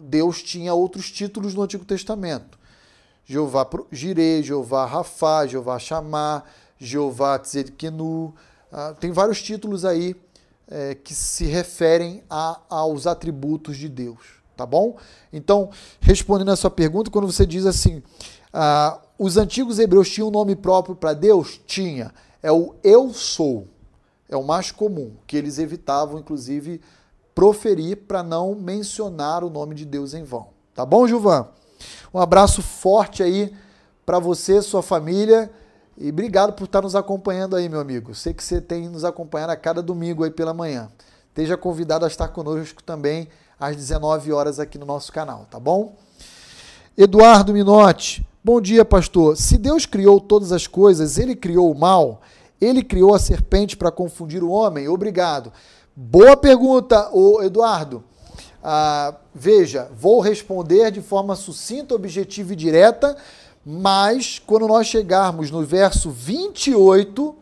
Deus 0.04 0.42
tinha 0.42 0.72
outros 0.72 1.10
títulos 1.10 1.54
no 1.54 1.62
Antigo 1.62 1.84
Testamento. 1.84 2.56
Jeová 3.24 3.68
Jireh, 3.90 4.42
Jeová 4.42 4.86
Rafá, 4.86 5.46
Jeová 5.46 5.78
Chamar, 5.78 6.48
Jeová 6.78 7.38
Tzedkenu. 7.38 8.32
Ah, 8.70 8.94
tem 8.98 9.10
vários 9.10 9.42
títulos 9.42 9.84
aí 9.84 10.14
é, 10.68 10.94
que 10.94 11.14
se 11.14 11.46
referem 11.46 12.22
a, 12.30 12.60
aos 12.68 13.06
atributos 13.06 13.76
de 13.76 13.88
Deus 13.88 14.41
tá 14.56 14.66
bom? 14.66 14.96
Então, 15.32 15.70
respondendo 16.00 16.50
a 16.50 16.56
sua 16.56 16.70
pergunta, 16.70 17.10
quando 17.10 17.30
você 17.30 17.46
diz 17.46 17.66
assim, 17.66 18.02
ah, 18.52 19.00
os 19.18 19.36
antigos 19.36 19.78
hebreus 19.78 20.10
tinham 20.10 20.28
um 20.28 20.32
nome 20.32 20.54
próprio 20.56 20.94
para 20.94 21.14
Deus? 21.14 21.60
Tinha. 21.66 22.12
É 22.42 22.50
o 22.50 22.74
eu 22.82 23.12
sou. 23.12 23.68
É 24.28 24.36
o 24.36 24.42
mais 24.42 24.70
comum, 24.70 25.12
que 25.26 25.36
eles 25.36 25.58
evitavam, 25.58 26.18
inclusive, 26.18 26.80
proferir 27.34 27.98
para 28.08 28.22
não 28.22 28.54
mencionar 28.54 29.44
o 29.44 29.50
nome 29.50 29.74
de 29.74 29.84
Deus 29.84 30.14
em 30.14 30.24
vão. 30.24 30.48
Tá 30.74 30.86
bom, 30.86 31.06
Gilvan? 31.06 31.48
Um 32.12 32.18
abraço 32.18 32.62
forte 32.62 33.22
aí 33.22 33.54
para 34.06 34.18
você, 34.18 34.62
sua 34.62 34.82
família. 34.82 35.50
E 35.98 36.08
obrigado 36.08 36.54
por 36.54 36.64
estar 36.64 36.80
nos 36.80 36.96
acompanhando 36.96 37.56
aí, 37.56 37.68
meu 37.68 37.80
amigo. 37.80 38.14
Sei 38.14 38.32
que 38.32 38.42
você 38.42 38.60
tem 38.60 38.88
nos 38.88 39.04
acompanhado 39.04 39.52
a 39.52 39.56
cada 39.56 39.82
domingo 39.82 40.24
aí 40.24 40.30
pela 40.30 40.54
manhã. 40.54 40.90
Esteja 41.28 41.56
convidado 41.56 42.04
a 42.04 42.08
estar 42.08 42.28
conosco 42.28 42.82
também 42.82 43.28
às 43.62 43.76
19 43.76 44.32
horas 44.32 44.58
aqui 44.58 44.76
no 44.76 44.84
nosso 44.84 45.12
canal, 45.12 45.46
tá 45.48 45.60
bom? 45.60 45.94
Eduardo 46.98 47.52
Minotti, 47.52 48.26
bom 48.42 48.60
dia, 48.60 48.84
pastor. 48.84 49.36
Se 49.36 49.56
Deus 49.56 49.86
criou 49.86 50.20
todas 50.20 50.50
as 50.50 50.66
coisas, 50.66 51.16
ele 51.16 51.36
criou 51.36 51.70
o 51.70 51.78
mal, 51.78 52.22
ele 52.60 52.82
criou 52.82 53.14
a 53.14 53.20
serpente 53.20 53.76
para 53.76 53.92
confundir 53.92 54.42
o 54.42 54.50
homem? 54.50 54.88
Obrigado. 54.88 55.52
Boa 55.94 56.36
pergunta, 56.36 57.08
Eduardo. 57.44 58.02
Ah, 58.60 59.14
veja, 59.32 59.88
vou 59.96 60.18
responder 60.18 60.90
de 60.90 61.00
forma 61.00 61.36
sucinta, 61.36 61.94
objetiva 61.94 62.54
e 62.54 62.56
direta, 62.56 63.16
mas 63.64 64.40
quando 64.44 64.66
nós 64.66 64.88
chegarmos 64.88 65.52
no 65.52 65.64
verso 65.64 66.10
28, 66.10 67.32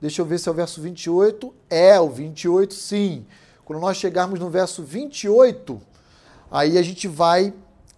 deixa 0.00 0.22
eu 0.22 0.26
ver 0.26 0.38
se 0.38 0.48
é 0.48 0.52
o 0.52 0.54
verso 0.54 0.80
28, 0.80 1.52
é 1.68 2.00
o 2.00 2.08
28 2.08 2.72
sim. 2.72 3.26
Quando 3.66 3.80
nós 3.80 3.96
chegarmos 3.96 4.38
no 4.38 4.48
verso 4.48 4.84
28, 4.84 5.82
aí 6.48 6.78
a 6.78 6.82
gente 6.82 7.08
vai 7.08 7.52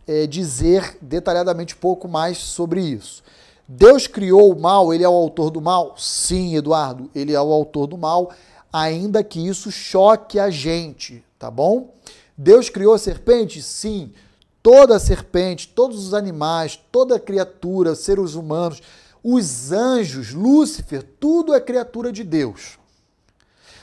é, 0.07 0.27
dizer 0.27 0.97
detalhadamente 1.03 1.75
um 1.75 1.79
pouco 1.79 2.09
mais 2.09 2.39
sobre 2.39 2.81
isso. 2.81 3.23
Deus 3.69 4.07
criou 4.07 4.51
o 4.51 4.59
mal, 4.59 4.95
ele 4.95 5.05
é 5.05 5.09
o 5.09 5.13
autor 5.13 5.51
do 5.51 5.61
mal? 5.61 5.95
Sim, 5.99 6.57
Eduardo, 6.57 7.11
ele 7.15 7.35
é 7.35 7.41
o 7.41 7.53
autor 7.53 7.87
do 7.87 7.99
mal, 7.99 8.31
ainda 8.73 9.23
que 9.23 9.47
isso 9.47 9.71
choque 9.71 10.39
a 10.39 10.49
gente, 10.49 11.23
tá 11.39 11.51
bom? 11.51 11.95
Deus 12.35 12.71
criou 12.71 12.95
a 12.95 12.99
serpente? 12.99 13.61
Sim. 13.61 14.15
Toda 14.63 14.99
serpente, 14.99 15.69
todos 15.69 16.03
os 16.03 16.15
animais, 16.15 16.81
toda 16.91 17.21
criatura, 17.21 17.95
seres 17.95 18.33
humanos, 18.33 18.81
os 19.23 19.71
anjos, 19.71 20.33
Lúcifer, 20.33 21.03
tudo 21.21 21.53
é 21.53 21.61
criatura 21.61 22.11
de 22.11 22.25
Deus. 22.25 22.78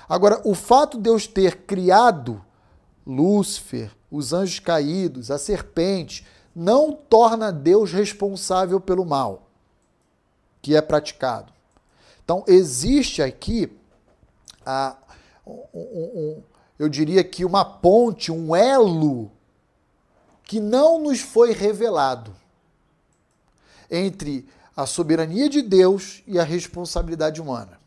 Agora, 0.08 0.42
o 0.46 0.54
fato 0.54 0.98
de 0.98 1.04
Deus 1.04 1.28
ter 1.28 1.64
criado 1.66 2.44
Lúcifer, 3.06 3.92
os 4.10 4.34
anjos 4.34 4.60
caídos, 4.60 5.30
a 5.32 5.38
serpente, 5.38 6.26
não 6.56 6.94
torna 6.94 7.52
Deus 7.52 7.92
responsável 7.92 8.80
pelo 8.80 9.06
mal 9.06 9.46
que 10.62 10.76
é 10.76 10.82
praticado. 10.82 11.54
Então, 12.24 12.44
existe 12.48 13.22
aqui, 13.22 13.72
a, 14.66 14.98
um, 15.46 15.62
um, 15.76 16.44
eu 16.80 16.90
diria 16.90 17.24
que 17.24 17.46
uma 17.46 17.64
ponte, 17.64 18.32
um 18.32 18.56
elo, 18.56 19.32
que 20.44 20.60
não 20.60 21.00
nos 21.00 21.22
foi 21.22 21.54
revelado 21.54 22.36
entre 23.92 24.48
a 24.76 24.88
soberania 24.88 25.48
de 25.48 25.62
Deus 25.62 26.24
e 26.26 26.40
a 26.40 26.44
responsabilidade 26.44 27.40
humana. 27.40 27.80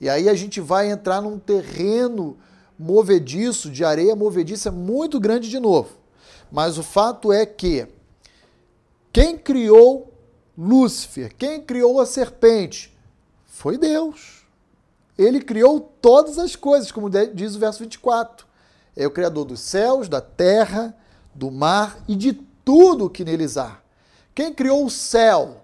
E 0.00 0.08
aí 0.08 0.28
a 0.28 0.34
gente 0.34 0.60
vai 0.60 0.90
entrar 0.90 1.20
num 1.20 1.38
terreno 1.38 2.38
movediço, 2.78 3.70
de 3.70 3.84
areia 3.84 4.16
movediça 4.16 4.70
muito 4.70 5.20
grande 5.20 5.50
de 5.50 5.60
novo. 5.60 5.98
Mas 6.50 6.78
o 6.78 6.82
fato 6.82 7.32
é 7.32 7.44
que 7.44 7.86
quem 9.12 9.36
criou 9.36 10.12
Lúcifer, 10.56 11.34
quem 11.36 11.60
criou 11.60 12.00
a 12.00 12.06
serpente, 12.06 12.96
foi 13.46 13.76
Deus. 13.76 14.46
Ele 15.18 15.40
criou 15.40 15.80
todas 16.00 16.38
as 16.38 16.56
coisas, 16.56 16.90
como 16.90 17.10
diz 17.10 17.54
o 17.54 17.58
verso 17.58 17.80
24. 17.80 18.46
É 18.96 19.06
o 19.06 19.10
Criador 19.10 19.44
dos 19.44 19.60
céus, 19.60 20.08
da 20.08 20.20
terra, 20.20 20.96
do 21.34 21.50
mar 21.50 22.02
e 22.08 22.16
de 22.16 22.32
tudo 22.64 23.10
que 23.10 23.24
neles 23.24 23.56
há. 23.56 23.80
Quem 24.34 24.52
criou 24.52 24.84
o 24.84 24.90
céu? 24.90 25.62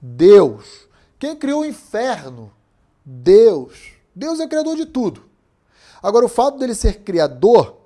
Deus. 0.00 0.86
Quem 1.18 1.34
criou 1.34 1.62
o 1.62 1.66
inferno? 1.66 2.52
Deus. 3.06 3.92
Deus 4.12 4.40
é 4.40 4.48
criador 4.48 4.74
de 4.74 4.84
tudo. 4.84 5.22
Agora, 6.02 6.26
o 6.26 6.28
fato 6.28 6.58
dele 6.58 6.74
ser 6.74 7.02
criador 7.02 7.76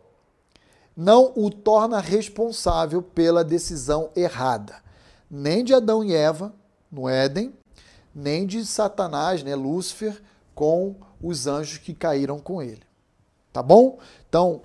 não 0.97 1.33
o 1.37 1.51
torna 1.51 2.01
responsável 2.01 3.03
pela 3.03 3.45
decisão 3.45 4.11
errada, 4.17 4.77
nem 5.31 5.63
de 5.63 5.75
Adão 5.75 6.03
e 6.03 6.15
Eva 6.15 6.53
no 6.91 7.09
Éden, 7.09 7.55
nem 8.15 8.47
de 8.47 8.65
Satanás, 8.65 9.43
né, 9.43 9.55
Lúcifer, 9.55 10.21
com 10.55 10.97
os 11.23 11.47
anjos 11.47 11.79
que 11.79 11.95
caíram 11.95 12.39
com 12.39 12.63
ele. 12.63 12.83
Tá 13.53 13.63
bom? 13.63 13.99
Então, 14.29 14.63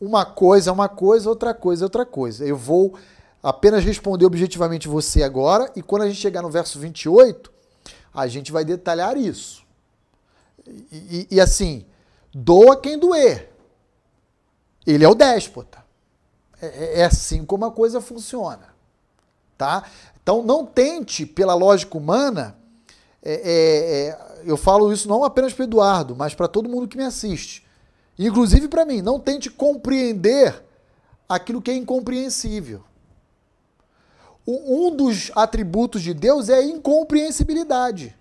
uma 0.00 0.24
coisa 0.24 0.70
é 0.70 0.72
uma 0.72 0.88
coisa, 0.88 1.28
outra 1.28 1.54
coisa 1.54 1.84
é 1.84 1.86
outra 1.86 2.04
coisa. 2.04 2.44
Eu 2.44 2.56
vou 2.56 2.94
apenas 3.42 3.84
responder 3.84 4.26
objetivamente 4.26 4.88
você 4.88 5.22
agora, 5.22 5.70
e 5.74 5.82
quando 5.82 6.02
a 6.02 6.08
gente 6.08 6.20
chegar 6.20 6.42
no 6.42 6.50
verso 6.50 6.78
28, 6.78 7.52
a 8.12 8.26
gente 8.26 8.52
vai 8.52 8.64
detalhar 8.64 9.16
isso. 9.16 9.67
E, 10.92 11.28
e, 11.30 11.40
assim, 11.40 11.84
doa 12.32 12.80
quem 12.80 12.98
doer. 12.98 13.50
Ele 14.86 15.04
é 15.04 15.08
o 15.08 15.14
déspota. 15.14 15.84
É, 16.60 16.66
é, 16.66 17.00
é 17.00 17.04
assim 17.04 17.44
como 17.44 17.64
a 17.64 17.72
coisa 17.72 18.00
funciona. 18.00 18.74
Tá? 19.56 19.84
Então 20.22 20.42
não 20.42 20.64
tente, 20.64 21.26
pela 21.26 21.54
lógica 21.54 21.96
humana, 21.96 22.56
é, 23.22 23.32
é, 23.32 24.08
é 24.08 24.28
eu 24.44 24.56
falo 24.56 24.92
isso 24.92 25.08
não 25.08 25.24
apenas 25.24 25.52
para 25.52 25.64
Eduardo, 25.64 26.14
mas 26.14 26.34
para 26.34 26.48
todo 26.48 26.68
mundo 26.68 26.86
que 26.86 26.96
me 26.96 27.04
assiste. 27.04 27.66
Inclusive 28.18 28.68
para 28.68 28.84
mim, 28.84 29.02
não 29.02 29.18
tente 29.18 29.50
compreender 29.50 30.64
aquilo 31.28 31.60
que 31.60 31.70
é 31.70 31.76
incompreensível. 31.76 32.82
Um 34.46 34.94
dos 34.94 35.30
atributos 35.34 36.02
de 36.02 36.14
Deus 36.14 36.48
é 36.48 36.54
a 36.54 36.64
incompreensibilidade. 36.64 38.16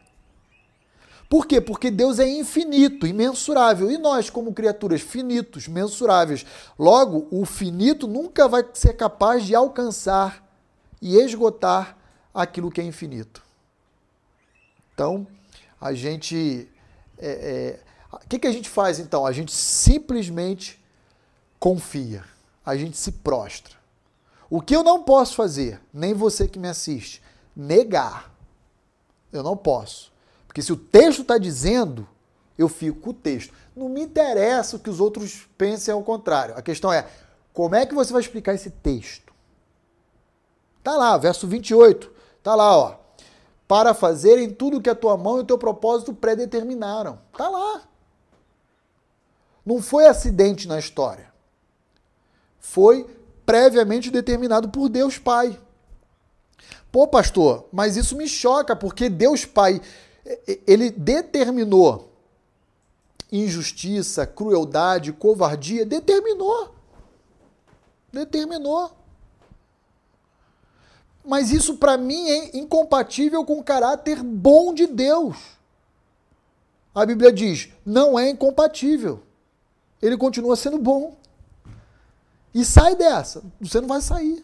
Por 1.29 1.45
quê? 1.45 1.59
Porque 1.59 1.91
Deus 1.91 2.19
é 2.19 2.27
infinito, 2.27 3.05
imensurável. 3.05 3.91
E 3.91 3.97
nós, 3.97 4.29
como 4.29 4.53
criaturas 4.53 5.01
finitos, 5.01 5.67
mensuráveis. 5.67 6.45
Logo, 6.79 7.27
o 7.31 7.45
finito 7.45 8.07
nunca 8.07 8.47
vai 8.47 8.65
ser 8.73 8.93
capaz 8.93 9.45
de 9.45 9.53
alcançar 9.53 10.45
e 11.01 11.17
esgotar 11.17 11.97
aquilo 12.33 12.71
que 12.71 12.79
é 12.79 12.83
infinito. 12.83 13.43
Então, 14.93 15.27
a 15.81 15.93
gente. 15.93 16.69
É, 17.17 17.79
é, 18.11 18.15
o 18.15 18.27
que, 18.29 18.39
que 18.39 18.47
a 18.47 18.51
gente 18.51 18.69
faz 18.69 18.99
então? 18.99 19.25
A 19.25 19.31
gente 19.31 19.51
simplesmente 19.51 20.81
confia, 21.59 22.23
a 22.65 22.75
gente 22.77 22.95
se 22.95 23.11
prostra. 23.11 23.75
O 24.49 24.61
que 24.61 24.75
eu 24.75 24.83
não 24.83 25.03
posso 25.03 25.35
fazer, 25.35 25.81
nem 25.93 26.13
você 26.13 26.47
que 26.47 26.57
me 26.57 26.69
assiste, 26.69 27.21
negar. 27.53 28.33
Eu 29.31 29.43
não 29.43 29.57
posso. 29.57 30.11
Porque 30.57 30.65
se 30.65 30.73
o 30.73 30.75
texto 30.75 31.21
está 31.21 31.37
dizendo, 31.37 32.07
eu 32.57 32.67
fico 32.67 32.99
com 32.99 33.09
o 33.11 33.13
texto. 33.13 33.53
Não 33.75 33.87
me 33.87 34.01
interessa 34.01 34.75
o 34.75 34.79
que 34.79 34.89
os 34.89 34.99
outros 34.99 35.47
pensem 35.55 35.93
ao 35.93 36.01
contrário. 36.01 36.57
A 36.57 36.63
questão 36.63 36.91
é, 36.91 37.07
como 37.53 37.75
é 37.75 37.85
que 37.85 37.93
você 37.93 38.11
vai 38.11 38.23
explicar 38.23 38.55
esse 38.55 38.71
texto? 38.71 39.31
Tá 40.83 40.97
lá, 40.97 41.15
verso 41.15 41.47
28. 41.47 42.11
Tá 42.41 42.55
lá, 42.55 42.75
ó. 42.75 42.95
Para 43.67 43.93
fazerem 43.93 44.49
tudo 44.49 44.81
que 44.81 44.89
a 44.89 44.95
tua 44.95 45.15
mão 45.15 45.37
e 45.37 45.41
o 45.41 45.45
teu 45.45 45.59
propósito 45.59 46.11
predeterminaram. 46.11 47.19
Tá 47.37 47.47
lá. 47.47 47.83
Não 49.63 49.79
foi 49.79 50.07
acidente 50.07 50.67
na 50.67 50.79
história. 50.79 51.31
Foi 52.59 53.05
previamente 53.45 54.09
determinado 54.09 54.69
por 54.69 54.89
Deus 54.89 55.19
Pai. 55.19 55.55
Pô, 56.91 57.07
pastor, 57.07 57.67
mas 57.71 57.95
isso 57.95 58.17
me 58.17 58.27
choca, 58.27 58.75
porque 58.75 59.07
Deus 59.07 59.45
Pai 59.45 59.79
ele 60.65 60.89
determinou 60.89 62.11
injustiça, 63.31 64.25
crueldade, 64.25 65.11
covardia, 65.11 65.85
determinou. 65.85 66.73
Determinou. 68.11 68.91
Mas 71.25 71.51
isso 71.51 71.77
para 71.77 71.97
mim 71.97 72.29
é 72.29 72.57
incompatível 72.57 73.43
com 73.43 73.59
o 73.59 73.63
caráter 73.63 74.23
bom 74.23 74.73
de 74.73 74.87
Deus. 74.87 75.37
A 76.95 77.05
Bíblia 77.05 77.31
diz: 77.31 77.69
não 77.85 78.17
é 78.17 78.29
incompatível. 78.29 79.21
Ele 80.01 80.15
continua 80.15 80.55
sendo 80.55 80.77
bom. 80.77 81.17
E 82.53 82.63
sai 82.63 82.95
dessa. 82.95 83.43
Você 83.59 83.81
não 83.81 83.87
vai 83.87 84.01
sair. 84.01 84.43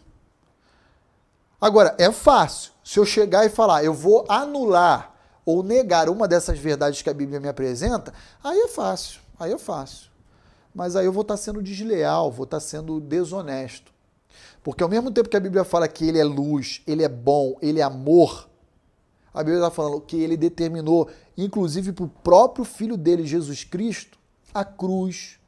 Agora, 1.60 1.94
é 1.98 2.12
fácil. 2.12 2.72
Se 2.84 2.98
eu 2.98 3.06
chegar 3.06 3.46
e 3.46 3.48
falar, 3.48 3.82
eu 3.82 3.94
vou 3.94 4.26
anular 4.28 5.13
ou 5.44 5.62
negar 5.62 6.08
uma 6.08 6.26
dessas 6.26 6.58
verdades 6.58 7.02
que 7.02 7.10
a 7.10 7.14
Bíblia 7.14 7.40
me 7.40 7.48
apresenta, 7.48 8.12
aí 8.42 8.58
é 8.58 8.68
fácil, 8.68 9.20
aí 9.38 9.52
é 9.52 9.58
fácil. 9.58 10.10
Mas 10.74 10.96
aí 10.96 11.06
eu 11.06 11.12
vou 11.12 11.22
estar 11.22 11.36
sendo 11.36 11.62
desleal, 11.62 12.32
vou 12.32 12.44
estar 12.44 12.60
sendo 12.60 13.00
desonesto. 13.00 13.92
Porque 14.62 14.82
ao 14.82 14.88
mesmo 14.88 15.10
tempo 15.10 15.28
que 15.28 15.36
a 15.36 15.40
Bíblia 15.40 15.64
fala 15.64 15.86
que 15.86 16.06
ele 16.06 16.18
é 16.18 16.24
luz, 16.24 16.82
ele 16.86 17.02
é 17.02 17.08
bom, 17.08 17.56
ele 17.60 17.80
é 17.80 17.82
amor, 17.82 18.48
a 19.32 19.38
Bíblia 19.38 19.58
está 19.58 19.70
falando 19.70 20.00
que 20.00 20.16
ele 20.16 20.36
determinou, 20.36 21.10
inclusive 21.36 21.92
para 21.92 22.04
o 22.04 22.08
próprio 22.08 22.64
filho 22.64 22.96
dele, 22.96 23.26
Jesus 23.26 23.64
Cristo, 23.64 24.16
a 24.54 24.64
cruz, 24.64 25.40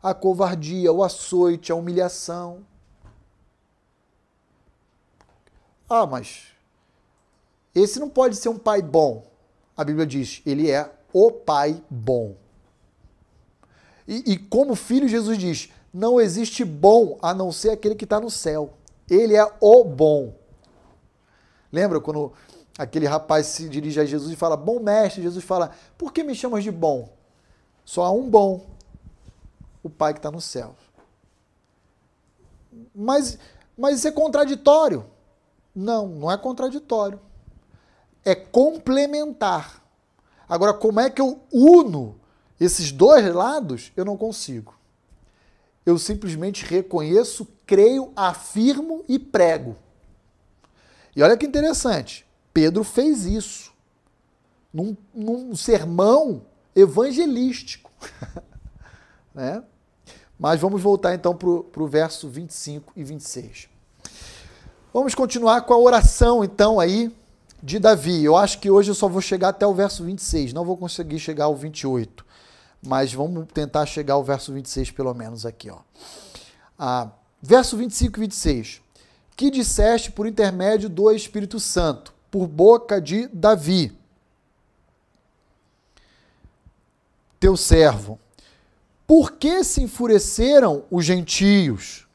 a 0.00 0.14
covardia, 0.14 0.92
o 0.92 1.02
açoite, 1.02 1.72
a 1.72 1.74
humilhação. 1.74 2.64
Ah, 5.88 6.06
mas 6.06 6.53
esse 7.74 7.98
não 7.98 8.08
pode 8.08 8.36
ser 8.36 8.48
um 8.48 8.58
pai 8.58 8.80
bom. 8.80 9.26
A 9.76 9.82
Bíblia 9.82 10.06
diz, 10.06 10.40
ele 10.46 10.70
é 10.70 10.90
o 11.12 11.30
pai 11.32 11.82
bom. 11.90 12.36
E, 14.06 14.32
e 14.32 14.38
como 14.38 14.74
filho, 14.74 15.08
Jesus 15.08 15.38
diz: 15.38 15.70
não 15.92 16.20
existe 16.20 16.64
bom 16.64 17.18
a 17.22 17.32
não 17.32 17.52
ser 17.52 17.70
aquele 17.70 17.94
que 17.94 18.04
está 18.04 18.20
no 18.20 18.30
céu. 18.30 18.74
Ele 19.08 19.36
é 19.36 19.52
o 19.60 19.84
bom. 19.84 20.34
Lembra 21.72 22.00
quando 22.00 22.32
aquele 22.78 23.06
rapaz 23.06 23.46
se 23.46 23.68
dirige 23.68 24.00
a 24.00 24.04
Jesus 24.04 24.32
e 24.32 24.36
fala: 24.36 24.56
Bom 24.56 24.80
mestre? 24.80 25.22
Jesus 25.22 25.44
fala: 25.44 25.70
Por 25.96 26.12
que 26.12 26.22
me 26.22 26.34
chamas 26.34 26.64
de 26.64 26.70
bom? 26.70 27.08
Só 27.84 28.02
há 28.04 28.10
um 28.10 28.28
bom, 28.28 28.66
o 29.82 29.90
Pai 29.90 30.12
que 30.12 30.18
está 30.18 30.30
no 30.30 30.40
céu. 30.40 30.74
Mas, 32.94 33.38
mas 33.76 33.98
isso 33.98 34.08
é 34.08 34.12
contraditório. 34.12 35.04
Não, 35.74 36.08
não 36.08 36.30
é 36.30 36.36
contraditório 36.38 37.20
é 38.24 38.34
complementar. 38.34 39.82
Agora, 40.48 40.72
como 40.74 41.00
é 41.00 41.10
que 41.10 41.20
eu 41.20 41.40
uno 41.52 42.18
esses 42.60 42.92
dois 42.92 43.32
lados? 43.34 43.92
Eu 43.96 44.04
não 44.04 44.16
consigo. 44.16 44.74
Eu 45.84 45.98
simplesmente 45.98 46.64
reconheço, 46.64 47.46
creio, 47.66 48.12
afirmo 48.16 49.04
e 49.08 49.18
prego. 49.18 49.76
E 51.14 51.22
olha 51.22 51.36
que 51.36 51.46
interessante, 51.46 52.26
Pedro 52.52 52.82
fez 52.82 53.24
isso 53.24 53.72
num, 54.72 54.96
num 55.14 55.54
sermão 55.54 56.42
evangelístico. 56.74 57.90
né? 59.34 59.62
Mas 60.38 60.60
vamos 60.60 60.82
voltar 60.82 61.14
então 61.14 61.36
para 61.36 61.82
o 61.82 61.88
verso 61.88 62.28
25 62.28 62.92
e 62.96 63.04
26. 63.04 63.68
Vamos 64.92 65.14
continuar 65.14 65.62
com 65.62 65.74
a 65.74 65.78
oração, 65.78 66.44
então, 66.44 66.80
aí 66.80 67.14
de 67.64 67.78
Davi. 67.78 68.22
Eu 68.22 68.36
acho 68.36 68.60
que 68.60 68.70
hoje 68.70 68.90
eu 68.90 68.94
só 68.94 69.08
vou 69.08 69.22
chegar 69.22 69.48
até 69.48 69.66
o 69.66 69.72
verso 69.72 70.04
26, 70.04 70.52
não 70.52 70.66
vou 70.66 70.76
conseguir 70.76 71.18
chegar 71.18 71.46
ao 71.46 71.56
28. 71.56 72.24
Mas 72.86 73.14
vamos 73.14 73.46
tentar 73.54 73.86
chegar 73.86 74.14
ao 74.14 74.22
verso 74.22 74.52
26 74.52 74.90
pelo 74.90 75.14
menos 75.14 75.46
aqui, 75.46 75.70
ó. 75.70 75.78
Ah, 76.78 77.08
verso 77.40 77.78
25 77.78 78.18
e 78.18 78.20
26. 78.20 78.82
Que 79.34 79.50
disseste 79.50 80.12
por 80.12 80.26
intermédio 80.26 80.90
do 80.90 81.10
Espírito 81.10 81.58
Santo, 81.58 82.12
por 82.30 82.46
boca 82.46 83.00
de 83.00 83.26
Davi, 83.28 83.96
teu 87.40 87.56
servo. 87.56 88.18
Por 89.06 89.32
que 89.32 89.64
se 89.64 89.82
enfureceram 89.82 90.84
os 90.90 91.04
gentios? 91.04 92.06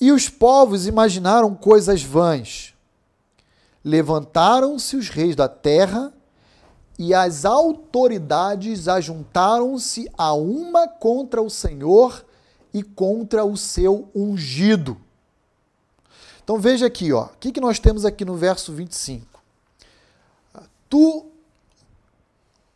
E 0.00 0.10
os 0.10 0.28
povos 0.28 0.86
imaginaram 0.86 1.54
coisas 1.54 2.02
vãs 2.02 2.71
Levantaram-se 3.84 4.96
os 4.96 5.08
reis 5.08 5.34
da 5.34 5.48
terra 5.48 6.12
e 6.98 7.12
as 7.12 7.44
autoridades 7.44 8.86
ajuntaram-se 8.86 10.08
a 10.16 10.34
uma 10.34 10.86
contra 10.86 11.42
o 11.42 11.50
Senhor 11.50 12.24
e 12.72 12.82
contra 12.82 13.44
o 13.44 13.56
seu 13.56 14.08
ungido. 14.14 14.96
Então 16.44 16.58
veja 16.58 16.86
aqui, 16.86 17.12
ó, 17.12 17.26
o 17.26 17.36
que, 17.38 17.52
que 17.52 17.60
nós 17.60 17.78
temos 17.78 18.04
aqui 18.04 18.24
no 18.24 18.36
verso 18.36 18.72
25? 18.72 19.26
Tu, 20.88 21.26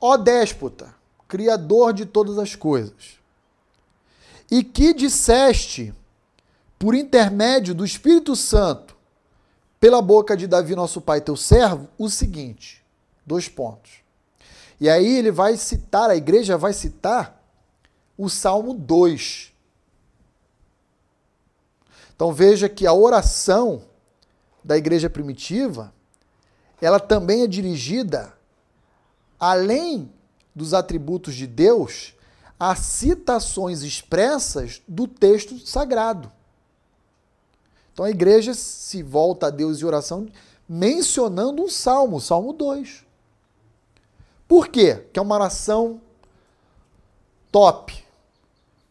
ó 0.00 0.16
déspota, 0.16 0.94
criador 1.28 1.92
de 1.92 2.06
todas 2.06 2.38
as 2.38 2.54
coisas, 2.54 3.18
e 4.50 4.62
que 4.62 4.94
disseste 4.94 5.92
por 6.78 6.94
intermédio 6.94 7.74
do 7.74 7.84
Espírito 7.84 8.36
Santo, 8.36 8.85
pela 9.78 10.00
boca 10.00 10.36
de 10.36 10.46
Davi, 10.46 10.74
nosso 10.74 11.00
pai, 11.00 11.20
teu 11.20 11.36
servo, 11.36 11.88
o 11.98 12.08
seguinte: 12.08 12.84
dois 13.24 13.48
pontos. 13.48 14.06
E 14.80 14.88
aí 14.88 15.16
ele 15.16 15.30
vai 15.30 15.56
citar, 15.56 16.10
a 16.10 16.16
igreja 16.16 16.58
vai 16.58 16.72
citar 16.72 17.42
o 18.16 18.28
Salmo 18.28 18.74
2. 18.74 19.52
Então 22.14 22.32
veja 22.32 22.68
que 22.68 22.86
a 22.86 22.92
oração 22.92 23.82
da 24.64 24.76
igreja 24.76 25.08
primitiva, 25.08 25.92
ela 26.80 26.98
também 26.98 27.42
é 27.42 27.46
dirigida 27.46 28.34
além 29.38 30.10
dos 30.54 30.72
atributos 30.72 31.34
de 31.34 31.46
Deus 31.46 32.14
a 32.58 32.74
citações 32.74 33.82
expressas 33.82 34.82
do 34.88 35.06
texto 35.06 35.58
sagrado. 35.58 36.32
Então 37.96 38.04
a 38.04 38.10
igreja 38.10 38.52
se 38.52 39.02
volta 39.02 39.46
a 39.46 39.50
Deus 39.50 39.80
em 39.80 39.86
oração 39.86 40.28
mencionando 40.68 41.62
um 41.62 41.68
salmo, 41.70 42.20
Salmo 42.20 42.52
2. 42.52 43.06
Por 44.46 44.68
quê? 44.68 45.06
Que 45.10 45.18
é 45.18 45.22
uma 45.22 45.34
oração 45.34 45.98
top. 47.50 48.04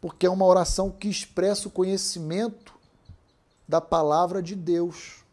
Porque 0.02 0.26
é 0.26 0.30
uma 0.30 0.46
oração 0.46 0.90
que 0.90 1.08
expressa 1.08 1.68
o 1.68 1.72
conhecimento 1.72 2.74
da 3.68 3.80
palavra 3.80 4.42
de 4.42 4.56
Deus. 4.56 5.24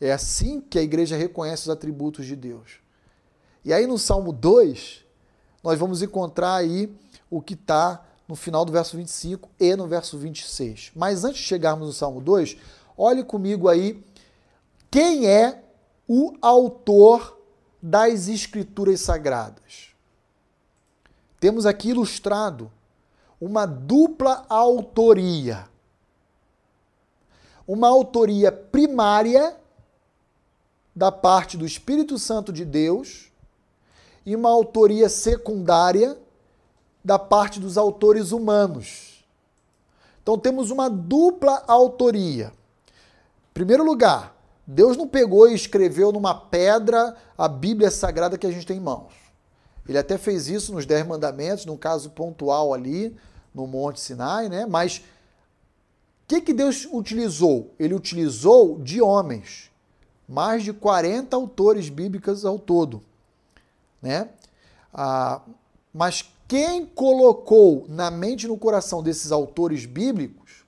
É 0.00 0.12
assim 0.12 0.60
que 0.60 0.78
a 0.78 0.82
igreja 0.82 1.16
reconhece 1.16 1.62
os 1.62 1.70
atributos 1.70 2.24
de 2.26 2.36
Deus. 2.36 2.78
E 3.64 3.72
aí 3.72 3.88
no 3.88 3.98
Salmo 3.98 4.32
2, 4.32 5.04
nós 5.64 5.76
vamos 5.80 6.00
encontrar 6.00 6.54
aí 6.54 6.96
o 7.28 7.42
que 7.42 7.54
está 7.54 8.06
no 8.28 8.36
final 8.36 8.64
do 8.64 8.70
verso 8.70 8.96
25 8.96 9.50
e 9.58 9.74
no 9.74 9.88
verso 9.88 10.16
26. 10.16 10.92
Mas 10.94 11.24
antes 11.24 11.40
de 11.40 11.48
chegarmos 11.48 11.88
no 11.88 11.92
Salmo 11.92 12.20
2, 12.20 12.56
olhe 12.96 13.24
comigo 13.24 13.68
aí 13.68 14.02
quem 14.90 15.26
é 15.26 15.62
o 16.08 16.34
autor 16.40 17.38
das 17.82 18.28
Escrituras 18.28 19.00
Sagradas. 19.00 19.90
Temos 21.40 21.66
aqui 21.66 21.90
ilustrado 21.90 22.70
uma 23.40 23.66
dupla 23.66 24.46
autoria. 24.48 25.68
Uma 27.66 27.88
autoria 27.88 28.52
primária 28.52 29.56
da 30.94 31.10
parte 31.10 31.56
do 31.56 31.66
Espírito 31.66 32.18
Santo 32.18 32.52
de 32.52 32.64
Deus 32.64 33.32
e 34.24 34.34
uma 34.34 34.48
autoria 34.48 35.08
secundária 35.08 36.18
da 37.04 37.18
parte 37.18 37.60
dos 37.60 37.76
autores 37.76 38.32
humanos. 38.32 39.24
Então 40.22 40.38
temos 40.38 40.70
uma 40.70 40.88
dupla 40.88 41.62
autoria. 41.66 42.52
Primeiro 43.54 43.84
lugar, 43.84 44.36
Deus 44.66 44.96
não 44.96 45.08
pegou 45.08 45.48
e 45.48 45.54
escreveu 45.54 46.12
numa 46.12 46.34
pedra 46.34 47.16
a 47.38 47.48
Bíblia 47.48 47.90
Sagrada 47.90 48.36
que 48.36 48.46
a 48.46 48.50
gente 48.50 48.66
tem 48.66 48.76
em 48.76 48.80
mãos. 48.80 49.12
Ele 49.88 49.96
até 49.96 50.18
fez 50.18 50.48
isso 50.48 50.74
nos 50.74 50.84
Dez 50.84 51.06
Mandamentos, 51.06 51.64
num 51.64 51.76
caso 51.76 52.10
pontual 52.10 52.74
ali, 52.74 53.16
no 53.54 53.66
Monte 53.66 54.00
Sinai, 54.00 54.48
né? 54.48 54.66
Mas 54.66 54.98
o 54.98 56.26
que, 56.26 56.40
que 56.40 56.52
Deus 56.52 56.86
utilizou? 56.92 57.72
Ele 57.78 57.94
utilizou 57.94 58.78
de 58.80 59.00
homens, 59.00 59.70
mais 60.28 60.62
de 60.62 60.72
40 60.72 61.36
autores 61.36 61.88
bíblicos 61.88 62.44
ao 62.44 62.58
todo 62.58 63.02
né? 64.04 64.28
Ah, 64.92 65.40
mas 65.92 66.30
quem 66.46 66.84
colocou 66.84 67.86
na 67.88 68.10
mente 68.10 68.44
e 68.44 68.48
no 68.48 68.58
coração 68.58 69.02
desses 69.02 69.32
autores 69.32 69.86
bíblicos 69.86 70.62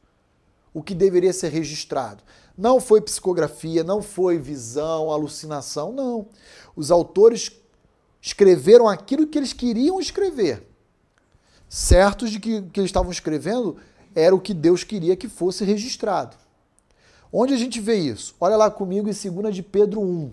o 0.72 0.82
que 0.82 0.94
deveria 0.94 1.32
ser 1.34 1.50
registrado? 1.50 2.22
Não 2.56 2.80
foi 2.80 3.00
psicografia, 3.00 3.84
não 3.84 4.00
foi 4.00 4.38
visão, 4.38 5.10
alucinação, 5.10 5.92
não. 5.92 6.26
Os 6.74 6.90
autores 6.90 7.52
escreveram 8.22 8.88
aquilo 8.88 9.26
que 9.26 9.38
eles 9.38 9.52
queriam 9.52 10.00
escrever. 10.00 10.66
Certos 11.68 12.30
de 12.30 12.40
que 12.40 12.58
o 12.58 12.70
que 12.70 12.80
eles 12.80 12.88
estavam 12.88 13.12
escrevendo 13.12 13.76
era 14.14 14.34
o 14.34 14.40
que 14.40 14.54
Deus 14.54 14.82
queria 14.82 15.16
que 15.16 15.28
fosse 15.28 15.64
registrado. 15.64 16.36
Onde 17.32 17.52
a 17.52 17.56
gente 17.58 17.80
vê 17.80 17.96
isso? 17.96 18.34
Olha 18.40 18.56
lá 18.56 18.70
comigo 18.70 19.10
em 19.10 19.12
2 19.12 19.54
de 19.54 19.62
Pedro 19.62 20.00
1. 20.00 20.32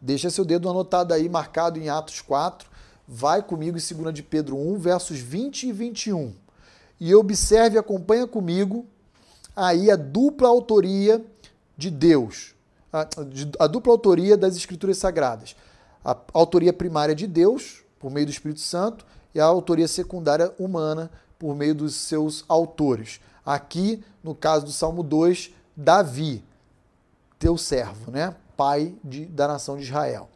Deixa 0.00 0.28
seu 0.28 0.44
dedo 0.44 0.68
anotado 0.68 1.14
aí, 1.14 1.28
marcado 1.28 1.78
em 1.78 1.88
Atos 1.88 2.20
4. 2.20 2.68
Vai 3.08 3.42
comigo 3.42 3.78
em 3.78 3.94
2 4.02 4.14
de 4.14 4.22
Pedro 4.22 4.56
1, 4.56 4.78
versos 4.78 5.18
20 5.18 5.68
e 5.68 5.72
21. 5.72 6.34
E 7.00 7.14
observe 7.14 7.76
e 7.76 7.78
acompanha 7.78 8.26
comigo 8.26 8.86
aí 9.54 9.90
a 9.90 9.96
dupla 9.96 10.48
autoria 10.48 11.24
de 11.76 11.90
Deus, 11.90 12.54
a, 12.92 13.06
a 13.58 13.66
dupla 13.66 13.92
autoria 13.92 14.36
das 14.36 14.56
Escrituras 14.56 14.98
Sagradas. 14.98 15.56
A 16.04 16.16
autoria 16.32 16.72
primária 16.72 17.14
de 17.14 17.26
Deus, 17.26 17.82
por 17.98 18.10
meio 18.10 18.26
do 18.26 18.32
Espírito 18.32 18.60
Santo, 18.60 19.04
e 19.34 19.40
a 19.40 19.44
autoria 19.44 19.86
secundária 19.86 20.52
humana, 20.58 21.10
por 21.38 21.54
meio 21.54 21.74
dos 21.74 21.94
seus 21.94 22.44
autores. 22.48 23.20
Aqui, 23.44 24.02
no 24.22 24.34
caso 24.34 24.66
do 24.66 24.72
Salmo 24.72 25.02
2, 25.02 25.50
Davi, 25.76 26.44
teu 27.38 27.56
servo, 27.56 28.10
né? 28.10 28.34
pai 28.56 28.94
de, 29.02 29.24
da 29.24 29.48
nação 29.48 29.76
de 29.76 29.84
Israel. 29.84 30.28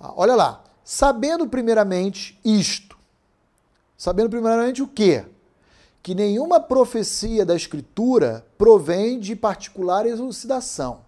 Ah, 0.00 0.12
olha 0.16 0.34
lá, 0.34 0.64
sabendo 0.82 1.46
primeiramente 1.46 2.38
isto, 2.44 2.98
sabendo 3.96 4.28
primeiramente 4.28 4.82
o 4.82 4.88
quê? 4.88 5.24
Que 6.02 6.14
nenhuma 6.14 6.60
profecia 6.60 7.46
da 7.46 7.54
Escritura 7.54 8.44
provém 8.58 9.20
de 9.20 9.36
particular 9.36 10.06
elucidação. 10.06 11.00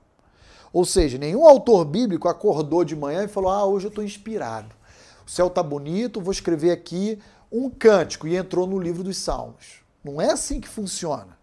Ou 0.72 0.84
seja, 0.84 1.18
nenhum 1.18 1.46
autor 1.46 1.84
bíblico 1.84 2.28
acordou 2.28 2.84
de 2.84 2.94
manhã 2.94 3.24
e 3.24 3.28
falou: 3.28 3.50
Ah, 3.50 3.64
hoje 3.64 3.86
eu 3.86 3.90
estou 3.90 4.04
inspirado. 4.04 4.74
O 5.26 5.30
céu 5.30 5.48
está 5.48 5.62
bonito, 5.62 6.20
vou 6.20 6.32
escrever 6.32 6.70
aqui 6.70 7.18
um 7.50 7.70
cântico 7.70 8.28
e 8.28 8.36
entrou 8.36 8.66
no 8.66 8.78
livro 8.78 9.02
dos 9.02 9.16
Salmos. 9.16 9.82
Não 10.02 10.20
é 10.20 10.30
assim 10.30 10.60
que 10.60 10.68
funciona. 10.68 11.38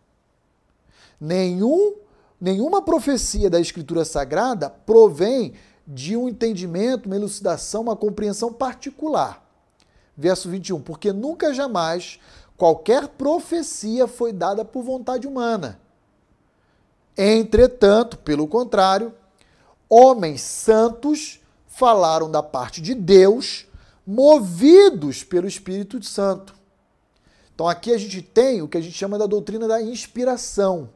Nenhum 1.20 1.96
Nenhuma 2.42 2.82
profecia 2.82 3.52
da 3.52 3.60
Escritura 3.60 4.04
Sagrada 4.04 4.68
provém 4.68 5.54
de 5.86 6.18
um 6.18 6.28
entendimento, 6.28 7.06
uma 7.06 7.16
elucidação, 7.16 7.84
uma 7.84 7.96
compreensão 7.96 8.52
particular. 8.52 9.48
Verso 10.18 10.50
21. 10.50 10.82
Porque 10.82 11.14
nunca 11.14 11.54
jamais 11.54 12.20
qualquer 12.62 13.08
profecia 13.08 14.06
foi 14.06 14.32
dada 14.32 14.64
por 14.64 14.84
vontade 14.84 15.26
humana. 15.26 15.80
Entretanto, 17.18 18.20
pelo 18.20 18.48
contrário, 18.48 19.16
homens 19.90 20.42
santos 20.42 21.42
falaram 21.66 22.30
da 22.30 22.44
parte 22.44 22.80
de 22.80 22.94
Deus, 22.94 23.66
movidos 24.06 25.24
pelo 25.24 25.48
Espírito 25.48 26.04
Santo. 26.04 26.54
Então 27.56 27.68
aqui 27.68 27.92
a 27.92 27.98
gente 27.98 28.22
tem 28.22 28.62
o 28.62 28.68
que 28.68 28.78
a 28.78 28.82
gente 28.82 28.96
chama 28.96 29.18
da 29.18 29.26
doutrina 29.26 29.68
da 29.68 29.82
inspiração. 29.82 30.88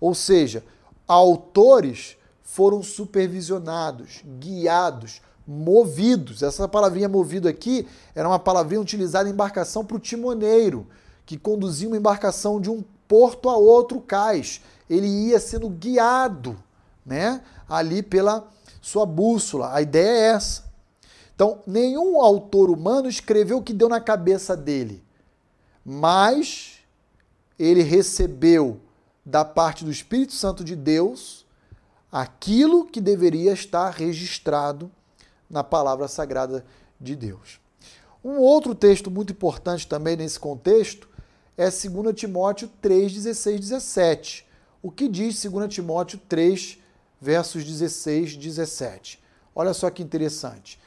Ou 0.00 0.14
seja, 0.14 0.64
autores 1.06 2.16
foram 2.42 2.82
supervisionados, 2.82 4.22
guiados, 4.38 5.20
movidos. 5.48 6.42
Essa 6.42 6.68
palavrinha 6.68 7.08
movido 7.08 7.48
aqui 7.48 7.88
era 8.14 8.28
uma 8.28 8.38
palavrinha 8.38 8.80
utilizada 8.80 9.26
em 9.26 9.32
embarcação 9.32 9.82
para 9.82 9.96
o 9.96 10.00
timoneiro, 10.00 10.86
que 11.24 11.38
conduzia 11.38 11.88
uma 11.88 11.96
embarcação 11.96 12.60
de 12.60 12.68
um 12.68 12.84
porto 13.08 13.48
a 13.48 13.56
outro 13.56 13.98
cais. 13.98 14.60
Ele 14.90 15.06
ia 15.06 15.40
sendo 15.40 15.70
guiado, 15.70 16.62
né, 17.04 17.40
ali 17.66 18.02
pela 18.02 18.46
sua 18.82 19.06
bússola. 19.06 19.72
A 19.72 19.80
ideia 19.80 20.08
é 20.08 20.34
essa. 20.34 20.64
Então, 21.34 21.60
nenhum 21.66 22.20
autor 22.20 22.68
humano 22.68 23.08
escreveu 23.08 23.58
o 23.58 23.62
que 23.62 23.72
deu 23.72 23.88
na 23.88 24.00
cabeça 24.00 24.56
dele, 24.56 25.02
mas 25.84 26.80
ele 27.58 27.82
recebeu 27.82 28.80
da 29.24 29.44
parte 29.44 29.84
do 29.84 29.90
Espírito 29.90 30.32
Santo 30.32 30.64
de 30.64 30.74
Deus 30.74 31.46
aquilo 32.10 32.86
que 32.86 33.00
deveria 33.00 33.52
estar 33.52 33.90
registrado 33.90 34.90
na 35.48 35.64
palavra 35.64 36.08
sagrada 36.08 36.64
de 37.00 37.16
Deus. 37.16 37.60
Um 38.22 38.38
outro 38.38 38.74
texto 38.74 39.10
muito 39.10 39.32
importante 39.32 39.86
também 39.86 40.16
nesse 40.16 40.38
contexto 40.38 41.08
é 41.56 41.64
2 41.64 42.14
Timóteo 42.14 42.70
3, 42.80 43.12
16, 43.12 43.60
17. 43.60 44.46
O 44.82 44.90
que 44.90 45.08
diz 45.08 45.42
2 45.44 45.72
Timóteo 45.72 46.20
3, 46.28 46.78
versos 47.20 47.64
16, 47.64 48.36
17? 48.36 49.22
Olha 49.54 49.74
só 49.74 49.90
que 49.90 50.02
interessante. 50.02 50.78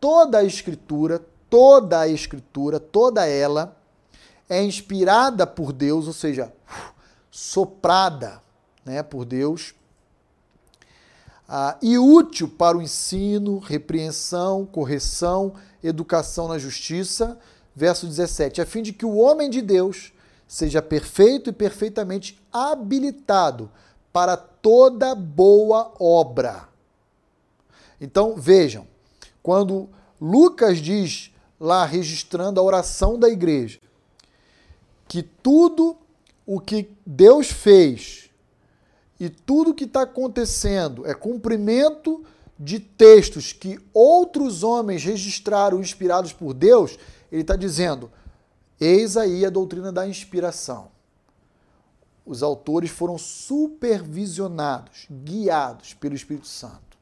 Toda 0.00 0.38
a 0.38 0.44
Escritura, 0.44 1.24
toda 1.50 2.00
a 2.00 2.08
Escritura, 2.08 2.80
toda 2.80 3.26
ela 3.26 3.76
é 4.48 4.62
inspirada 4.62 5.46
por 5.46 5.72
Deus, 5.72 6.06
ou 6.06 6.12
seja, 6.12 6.52
soprada 7.30 8.42
né, 8.84 9.02
por 9.02 9.24
Deus, 9.24 9.74
ah, 11.48 11.76
e 11.82 11.98
útil 11.98 12.48
para 12.48 12.76
o 12.76 12.82
ensino, 12.82 13.58
repreensão, 13.58 14.64
correção, 14.64 15.54
educação 15.82 16.48
na 16.48 16.58
justiça. 16.58 17.38
Verso 17.76 18.06
17: 18.06 18.60
a 18.60 18.66
fim 18.66 18.82
de 18.82 18.92
que 18.92 19.04
o 19.04 19.16
homem 19.16 19.50
de 19.50 19.60
Deus 19.60 20.12
seja 20.46 20.80
perfeito 20.80 21.50
e 21.50 21.52
perfeitamente 21.52 22.40
habilitado 22.52 23.70
para 24.12 24.36
toda 24.36 25.14
boa 25.14 25.92
obra. 25.98 26.68
Então, 28.00 28.36
vejam, 28.36 28.86
quando 29.42 29.88
Lucas 30.20 30.78
diz 30.78 31.32
lá 31.58 31.84
registrando 31.84 32.60
a 32.60 32.62
oração 32.62 33.18
da 33.18 33.28
igreja, 33.28 33.80
que 35.08 35.22
tudo 35.22 35.96
o 36.46 36.60
que 36.60 36.90
Deus 37.04 37.50
fez 37.50 38.23
e 39.18 39.28
tudo 39.28 39.74
que 39.74 39.84
está 39.84 40.02
acontecendo 40.02 41.06
é 41.06 41.14
cumprimento 41.14 42.24
de 42.58 42.78
textos 42.78 43.52
que 43.52 43.78
outros 43.92 44.62
homens 44.62 45.04
registraram 45.04 45.80
inspirados 45.80 46.32
por 46.32 46.52
Deus, 46.52 46.98
ele 47.30 47.42
está 47.42 47.56
dizendo: 47.56 48.10
eis 48.80 49.16
aí 49.16 49.44
a 49.44 49.50
doutrina 49.50 49.92
da 49.92 50.06
inspiração. 50.06 50.92
Os 52.26 52.42
autores 52.42 52.90
foram 52.90 53.18
supervisionados, 53.18 55.06
guiados 55.10 55.92
pelo 55.92 56.14
Espírito 56.14 56.46
Santo. 56.46 56.96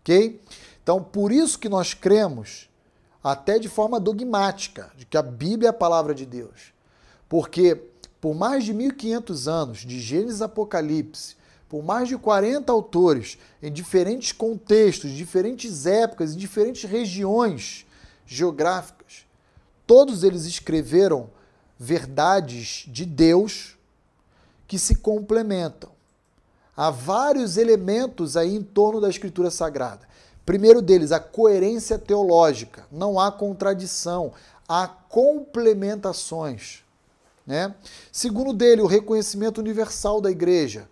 Ok? 0.00 0.40
Então, 0.82 1.02
por 1.02 1.30
isso 1.30 1.58
que 1.58 1.68
nós 1.68 1.94
cremos, 1.94 2.68
até 3.22 3.58
de 3.58 3.68
forma 3.68 4.00
dogmática, 4.00 4.90
de 4.96 5.06
que 5.06 5.16
a 5.16 5.22
Bíblia 5.22 5.68
é 5.68 5.70
a 5.70 5.72
palavra 5.72 6.14
de 6.14 6.26
Deus. 6.26 6.72
Porque 7.28 7.80
por 8.20 8.34
mais 8.34 8.64
de 8.64 8.72
1500 8.72 9.46
anos, 9.46 9.78
de 9.78 10.00
Gênesis 10.00 10.42
Apocalipse, 10.42 11.35
por 11.68 11.82
mais 11.82 12.08
de 12.08 12.16
40 12.16 12.70
autores, 12.72 13.38
em 13.62 13.72
diferentes 13.72 14.32
contextos, 14.32 15.10
diferentes 15.10 15.86
épocas, 15.86 16.34
em 16.34 16.38
diferentes 16.38 16.88
regiões 16.88 17.84
geográficas, 18.26 19.26
todos 19.86 20.22
eles 20.22 20.44
escreveram 20.44 21.30
verdades 21.78 22.84
de 22.88 23.04
Deus 23.04 23.76
que 24.66 24.78
se 24.78 24.96
complementam. 24.96 25.90
Há 26.76 26.90
vários 26.90 27.56
elementos 27.56 28.36
aí 28.36 28.54
em 28.54 28.62
torno 28.62 29.00
da 29.00 29.08
Escritura 29.08 29.50
Sagrada. 29.50 30.06
Primeiro 30.44 30.82
deles, 30.82 31.10
a 31.10 31.18
coerência 31.18 31.98
teológica. 31.98 32.86
Não 32.92 33.18
há 33.18 33.32
contradição, 33.32 34.32
há 34.68 34.86
complementações. 34.86 36.84
Né? 37.46 37.74
Segundo 38.12 38.52
dele, 38.52 38.82
o 38.82 38.86
reconhecimento 38.86 39.58
universal 39.58 40.20
da 40.20 40.30
igreja. 40.30 40.88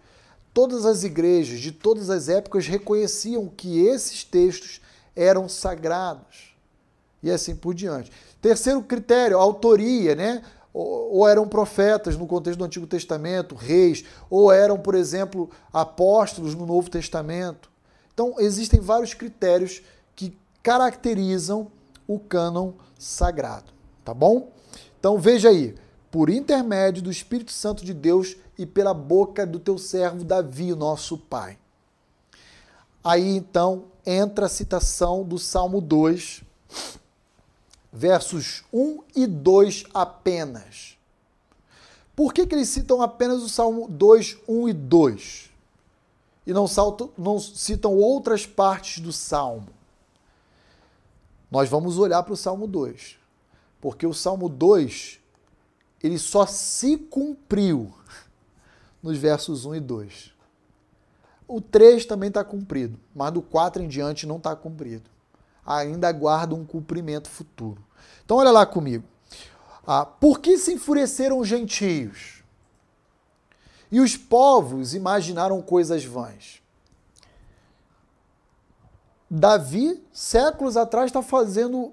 Todas 0.54 0.86
as 0.86 1.02
igrejas 1.02 1.58
de 1.58 1.72
todas 1.72 2.08
as 2.08 2.28
épocas 2.28 2.68
reconheciam 2.68 3.48
que 3.48 3.84
esses 3.84 4.22
textos 4.22 4.80
eram 5.16 5.48
sagrados. 5.48 6.54
E 7.20 7.30
assim 7.30 7.56
por 7.56 7.74
diante. 7.74 8.12
Terceiro 8.40 8.80
critério, 8.82 9.38
autoria, 9.38 10.14
né? 10.14 10.42
Ou, 10.72 11.28
eram 11.28 11.46
profetas 11.48 12.16
no 12.16 12.26
contexto 12.26 12.58
do 12.58 12.64
Antigo 12.64 12.86
Testamento, 12.86 13.54
reis, 13.54 14.04
ou 14.28 14.52
eram, 14.52 14.78
por 14.78 14.94
exemplo, 14.94 15.48
apóstolos 15.72 16.54
no 16.54 16.66
Novo 16.66 16.90
Testamento. 16.90 17.70
Então, 18.12 18.34
existem 18.38 18.80
vários 18.80 19.14
critérios 19.14 19.82
que 20.14 20.36
caracterizam 20.62 21.70
o 22.06 22.18
cânon 22.18 22.72
sagrado, 22.98 23.72
tá 24.04 24.12
bom? 24.12 24.52
Então, 24.98 25.18
veja 25.18 25.48
aí, 25.48 25.74
por 26.10 26.28
intermédio 26.28 27.02
do 27.02 27.10
Espírito 27.10 27.52
Santo 27.52 27.84
de 27.84 27.94
Deus 27.94 28.36
e 28.58 28.64
pela 28.64 28.94
boca 28.94 29.46
do 29.46 29.58
teu 29.58 29.78
servo 29.78 30.24
Davi, 30.24 30.74
nosso 30.74 31.18
pai. 31.18 31.58
Aí 33.02 33.36
então 33.36 33.84
entra 34.06 34.46
a 34.46 34.48
citação 34.48 35.24
do 35.24 35.38
Salmo 35.38 35.80
2, 35.80 36.42
versos 37.92 38.64
1 38.72 39.02
e 39.14 39.26
2 39.26 39.84
apenas. 39.92 40.96
Por 42.16 42.32
que, 42.32 42.46
que 42.46 42.54
eles 42.54 42.68
citam 42.68 43.02
apenas 43.02 43.42
o 43.42 43.48
Salmo 43.48 43.88
2, 43.88 44.38
1 44.48 44.68
e 44.68 44.72
2? 44.72 45.50
E 46.46 46.52
não, 46.52 46.68
saltam, 46.68 47.10
não 47.16 47.40
citam 47.40 47.94
outras 47.94 48.46
partes 48.46 49.02
do 49.02 49.12
Salmo? 49.12 49.68
Nós 51.50 51.68
vamos 51.68 51.98
olhar 51.98 52.22
para 52.22 52.34
o 52.34 52.36
Salmo 52.36 52.66
2. 52.66 53.16
Porque 53.80 54.06
o 54.06 54.14
Salmo 54.14 54.48
2 54.48 55.20
ele 56.02 56.18
só 56.18 56.46
se 56.46 56.96
cumpriu 56.96 57.92
nos 59.04 59.18
versos 59.18 59.66
1 59.66 59.74
e 59.74 59.80
2. 59.80 60.32
O 61.46 61.60
3 61.60 62.06
também 62.06 62.28
está 62.28 62.42
cumprido, 62.42 62.98
mas 63.14 63.30
do 63.32 63.42
4 63.42 63.82
em 63.82 63.86
diante 63.86 64.26
não 64.26 64.38
está 64.38 64.56
cumprido. 64.56 65.10
Ainda 65.64 66.08
aguarda 66.08 66.54
um 66.54 66.64
cumprimento 66.64 67.28
futuro. 67.28 67.84
Então, 68.24 68.38
olha 68.38 68.50
lá 68.50 68.64
comigo. 68.64 69.04
Ah, 69.86 70.06
por 70.06 70.40
que 70.40 70.56
se 70.56 70.72
enfureceram 70.72 71.38
os 71.38 71.46
gentios? 71.46 72.42
E 73.92 74.00
os 74.00 74.16
povos 74.16 74.94
imaginaram 74.94 75.60
coisas 75.60 76.02
vãs. 76.02 76.62
Davi, 79.30 80.02
séculos 80.14 80.78
atrás, 80.78 81.06
está 81.06 81.22
fazendo 81.22 81.92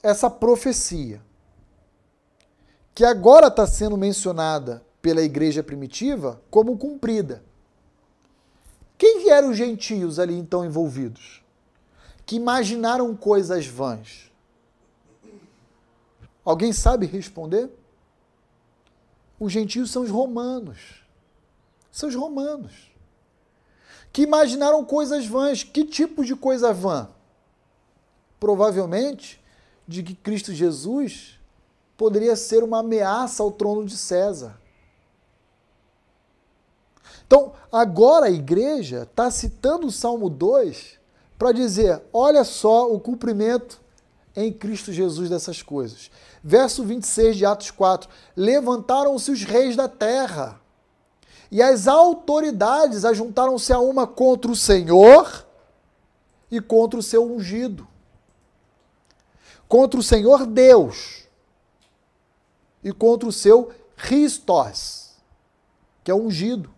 essa 0.00 0.30
profecia 0.30 1.20
que 2.94 3.04
agora 3.04 3.48
está 3.48 3.66
sendo 3.66 3.96
mencionada 3.96 4.84
pela 5.04 5.20
igreja 5.20 5.62
primitiva 5.62 6.40
como 6.50 6.78
cumprida. 6.78 7.44
Quem 8.96 9.28
eram 9.28 9.50
os 9.50 9.56
gentios 9.58 10.18
ali 10.18 10.32
então 10.34 10.64
envolvidos? 10.64 11.44
Que 12.24 12.36
imaginaram 12.36 13.14
coisas 13.14 13.66
vãs? 13.66 14.32
Alguém 16.42 16.72
sabe 16.72 17.04
responder? 17.04 17.68
Os 19.38 19.52
gentios 19.52 19.90
são 19.90 20.04
os 20.04 20.10
romanos. 20.10 21.04
São 21.92 22.08
os 22.08 22.14
romanos. 22.14 22.90
Que 24.10 24.22
imaginaram 24.22 24.82
coisas 24.86 25.26
vãs. 25.26 25.62
Que 25.62 25.84
tipo 25.84 26.24
de 26.24 26.34
coisa 26.34 26.72
vã? 26.72 27.10
Provavelmente 28.40 29.38
de 29.86 30.02
que 30.02 30.14
Cristo 30.14 30.50
Jesus 30.54 31.38
poderia 31.94 32.34
ser 32.36 32.64
uma 32.64 32.78
ameaça 32.78 33.42
ao 33.42 33.52
trono 33.52 33.84
de 33.84 33.98
César. 33.98 34.63
Então, 37.26 37.52
agora 37.72 38.26
a 38.26 38.30
igreja 38.30 39.02
está 39.10 39.30
citando 39.30 39.86
o 39.86 39.92
Salmo 39.92 40.28
2 40.28 40.98
para 41.38 41.52
dizer: 41.52 42.02
olha 42.12 42.44
só 42.44 42.92
o 42.92 43.00
cumprimento 43.00 43.80
em 44.36 44.52
Cristo 44.52 44.92
Jesus 44.92 45.30
dessas 45.30 45.62
coisas. 45.62 46.10
Verso 46.42 46.84
26 46.84 47.36
de 47.36 47.46
Atos 47.46 47.70
4: 47.70 48.08
Levantaram-se 48.36 49.30
os 49.30 49.42
reis 49.42 49.76
da 49.76 49.88
terra, 49.88 50.60
e 51.50 51.62
as 51.62 51.86
autoridades 51.86 53.04
ajuntaram-se 53.04 53.72
a 53.72 53.78
uma 53.78 54.06
contra 54.06 54.50
o 54.50 54.56
Senhor 54.56 55.46
e 56.50 56.60
contra 56.60 56.98
o 56.98 57.02
seu 57.02 57.24
ungido. 57.24 57.86
Contra 59.68 59.98
o 59.98 60.02
Senhor 60.02 60.46
Deus 60.46 61.24
e 62.82 62.92
contra 62.92 63.28
o 63.28 63.32
seu 63.32 63.72
Christos, 63.96 65.12
que 66.02 66.10
é 66.10 66.14
ungido. 66.14 66.73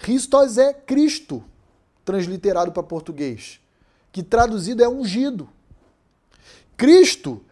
Christos 0.00 0.56
é 0.56 0.72
Cristo, 0.72 1.44
transliterado 2.06 2.72
para 2.72 2.82
português, 2.82 3.60
que 4.10 4.22
traduzido 4.22 4.82
é 4.82 4.88
ungido. 4.88 5.46
Cristo 6.74 7.44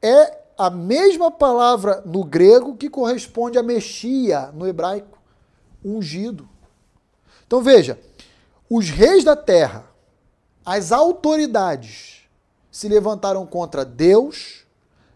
é 0.00 0.38
a 0.56 0.70
mesma 0.70 1.28
palavra 1.28 2.00
no 2.06 2.22
grego 2.22 2.76
que 2.76 2.88
corresponde 2.88 3.58
a 3.58 3.64
Mexia 3.64 4.52
no 4.52 4.64
hebraico, 4.64 5.18
ungido. 5.84 6.48
Então 7.44 7.60
veja, 7.60 7.98
os 8.70 8.88
reis 8.88 9.24
da 9.24 9.34
terra, 9.34 9.84
as 10.64 10.92
autoridades 10.92 12.28
se 12.70 12.88
levantaram 12.88 13.44
contra 13.44 13.84
Deus 13.84 14.64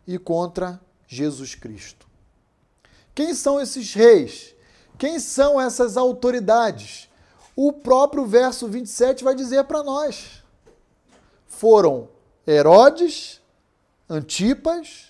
e 0.05 0.19
contra 0.19 0.81
Jesus 1.07 1.55
Cristo. 1.55 2.09
Quem 3.15 3.35
são 3.35 3.61
esses 3.61 3.95
reis? 3.95 4.52
Quem 5.03 5.19
são 5.19 5.61
essas 5.61 5.97
autoridades? 5.97 7.09
O 7.57 7.73
próprio 7.73 8.25
verso 8.25 8.69
27 8.69 9.25
vai 9.25 9.35
dizer 9.35 9.65
para 9.65 9.83
nós. 9.83 10.45
Foram 11.45 12.09
Herodes, 12.47 13.41
Antipas 14.09 15.09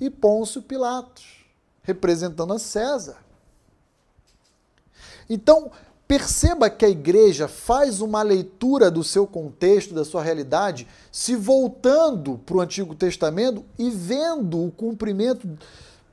e 0.00 0.08
Pôncio 0.08 0.62
Pilatos, 0.62 1.44
representando 1.82 2.54
a 2.54 2.58
César. 2.58 3.18
Então, 5.28 5.70
perceba 6.08 6.70
que 6.70 6.86
a 6.86 6.88
igreja 6.88 7.46
faz 7.46 8.00
uma 8.00 8.22
leitura 8.22 8.90
do 8.90 9.04
seu 9.04 9.26
contexto, 9.26 9.92
da 9.92 10.02
sua 10.06 10.22
realidade, 10.22 10.88
se 11.12 11.36
voltando 11.36 12.38
para 12.38 12.56
o 12.56 12.60
Antigo 12.62 12.94
Testamento 12.94 13.66
e 13.78 13.90
vendo 13.90 14.64
o 14.64 14.72
cumprimento 14.72 15.46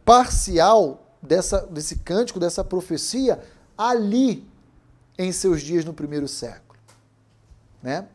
parcial 0.03 1.06
dessa, 1.28 1.62
desse 1.68 1.98
cântico, 1.98 2.40
dessa 2.40 2.64
profecia, 2.64 3.44
ali 3.78 4.48
em 5.18 5.32
seus 5.32 5.62
dias 5.62 5.84
no 5.84 5.94
primeiro 5.94 6.28
século. 6.28 6.80
Né? 7.82 8.08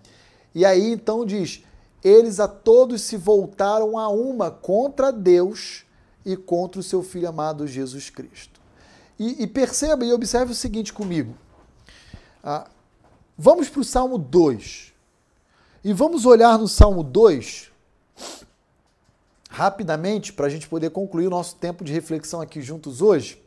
E 0.55 0.65
aí 0.65 0.93
então 0.93 1.25
diz: 1.25 1.65
eles 2.03 2.41
a 2.41 2.49
todos 2.49 3.03
se 3.03 3.17
voltaram 3.17 3.99
a 3.99 4.09
uma 4.09 4.51
contra 4.51 5.13
Deus 5.13 5.85
e 6.25 6.37
contra 6.37 6.81
o 6.81 6.85
seu 6.85 7.03
Filho 7.03 7.29
amado 7.29 7.67
Jesus 7.67 8.11
Cristo. 8.11 8.61
E, 9.19 9.43
e 9.43 9.47
perceba 9.47 10.05
e 10.05 10.13
observe 10.13 10.53
o 10.53 10.55
seguinte 10.55 10.93
comigo. 10.93 11.35
Ah, 12.43 12.69
vamos 13.37 13.69
para 13.69 13.81
o 13.81 13.85
Salmo 13.85 14.19
2. 14.19 14.93
E 15.85 15.93
vamos 15.93 16.25
olhar 16.25 16.59
no 16.59 16.69
Salmo 16.69 17.03
2 17.03 17.72
rapidamente 19.53 20.33
para 20.33 20.47
a 20.47 20.49
gente 20.49 20.67
poder 20.67 20.91
concluir 20.91 21.27
o 21.27 21.31
nosso 21.31 21.57
tempo 21.57 21.85
de 21.85 21.93
reflexão 21.93 22.41
aqui 22.41 22.63
juntos 22.63 23.03
hoje. 23.03 23.41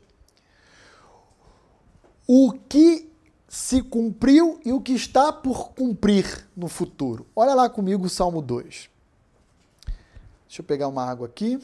O 2.27 2.53
que 2.53 3.11
se 3.49 3.81
cumpriu 3.81 4.59
e 4.63 4.71
o 4.71 4.79
que 4.79 4.93
está 4.93 5.33
por 5.33 5.69
cumprir 5.69 6.47
no 6.55 6.67
futuro. 6.67 7.25
Olha 7.35 7.55
lá 7.55 7.69
comigo 7.69 8.05
o 8.05 8.09
Salmo 8.09 8.41
2. 8.41 8.89
Deixa 10.47 10.61
eu 10.61 10.63
pegar 10.63 10.87
uma 10.87 11.03
água 11.03 11.25
aqui. 11.25 11.59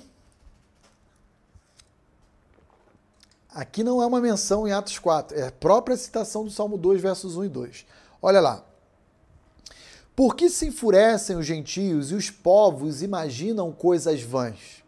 Aqui 3.54 3.84
não 3.84 4.02
é 4.02 4.06
uma 4.06 4.22
menção 4.22 4.68
em 4.68 4.72
Atos 4.72 4.98
4, 4.98 5.38
é 5.38 5.48
a 5.48 5.52
própria 5.52 5.98
citação 5.98 6.46
do 6.46 6.50
Salmo 6.50 6.78
2, 6.78 7.02
versos 7.02 7.36
1 7.36 7.46
e 7.46 7.50
2. 7.50 7.86
Olha 8.22 8.40
lá. 8.40 8.71
Por 10.22 10.36
que 10.36 10.52
se 10.52 10.68
enfurecem 10.68 11.36
os 11.36 11.48
gentios 11.48 12.12
e 12.12 12.14
os 12.14 12.30
povos 12.30 13.02
imaginam 13.02 13.72
coisas 13.72 14.22
vãs? 14.22 14.84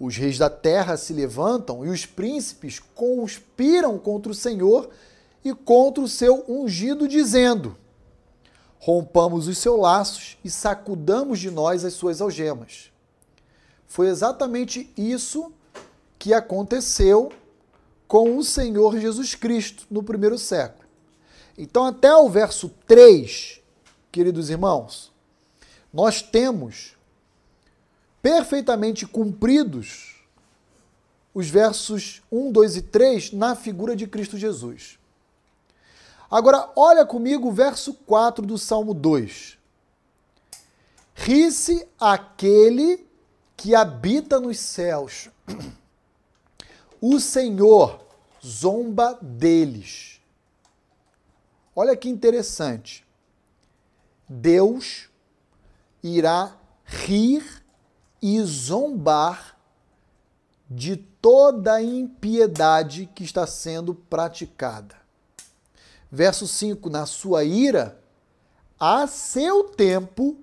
Os 0.00 0.16
reis 0.16 0.36
da 0.36 0.50
terra 0.50 0.96
se 0.96 1.12
levantam 1.12 1.86
e 1.86 1.88
os 1.88 2.04
príncipes 2.04 2.80
conspiram 2.80 3.96
contra 3.96 4.32
o 4.32 4.34
Senhor 4.34 4.90
e 5.44 5.54
contra 5.54 6.02
o 6.02 6.08
seu 6.08 6.44
ungido, 6.48 7.06
dizendo: 7.06 7.78
Rompamos 8.80 9.46
os 9.46 9.58
seus 9.58 9.78
laços 9.78 10.38
e 10.44 10.50
sacudamos 10.50 11.38
de 11.38 11.52
nós 11.52 11.84
as 11.84 11.92
suas 11.94 12.20
algemas. 12.20 12.90
Foi 13.86 14.08
exatamente 14.08 14.92
isso 14.96 15.52
que 16.18 16.34
aconteceu 16.34 17.30
com 18.08 18.36
o 18.36 18.42
Senhor 18.42 18.98
Jesus 18.98 19.36
Cristo 19.36 19.86
no 19.88 20.02
primeiro 20.02 20.36
século. 20.36 20.84
Então, 21.56 21.84
até 21.84 22.12
o 22.12 22.28
verso 22.28 22.68
3, 22.88 23.62
queridos 24.14 24.48
irmãos, 24.48 25.12
nós 25.92 26.22
temos 26.22 26.96
perfeitamente 28.22 29.04
cumpridos 29.08 30.24
os 31.34 31.48
versos 31.48 32.22
1, 32.30 32.52
2 32.52 32.76
e 32.76 32.82
3 32.82 33.32
na 33.32 33.56
figura 33.56 33.96
de 33.96 34.06
Cristo 34.06 34.38
Jesus. 34.38 35.00
Agora, 36.30 36.70
olha 36.76 37.04
comigo 37.04 37.48
o 37.48 37.52
verso 37.52 37.92
4 37.92 38.46
do 38.46 38.56
Salmo 38.56 38.94
2. 38.94 39.58
Ri-se 41.16 41.84
aquele 41.98 43.04
que 43.56 43.74
habita 43.74 44.38
nos 44.38 44.60
céus. 44.60 45.28
O 47.00 47.18
Senhor 47.18 48.00
zomba 48.46 49.18
deles. 49.20 50.20
Olha 51.74 51.96
que 51.96 52.08
interessante. 52.08 53.03
Deus 54.28 55.08
irá 56.02 56.56
rir 56.84 57.64
e 58.20 58.40
zombar 58.42 59.58
de 60.68 60.96
toda 60.96 61.74
a 61.74 61.82
impiedade 61.82 63.08
que 63.14 63.24
está 63.24 63.46
sendo 63.46 63.94
praticada. 63.94 64.96
Verso 66.10 66.46
5: 66.46 66.88
Na 66.88 67.06
sua 67.06 67.44
ira, 67.44 68.00
a 68.78 69.06
seu 69.06 69.64
tempo, 69.64 70.36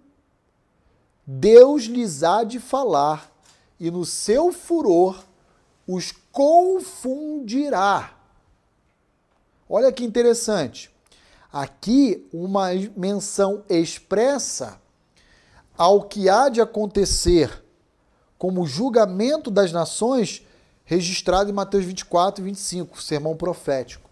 Deus 1.25 1.83
lhes 1.83 2.23
há 2.23 2.43
de 2.43 2.59
falar, 2.59 3.31
e 3.79 3.89
no 3.89 4.05
seu 4.05 4.51
furor 4.51 5.23
os 5.87 6.11
confundirá. 6.31 8.15
Olha 9.67 9.91
que 9.91 10.03
interessante. 10.03 10.90
Aqui, 11.51 12.25
uma 12.31 12.69
menção 12.95 13.63
expressa 13.69 14.79
ao 15.77 16.03
que 16.03 16.29
há 16.29 16.47
de 16.47 16.61
acontecer 16.61 17.63
como 18.37 18.65
julgamento 18.65 19.51
das 19.51 19.71
nações, 19.71 20.45
registrado 20.85 21.49
em 21.49 21.53
Mateus 21.53 21.83
24 21.85 22.41
e 22.41 22.45
25, 22.45 23.01
sermão 23.01 23.35
profético. 23.35 24.09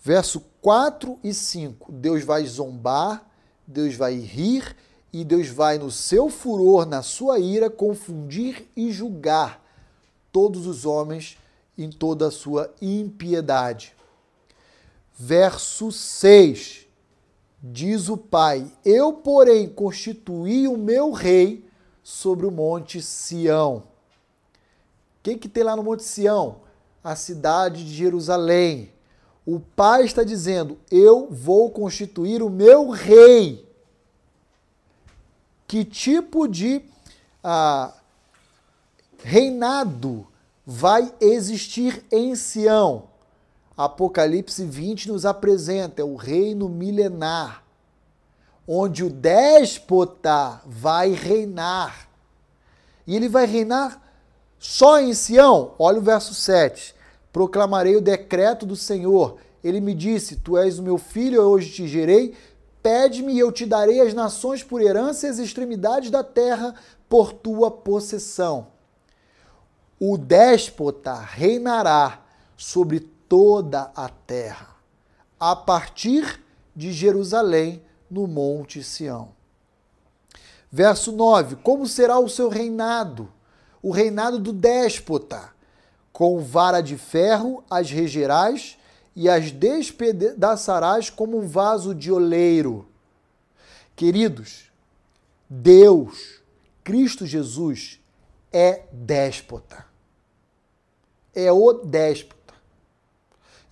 Verso 0.00 0.40
4 0.60 1.18
e 1.24 1.34
5: 1.34 1.90
Deus 1.90 2.22
vai 2.22 2.46
zombar, 2.46 3.26
Deus 3.66 3.96
vai 3.96 4.14
rir 4.14 4.76
e 5.12 5.24
Deus 5.24 5.48
vai, 5.48 5.78
no 5.78 5.90
seu 5.90 6.28
furor, 6.28 6.86
na 6.86 7.02
sua 7.02 7.38
ira, 7.38 7.68
confundir 7.68 8.70
e 8.76 8.92
julgar 8.92 9.64
todos 10.30 10.66
os 10.66 10.84
homens 10.84 11.38
em 11.76 11.90
toda 11.90 12.28
a 12.28 12.30
sua 12.30 12.72
impiedade. 12.80 13.94
Verso 15.16 15.92
6: 15.92 16.86
Diz 17.62 18.08
o 18.08 18.16
Pai: 18.16 18.70
Eu, 18.84 19.12
porém, 19.12 19.68
constituí 19.68 20.68
o 20.68 20.76
meu 20.76 21.12
rei 21.12 21.66
sobre 22.02 22.44
o 22.46 22.50
monte 22.50 23.00
Sião. 23.00 23.76
O 23.76 23.84
que, 25.22 25.36
que 25.36 25.48
tem 25.48 25.62
lá 25.62 25.74
no 25.74 25.82
monte 25.82 26.02
Sião? 26.02 26.60
A 27.02 27.16
cidade 27.16 27.84
de 27.84 27.94
Jerusalém. 27.94 28.92
O 29.46 29.60
Pai 29.60 30.04
está 30.04 30.24
dizendo: 30.24 30.78
Eu 30.90 31.28
vou 31.30 31.70
constituir 31.70 32.42
o 32.42 32.50
meu 32.50 32.90
rei. 32.90 33.66
Que 35.66 35.84
tipo 35.84 36.46
de 36.46 36.82
ah, 37.42 37.94
reinado 39.22 40.26
vai 40.66 41.14
existir 41.20 42.04
em 42.10 42.34
Sião. 42.34 43.13
Apocalipse 43.76 44.64
20 44.64 45.08
nos 45.08 45.26
apresenta 45.26 46.00
é 46.00 46.04
o 46.04 46.14
reino 46.14 46.68
milenar, 46.68 47.64
onde 48.66 49.04
o 49.04 49.10
déspota 49.10 50.60
vai 50.64 51.10
reinar. 51.10 52.08
E 53.06 53.16
ele 53.16 53.28
vai 53.28 53.46
reinar 53.46 54.00
só 54.58 55.00
em 55.00 55.12
Sião. 55.12 55.74
Olha 55.78 55.98
o 55.98 56.02
verso 56.02 56.34
7. 56.34 56.94
Proclamarei 57.32 57.96
o 57.96 58.00
decreto 58.00 58.64
do 58.64 58.76
Senhor. 58.76 59.38
Ele 59.62 59.80
me 59.80 59.94
disse: 59.94 60.36
Tu 60.36 60.56
és 60.56 60.78
o 60.78 60.82
meu 60.82 60.96
filho, 60.96 61.42
eu 61.42 61.48
hoje 61.48 61.70
te 61.70 61.88
gerei. 61.88 62.34
Pede-me 62.82 63.32
e 63.34 63.38
eu 63.38 63.50
te 63.50 63.66
darei 63.66 64.00
as 64.00 64.14
nações 64.14 64.62
por 64.62 64.80
herança 64.80 65.26
e 65.26 65.30
as 65.30 65.38
extremidades 65.38 66.10
da 66.10 66.22
terra 66.22 66.74
por 67.08 67.32
tua 67.32 67.70
possessão 67.70 68.74
o 70.06 70.18
déspota 70.18 71.14
reinará 71.14 72.20
sobre 72.56 73.00
toda 73.34 73.90
a 73.96 74.08
terra, 74.08 74.76
a 75.40 75.56
partir 75.56 76.40
de 76.72 76.92
Jerusalém, 76.92 77.82
no 78.08 78.28
Monte 78.28 78.80
Sião. 78.80 79.30
Verso 80.70 81.10
9: 81.10 81.56
Como 81.56 81.84
será 81.88 82.16
o 82.20 82.28
seu 82.28 82.48
reinado? 82.48 83.28
O 83.82 83.90
reinado 83.90 84.38
do 84.38 84.52
déspota. 84.52 85.52
Com 86.12 86.38
vara 86.38 86.80
de 86.80 86.96
ferro 86.96 87.64
as 87.68 87.90
regerás 87.90 88.78
e 89.16 89.28
as 89.28 89.50
despedaçarás 89.50 91.10
como 91.10 91.38
um 91.38 91.48
vaso 91.48 91.92
de 91.92 92.12
oleiro. 92.12 92.86
Queridos, 93.96 94.70
Deus, 95.50 96.40
Cristo 96.84 97.26
Jesus, 97.26 98.00
é 98.52 98.84
déspota. 98.92 99.84
É 101.34 101.50
o 101.50 101.72
déspota. 101.72 102.33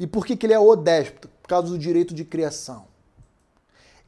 E 0.02 0.06
por 0.08 0.26
que, 0.26 0.34
que 0.34 0.46
ele 0.46 0.52
é 0.52 0.58
o 0.58 0.74
déspota? 0.74 1.30
Por 1.40 1.46
causa 1.46 1.68
do 1.68 1.78
direito 1.78 2.12
de 2.12 2.24
criação. 2.24 2.86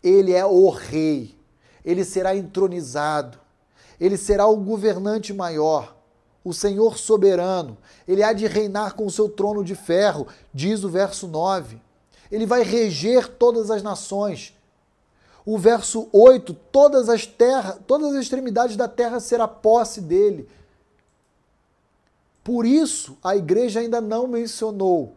Ele 0.02 0.32
é 0.32 0.44
o 0.44 0.68
rei. 0.68 1.38
Ele 1.84 2.04
será 2.04 2.34
entronizado. 2.34 3.38
Ele 4.00 4.16
será 4.16 4.44
o 4.48 4.56
governante 4.56 5.32
maior, 5.32 5.96
o 6.42 6.52
Senhor 6.52 6.98
soberano. 6.98 7.78
Ele 8.08 8.24
há 8.24 8.32
de 8.32 8.44
reinar 8.48 8.96
com 8.96 9.06
o 9.06 9.10
seu 9.10 9.28
trono 9.28 9.62
de 9.62 9.76
ferro, 9.76 10.26
diz 10.52 10.82
o 10.82 10.88
verso 10.88 11.28
9. 11.28 11.80
Ele 12.28 12.44
vai 12.44 12.64
reger 12.64 13.28
todas 13.28 13.70
as 13.70 13.80
nações. 13.80 14.52
O 15.46 15.56
verso 15.56 16.08
8, 16.12 16.54
todas 16.72 17.08
as 17.08 17.24
terras, 17.24 17.78
todas 17.86 18.16
as 18.16 18.22
extremidades 18.22 18.74
da 18.76 18.88
terra 18.88 19.20
será 19.20 19.46
posse 19.46 20.00
dele. 20.00 20.48
Por 22.42 22.66
isso, 22.66 23.16
a 23.22 23.36
igreja 23.36 23.78
ainda 23.78 24.00
não 24.00 24.26
mencionou 24.26 25.14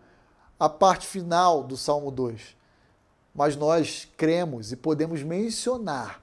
a 0.59 0.67
parte 0.67 1.05
final 1.05 1.63
do 1.63 1.77
Salmo 1.77 2.11
2. 2.11 2.55
Mas 3.33 3.55
nós 3.55 4.07
cremos 4.17 4.71
e 4.71 4.75
podemos 4.75 5.21
mencionar, 5.21 6.21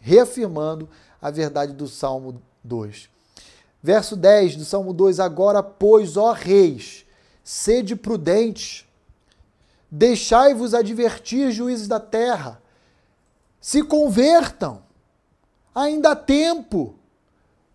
reafirmando 0.00 0.88
a 1.20 1.30
verdade 1.30 1.72
do 1.72 1.86
Salmo 1.86 2.42
2. 2.64 3.08
Verso 3.82 4.16
10 4.16 4.56
do 4.56 4.64
Salmo 4.64 4.92
2: 4.92 5.20
Agora, 5.20 5.62
pois, 5.62 6.16
ó 6.16 6.32
reis, 6.32 7.06
sede 7.42 7.96
prudentes, 7.96 8.86
deixai-vos 9.90 10.74
advertir, 10.74 11.50
juízes 11.50 11.88
da 11.88 12.00
terra, 12.00 12.60
se 13.60 13.82
convertam, 13.82 14.82
ainda 15.74 16.12
há 16.12 16.16
tempo 16.16 16.94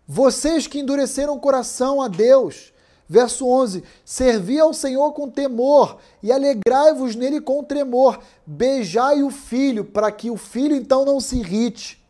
Vocês 0.06 0.66
que 0.66 0.78
endureceram 0.78 1.34
o 1.34 1.40
coração 1.40 2.00
a 2.00 2.06
Deus. 2.06 2.72
Verso 3.08 3.46
11: 3.46 3.84
Servi 4.04 4.58
ao 4.58 4.74
Senhor 4.74 5.12
com 5.12 5.30
temor 5.30 5.98
e 6.22 6.32
alegrai-vos 6.32 7.14
nele 7.14 7.40
com 7.40 7.62
tremor. 7.62 8.20
Beijai 8.44 9.22
o 9.22 9.30
filho, 9.30 9.84
para 9.84 10.10
que 10.10 10.30
o 10.30 10.36
filho 10.36 10.74
então 10.74 11.04
não 11.04 11.20
se 11.20 11.38
irrite 11.38 12.04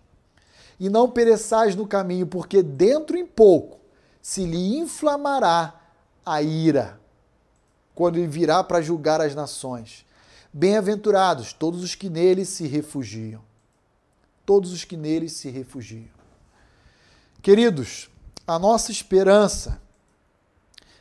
e 0.79 0.89
não 0.89 1.11
pereçais 1.11 1.75
no 1.75 1.87
caminho, 1.87 2.27
porque 2.27 2.63
dentro 2.63 3.17
em 3.17 3.27
pouco 3.27 3.79
se 4.21 4.45
lhe 4.45 4.77
inflamará 4.79 5.75
a 6.25 6.43
ira, 6.43 6.99
quando 7.95 8.17
ele 8.17 8.27
virá 8.27 8.65
para 8.65 8.83
julgar 8.83 9.21
as 9.21 9.35
nações. 9.35 10.05
Bem-aventurados 10.53 11.53
todos 11.53 11.83
os 11.83 11.95
que 11.95 12.09
nele 12.09 12.45
se 12.45 12.67
refugiam. 12.67 13.43
Todos 14.45 14.73
os 14.73 14.85
que 14.85 14.97
nele 14.97 15.29
se 15.29 15.51
refugiam. 15.51 16.17
Queridos, 17.43 18.09
a 18.47 18.59
nossa 18.59 18.91
esperança 18.91 19.81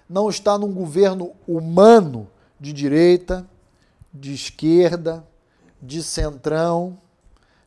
não 0.08 0.30
está 0.30 0.58
num 0.58 0.72
governo 0.72 1.34
humano 1.48 2.30
de 2.60 2.72
direita, 2.72 3.48
de 4.14 4.34
esquerda, 4.34 5.26
de 5.82 6.02
centrão, 6.02 6.98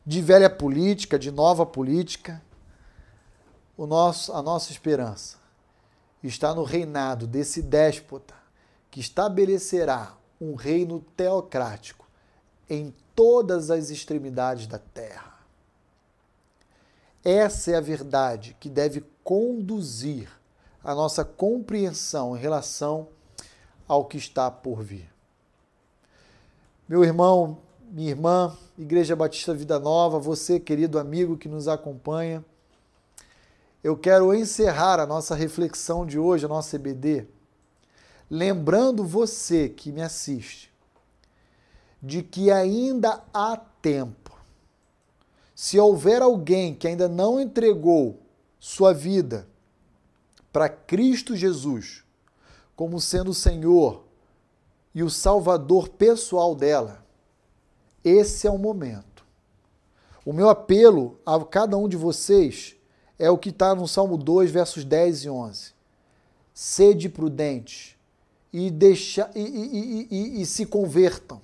de 0.05 0.21
velha 0.21 0.49
política, 0.49 1.19
de 1.19 1.31
nova 1.31 1.65
política. 1.65 2.41
O 3.77 3.85
nosso, 3.85 4.33
a 4.33 4.41
nossa 4.41 4.71
esperança 4.71 5.37
está 6.23 6.53
no 6.53 6.63
reinado 6.63 7.27
desse 7.27 7.61
déspota 7.61 8.33
que 8.89 8.99
estabelecerá 8.99 10.17
um 10.41 10.55
reino 10.55 11.01
teocrático 11.15 12.07
em 12.69 12.93
todas 13.15 13.69
as 13.69 13.89
extremidades 13.89 14.67
da 14.67 14.79
terra. 14.79 15.37
Essa 17.23 17.71
é 17.71 17.75
a 17.75 17.81
verdade 17.81 18.55
que 18.59 18.69
deve 18.69 19.03
conduzir 19.23 20.38
a 20.83 20.95
nossa 20.95 21.25
compreensão 21.25 22.35
em 22.35 22.39
relação 22.39 23.07
ao 23.87 24.05
que 24.05 24.17
está 24.17 24.49
por 24.49 24.81
vir. 24.81 25.09
Meu 26.87 27.03
irmão, 27.03 27.57
minha 27.91 28.09
irmã, 28.09 28.57
Igreja 28.77 29.15
Batista 29.15 29.53
Vida 29.53 29.79
Nova, 29.79 30.19
você, 30.19 30.59
querido 30.59 30.97
amigo 30.99 31.37
que 31.37 31.49
nos 31.49 31.67
acompanha, 31.67 32.43
eu 33.83 33.97
quero 33.97 34.33
encerrar 34.33 34.99
a 34.99 35.07
nossa 35.07 35.35
reflexão 35.35 36.05
de 36.05 36.19
hoje, 36.19 36.45
a 36.45 36.49
nossa 36.49 36.75
EBD, 36.75 37.27
lembrando 38.29 39.03
você 39.03 39.69
que 39.69 39.91
me 39.91 40.01
assiste, 40.01 40.71
de 42.01 42.21
que 42.21 42.51
ainda 42.51 43.23
há 43.33 43.57
tempo. 43.81 44.37
Se 45.55 45.79
houver 45.79 46.21
alguém 46.21 46.73
que 46.73 46.87
ainda 46.87 47.09
não 47.09 47.39
entregou 47.39 48.19
sua 48.59 48.93
vida 48.93 49.47
para 50.51 50.69
Cristo 50.69 51.35
Jesus 51.35 52.03
como 52.79 53.01
sendo 53.01 53.31
o 53.31 53.33
Senhor 53.33 54.05
e 54.95 55.03
o 55.03 55.09
Salvador 55.09 55.89
pessoal 55.89 56.55
dela, 56.55 57.05
esse 58.05 58.47
é 58.47 58.49
o 58.49 58.57
momento. 58.57 59.25
O 60.25 60.31
meu 60.31 60.47
apelo 60.47 61.19
a 61.25 61.43
cada 61.43 61.75
um 61.75 61.89
de 61.89 61.97
vocês 61.97 62.77
é 63.19 63.29
o 63.29 63.37
que 63.37 63.49
está 63.49 63.75
no 63.75 63.85
Salmo 63.85 64.15
2, 64.15 64.49
versos 64.49 64.85
10 64.85 65.25
e 65.25 65.29
11. 65.29 65.73
Sede 66.53 67.09
prudentes 67.09 67.97
e, 68.53 68.71
deixa, 68.71 69.29
e, 69.35 69.41
e, 69.41 70.07
e, 70.09 70.41
e 70.41 70.45
se 70.45 70.65
convertam. 70.65 71.41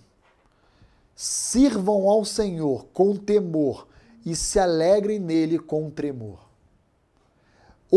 Sirvam 1.13 2.07
ao 2.07 2.23
Senhor 2.23 2.85
com 2.93 3.13
temor 3.13 3.89
e 4.25 4.37
se 4.37 4.57
alegrem 4.57 5.19
nele 5.19 5.59
com 5.59 5.89
tremor. 5.89 6.44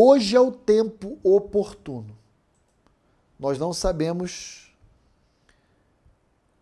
Hoje 0.00 0.36
é 0.36 0.40
o 0.40 0.52
tempo 0.52 1.18
oportuno. 1.24 2.16
Nós 3.36 3.58
não 3.58 3.72
sabemos 3.72 4.72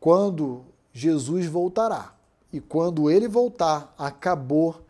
quando 0.01 0.65
Jesus 0.91 1.45
voltará. 1.45 2.15
E 2.51 2.63
quando 2.63 3.11
ele 3.11 3.29
voltar, 3.29 3.95
acabou 3.99 4.81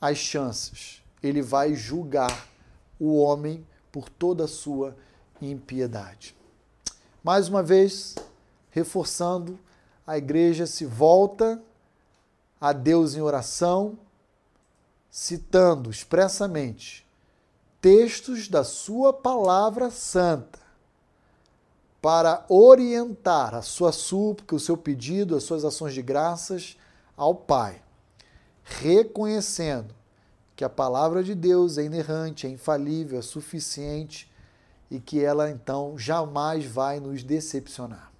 as 0.00 0.16
chances. 0.16 1.02
Ele 1.22 1.42
vai 1.42 1.74
julgar 1.74 2.48
o 2.98 3.14
homem 3.14 3.62
por 3.92 4.08
toda 4.08 4.44
a 4.44 4.48
sua 4.48 4.96
impiedade. 5.42 6.34
Mais 7.22 7.46
uma 7.46 7.62
vez, 7.62 8.14
reforçando, 8.70 9.58
a 10.06 10.16
igreja 10.16 10.66
se 10.66 10.86
volta 10.86 11.62
a 12.58 12.72
Deus 12.72 13.14
em 13.14 13.20
oração, 13.20 13.98
citando 15.10 15.90
expressamente 15.90 17.02
textos 17.82 18.46
da 18.46 18.62
sua 18.62 19.12
palavra 19.12 19.90
santa 19.90 20.60
para 22.00 22.44
orientar 22.48 23.54
a 23.54 23.60
sua 23.60 23.90
súplica, 23.90 24.54
o 24.54 24.60
seu 24.60 24.76
pedido, 24.76 25.36
as 25.36 25.42
suas 25.42 25.64
ações 25.64 25.92
de 25.92 26.00
graças 26.00 26.76
ao 27.16 27.34
Pai, 27.34 27.82
reconhecendo 28.62 29.92
que 30.54 30.64
a 30.64 30.68
palavra 30.68 31.24
de 31.24 31.34
Deus 31.34 31.76
é 31.76 31.84
inerrante, 31.84 32.46
é 32.46 32.50
infalível, 32.50 33.18
é 33.18 33.22
suficiente 33.22 34.30
e 34.88 35.00
que 35.00 35.22
ela 35.22 35.50
então 35.50 35.98
jamais 35.98 36.64
vai 36.64 37.00
nos 37.00 37.24
decepcionar. 37.24 38.12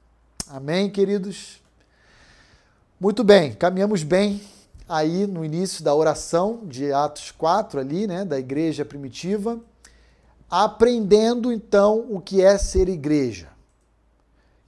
Amém, 0.48 0.90
queridos? 0.90 1.62
Muito 2.98 3.22
bem, 3.22 3.55
caminhamos 3.55 4.02
bem 4.02 4.43
aí 4.93 5.27
no 5.27 5.43
início 5.43 5.82
da 5.82 5.94
oração 5.94 6.60
de 6.64 6.93
Atos 6.93 7.31
4 7.31 7.81
ali, 7.81 8.06
né, 8.06 8.27
da 8.27 8.39
igreja 8.39 8.85
primitiva, 8.85 9.59
aprendendo 10.51 11.51
então 11.51 12.06
o 12.10 12.20
que 12.20 12.43
é 12.43 12.59
ser 12.59 12.90
igreja. 12.90 13.48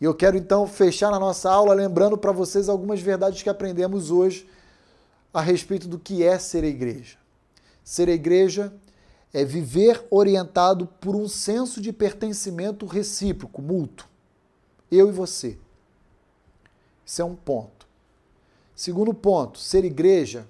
E 0.00 0.04
eu 0.04 0.14
quero 0.14 0.38
então 0.38 0.66
fechar 0.66 1.12
a 1.12 1.20
nossa 1.20 1.50
aula 1.50 1.74
lembrando 1.74 2.16
para 2.16 2.32
vocês 2.32 2.70
algumas 2.70 3.02
verdades 3.02 3.42
que 3.42 3.50
aprendemos 3.50 4.10
hoje 4.10 4.48
a 5.32 5.42
respeito 5.42 5.86
do 5.86 5.98
que 5.98 6.24
é 6.24 6.38
ser 6.38 6.64
igreja. 6.64 7.18
Ser 7.84 8.08
igreja 8.08 8.72
é 9.30 9.44
viver 9.44 10.06
orientado 10.10 10.86
por 10.86 11.14
um 11.14 11.28
senso 11.28 11.82
de 11.82 11.92
pertencimento 11.92 12.86
recíproco, 12.86 13.60
mútuo. 13.60 14.08
Eu 14.90 15.10
e 15.10 15.12
você. 15.12 15.58
Isso 17.04 17.20
é 17.20 17.24
um 17.26 17.34
ponto. 17.34 17.73
Segundo 18.74 19.14
ponto, 19.14 19.58
ser 19.58 19.84
igreja 19.84 20.46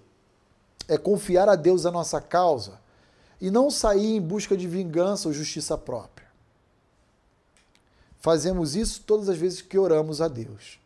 é 0.89 0.97
confiar 0.97 1.49
a 1.49 1.57
Deus 1.57 1.85
a 1.85 1.91
nossa 1.91 2.21
causa 2.21 2.81
e 3.41 3.51
não 3.51 3.71
sair 3.71 4.17
em 4.17 4.21
busca 4.21 4.57
de 4.57 4.67
vingança 4.67 5.29
ou 5.29 5.35
justiça 5.35 5.77
própria. 5.77 6.27
Fazemos 8.19 8.75
isso 8.75 9.03
todas 9.07 9.29
as 9.29 9.37
vezes 9.37 9.61
que 9.61 9.79
oramos 9.79 10.23
a 10.23 10.29
Deus. 10.29 10.79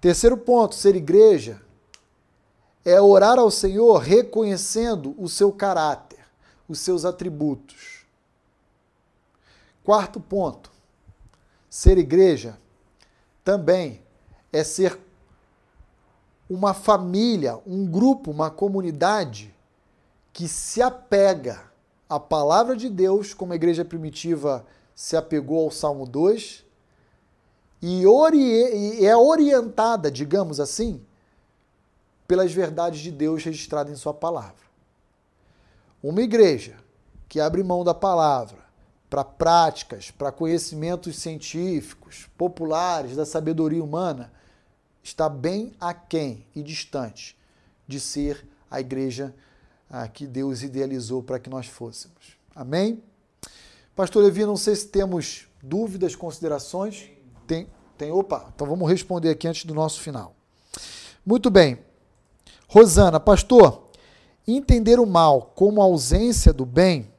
Terceiro 0.00 0.36
ponto, 0.36 0.74
ser 0.74 0.96
igreja 0.96 1.60
é 2.84 2.98
orar 2.98 3.38
ao 3.38 3.50
Senhor 3.50 3.98
reconhecendo 3.98 5.14
o 5.18 5.28
seu 5.28 5.52
caráter, 5.52 6.24
os 6.66 6.80
seus 6.80 7.04
atributos. 7.04 8.06
Quarto 9.84 10.18
ponto, 10.18 10.70
ser 11.68 11.98
igreja 11.98 12.58
também 13.44 14.00
é 14.50 14.64
ser 14.64 14.98
uma 16.50 16.74
família, 16.74 17.60
um 17.64 17.86
grupo, 17.86 18.32
uma 18.32 18.50
comunidade 18.50 19.54
que 20.32 20.48
se 20.48 20.82
apega 20.82 21.62
à 22.08 22.18
palavra 22.18 22.76
de 22.76 22.90
Deus, 22.90 23.32
como 23.32 23.52
a 23.52 23.56
igreja 23.56 23.84
primitiva 23.84 24.66
se 24.92 25.16
apegou 25.16 25.64
ao 25.64 25.70
Salmo 25.70 26.04
2 26.04 26.66
e, 27.80 28.02
e 28.02 29.06
é 29.06 29.16
orientada, 29.16 30.10
digamos 30.10 30.58
assim, 30.58 31.00
pelas 32.26 32.52
verdades 32.52 32.98
de 32.98 33.12
Deus 33.12 33.44
registradas 33.44 33.92
em 33.92 33.96
Sua 33.96 34.12
palavra. 34.12 34.68
Uma 36.02 36.20
igreja 36.20 36.76
que 37.28 37.38
abre 37.38 37.62
mão 37.62 37.84
da 37.84 37.94
palavra 37.94 38.58
para 39.08 39.22
práticas, 39.22 40.10
para 40.10 40.32
conhecimentos 40.32 41.16
científicos, 41.16 42.28
populares, 42.36 43.14
da 43.14 43.24
sabedoria 43.24 43.82
humana, 43.82 44.32
está 45.02 45.28
bem 45.28 45.72
aquém 45.80 46.46
e 46.54 46.62
distante 46.62 47.36
de 47.86 47.98
ser 47.98 48.46
a 48.70 48.80
igreja 48.80 49.34
ah, 49.90 50.06
que 50.06 50.26
Deus 50.26 50.62
idealizou 50.62 51.22
para 51.22 51.38
que 51.38 51.50
nós 51.50 51.66
fôssemos. 51.66 52.36
Amém? 52.54 53.02
Pastor 53.96 54.22
Levi, 54.22 54.46
não 54.46 54.56
sei 54.56 54.76
se 54.76 54.86
temos 54.88 55.46
dúvidas, 55.62 56.14
considerações. 56.14 57.10
Tem, 57.46 57.68
tem. 57.98 58.12
Opa, 58.12 58.50
então 58.54 58.66
vamos 58.66 58.88
responder 58.88 59.30
aqui 59.30 59.48
antes 59.48 59.64
do 59.64 59.74
nosso 59.74 60.00
final. 60.00 60.34
Muito 61.26 61.50
bem. 61.50 61.78
Rosana, 62.68 63.18
pastor, 63.18 63.90
entender 64.46 65.00
o 65.00 65.06
mal 65.06 65.52
como 65.54 65.82
ausência 65.82 66.52
do 66.52 66.64
bem 66.64 67.12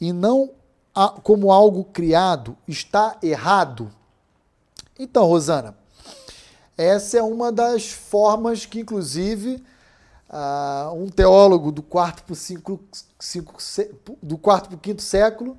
e 0.00 0.12
não 0.12 0.50
como 1.22 1.52
algo 1.52 1.84
criado 1.84 2.56
está 2.66 3.18
errado? 3.22 3.92
Então, 4.98 5.26
Rosana, 5.26 5.76
essa 6.76 7.18
é 7.18 7.22
uma 7.22 7.50
das 7.50 7.90
formas 7.90 8.66
que, 8.66 8.80
inclusive, 8.80 9.62
uh, 10.28 10.92
um 10.94 11.08
teólogo 11.08 11.72
do 11.72 11.82
quarto 11.82 12.22
para 12.24 12.34
cinco, 12.34 12.80
cinco, 13.18 13.56
do 14.22 14.36
quarto 14.36 14.68
para 14.68 14.76
o 14.76 14.80
quinto 14.80 15.02
século 15.02 15.56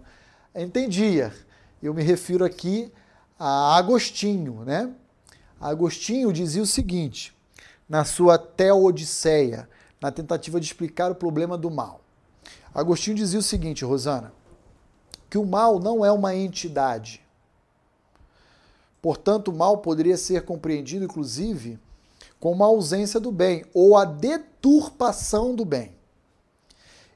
entendia. 0.56 1.34
Eu 1.82 1.94
me 1.94 2.04
refiro 2.04 2.44
aqui 2.46 2.92
a 3.40 3.76
Agostinho, 3.78 4.64
né? 4.66 4.92
Agostinho 5.60 6.32
dizia 6.32 6.62
o 6.62 6.68
seguinte, 6.68 7.36
na 7.90 8.06
sua 8.06 8.38
Teodicéia, 8.38 9.68
na 10.00 10.12
tentativa 10.12 10.60
de 10.60 10.68
explicar 10.68 11.12
o 11.12 11.16
problema 11.16 11.58
do 11.58 11.72
mal. 11.72 12.02
Agostinho 12.74 13.16
dizia 13.16 13.40
o 13.40 13.44
seguinte, 13.44 13.84
Rosana, 13.84 14.32
que 15.30 15.38
o 15.38 15.46
mal 15.46 15.80
não 15.80 16.06
é 16.06 16.12
uma 16.12 16.36
entidade. 16.36 17.22
Portanto, 19.08 19.52
o 19.52 19.56
mal 19.56 19.78
poderia 19.78 20.18
ser 20.18 20.44
compreendido, 20.44 21.06
inclusive, 21.06 21.80
como 22.42 22.62
a 22.62 22.68
ausência 22.68 23.22
do 23.22 23.32
bem 23.32 23.64
ou 23.74 23.96
a 23.96 24.04
deturpação 24.04 25.56
do 25.56 25.64
bem. 25.64 25.94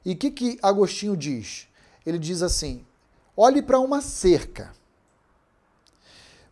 E 0.02 0.12
o 0.12 0.16
que, 0.16 0.30
que 0.30 0.58
Agostinho 0.62 1.14
diz? 1.14 1.68
Ele 2.06 2.18
diz 2.18 2.40
assim: 2.40 2.82
olhe 3.36 3.60
para 3.60 3.78
uma 3.78 4.00
cerca. 4.00 4.72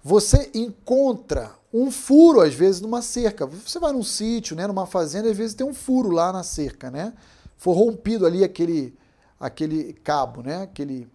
Você 0.05 0.51
encontra 0.53 1.57
um 1.73 1.91
furo, 1.91 2.43
às 2.43 2.53
vezes, 2.53 2.83
numa 2.83 3.01
cerca. 3.01 3.47
Você 3.47 3.79
vai 3.79 3.95
num 3.95 4.03
sítio, 4.03 4.55
né, 4.55 4.67
numa 4.67 4.85
fazenda, 4.85 5.31
às 5.31 5.39
vezes 5.39 5.55
tem 5.55 5.67
um 5.67 5.73
furo 5.73 6.11
lá 6.11 6.31
na 6.31 6.43
cerca, 6.43 6.91
né? 6.91 7.15
Foi 7.57 7.75
rompido 7.75 8.27
ali 8.27 8.45
aquele, 8.45 8.95
aquele 9.41 9.95
cabo, 9.95 10.43
né? 10.43 10.65
Aquele 10.65 11.09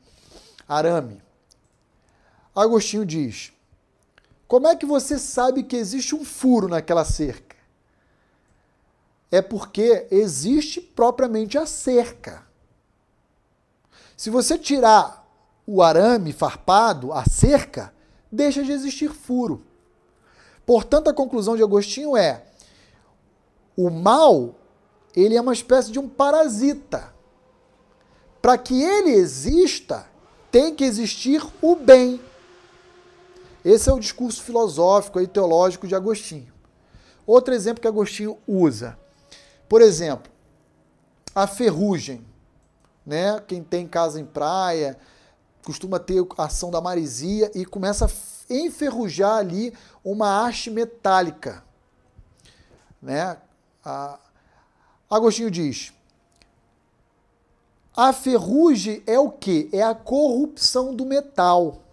arame. 0.68 1.22
Agostinho 2.56 3.06
diz: 3.06 3.54
Como 4.56 4.68
é 4.70 4.76
que 4.78 4.86
você 4.86 5.20
sabe 5.20 5.64
que 5.64 5.76
existe 5.76 6.16
um 6.16 6.24
furo 6.24 6.70
naquela 6.70 7.04
cerca? 7.04 7.58
É 9.30 9.42
porque 9.42 10.08
existe 10.10 10.80
propriamente 10.80 11.58
a 11.58 11.66
cerca. 11.66 12.48
Se 14.16 14.30
você 14.30 14.58
tirar 14.58 15.28
o 15.68 15.84
arame 15.84 16.32
farpado, 16.32 17.12
a 17.12 17.26
cerca, 17.26 17.94
deixa 18.32 18.64
de 18.64 18.72
existir 18.72 19.12
furo. 19.12 19.62
Portanto, 20.66 21.10
a 21.10 21.14
conclusão 21.14 21.58
de 21.58 21.62
Agostinho 21.62 22.16
é: 22.16 22.46
o 23.76 23.90
mal, 23.90 24.56
ele 25.14 25.36
é 25.36 25.42
uma 25.42 25.52
espécie 25.52 25.92
de 25.92 26.00
um 26.00 26.08
parasita. 26.08 27.14
Para 28.42 28.58
que 28.58 28.82
ele 28.82 29.10
exista, 29.10 30.08
tem 30.50 30.74
que 30.74 30.86
existir 30.86 31.46
o 31.62 31.76
bem. 31.76 32.22
Esse 33.66 33.90
é 33.90 33.94
o 33.94 34.00
discurso 34.00 34.44
filosófico 34.44 35.20
e 35.20 35.26
teológico 35.26 35.88
de 35.88 35.96
Agostinho. 35.96 36.54
Outro 37.26 37.52
exemplo 37.52 37.82
que 37.82 37.88
Agostinho 37.88 38.38
usa. 38.48 38.96
Por 39.68 39.82
exemplo, 39.82 40.32
a 41.34 41.48
ferrugem. 41.48 42.24
Né? 43.04 43.42
Quem 43.48 43.64
tem 43.64 43.88
casa 43.88 44.20
em 44.20 44.26
praia 44.26 44.96
costuma 45.64 45.98
ter 45.98 46.24
a 46.38 46.44
ação 46.44 46.70
da 46.70 46.80
marisia 46.80 47.52
e 47.56 47.66
começa 47.66 48.06
a 48.06 48.54
enferrujar 48.54 49.38
ali 49.38 49.74
uma 50.04 50.46
haste 50.46 50.70
metálica. 50.70 51.64
Né? 53.02 53.36
A... 53.84 54.20
Agostinho 55.10 55.50
diz: 55.50 55.92
a 57.96 58.14
ferrugem 58.14 59.02
é 59.08 59.18
o 59.18 59.32
que? 59.32 59.70
É 59.74 59.82
a 59.82 59.96
corrupção 59.96 60.94
do 60.94 61.04
metal. 61.04 61.85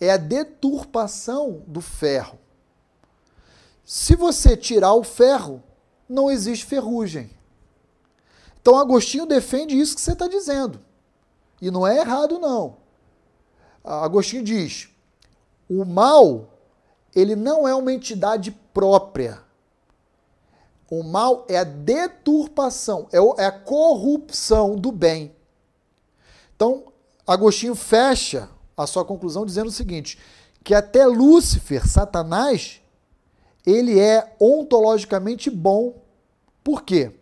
É 0.00 0.10
a 0.10 0.16
deturpação 0.16 1.62
do 1.66 1.80
ferro. 1.80 2.38
Se 3.84 4.14
você 4.14 4.56
tirar 4.56 4.92
o 4.94 5.02
ferro, 5.02 5.62
não 6.08 6.30
existe 6.30 6.64
ferrugem. 6.66 7.30
Então 8.60 8.76
Agostinho 8.76 9.26
defende 9.26 9.78
isso 9.78 9.94
que 9.94 10.00
você 10.00 10.12
está 10.12 10.28
dizendo. 10.28 10.80
E 11.60 11.70
não 11.70 11.86
é 11.86 11.98
errado, 11.98 12.38
não. 12.38 12.76
Agostinho 13.82 14.42
diz: 14.42 14.88
o 15.68 15.84
mal, 15.84 16.48
ele 17.14 17.34
não 17.34 17.66
é 17.66 17.74
uma 17.74 17.92
entidade 17.92 18.50
própria. 18.50 19.42
O 20.90 21.02
mal 21.02 21.44
é 21.48 21.58
a 21.58 21.64
deturpação, 21.64 23.08
é, 23.12 23.42
é 23.42 23.46
a 23.46 23.52
corrupção 23.52 24.76
do 24.76 24.90
bem. 24.90 25.34
Então, 26.54 26.84
Agostinho 27.26 27.74
fecha 27.74 28.48
a 28.84 28.86
sua 28.86 29.04
conclusão 29.04 29.44
dizendo 29.44 29.68
o 29.68 29.72
seguinte: 29.72 30.18
que 30.64 30.74
até 30.74 31.06
Lúcifer, 31.06 31.86
Satanás, 31.86 32.80
ele 33.66 33.98
é 33.98 34.34
ontologicamente 34.40 35.50
bom. 35.50 36.02
Por 36.62 36.82
quê? 36.82 37.12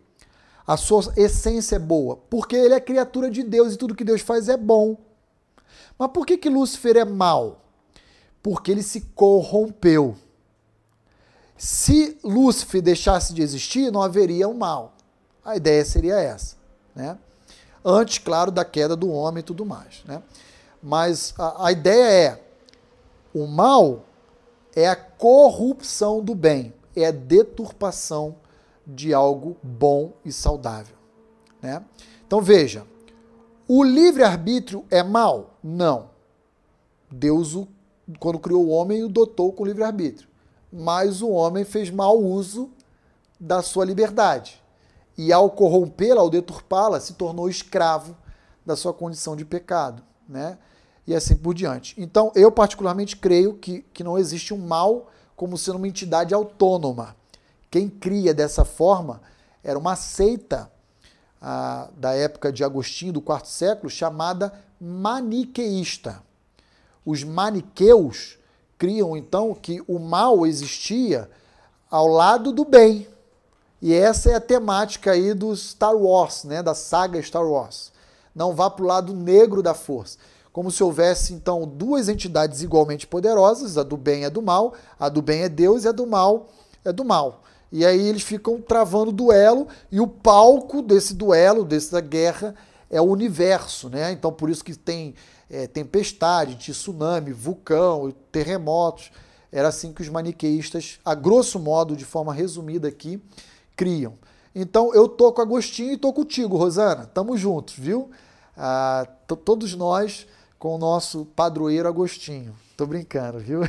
A 0.66 0.76
sua 0.76 1.12
essência 1.16 1.76
é 1.76 1.78
boa. 1.78 2.16
Porque 2.16 2.56
ele 2.56 2.74
é 2.74 2.80
criatura 2.80 3.30
de 3.30 3.42
Deus 3.42 3.74
e 3.74 3.76
tudo 3.76 3.94
que 3.94 4.04
Deus 4.04 4.20
faz 4.20 4.48
é 4.48 4.56
bom. 4.56 4.96
Mas 5.98 6.10
por 6.10 6.26
que, 6.26 6.36
que 6.36 6.48
Lúcifer 6.48 6.96
é 6.96 7.04
mal? 7.04 7.62
porque 8.46 8.70
ele 8.70 8.84
se 8.84 9.00
corrompeu. 9.00 10.16
Se 11.58 12.16
Lúcifer 12.22 12.80
deixasse 12.80 13.34
de 13.34 13.42
existir, 13.42 13.90
não 13.90 14.00
haveria 14.00 14.46
o 14.46 14.52
um 14.52 14.56
mal. 14.56 14.94
A 15.44 15.56
ideia 15.56 15.84
seria 15.84 16.20
essa, 16.20 16.54
né? 16.94 17.18
Antes, 17.84 18.18
claro, 18.18 18.52
da 18.52 18.64
queda 18.64 18.94
do 18.94 19.10
homem 19.10 19.40
e 19.40 19.42
tudo 19.42 19.66
mais, 19.66 20.04
né? 20.04 20.22
Mas 20.86 21.34
a, 21.36 21.66
a 21.66 21.72
ideia 21.72 22.04
é 22.04 22.42
o 23.34 23.44
mal 23.44 24.04
é 24.72 24.86
a 24.86 24.94
corrupção 24.94 26.22
do 26.22 26.32
bem, 26.32 26.72
é 26.94 27.06
a 27.06 27.10
deturpação 27.10 28.36
de 28.86 29.12
algo 29.12 29.56
bom 29.60 30.12
e 30.24 30.30
saudável, 30.30 30.94
né? 31.60 31.82
Então 32.24 32.40
veja, 32.40 32.86
o 33.66 33.82
livre-arbítrio 33.82 34.84
é 34.88 35.02
mal? 35.02 35.54
Não. 35.60 36.10
Deus 37.10 37.56
o 37.56 37.66
quando 38.20 38.38
criou 38.38 38.66
o 38.66 38.68
homem, 38.68 39.02
o 39.02 39.08
dotou 39.08 39.52
com 39.52 39.64
livre-arbítrio. 39.64 40.28
Mas 40.72 41.20
o 41.20 41.30
homem 41.30 41.64
fez 41.64 41.90
mau 41.90 42.16
uso 42.16 42.70
da 43.40 43.60
sua 43.60 43.84
liberdade. 43.84 44.62
E 45.18 45.32
ao 45.32 45.50
corrompê-la, 45.50 46.20
ao 46.20 46.30
deturpá-la, 46.30 47.00
se 47.00 47.14
tornou 47.14 47.48
escravo 47.48 48.16
da 48.64 48.76
sua 48.76 48.94
condição 48.94 49.34
de 49.34 49.44
pecado. 49.44 50.00
Né? 50.28 50.56
E 51.06 51.14
assim 51.14 51.36
por 51.36 51.54
diante. 51.54 51.94
Então, 51.96 52.32
eu 52.34 52.50
particularmente 52.50 53.16
creio 53.16 53.54
que, 53.54 53.82
que 53.92 54.02
não 54.02 54.18
existe 54.18 54.52
um 54.52 54.58
mal 54.58 55.10
como 55.36 55.56
sendo 55.56 55.76
uma 55.76 55.86
entidade 55.86 56.34
autônoma. 56.34 57.14
Quem 57.70 57.88
cria 57.88 58.32
dessa 58.34 58.64
forma 58.64 59.20
era 59.62 59.78
uma 59.78 59.94
seita 59.94 60.70
ah, 61.40 61.88
da 61.96 62.14
época 62.14 62.52
de 62.52 62.64
Agostinho, 62.64 63.12
do 63.12 63.20
quarto 63.20 63.48
século, 63.48 63.90
chamada 63.90 64.52
maniqueísta. 64.80 66.22
Os 67.04 67.22
maniqueus 67.22 68.38
criam 68.78 69.16
então 69.16 69.54
que 69.54 69.82
o 69.86 69.98
mal 69.98 70.46
existia 70.46 71.30
ao 71.90 72.06
lado 72.06 72.52
do 72.52 72.64
bem. 72.64 73.06
E 73.80 73.92
essa 73.92 74.30
é 74.30 74.34
a 74.34 74.40
temática 74.40 75.12
aí 75.12 75.34
do 75.34 75.54
Star 75.54 75.94
Wars, 75.94 76.44
né, 76.44 76.62
da 76.62 76.74
saga 76.74 77.20
Star 77.22 77.46
Wars. 77.46 77.92
Não 78.34 78.54
vá 78.54 78.68
para 78.68 78.84
o 78.84 78.88
lado 78.88 79.14
negro 79.14 79.62
da 79.62 79.74
força. 79.74 80.18
Como 80.56 80.70
se 80.70 80.82
houvesse 80.82 81.34
então 81.34 81.68
duas 81.68 82.08
entidades 82.08 82.62
igualmente 82.62 83.06
poderosas, 83.06 83.76
a 83.76 83.82
do 83.82 83.94
bem 83.94 84.24
é 84.24 84.30
do 84.30 84.40
mal, 84.40 84.72
a 84.98 85.10
do 85.10 85.20
bem 85.20 85.42
é 85.42 85.50
Deus 85.50 85.84
e 85.84 85.88
a 85.88 85.92
do 85.92 86.06
mal 86.06 86.48
é 86.82 86.90
do 86.90 87.04
mal. 87.04 87.42
E 87.70 87.84
aí 87.84 88.08
eles 88.08 88.22
ficam 88.22 88.58
travando 88.58 89.12
duelo 89.12 89.68
e 89.92 90.00
o 90.00 90.06
palco 90.06 90.80
desse 90.80 91.12
duelo, 91.12 91.62
dessa 91.62 92.00
guerra, 92.00 92.54
é 92.88 92.98
o 92.98 93.04
universo, 93.04 93.90
né? 93.90 94.12
Então 94.12 94.32
por 94.32 94.48
isso 94.48 94.64
que 94.64 94.74
tem 94.74 95.14
é, 95.50 95.66
tempestade, 95.66 96.56
tsunami, 96.56 97.34
vulcão, 97.34 98.10
terremotos. 98.32 99.10
Era 99.52 99.68
assim 99.68 99.92
que 99.92 100.00
os 100.00 100.08
maniqueístas, 100.08 100.98
a 101.04 101.14
grosso 101.14 101.58
modo, 101.58 101.94
de 101.94 102.06
forma 102.06 102.32
resumida 102.32 102.88
aqui, 102.88 103.22
criam. 103.76 104.14
Então 104.54 104.94
eu 104.94 105.06
tô 105.06 105.30
com 105.34 105.42
Agostinho 105.42 105.92
e 105.92 105.98
tô 105.98 106.14
contigo, 106.14 106.56
Rosana. 106.56 107.04
Tamo 107.04 107.36
juntos, 107.36 107.74
viu? 107.76 108.10
Ah, 108.56 109.06
todos 109.44 109.74
nós 109.74 110.26
com 110.58 110.74
o 110.74 110.78
nosso 110.78 111.24
padroeiro 111.36 111.88
Agostinho. 111.88 112.54
Tô 112.76 112.86
brincando, 112.86 113.38
viu? 113.38 113.60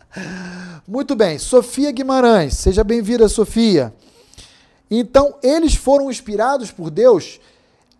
Muito 0.86 1.14
bem, 1.16 1.38
Sofia 1.38 1.90
Guimarães, 1.90 2.54
seja 2.54 2.84
bem-vinda, 2.84 3.28
Sofia. 3.28 3.94
Então, 4.90 5.38
eles 5.42 5.74
foram 5.74 6.10
inspirados 6.10 6.70
por 6.70 6.90
Deus 6.90 7.40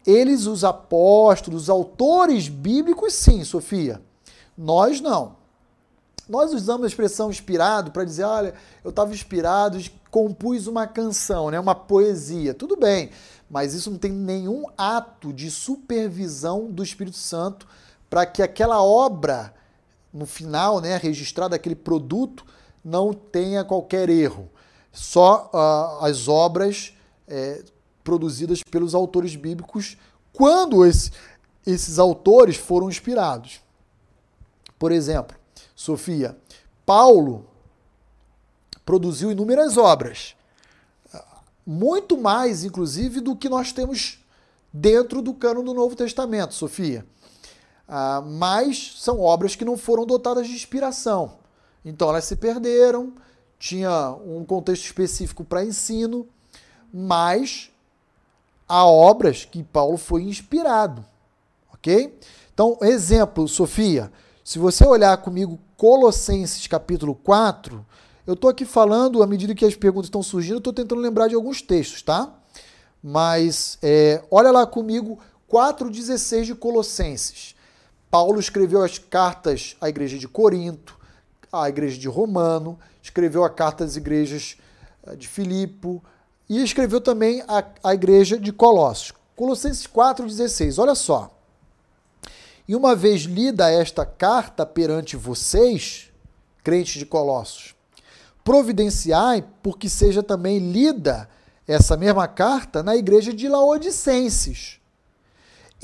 eles, 0.06 0.46
os 0.46 0.64
apóstolos, 0.64 1.62
os 1.62 1.70
autores 1.70 2.48
bíblicos, 2.48 3.14
sim, 3.14 3.42
Sofia. 3.42 4.02
Nós 4.56 5.00
não. 5.00 5.36
Nós 6.28 6.52
usamos 6.52 6.84
a 6.84 6.88
expressão 6.88 7.30
inspirado 7.30 7.90
para 7.90 8.04
dizer, 8.04 8.24
olha, 8.24 8.54
eu 8.82 8.90
estava 8.90 9.12
inspirado 9.12 9.78
e 9.78 9.90
compus 10.10 10.66
uma 10.66 10.86
canção, 10.86 11.50
né, 11.50 11.58
uma 11.58 11.74
poesia. 11.74 12.54
Tudo 12.54 12.76
bem, 12.76 13.10
mas 13.50 13.74
isso 13.74 13.90
não 13.90 13.98
tem 13.98 14.12
nenhum 14.12 14.64
ato 14.76 15.32
de 15.32 15.50
supervisão 15.50 16.70
do 16.70 16.82
Espírito 16.82 17.16
Santo 17.16 17.66
para 18.14 18.26
que 18.26 18.44
aquela 18.44 18.80
obra, 18.80 19.52
no 20.12 20.24
final, 20.24 20.80
né, 20.80 20.96
registrada, 20.96 21.56
aquele 21.56 21.74
produto, 21.74 22.46
não 22.84 23.12
tenha 23.12 23.64
qualquer 23.64 24.08
erro. 24.08 24.48
só 24.92 25.50
uh, 25.52 26.04
as 26.04 26.28
obras 26.28 26.96
é, 27.26 27.64
produzidas 28.04 28.62
pelos 28.62 28.94
autores 28.94 29.34
bíblicos 29.34 29.96
quando 30.32 30.86
esse, 30.86 31.10
esses 31.66 31.98
autores 31.98 32.56
foram 32.56 32.88
inspirados. 32.88 33.60
Por 34.78 34.92
exemplo, 34.92 35.36
Sofia, 35.74 36.38
Paulo 36.86 37.48
produziu 38.86 39.32
inúmeras 39.32 39.76
obras, 39.76 40.36
muito 41.66 42.16
mais, 42.16 42.62
inclusive, 42.62 43.20
do 43.20 43.34
que 43.34 43.48
nós 43.48 43.72
temos 43.72 44.24
dentro 44.72 45.20
do 45.20 45.34
cano 45.34 45.64
do 45.64 45.74
Novo 45.74 45.96
Testamento, 45.96 46.54
Sofia. 46.54 47.04
Ah, 47.88 48.22
mas 48.24 48.94
são 48.98 49.20
obras 49.20 49.54
que 49.54 49.64
não 49.64 49.76
foram 49.76 50.06
dotadas 50.06 50.46
de 50.46 50.54
inspiração. 50.54 51.38
Então 51.84 52.08
elas 52.08 52.24
se 52.24 52.36
perderam, 52.36 53.12
tinha 53.58 54.10
um 54.26 54.44
contexto 54.44 54.84
específico 54.84 55.44
para 55.44 55.64
ensino, 55.64 56.26
mas 56.92 57.70
há 58.68 58.86
obras 58.86 59.44
que 59.44 59.62
Paulo 59.62 59.96
foi 59.98 60.22
inspirado, 60.22 61.04
ok? 61.72 62.18
Então, 62.52 62.78
exemplo, 62.80 63.46
Sofia, 63.46 64.10
se 64.42 64.58
você 64.58 64.86
olhar 64.86 65.16
comigo 65.18 65.58
Colossenses 65.76 66.66
capítulo 66.66 67.14
4, 67.14 67.84
eu 68.26 68.34
estou 68.34 68.48
aqui 68.48 68.64
falando, 68.64 69.22
à 69.22 69.26
medida 69.26 69.54
que 69.54 69.64
as 69.64 69.74
perguntas 69.74 70.06
estão 70.06 70.22
surgindo, 70.22 70.58
estou 70.58 70.72
tentando 70.72 71.00
lembrar 71.00 71.28
de 71.28 71.34
alguns 71.34 71.60
textos, 71.60 72.00
tá? 72.00 72.32
Mas 73.02 73.76
é, 73.82 74.22
olha 74.30 74.50
lá 74.50 74.66
comigo 74.66 75.18
4,16 75.50 76.44
de 76.44 76.54
Colossenses. 76.54 77.53
Paulo 78.14 78.38
escreveu 78.38 78.80
as 78.84 78.96
cartas 78.96 79.74
à 79.80 79.88
igreja 79.88 80.16
de 80.16 80.28
Corinto, 80.28 80.96
à 81.52 81.68
igreja 81.68 81.98
de 81.98 82.06
Romano, 82.06 82.78
escreveu 83.02 83.42
a 83.42 83.50
carta 83.50 83.82
às 83.82 83.96
igrejas 83.96 84.56
eh, 85.04 85.16
de 85.16 85.26
Filipe 85.26 86.00
e 86.48 86.62
escreveu 86.62 87.00
também 87.00 87.42
a, 87.48 87.64
a 87.82 87.92
igreja 87.92 88.38
de 88.38 88.52
Colossos. 88.52 89.12
Colossenses 89.34 89.88
4,16, 89.88 90.80
olha 90.80 90.94
só. 90.94 91.36
E 92.68 92.76
uma 92.76 92.94
vez 92.94 93.22
lida 93.22 93.68
esta 93.68 94.06
carta 94.06 94.64
perante 94.64 95.16
vocês, 95.16 96.12
crentes 96.62 97.00
de 97.00 97.06
Colossos, 97.06 97.74
providenciai 98.44 99.44
porque 99.60 99.88
seja 99.88 100.22
também 100.22 100.60
lida 100.60 101.28
essa 101.66 101.96
mesma 101.96 102.28
carta 102.28 102.80
na 102.80 102.94
igreja 102.94 103.32
de 103.32 103.48
Laodicenses. 103.48 104.78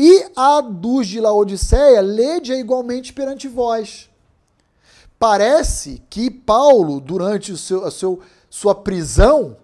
E 0.03 0.33
a 0.35 0.63
dos 0.63 1.07
de 1.07 1.21
Laodiceia, 1.21 2.01
lede-a 2.01 2.57
igualmente 2.57 3.13
perante 3.13 3.47
vós 3.47 4.09
Parece 5.19 6.03
que 6.09 6.31
Paulo, 6.31 6.99
durante 6.99 7.53
o 7.53 7.57
seu, 7.59 7.85
a 7.85 7.91
seu, 7.91 8.21
sua 8.49 8.75
prisão, 8.75 9.59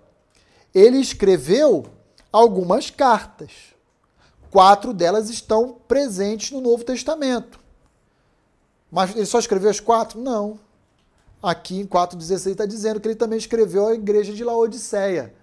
ele 0.74 0.98
escreveu 0.98 1.86
algumas 2.30 2.90
cartas. 2.90 3.50
Quatro 4.50 4.92
delas 4.92 5.30
estão 5.30 5.78
presentes 5.88 6.50
no 6.50 6.60
Novo 6.60 6.84
Testamento. 6.84 7.58
Mas 8.92 9.16
ele 9.16 9.24
só 9.24 9.38
escreveu 9.38 9.70
as 9.70 9.80
quatro? 9.80 10.20
Não. 10.20 10.60
Aqui 11.42 11.80
em 11.80 11.86
4,16 11.86 12.50
está 12.50 12.66
dizendo 12.66 13.00
que 13.00 13.08
ele 13.08 13.14
também 13.14 13.38
escreveu 13.38 13.86
a 13.86 13.94
igreja 13.94 14.34
de 14.34 14.44
Laodiceia. 14.44 15.34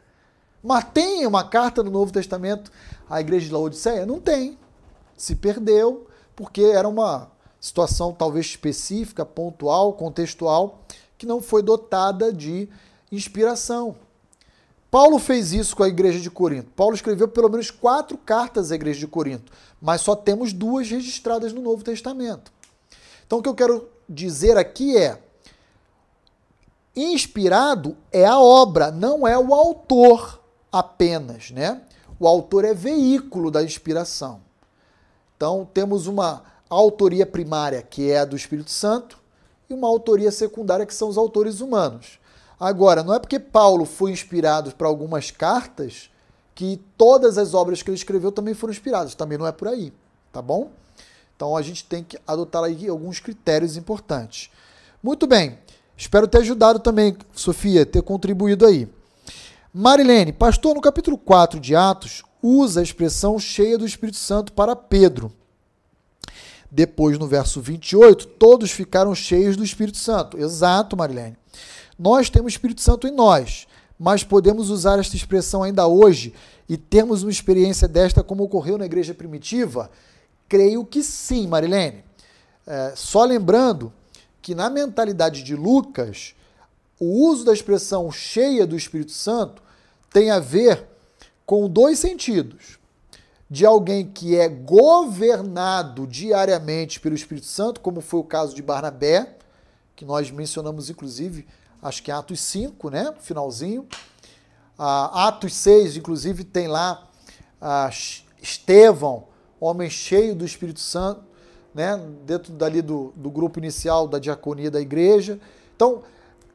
Mas 0.61 0.84
tem 0.94 1.26
uma 1.26 1.44
carta 1.44 1.82
no 1.82 1.90
Novo 1.90 2.14
Testamento 2.14 2.72
à 3.10 3.20
igreja 3.20 3.48
de 3.48 3.52
Laodiceia? 3.52 4.06
Não 4.06 4.20
tem. 4.20 4.60
Se 5.18 5.35
perdeu, 5.35 6.07
porque 6.35 6.61
era 6.61 6.88
uma 6.88 7.31
situação 7.60 8.14
talvez 8.14 8.48
específica, 8.48 9.26
pontual, 9.26 9.94
contextual, 9.94 10.80
que 11.18 11.26
não 11.26 11.41
foi 11.41 11.61
dotada 11.61 12.34
de 12.34 12.68
inspiração. 13.11 13.95
Paulo 14.91 15.18
fez 15.18 15.53
isso 15.53 15.76
com 15.76 15.81
a 15.81 15.88
igreja 15.88 16.19
de 16.19 16.30
Corinto. 16.30 16.69
Paulo 16.76 16.94
escreveu 16.94 17.27
pelo 17.27 17.49
menos 17.49 17.72
quatro 17.72 18.18
cartas 18.18 18.72
à 18.72 18.76
igreja 18.76 18.99
de 18.99 19.07
Corinto, 19.07 19.52
mas 19.81 20.02
só 20.02 20.15
temos 20.15 20.53
duas 20.53 20.90
registradas 20.90 21.52
no 21.52 21.61
Novo 21.61 21.84
Testamento. 21.84 22.52
Então, 23.26 23.40
o 23.40 23.41
que 23.41 23.49
eu 23.49 23.56
quero 23.56 23.90
dizer 24.07 24.56
aqui 24.56 24.95
é: 24.95 25.19
inspirado 26.95 27.98
é 28.11 28.26
a 28.26 28.40
obra, 28.40 28.91
não 28.91 29.27
é 29.27 29.35
o 29.35 29.53
autor 29.53 30.40
apenas, 30.72 31.49
né? 31.49 31.81
O 32.19 32.27
autor 32.27 32.64
é 32.64 32.73
veículo 32.73 33.49
da 33.49 33.64
inspiração. 33.64 34.41
Então, 35.44 35.68
temos 35.74 36.07
uma 36.07 36.41
autoria 36.70 37.26
primária, 37.26 37.82
que 37.82 38.10
é 38.10 38.20
a 38.20 38.24
do 38.24 38.34
Espírito 38.34 38.72
Santo, 38.72 39.20
e 39.70 39.74
uma 39.74 39.90
autoria 39.90 40.32
secundária, 40.32 40.86
que 40.86 40.94
são 40.94 41.10
os 41.10 41.18
autores 41.18 41.60
humanos. 41.60 42.18
Agora, 42.57 43.03
não 43.03 43.14
é 43.14 43.20
porque 43.20 43.38
Paulo 43.38 43.84
foi 43.84 44.11
inspirado 44.11 44.74
para 44.74 44.88
algumas 44.88 45.32
cartas 45.32 46.10
que 46.56 46.80
todas 46.98 47.38
as 47.38 47.53
obras 47.53 47.84
que 47.84 47.90
ele 47.90 47.98
escreveu 47.98 48.32
também 48.32 48.53
foram 48.53 48.72
inspiradas. 48.72 49.15
Também 49.15 49.38
não 49.38 49.45
é 49.45 49.52
por 49.52 49.68
aí, 49.68 49.91
tá 50.32 50.41
bom? 50.41 50.72
Então 51.36 51.57
a 51.57 51.61
gente 51.61 51.84
tem 51.84 52.06
que 52.06 52.18
adotar 52.26 52.64
aí 52.64 52.88
alguns 52.88 53.20
critérios 53.20 53.76
importantes. 53.76 54.49
Muito 55.03 55.28
bem. 55.28 55.60
Espero 55.98 56.26
ter 56.26 56.38
ajudado 56.38 56.80
também, 56.80 57.18
Sofia, 57.34 57.86
ter 57.86 58.02
contribuído 58.02 58.65
aí. 58.65 58.88
Marilene, 59.74 60.32
pastor, 60.32 60.74
no 60.74 60.80
capítulo 60.80 61.18
4 61.18 61.60
de 61.60 61.76
Atos, 61.76 62.24
usa 62.44 62.82
a 62.82 62.84
expressão 62.84 63.40
cheia 63.40 63.78
do 63.78 63.86
Espírito 63.86 64.18
Santo 64.18 64.52
para 64.52 64.76
Pedro. 64.76 65.32
Depois, 66.70 67.18
no 67.18 67.26
verso 67.26 67.61
28, 67.61 68.28
todos 68.28 68.72
ficaram 68.72 69.15
cheios 69.15 69.56
do 69.56 69.64
Espírito 69.64 69.98
Santo. 69.98 70.38
Exato, 70.38 70.98
Marilene. 70.98 71.38
Nós 71.98 72.30
temos 72.30 72.53
Espírito 72.53 72.82
Santo 72.82 73.07
em 73.07 73.11
nós, 73.11 73.68
mas 73.98 74.24
podemos 74.24 74.70
usar 74.70 74.99
esta 74.99 75.15
expressão 75.15 75.64
ainda 75.64 75.88
hoje 75.88 76.34
e 76.68 76.76
termos 76.76 77.24
uma 77.24 77.32
experiência 77.32 77.88
desta 77.88 78.24
como 78.24 78.44
ocorreu 78.44 78.78
na 78.78 78.86
igreja 78.86 79.14
primitiva? 79.14 79.90
Creio 80.49 80.84
que 80.84 81.02
sim, 81.03 81.48
Marilene. 81.48 82.03
É, 82.65 82.94
só 82.95 83.24
lembrando 83.24 83.94
que 84.41 84.56
na 84.56 84.70
mentalidade 84.70 85.44
de 85.44 85.56
Lucas, 85.56 86.34
o 86.99 87.28
uso 87.28 87.45
da 87.45 87.53
expressão 87.53 88.11
cheia 88.11 88.65
do 88.65 88.76
Espírito 88.76 89.11
Santo 89.11 89.61
tem 90.11 90.32
a 90.32 90.40
ver 90.40 90.88
com 91.54 91.70
dois 91.70 92.00
sentidos 92.00 92.80
de 93.48 93.64
alguém 93.64 94.08
que 94.08 94.36
é 94.36 94.50
governado 94.50 96.08
diariamente 96.08 97.00
pelo 97.00 97.14
Espírito 97.14 97.46
Santo, 97.46 97.80
como 97.80 98.02
foi 98.02 98.22
o 98.22 98.24
caso 98.24 98.56
de 98.56 98.64
Barnabé, 98.64 99.38
que 99.96 100.04
nós 100.04 100.32
mencionamos 100.32 100.90
inclusive, 100.90 101.46
acho 101.80 102.02
que 102.02 102.10
em 102.10 102.14
Atos 102.16 102.40
5, 102.40 102.90
né, 102.90 103.14
finalzinho. 103.20 103.88
Ah, 104.76 105.28
Atos 105.28 105.54
6, 105.54 105.96
inclusive, 105.96 106.44
tem 106.44 106.68
lá 106.68 107.08
ah, 107.62 107.88
Estevão, 108.42 109.26
homem 109.60 109.92
cheio 109.92 110.34
do 110.34 110.44
Espírito 110.44 110.80
Santo, 110.80 111.22
né, 111.72 112.02
dentro 112.26 112.52
dali 112.52 112.82
do, 112.82 113.14
do 113.16 113.30
grupo 113.30 113.60
inicial 113.60 114.08
da 114.08 114.18
diaconia 114.18 114.72
da 114.72 114.82
igreja. 114.82 115.40
Então, 115.76 116.02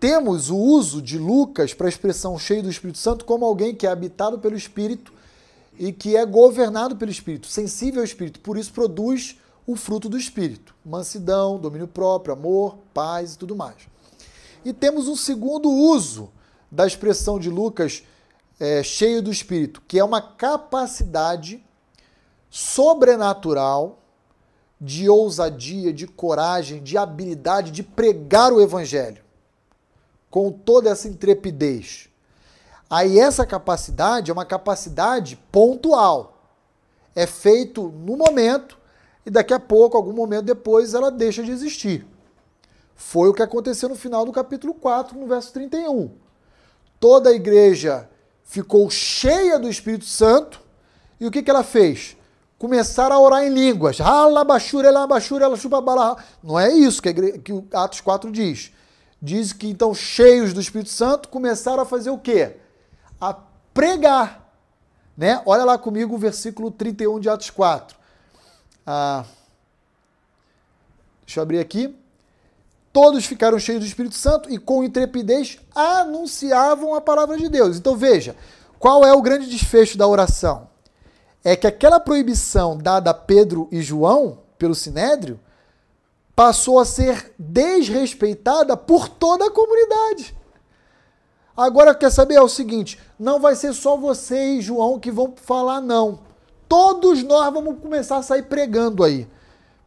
temos 0.01 0.49
o 0.49 0.57
uso 0.57 1.03
de 1.03 1.19
Lucas 1.19 1.75
para 1.75 1.87
a 1.87 1.89
expressão 1.89 2.39
cheio 2.39 2.63
do 2.63 2.71
Espírito 2.71 2.99
Santo 2.99 3.25
como 3.25 3.45
alguém 3.45 3.75
que 3.75 3.87
é 3.87 3.91
habitado 3.91 4.39
pelo 4.39 4.57
Espírito 4.57 5.13
e 5.79 5.93
que 5.93 6.17
é 6.17 6.25
governado 6.25 6.97
pelo 6.97 7.11
Espírito, 7.11 7.47
sensível 7.47 8.01
ao 8.01 8.05
Espírito, 8.05 8.41
por 8.41 8.57
isso 8.57 8.73
produz 8.73 9.37
o 9.67 9.77
fruto 9.77 10.09
do 10.09 10.17
Espírito: 10.19 10.75
mansidão, 10.85 11.59
domínio 11.59 11.89
próprio, 11.89 12.33
amor, 12.33 12.79
paz 12.95 13.35
e 13.35 13.39
tudo 13.39 13.57
mais. 13.57 13.77
E 14.65 14.73
temos 14.73 15.09
um 15.09 15.17
segundo 15.17 15.71
uso 15.71 16.31
da 16.71 16.87
expressão 16.87 17.39
de 17.39 17.49
Lucas, 17.49 18.03
é, 18.59 18.83
cheio 18.83 19.23
do 19.23 19.31
Espírito, 19.31 19.83
que 19.87 19.99
é 19.99 20.05
uma 20.05 20.21
capacidade 20.21 21.65
sobrenatural 22.51 24.01
de 24.81 25.09
ousadia, 25.09 25.93
de 25.93 26.07
coragem, 26.07 26.83
de 26.83 26.97
habilidade 26.97 27.71
de 27.71 27.83
pregar 27.83 28.53
o 28.53 28.61
Evangelho 28.61 29.28
com 30.31 30.51
toda 30.53 30.91
essa 30.91 31.09
intrepidez 31.09 32.09
Aí 32.91 33.19
essa 33.19 33.45
capacidade 33.45 34.31
é 34.31 34.35
uma 34.35 34.47
capacidade 34.47 35.37
pontual. 35.53 36.39
É 37.15 37.27
feito 37.27 37.89
no 37.89 38.17
momento 38.17 38.79
e 39.27 39.31
daqui 39.31 39.53
a 39.53 39.61
pouco, 39.61 39.97
algum 39.97 40.13
momento 40.13 40.47
depois, 40.47 40.95
ela 40.95 41.11
deixa 41.11 41.43
de 41.43 41.51
existir. 41.51 42.07
Foi 42.95 43.29
o 43.29 43.35
que 43.35 43.43
aconteceu 43.43 43.89
no 43.89 43.95
final 43.95 44.25
do 44.25 44.33
capítulo 44.33 44.73
4, 44.73 45.19
no 45.19 45.27
verso 45.27 45.53
31. 45.53 46.11
Toda 46.99 47.29
a 47.29 47.35
igreja 47.35 48.09
ficou 48.43 48.89
cheia 48.89 49.59
do 49.59 49.69
Espírito 49.69 50.07
Santo 50.07 50.63
e 51.21 51.27
o 51.27 51.31
que, 51.31 51.43
que 51.43 51.51
ela 51.51 51.63
fez? 51.63 52.17
Começaram 52.59 53.17
a 53.17 53.21
orar 53.21 53.45
em 53.45 53.51
línguas. 53.51 53.99
Não 56.43 56.59
é 56.59 56.73
isso 56.73 57.03
que, 57.03 57.11
Atos 57.73 58.01
4 58.01 58.33
diz. 58.33 58.73
Diz 59.21 59.53
que 59.53 59.69
então, 59.69 59.95
cheios 59.95 60.53
do 60.53 60.61
Espírito 60.61 60.91
Santo, 60.91 61.29
começaram 61.29 61.83
a 61.83 61.87
fazer 61.87 62.11
o 62.11 62.19
quê? 62.19 62.57
a 63.21 63.35
pregar. 63.75 64.47
Né? 65.17 65.43
Olha 65.45 65.65
lá 65.65 65.77
comigo 65.77 66.15
o 66.15 66.19
versículo 66.19 66.71
31 66.71 67.21
de 67.21 67.29
Atos 67.29 67.51
4. 67.51 67.97
Ah, 68.87 69.25
deixa 71.27 71.41
eu 71.41 71.43
abrir 71.43 71.59
aqui. 71.59 71.95
todos 72.93 73.27
ficaram 73.27 73.59
cheios 73.59 73.81
do 73.81 73.87
Espírito 73.87 74.15
Santo 74.15 74.51
e 74.51 74.59
com 74.59 74.83
intrepidez 74.83 75.59
anunciavam 75.75 76.95
a 76.95 77.01
palavra 77.01 77.37
de 77.37 77.49
Deus. 77.49 77.77
Então 77.77 77.97
veja, 77.97 78.35
qual 78.79 79.05
é 79.05 79.13
o 79.13 79.23
grande 79.23 79.49
desfecho 79.49 79.99
da 79.99 80.07
oração? 80.07 80.69
É 81.45 81.55
que 81.55 81.67
aquela 81.67 82.01
proibição 82.01 82.77
dada 82.77 83.11
a 83.11 83.15
Pedro 83.15 83.69
e 83.71 83.81
João 83.81 84.39
pelo 84.59 84.75
Sinédrio 84.75 85.39
passou 86.39 86.79
a 86.79 86.85
ser 86.85 87.35
desrespeitada 87.37 88.77
por 88.77 89.09
toda 89.09 89.47
a 89.47 89.51
comunidade. 89.51 90.39
Agora 91.57 91.93
quer 91.93 92.13
saber 92.13 92.37
é 92.37 92.41
o 92.41 92.49
seguinte, 92.49 92.97
não 93.19 93.41
vai 93.41 93.57
ser 93.57 93.73
só 93.73 93.97
você 93.97 94.53
e 94.53 94.61
João 94.61 95.01
que 95.01 95.11
vão 95.11 95.35
falar 95.35 95.81
não. 95.81 96.21
Todos 96.69 97.25
nós 97.25 97.53
vamos 97.53 97.81
começar 97.81 98.19
a 98.19 98.23
sair 98.23 98.45
pregando 98.45 99.03
aí. 99.03 99.27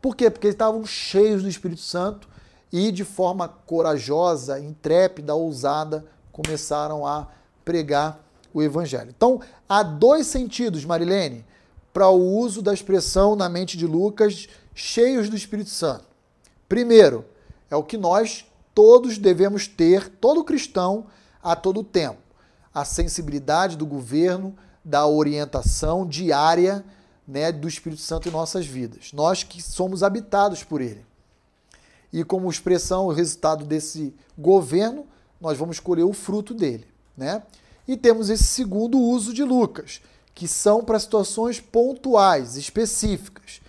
Por 0.02 0.14
quê? 0.14 0.30
Porque 0.30 0.48
eles 0.48 0.56
estavam 0.56 0.86
cheios 0.86 1.42
do 1.42 1.48
Espírito 1.48 1.80
Santo 1.80 2.28
e 2.70 2.92
de 2.92 3.06
forma 3.06 3.48
corajosa, 3.48 4.60
intrépida, 4.60 5.34
ousada, 5.34 6.06
começaram 6.34 7.08
a 7.08 7.30
pregar 7.64 8.20
o 8.54 8.62
evangelho. 8.62 9.14
Então, 9.16 9.40
há 9.70 9.84
dois 9.84 10.28
sentidos, 10.28 10.84
Marilene, 10.84 11.46
para 11.94 12.10
o 12.10 12.38
uso 12.40 12.62
da 12.62 12.74
expressão 12.74 13.38
na 13.38 13.48
mente 13.48 13.78
de 13.78 13.88
Lucas, 13.88 14.50
cheios 14.76 15.30
do 15.30 15.38
Espírito 15.38 15.70
Santo. 15.70 16.11
Primeiro, 16.72 17.26
é 17.70 17.76
o 17.76 17.84
que 17.84 17.98
nós 17.98 18.46
todos 18.74 19.18
devemos 19.18 19.68
ter, 19.68 20.08
todo 20.08 20.42
cristão, 20.42 21.08
a 21.44 21.54
todo 21.54 21.84
tempo. 21.84 22.22
A 22.74 22.86
sensibilidade 22.86 23.76
do 23.76 23.86
governo, 23.86 24.56
da 24.82 25.06
orientação 25.06 26.08
diária 26.08 26.82
né, 27.28 27.52
do 27.52 27.68
Espírito 27.68 28.02
Santo 28.02 28.30
em 28.30 28.32
nossas 28.32 28.66
vidas. 28.66 29.12
Nós 29.12 29.44
que 29.44 29.62
somos 29.62 30.02
habitados 30.02 30.64
por 30.64 30.80
ele. 30.80 31.06
E 32.14 32.24
como 32.24 32.50
expressão, 32.50 33.08
o 33.08 33.12
resultado 33.12 33.66
desse 33.66 34.16
governo, 34.38 35.06
nós 35.42 35.58
vamos 35.58 35.78
colher 35.78 36.06
o 36.06 36.14
fruto 36.14 36.54
dele. 36.54 36.88
Né? 37.18 37.44
E 37.86 37.98
temos 37.98 38.30
esse 38.30 38.46
segundo 38.46 38.98
uso 38.98 39.34
de 39.34 39.44
Lucas, 39.44 40.02
que 40.34 40.48
são 40.48 40.86
para 40.86 40.98
situações 40.98 41.60
pontuais, 41.60 42.56
específicas. 42.56 43.60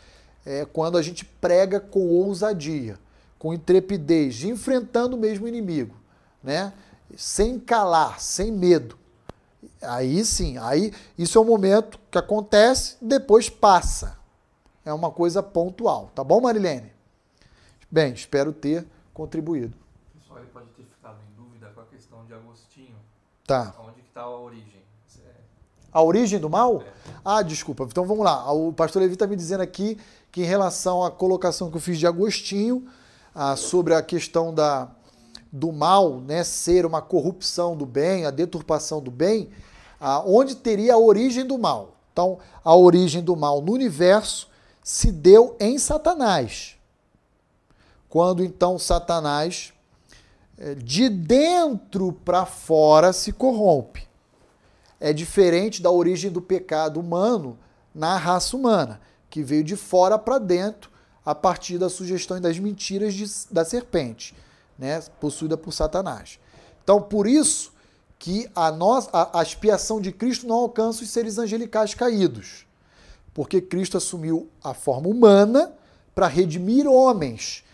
É 0.44 0.64
quando 0.64 0.98
a 0.98 1.02
gente 1.02 1.24
prega 1.24 1.78
com 1.80 2.08
ousadia, 2.08 2.98
com 3.38 3.54
intrepidez, 3.54 4.42
enfrentando 4.42 5.16
o 5.16 5.20
mesmo 5.20 5.46
inimigo, 5.46 5.94
né? 6.42 6.72
sem 7.16 7.58
calar, 7.58 8.20
sem 8.20 8.50
medo. 8.50 8.98
Aí 9.80 10.24
sim, 10.24 10.58
aí 10.58 10.92
isso 11.18 11.38
é 11.38 11.40
um 11.40 11.44
momento 11.44 11.98
que 12.10 12.18
acontece, 12.18 12.96
depois 13.00 13.48
passa. 13.48 14.18
É 14.84 14.92
uma 14.92 15.10
coisa 15.10 15.42
pontual, 15.42 16.10
tá 16.14 16.24
bom, 16.24 16.40
Marilene? 16.40 16.92
Bem, 17.90 18.12
espero 18.12 18.52
ter 18.52 18.86
contribuído. 19.12 19.76
O 20.14 20.18
pessoal 20.18 20.38
ele 20.38 20.48
pode 20.48 20.66
ter 20.68 20.84
ficado 20.84 21.18
em 21.30 21.34
dúvida 21.36 21.70
com 21.74 21.80
a 21.80 21.84
questão 21.84 22.24
de 22.24 22.34
Agostinho. 22.34 22.96
Tá. 23.46 23.74
Onde 23.80 24.00
está 24.00 24.22
a 24.22 24.30
origem? 24.30 24.82
A 25.92 26.02
origem 26.02 26.38
do 26.38 26.48
mal? 26.48 26.82
Ah, 27.24 27.42
desculpa. 27.42 27.84
Então 27.84 28.06
vamos 28.06 28.24
lá. 28.24 28.50
O 28.52 28.72
pastor 28.72 29.02
Levi 29.02 29.14
está 29.14 29.26
me 29.26 29.36
dizendo 29.36 29.60
aqui 29.60 29.98
que 30.30 30.42
em 30.42 30.46
relação 30.46 31.04
à 31.04 31.10
colocação 31.10 31.70
que 31.70 31.76
eu 31.76 31.80
fiz 31.80 31.98
de 31.98 32.06
Agostinho, 32.06 32.86
ah, 33.34 33.56
sobre 33.56 33.94
a 33.94 34.02
questão 34.02 34.54
da, 34.54 34.88
do 35.50 35.70
mal 35.70 36.20
né, 36.20 36.42
ser 36.44 36.86
uma 36.86 37.02
corrupção 37.02 37.76
do 37.76 37.84
bem, 37.84 38.24
a 38.24 38.30
deturpação 38.30 39.02
do 39.02 39.10
bem, 39.10 39.50
ah, 40.00 40.22
onde 40.26 40.56
teria 40.56 40.94
a 40.94 40.98
origem 40.98 41.46
do 41.46 41.58
mal. 41.58 41.96
Então, 42.12 42.38
a 42.64 42.74
origem 42.74 43.22
do 43.22 43.36
mal 43.36 43.60
no 43.60 43.72
universo 43.72 44.48
se 44.82 45.12
deu 45.12 45.56
em 45.60 45.78
Satanás. 45.78 46.76
Quando 48.08 48.44
então 48.44 48.78
Satanás, 48.78 49.72
eh, 50.58 50.74
de 50.74 51.08
dentro 51.08 52.12
para 52.12 52.44
fora, 52.44 53.12
se 53.12 53.32
corrompe. 53.32 54.06
É 55.04 55.12
diferente 55.12 55.82
da 55.82 55.90
origem 55.90 56.30
do 56.30 56.40
pecado 56.40 57.00
humano 57.00 57.58
na 57.92 58.16
raça 58.16 58.56
humana, 58.56 59.00
que 59.28 59.42
veio 59.42 59.64
de 59.64 59.74
fora 59.74 60.16
para 60.16 60.38
dentro 60.38 60.88
a 61.26 61.34
partir 61.34 61.76
da 61.76 61.88
sugestão 61.88 62.36
e 62.36 62.40
das 62.40 62.56
mentiras 62.60 63.12
de, 63.12 63.24
da 63.50 63.64
serpente 63.64 64.32
né, 64.78 65.02
possuída 65.20 65.56
por 65.56 65.72
Satanás. 65.72 66.38
Então, 66.84 67.02
por 67.02 67.26
isso 67.26 67.72
que 68.16 68.48
a, 68.54 68.70
nossa, 68.70 69.10
a, 69.12 69.40
a 69.40 69.42
expiação 69.42 70.00
de 70.00 70.12
Cristo 70.12 70.46
não 70.46 70.54
alcança 70.54 71.02
os 71.02 71.10
seres 71.10 71.36
angelicais 71.36 71.94
caídos, 71.94 72.64
porque 73.34 73.60
Cristo 73.60 73.96
assumiu 73.96 74.48
a 74.62 74.72
forma 74.72 75.08
humana 75.08 75.72
para 76.14 76.28
redimir 76.28 76.86
homens 76.86 77.64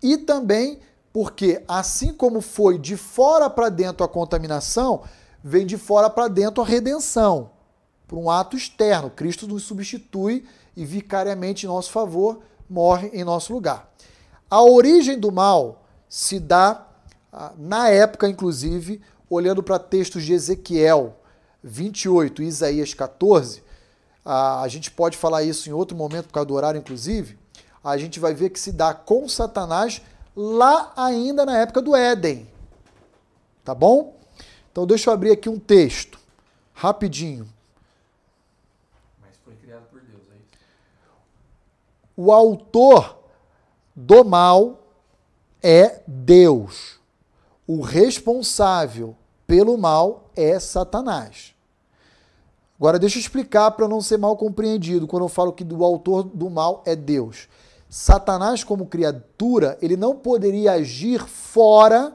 e 0.00 0.16
também 0.16 0.78
porque, 1.12 1.64
assim 1.66 2.12
como 2.12 2.40
foi 2.40 2.78
de 2.78 2.96
fora 2.96 3.50
para 3.50 3.70
dentro 3.70 4.04
a 4.04 4.08
contaminação, 4.08 5.02
vem 5.48 5.64
de 5.64 5.78
fora 5.78 6.10
para 6.10 6.26
dentro 6.26 6.60
a 6.60 6.66
redenção, 6.66 7.50
por 8.08 8.18
um 8.18 8.28
ato 8.28 8.56
externo. 8.56 9.08
Cristo 9.08 9.46
nos 9.46 9.62
substitui 9.62 10.44
e 10.76 10.84
vicariamente 10.84 11.64
em 11.64 11.68
nosso 11.68 11.92
favor 11.92 12.40
morre 12.68 13.10
em 13.12 13.22
nosso 13.22 13.52
lugar. 13.52 13.88
A 14.50 14.60
origem 14.60 15.16
do 15.16 15.30
mal 15.30 15.84
se 16.08 16.40
dá, 16.40 16.88
ah, 17.32 17.52
na 17.56 17.88
época, 17.88 18.28
inclusive, 18.28 19.00
olhando 19.30 19.62
para 19.62 19.78
textos 19.78 20.24
de 20.24 20.32
Ezequiel 20.32 21.16
28 21.62 22.42
e 22.42 22.46
Isaías 22.46 22.92
14, 22.92 23.62
a 24.24 24.66
gente 24.66 24.90
pode 24.90 25.16
falar 25.16 25.44
isso 25.44 25.68
em 25.68 25.72
outro 25.72 25.96
momento, 25.96 26.26
por 26.26 26.32
causa 26.32 26.48
do 26.48 26.54
horário, 26.54 26.80
inclusive, 26.80 27.38
a 27.84 27.96
gente 27.96 28.18
vai 28.18 28.34
ver 28.34 28.50
que 28.50 28.58
se 28.58 28.72
dá 28.72 28.92
com 28.92 29.28
Satanás 29.28 30.02
lá 30.34 30.92
ainda 30.96 31.46
na 31.46 31.56
época 31.58 31.80
do 31.80 31.94
Éden. 31.94 32.50
Tá 33.64 33.72
bom? 33.72 34.15
Então 34.76 34.86
deixa 34.86 35.08
eu 35.08 35.14
abrir 35.14 35.30
aqui 35.30 35.48
um 35.48 35.58
texto, 35.58 36.18
rapidinho. 36.74 37.48
Mas 39.22 39.34
foi 39.42 39.54
criado 39.54 39.84
por 39.84 40.02
Deus, 40.02 40.20
é 40.30 40.34
isso? 40.34 40.58
O 42.14 42.30
autor 42.30 43.16
do 43.94 44.22
mal 44.22 44.78
é 45.62 46.02
Deus. 46.06 47.00
O 47.66 47.80
responsável 47.80 49.16
pelo 49.46 49.78
mal 49.78 50.28
é 50.36 50.60
Satanás. 50.60 51.54
Agora, 52.78 52.98
deixa 52.98 53.16
eu 53.16 53.20
explicar 53.20 53.70
para 53.70 53.88
não 53.88 54.02
ser 54.02 54.18
mal 54.18 54.36
compreendido 54.36 55.06
quando 55.06 55.22
eu 55.22 55.30
falo 55.30 55.54
que 55.54 55.64
o 55.64 55.84
autor 55.86 56.22
do 56.22 56.50
mal 56.50 56.82
é 56.84 56.94
Deus. 56.94 57.48
Satanás, 57.88 58.62
como 58.62 58.84
criatura, 58.84 59.78
ele 59.80 59.96
não 59.96 60.14
poderia 60.14 60.72
agir 60.72 61.26
fora 61.26 62.14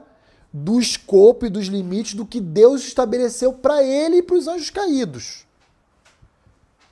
do 0.52 0.78
escopo 0.78 1.46
e 1.46 1.50
dos 1.50 1.66
limites 1.66 2.14
do 2.14 2.26
que 2.26 2.40
Deus 2.40 2.82
estabeleceu 2.82 3.52
para 3.52 3.82
ele 3.82 4.16
e 4.16 4.22
para 4.22 4.36
os 4.36 4.46
anjos 4.46 4.70
caídos. 4.70 5.46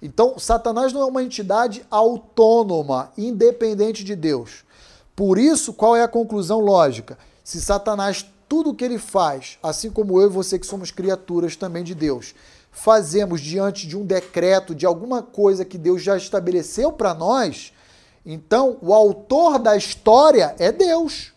Então, 0.00 0.38
Satanás 0.38 0.92
não 0.92 1.02
é 1.02 1.04
uma 1.04 1.22
entidade 1.22 1.84
autônoma, 1.90 3.12
independente 3.18 4.02
de 4.02 4.16
Deus. 4.16 4.64
Por 5.14 5.38
isso, 5.38 5.74
qual 5.74 5.94
é 5.94 6.02
a 6.02 6.08
conclusão 6.08 6.58
lógica? 6.60 7.18
Se 7.44 7.60
Satanás, 7.60 8.24
tudo 8.48 8.70
o 8.70 8.74
que 8.74 8.84
ele 8.84 8.98
faz, 8.98 9.58
assim 9.62 9.90
como 9.90 10.18
eu 10.18 10.28
e 10.28 10.32
você 10.32 10.58
que 10.58 10.66
somos 10.66 10.90
criaturas 10.90 11.54
também 11.54 11.84
de 11.84 11.94
Deus, 11.94 12.34
fazemos 12.72 13.42
diante 13.42 13.86
de 13.86 13.96
um 13.96 14.06
decreto, 14.06 14.74
de 14.74 14.86
alguma 14.86 15.22
coisa 15.22 15.64
que 15.64 15.76
Deus 15.76 16.02
já 16.02 16.16
estabeleceu 16.16 16.92
para 16.92 17.12
nós, 17.12 17.72
então 18.24 18.78
o 18.80 18.94
autor 18.94 19.58
da 19.58 19.76
história 19.76 20.54
é 20.58 20.72
Deus. 20.72 21.32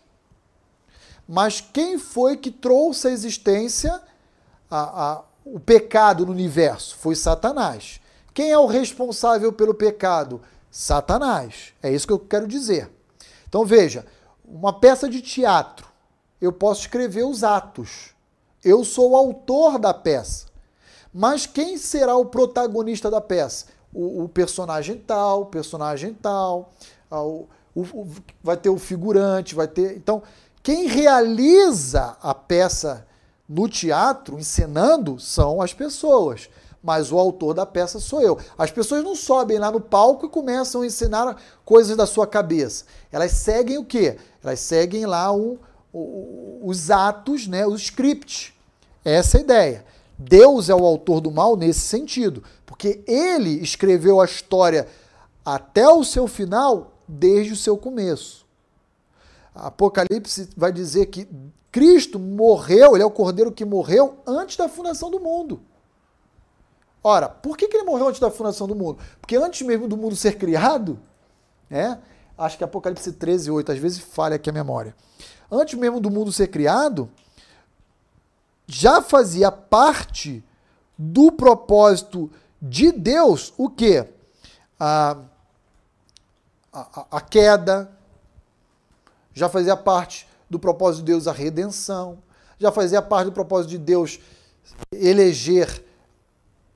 Mas 1.28 1.60
quem 1.60 1.98
foi 1.98 2.36
que 2.36 2.50
trouxe 2.50 3.08
à 3.08 3.10
existência 3.10 4.00
a, 4.70 5.12
a, 5.12 5.22
o 5.44 5.58
pecado 5.58 6.26
no 6.26 6.32
universo? 6.32 6.96
Foi 6.96 7.14
Satanás. 7.14 8.00
Quem 8.32 8.50
é 8.50 8.58
o 8.58 8.66
responsável 8.66 9.52
pelo 9.52 9.74
pecado? 9.74 10.40
Satanás. 10.70 11.72
É 11.82 11.92
isso 11.92 12.06
que 12.06 12.12
eu 12.12 12.18
quero 12.18 12.46
dizer. 12.48 12.90
Então 13.48 13.64
veja, 13.64 14.04
uma 14.44 14.72
peça 14.72 15.08
de 15.08 15.22
teatro, 15.22 15.86
eu 16.40 16.52
posso 16.52 16.82
escrever 16.82 17.24
os 17.24 17.44
atos. 17.44 18.14
Eu 18.62 18.84
sou 18.84 19.12
o 19.12 19.16
autor 19.16 19.78
da 19.78 19.94
peça. 19.94 20.46
Mas 21.12 21.46
quem 21.46 21.78
será 21.78 22.16
o 22.16 22.26
protagonista 22.26 23.08
da 23.10 23.20
peça? 23.20 23.66
O, 23.92 24.24
o 24.24 24.28
personagem 24.28 24.98
tal, 24.98 25.42
o 25.42 25.46
personagem 25.46 26.12
tal, 26.12 26.72
o, 27.08 27.46
o, 27.74 28.08
vai 28.42 28.56
ter 28.56 28.68
o 28.68 28.78
figurante, 28.78 29.54
vai 29.54 29.68
ter. 29.68 29.96
Então, 29.96 30.22
quem 30.64 30.88
realiza 30.88 32.16
a 32.20 32.34
peça 32.34 33.06
no 33.48 33.68
teatro, 33.68 34.36
encenando, 34.36 35.20
são 35.20 35.62
as 35.62 35.72
pessoas 35.72 36.48
mas 36.84 37.10
o 37.10 37.18
autor 37.18 37.54
da 37.54 37.64
peça 37.64 37.98
sou 37.98 38.20
eu. 38.20 38.38
As 38.58 38.70
pessoas 38.70 39.02
não 39.02 39.16
sobem 39.16 39.58
lá 39.58 39.72
no 39.72 39.80
palco 39.80 40.26
e 40.26 40.28
começam 40.28 40.82
a 40.82 40.86
ensinar 40.86 41.40
coisas 41.64 41.96
da 41.96 42.04
sua 42.04 42.26
cabeça. 42.26 42.84
Elas 43.10 43.32
seguem 43.32 43.78
o 43.78 43.84
quê? 43.86 44.18
Elas 44.42 44.60
seguem 44.60 45.06
lá 45.06 45.34
o, 45.34 45.58
o, 45.90 46.60
os 46.62 46.90
atos, 46.90 47.46
né, 47.46 47.66
os 47.66 47.80
scripts. 47.80 48.52
Essa 49.02 49.38
é 49.38 49.40
a 49.40 49.42
ideia. 49.44 49.84
Deus 50.18 50.68
é 50.68 50.74
o 50.74 50.84
autor 50.84 51.22
do 51.22 51.30
mal 51.30 51.56
nesse 51.56 51.80
sentido, 51.80 52.44
porque 52.66 53.02
ele 53.06 53.62
escreveu 53.62 54.20
a 54.20 54.26
história 54.26 54.86
até 55.42 55.88
o 55.88 56.04
seu 56.04 56.28
final 56.28 56.92
desde 57.08 57.54
o 57.54 57.56
seu 57.56 57.78
começo. 57.78 58.43
Apocalipse 59.54 60.48
vai 60.56 60.72
dizer 60.72 61.06
que 61.06 61.28
Cristo 61.70 62.18
morreu, 62.18 62.94
ele 62.94 63.02
é 63.02 63.06
o 63.06 63.10
cordeiro 63.10 63.52
que 63.52 63.64
morreu 63.64 64.18
antes 64.26 64.56
da 64.56 64.68
fundação 64.68 65.10
do 65.10 65.20
mundo. 65.20 65.60
Ora, 67.02 67.28
por 67.28 67.56
que, 67.56 67.68
que 67.68 67.76
ele 67.76 67.84
morreu 67.84 68.08
antes 68.08 68.20
da 68.20 68.30
fundação 68.30 68.66
do 68.66 68.74
mundo? 68.74 68.98
Porque 69.20 69.36
antes 69.36 69.66
mesmo 69.66 69.86
do 69.86 69.96
mundo 69.96 70.16
ser 70.16 70.38
criado, 70.38 70.98
né? 71.68 72.00
Acho 72.36 72.58
que 72.58 72.64
Apocalipse 72.64 73.12
13, 73.12 73.50
8, 73.50 73.72
às 73.72 73.78
vezes 73.78 73.98
falha 73.98 74.36
aqui 74.36 74.50
a 74.50 74.52
memória. 74.52 74.94
Antes 75.50 75.78
mesmo 75.78 76.00
do 76.00 76.10
mundo 76.10 76.32
ser 76.32 76.48
criado, 76.48 77.08
já 78.66 79.02
fazia 79.02 79.52
parte 79.52 80.42
do 80.96 81.30
propósito 81.30 82.30
de 82.60 82.90
Deus 82.90 83.52
o 83.56 83.68
quê? 83.68 84.08
A, 84.80 85.18
a, 86.72 87.06
a 87.10 87.20
queda, 87.20 87.90
já 89.34 89.48
fazia 89.48 89.76
parte 89.76 90.26
do 90.48 90.58
propósito 90.58 91.04
de 91.04 91.12
Deus 91.12 91.28
a 91.28 91.32
redenção, 91.32 92.18
já 92.58 92.72
fazia 92.72 93.02
parte 93.02 93.26
do 93.26 93.32
propósito 93.32 93.70
de 93.70 93.78
Deus 93.78 94.20
eleger 94.92 95.84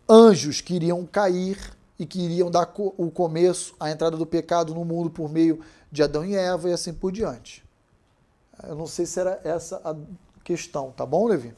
anjos 0.08 0.60
que 0.60 0.74
iriam 0.74 1.06
cair 1.06 1.58
e 1.98 2.04
que 2.04 2.20
iriam 2.20 2.50
dar 2.50 2.70
o 2.76 3.10
começo 3.10 3.74
à 3.78 3.90
entrada 3.90 4.16
do 4.16 4.26
pecado 4.26 4.74
no 4.74 4.84
mundo 4.84 5.10
por 5.10 5.30
meio 5.30 5.60
de 5.90 6.02
Adão 6.02 6.24
e 6.24 6.34
Eva 6.34 6.68
e 6.68 6.72
assim 6.72 6.92
por 6.92 7.10
diante. 7.12 7.64
Eu 8.62 8.74
não 8.74 8.86
sei 8.86 9.06
se 9.06 9.18
era 9.20 9.40
essa 9.44 9.80
a 9.84 9.94
questão, 10.42 10.90
tá 10.90 11.06
bom, 11.06 11.26
Levi? 11.26 11.54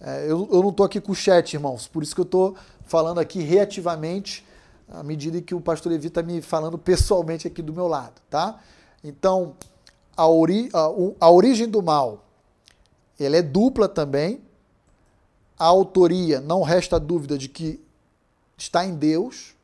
É, 0.00 0.24
eu, 0.24 0.48
eu 0.52 0.62
não 0.62 0.70
estou 0.70 0.86
aqui 0.86 1.00
com 1.00 1.12
o 1.12 1.14
chat, 1.14 1.54
irmãos, 1.54 1.86
por 1.88 2.02
isso 2.02 2.14
que 2.14 2.20
eu 2.20 2.24
estou 2.24 2.56
falando 2.84 3.18
aqui 3.18 3.40
reativamente, 3.40 4.46
à 4.88 5.02
medida 5.02 5.40
que 5.42 5.54
o 5.54 5.60
pastor 5.60 5.92
Levi 5.92 6.08
está 6.08 6.22
me 6.22 6.40
falando 6.40 6.78
pessoalmente 6.78 7.46
aqui 7.46 7.60
do 7.60 7.72
meu 7.72 7.88
lado, 7.88 8.20
tá? 8.30 8.60
Então, 9.02 9.54
a, 10.18 10.26
ori 10.26 10.68
a, 10.74 10.90
a 11.20 11.30
origem 11.30 11.68
do 11.68 11.80
mal, 11.80 12.24
ela 13.20 13.36
é 13.36 13.42
dupla 13.42 13.88
também, 13.88 14.42
a 15.56 15.64
autoria, 15.64 16.40
não 16.40 16.62
resta 16.62 16.98
dúvida 16.98 17.38
de 17.38 17.48
que 17.48 17.80
está 18.56 18.84
em 18.84 18.96
Deus, 18.96 19.54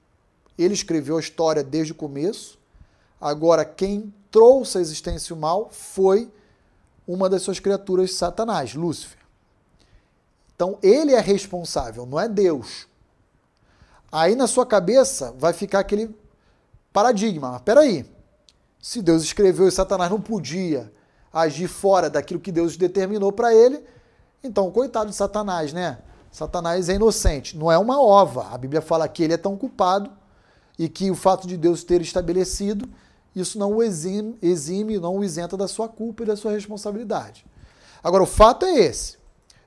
ele 0.57 0.73
escreveu 0.73 1.17
a 1.17 1.21
história 1.21 1.65
desde 1.65 1.93
o 1.93 1.97
começo. 1.97 2.57
Agora, 3.21 3.65
quem 3.65 4.15
trouxe 4.31 4.79
a 4.79 4.81
existência 4.81 5.35
o 5.35 5.39
mal 5.39 5.69
foi 5.73 6.31
uma 7.07 7.29
das 7.29 7.43
suas 7.43 7.59
criaturas, 7.59 8.15
Satanás, 8.15 8.75
Lúcifer. 8.75 9.19
Então, 10.55 10.79
ele 10.81 11.13
é 11.13 11.21
responsável, 11.21 12.07
não 12.07 12.19
é 12.19 12.29
Deus. 12.29 12.87
Aí 14.11 14.37
na 14.37 14.47
sua 14.47 14.65
cabeça 14.65 15.35
vai 15.37 15.53
ficar 15.53 15.81
aquele 15.81 16.15
paradigma. 16.93 17.59
Peraí, 17.61 18.07
se 18.85 19.01
Deus 19.01 19.23
escreveu 19.23 19.67
e 19.67 19.73
Satanás 19.73 20.11
não 20.11 20.21
podia 20.21 20.93
agir 21.33 21.69
fora 21.69 22.11
daquilo 22.11 22.39
que 22.39 22.53
Deus 22.53 22.77
determinou 22.77 23.33
para 23.33 23.55
ele, 23.55 23.83
então, 24.43 24.71
coitado 24.71 25.09
de 25.09 25.17
Satanás, 25.17 25.73
né? 25.73 26.01
Satanás 26.31 26.91
é 26.91 26.97
inocente, 26.97 27.57
não 27.57 27.73
é 27.73 27.79
uma 27.79 27.99
ova. 27.99 28.49
A 28.49 28.59
Bíblia 28.59 28.83
fala 28.83 29.09
que 29.09 29.23
ele 29.23 29.33
é 29.33 29.39
tão 29.39 29.57
culpado 29.57 30.11
e 30.79 30.87
que 30.87 31.11
o 31.11 31.15
fato 31.15 31.49
de 31.49 31.57
Deus 31.57 31.83
ter 31.83 32.03
estabelecido, 32.03 32.87
isso 33.35 33.59
não 33.59 33.73
o 33.73 33.83
exime, 33.83 34.37
exime, 34.43 34.99
não 34.99 35.17
o 35.17 35.25
isenta 35.25 35.57
da 35.57 35.67
sua 35.67 35.89
culpa 35.89 36.23
e 36.23 36.27
da 36.27 36.37
sua 36.37 36.53
responsabilidade. 36.53 37.47
Agora, 38.03 38.23
o 38.23 38.27
fato 38.27 38.67
é 38.67 38.81
esse: 38.81 39.17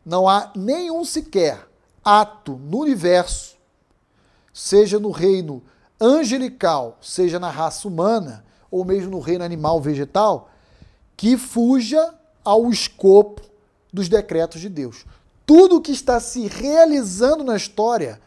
não 0.05 0.29
há 0.29 0.51
nenhum 0.55 1.03
sequer 1.03 1.67
ato 2.05 2.51
no 2.51 2.81
universo, 2.81 3.57
seja 4.53 4.99
no 4.99 5.09
reino 5.09 5.63
angelical, 5.99 6.99
seja 7.01 7.39
na 7.39 7.49
raça 7.49 7.87
humana, 7.87 8.45
ou 8.69 8.83
mesmo 8.85 9.11
no 9.11 9.19
reino 9.19 9.43
animal 9.43 9.81
vegetal, 9.81 10.49
que 11.15 11.37
fuja 11.37 12.13
ao 12.43 12.69
escopo 12.69 13.41
dos 13.91 14.07
decretos 14.07 14.61
de 14.61 14.69
Deus. 14.69 15.05
Tudo 15.45 15.81
que 15.81 15.91
está 15.91 16.19
se 16.19 16.47
realizando 16.47 17.43
na 17.43 17.55
história 17.55 18.21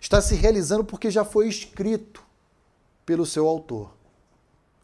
está 0.00 0.20
se 0.20 0.34
realizando 0.34 0.84
porque 0.84 1.10
já 1.10 1.24
foi 1.24 1.48
escrito 1.48 2.22
pelo 3.04 3.26
seu 3.26 3.46
autor. 3.46 3.90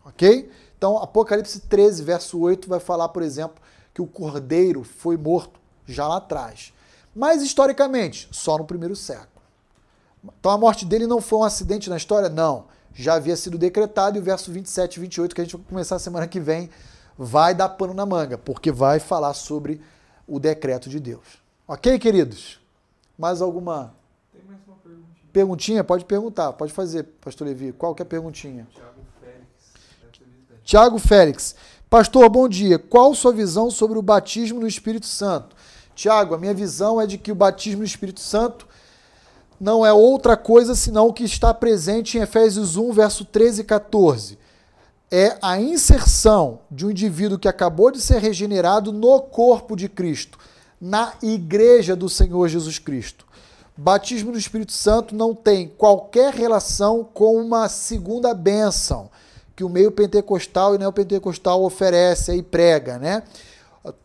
Ok? 0.05 0.51
Então, 0.77 0.99
Apocalipse 0.99 1.61
13, 1.61 2.03
verso 2.03 2.39
8, 2.39 2.69
vai 2.69 2.81
falar, 2.81 3.09
por 3.09 3.23
exemplo, 3.23 3.63
que 3.95 4.03
o 4.03 4.07
cordeiro 4.07 4.83
foi 4.85 5.17
morto 5.17 5.59
já 5.87 6.07
lá 6.07 6.17
atrás. 6.17 6.75
Mas, 7.15 7.43
historicamente, 7.43 8.29
só 8.33 8.59
no 8.59 8.65
primeiro 8.65 8.97
século. 8.97 9.29
Então, 10.39 10.51
a 10.51 10.59
morte 10.59 10.85
dele 10.85 11.07
não 11.07 11.21
foi 11.21 11.39
um 11.39 11.45
acidente 11.45 11.89
na 11.89 11.97
história? 11.97 12.29
Não. 12.29 12.67
Já 12.95 13.15
havia 13.15 13.37
sido 13.37 13.59
decretado 13.59 14.17
e 14.17 14.21
o 14.21 14.23
verso 14.23 14.53
27 14.53 14.97
e 14.97 15.01
28, 15.01 15.35
que 15.35 15.41
a 15.41 15.45
gente 15.45 15.57
vai 15.57 15.67
começar 15.69 15.99
semana 15.99 16.29
que 16.29 16.39
vem, 16.39 16.71
vai 17.19 17.55
dar 17.55 17.69
pano 17.71 17.93
na 17.93 18.07
manga, 18.07 18.39
porque 18.39 18.71
vai 18.71 19.01
falar 19.01 19.35
sobre 19.35 19.81
o 20.27 20.39
decreto 20.39 20.89
de 20.89 21.01
Deus. 21.01 21.43
Ok, 21.67 21.99
queridos? 21.99 22.61
Mais 23.19 23.43
alguma 23.43 23.95
Tem 24.33 24.43
mais 24.47 24.61
uma 24.67 24.77
perguntinha. 24.77 25.29
perguntinha? 25.33 25.85
Pode 25.85 26.05
perguntar, 26.05 26.53
pode 26.53 26.73
fazer, 26.73 27.05
pastor 27.21 27.47
Levi. 27.47 27.73
Qual 27.73 27.95
que 27.95 28.03
é 28.03 28.05
a 28.05 28.07
perguntinha? 28.07 28.67
Tiago 28.73 29.01
Félix. 29.21 30.63
Tiago 30.63 30.99
Félix. 30.99 31.55
Pastor, 31.91 32.29
bom 32.29 32.49
dia. 32.49 32.79
Qual 32.79 33.15
sua 33.15 33.33
visão 33.33 33.71
sobre 33.71 33.99
o 33.99 34.03
batismo 34.03 34.61
no 34.61 34.67
Espírito 34.67 35.07
Santo? 35.07 35.55
Tiago, 35.95 36.35
a 36.35 36.39
minha 36.39 36.55
visão 36.55 37.01
é 37.01 37.07
de 37.07 37.19
que 37.19 37.31
o 37.31 37.35
batismo 37.37 37.81
no 37.81 37.85
Espírito 37.85 38.21
Santo 38.21 38.67
não 39.61 39.85
é 39.85 39.93
outra 39.93 40.37
coisa 40.37 40.75
senão 40.75 41.09
o 41.09 41.13
que 41.13 41.25
está 41.25 41.55
presente 41.55 42.19
em 42.19 42.23
Efésios 42.23 42.77
1, 42.77 42.93
verso 42.93 43.25
13 43.25 43.63
e 43.63 43.65
14 43.65 44.45
é 45.17 45.37
a 45.41 45.61
inserção 45.61 46.59
de 46.69 46.85
um 46.85 46.91
indivíduo 46.91 47.39
que 47.39 47.47
acabou 47.47 47.93
de 47.93 48.01
ser 48.01 48.19
regenerado 48.19 48.93
no 48.93 49.21
corpo 49.21 49.77
de 49.77 49.89
Cristo, 49.89 50.37
na 50.81 51.13
igreja 51.23 51.95
do 51.95 52.09
Senhor 52.09 52.49
Jesus 52.49 52.81
Cristo. 52.81 53.25
Batismo 53.77 54.33
no 54.33 54.39
Espírito 54.39 54.73
Santo 54.73 55.15
não 55.15 55.33
tem 55.33 55.69
qualquer 55.69 56.35
relação 56.35 57.05
com 57.05 57.37
uma 57.37 57.69
segunda 57.69 58.35
bênção 58.35 59.09
que 59.55 59.63
o 59.63 59.69
meio 59.69 59.93
pentecostal 59.93 60.75
e 60.75 60.79
neopentecostal 60.79 61.63
oferece 61.63 62.35
e 62.35 62.43
prega, 62.43 62.99
né? 62.99 63.23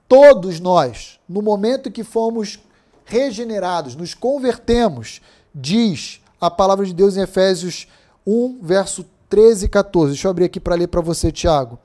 Todos 0.07 0.59
nós, 0.59 1.19
no 1.27 1.41
momento 1.41 1.89
que 1.89 2.03
fomos 2.03 2.59
regenerados, 3.03 3.95
nos 3.95 4.13
convertemos, 4.13 5.21
diz 5.59 6.21
a 6.39 6.49
palavra 6.49 6.85
de 6.85 6.93
Deus 6.93 7.17
em 7.17 7.21
Efésios 7.21 7.87
1, 8.25 8.59
verso 8.61 9.05
13 9.29 9.65
e 9.65 9.69
14. 9.69 10.13
Deixa 10.13 10.27
eu 10.27 10.31
abrir 10.31 10.45
aqui 10.45 10.59
para 10.59 10.75
ler 10.75 10.87
para 10.87 11.01
você, 11.01 11.31
Tiago. 11.31 11.77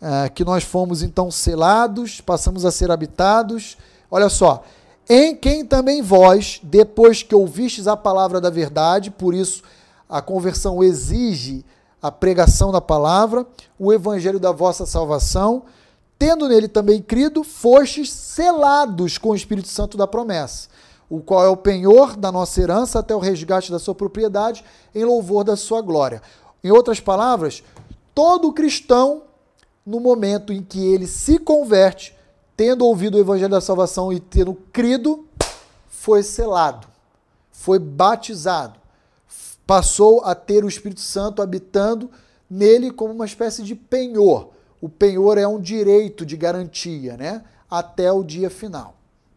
É, 0.00 0.28
que 0.28 0.44
nós 0.44 0.64
fomos 0.64 1.02
então 1.02 1.30
selados, 1.30 2.20
passamos 2.20 2.64
a 2.64 2.70
ser 2.70 2.90
habitados. 2.90 3.76
Olha 4.10 4.28
só. 4.28 4.64
Em 5.08 5.36
quem 5.36 5.66
também 5.66 6.00
vós, 6.00 6.60
depois 6.62 7.22
que 7.22 7.34
ouvistes 7.34 7.86
a 7.86 7.96
palavra 7.96 8.40
da 8.40 8.48
verdade, 8.48 9.10
por 9.10 9.34
isso 9.34 9.62
a 10.08 10.22
conversão 10.22 10.82
exige 10.82 11.64
a 12.00 12.10
pregação 12.10 12.72
da 12.72 12.80
palavra, 12.80 13.46
o 13.78 13.92
evangelho 13.92 14.40
da 14.40 14.50
vossa 14.50 14.86
salvação, 14.86 15.64
tendo 16.18 16.48
nele 16.48 16.68
também 16.68 17.02
crido, 17.02 17.44
fostes 17.44 18.10
selados 18.10 19.18
com 19.18 19.30
o 19.30 19.36
Espírito 19.36 19.68
Santo 19.68 19.98
da 19.98 20.06
promessa 20.06 20.68
o 21.08 21.20
qual 21.20 21.44
é 21.44 21.48
o 21.48 21.56
penhor 21.56 22.16
da 22.16 22.32
nossa 22.32 22.60
herança 22.60 22.98
até 22.98 23.14
o 23.14 23.18
resgate 23.18 23.70
da 23.70 23.78
sua 23.78 23.94
propriedade, 23.94 24.64
em 24.94 25.04
louvor 25.04 25.44
da 25.44 25.56
sua 25.56 25.80
glória. 25.80 26.22
Em 26.62 26.70
outras 26.70 27.00
palavras, 27.00 27.62
todo 28.14 28.52
cristão, 28.52 29.22
no 29.84 30.00
momento 30.00 30.52
em 30.52 30.62
que 30.62 30.84
ele 30.92 31.06
se 31.06 31.38
converte, 31.38 32.16
tendo 32.56 32.86
ouvido 32.86 33.16
o 33.16 33.20
evangelho 33.20 33.50
da 33.50 33.60
salvação 33.60 34.12
e 34.12 34.18
tendo 34.18 34.54
crido, 34.72 35.26
foi 35.88 36.22
selado, 36.22 36.86
foi 37.50 37.78
batizado, 37.78 38.78
passou 39.66 40.22
a 40.24 40.34
ter 40.34 40.64
o 40.64 40.68
Espírito 40.68 41.00
Santo 41.00 41.42
habitando 41.42 42.10
nele 42.48 42.90
como 42.90 43.12
uma 43.12 43.26
espécie 43.26 43.62
de 43.62 43.74
penhor. 43.74 44.50
O 44.80 44.88
penhor 44.88 45.38
é 45.38 45.46
um 45.46 45.60
direito 45.60 46.26
de 46.26 46.36
garantia, 46.36 47.16
né? 47.16 47.42
Até 47.70 48.12
o 48.12 48.22
dia 48.22 48.50
final 48.50 48.94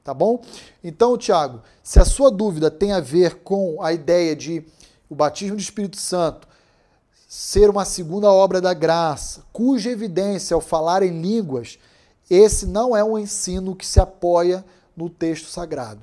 tá 0.07 0.13
bom? 0.13 0.41
Então, 0.81 1.17
Tiago, 1.17 1.61
se 1.84 1.99
a 1.99 2.05
sua 2.05 2.31
dúvida 2.31 2.71
tem 2.71 2.93
a 2.93 3.01
ver 3.01 3.39
com 3.39 3.84
a 3.84 3.91
ideia 3.91 4.34
de 4.34 4.65
o 5.09 5.13
batismo 5.13 5.57
do 5.57 5.61
Espírito 5.61 5.97
Santo 5.97 6.47
ser 7.27 7.69
uma 7.69 7.84
segunda 7.84 8.31
obra 8.31 8.61
da 8.61 8.73
graça, 8.73 9.43
cuja 9.51 9.89
evidência 9.89 10.55
ao 10.55 10.61
falar 10.61 11.03
em 11.03 11.21
línguas, 11.21 11.77
esse 12.29 12.65
não 12.65 12.95
é 12.95 13.03
um 13.03 13.19
ensino 13.19 13.75
que 13.75 13.85
se 13.85 13.99
apoia 13.99 14.63
no 14.95 15.09
texto 15.09 15.49
sagrado. 15.49 15.99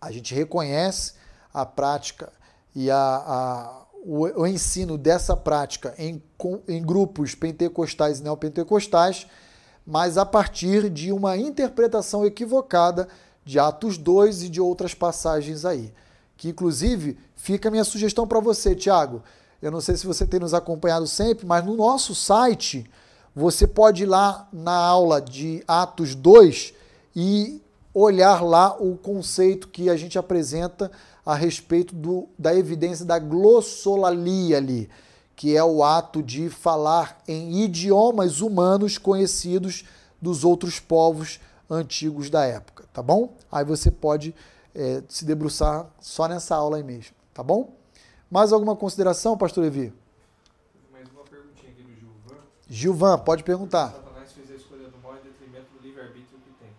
A 0.00 0.10
gente 0.10 0.34
reconhece 0.34 1.12
a 1.52 1.66
prática 1.66 2.32
e 2.74 2.90
a, 2.90 2.96
a 2.96 3.84
o, 4.02 4.40
o, 4.40 4.46
ensino 4.46 4.96
dessa 4.96 5.36
prática 5.36 5.94
em, 5.98 6.22
em 6.68 6.82
grupos 6.82 7.34
pentecostais 7.34 8.20
e 8.20 8.22
neopentecostais, 8.22 9.26
mas 9.86 10.16
a 10.16 10.24
partir 10.24 10.88
de 10.88 11.12
uma 11.12 11.36
interpretação 11.36 12.24
equivocada 12.24 13.08
de 13.44 13.58
Atos 13.58 13.98
2 13.98 14.44
e 14.44 14.48
de 14.48 14.60
outras 14.60 14.94
passagens 14.94 15.64
aí. 15.64 15.92
Que 16.36 16.48
inclusive 16.48 17.18
fica 17.36 17.68
a 17.68 17.70
minha 17.70 17.84
sugestão 17.84 18.26
para 18.26 18.40
você, 18.40 18.74
Tiago. 18.74 19.22
Eu 19.60 19.70
não 19.70 19.80
sei 19.80 19.96
se 19.96 20.06
você 20.06 20.26
tem 20.26 20.40
nos 20.40 20.54
acompanhado 20.54 21.06
sempre, 21.06 21.46
mas 21.46 21.64
no 21.64 21.76
nosso 21.76 22.14
site 22.14 22.90
você 23.34 23.66
pode 23.66 24.04
ir 24.04 24.06
lá 24.06 24.48
na 24.52 24.74
aula 24.74 25.20
de 25.20 25.62
Atos 25.66 26.14
2 26.14 26.72
e 27.16 27.60
olhar 27.92 28.42
lá 28.42 28.76
o 28.78 28.96
conceito 28.96 29.68
que 29.68 29.88
a 29.88 29.96
gente 29.96 30.18
apresenta 30.18 30.90
a 31.24 31.34
respeito 31.34 31.94
do, 31.94 32.28
da 32.38 32.54
evidência 32.54 33.04
da 33.04 33.18
glossolalia 33.18 34.56
ali, 34.56 34.90
que 35.36 35.56
é 35.56 35.64
o 35.64 35.82
ato 35.82 36.22
de 36.22 36.48
falar 36.48 37.22
em 37.26 37.62
idiomas 37.62 38.40
humanos 38.40 38.98
conhecidos 38.98 39.84
dos 40.20 40.44
outros 40.44 40.78
povos 40.78 41.40
antigos 41.68 42.30
da 42.30 42.44
época, 42.44 42.84
tá 42.92 43.02
bom? 43.02 43.36
Aí 43.50 43.64
você 43.64 43.90
pode 43.90 44.34
é, 44.74 45.02
se 45.08 45.24
debruçar 45.24 45.86
só 46.00 46.28
nessa 46.28 46.54
aula 46.54 46.76
aí 46.76 46.82
mesmo, 46.82 47.14
tá 47.32 47.42
bom? 47.42 47.74
Mais 48.30 48.52
alguma 48.52 48.76
consideração, 48.76 49.36
pastor 49.36 49.64
Levi? 49.64 49.92
Mais 50.92 51.08
uma 51.10 51.22
perguntinha 51.24 51.72
aqui 51.72 51.82
do 51.82 51.94
Gilvan. 51.94 52.36
Gilvan, 52.68 53.18
pode 53.18 53.44
perguntar. 53.44 53.92
Satanás 53.92 54.32
fez 54.32 54.50
a 54.50 54.54
escolha 54.54 54.88
do 54.88 54.98
mal 54.98 55.14
em 55.16 55.22
detrimento 55.22 55.66
do 55.76 55.82
livre-arbítrio 55.86 56.38
que 56.40 56.50
tem. 56.58 56.70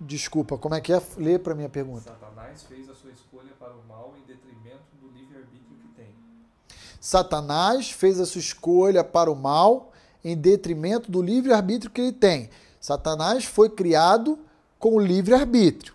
Desculpa, 0.00 0.58
como 0.58 0.74
é 0.74 0.80
que 0.80 0.92
é? 0.92 1.02
Lê 1.16 1.38
para 1.38 1.54
minha 1.54 1.68
pergunta. 1.68 2.02
Satanás 2.02 2.62
fez 2.64 2.88
a 2.88 2.94
sua 2.94 3.10
escolha 3.10 3.52
para 3.58 3.72
o 3.72 3.82
mal 3.88 4.14
em 4.16 4.19
Satanás 7.00 7.90
fez 7.90 8.20
a 8.20 8.26
sua 8.26 8.40
escolha 8.40 9.02
para 9.02 9.32
o 9.32 9.34
mal 9.34 9.90
em 10.22 10.36
detrimento 10.36 11.10
do 11.10 11.22
livre-arbítrio 11.22 11.90
que 11.90 12.00
ele 12.02 12.12
tem. 12.12 12.50
Satanás 12.78 13.46
foi 13.46 13.70
criado 13.70 14.38
com 14.78 14.96
o 14.96 15.00
livre-arbítrio. 15.00 15.94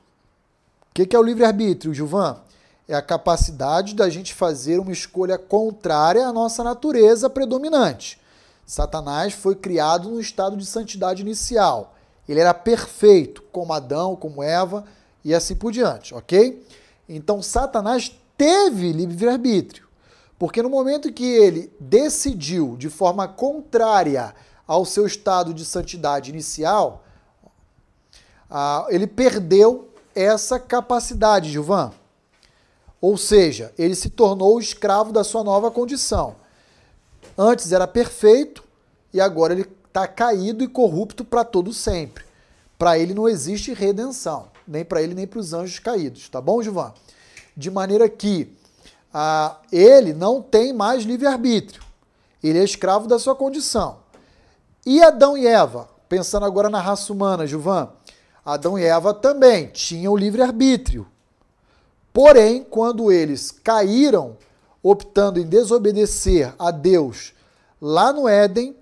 O 0.90 0.94
que 0.94 1.16
é 1.16 1.20
o 1.20 1.24
livre-arbítrio, 1.24 1.94
Gilvan? 1.94 2.38
É 2.88 2.96
a 2.96 3.02
capacidade 3.02 3.94
da 3.94 4.10
gente 4.10 4.34
fazer 4.34 4.80
uma 4.80 4.92
escolha 4.92 5.38
contrária 5.38 6.26
à 6.26 6.34
nossa 6.34 6.64
natureza 6.64 7.30
predominante. 7.30 8.20
Satanás 8.66 9.34
foi 9.34 9.56
criado 9.56 10.10
no 10.10 10.20
estado 10.20 10.58
de 10.58 10.66
santidade 10.66 11.22
inicial. 11.22 11.96
Ele 12.28 12.40
era 12.40 12.54
perfeito, 12.54 13.44
como 13.52 13.74
Adão, 13.74 14.16
como 14.16 14.42
Eva 14.42 14.86
e 15.24 15.34
assim 15.36 15.56
por 15.56 15.72
diante, 15.72 16.16
ok? 16.16 16.66
Então, 17.08 17.44
Satanás 17.44 18.12
teve 18.36 18.92
livre-arbítrio. 18.92 19.85
Porque 20.38 20.62
no 20.62 20.70
momento 20.70 21.14
que 21.14 21.26
ele 21.26 21.72
decidiu 21.80 22.76
de 22.78 22.90
forma 22.90 23.28
contrária 23.28 24.36
ao 24.68 24.86
seu 24.86 25.06
estado 25.06 25.54
de 25.54 25.64
santidade 25.64 26.30
inicial, 26.30 27.04
ah, 28.50 28.86
ele 28.90 29.08
perdeu 29.08 29.90
essa 30.14 30.60
capacidade, 30.60 31.52
Gilvan. 31.52 31.92
Ou 33.00 33.18
seja, 33.18 33.74
ele 33.78 33.96
se 33.96 34.10
tornou 34.10 34.60
escravo 34.60 35.12
da 35.12 35.24
sua 35.24 35.44
nova 35.44 35.70
condição. 35.70 36.36
Antes 37.38 37.72
era 37.72 37.88
perfeito 37.88 38.64
e 39.14 39.22
agora 39.22 39.54
ele 39.54 39.70
está 39.88 40.08
caído 40.08 40.64
e 40.64 40.68
corrupto 40.68 41.24
para 41.24 41.44
todo 41.44 41.74
sempre. 41.74 42.26
Para 42.78 42.98
ele 42.98 43.14
não 43.14 43.30
existe 43.30 43.74
redenção, 43.74 44.50
nem 44.68 44.84
para 44.84 45.02
ele 45.02 45.14
nem 45.14 45.28
para 45.28 45.40
os 45.40 45.54
anjos 45.54 45.80
caídos, 45.80 46.28
tá 46.28 46.42
bom, 46.42 46.62
Gilvan? 46.62 46.94
De 47.56 47.72
maneira 47.72 48.10
que 48.10 48.54
ah, 49.18 49.62
ele 49.72 50.14
não 50.14 50.42
tem 50.42 50.74
mais 50.74 51.04
livre-arbítrio. 51.04 51.82
Ele 52.44 52.60
é 52.60 52.64
escravo 52.66 53.08
da 53.08 53.18
sua 53.18 53.34
condição. 53.34 54.00
E 54.86 55.02
Adão 55.02 55.38
e 55.38 55.48
Eva? 55.48 55.88
Pensando 56.10 56.46
agora 56.46 56.70
na 56.70 56.82
raça 56.82 57.14
humana, 57.14 57.48
Gilvan. 57.48 57.88
Adão 58.44 58.78
e 58.78 58.84
Eva 58.84 59.14
também 59.14 59.68
tinham 59.68 60.18
livre-arbítrio. 60.18 61.08
Porém, 62.12 62.62
quando 62.62 63.10
eles 63.10 63.52
caíram, 63.52 64.36
optando 64.84 65.40
em 65.40 65.48
desobedecer 65.48 66.54
a 66.60 66.70
Deus 66.70 67.34
lá 67.80 68.12
no 68.12 68.28
Éden, 68.28 68.76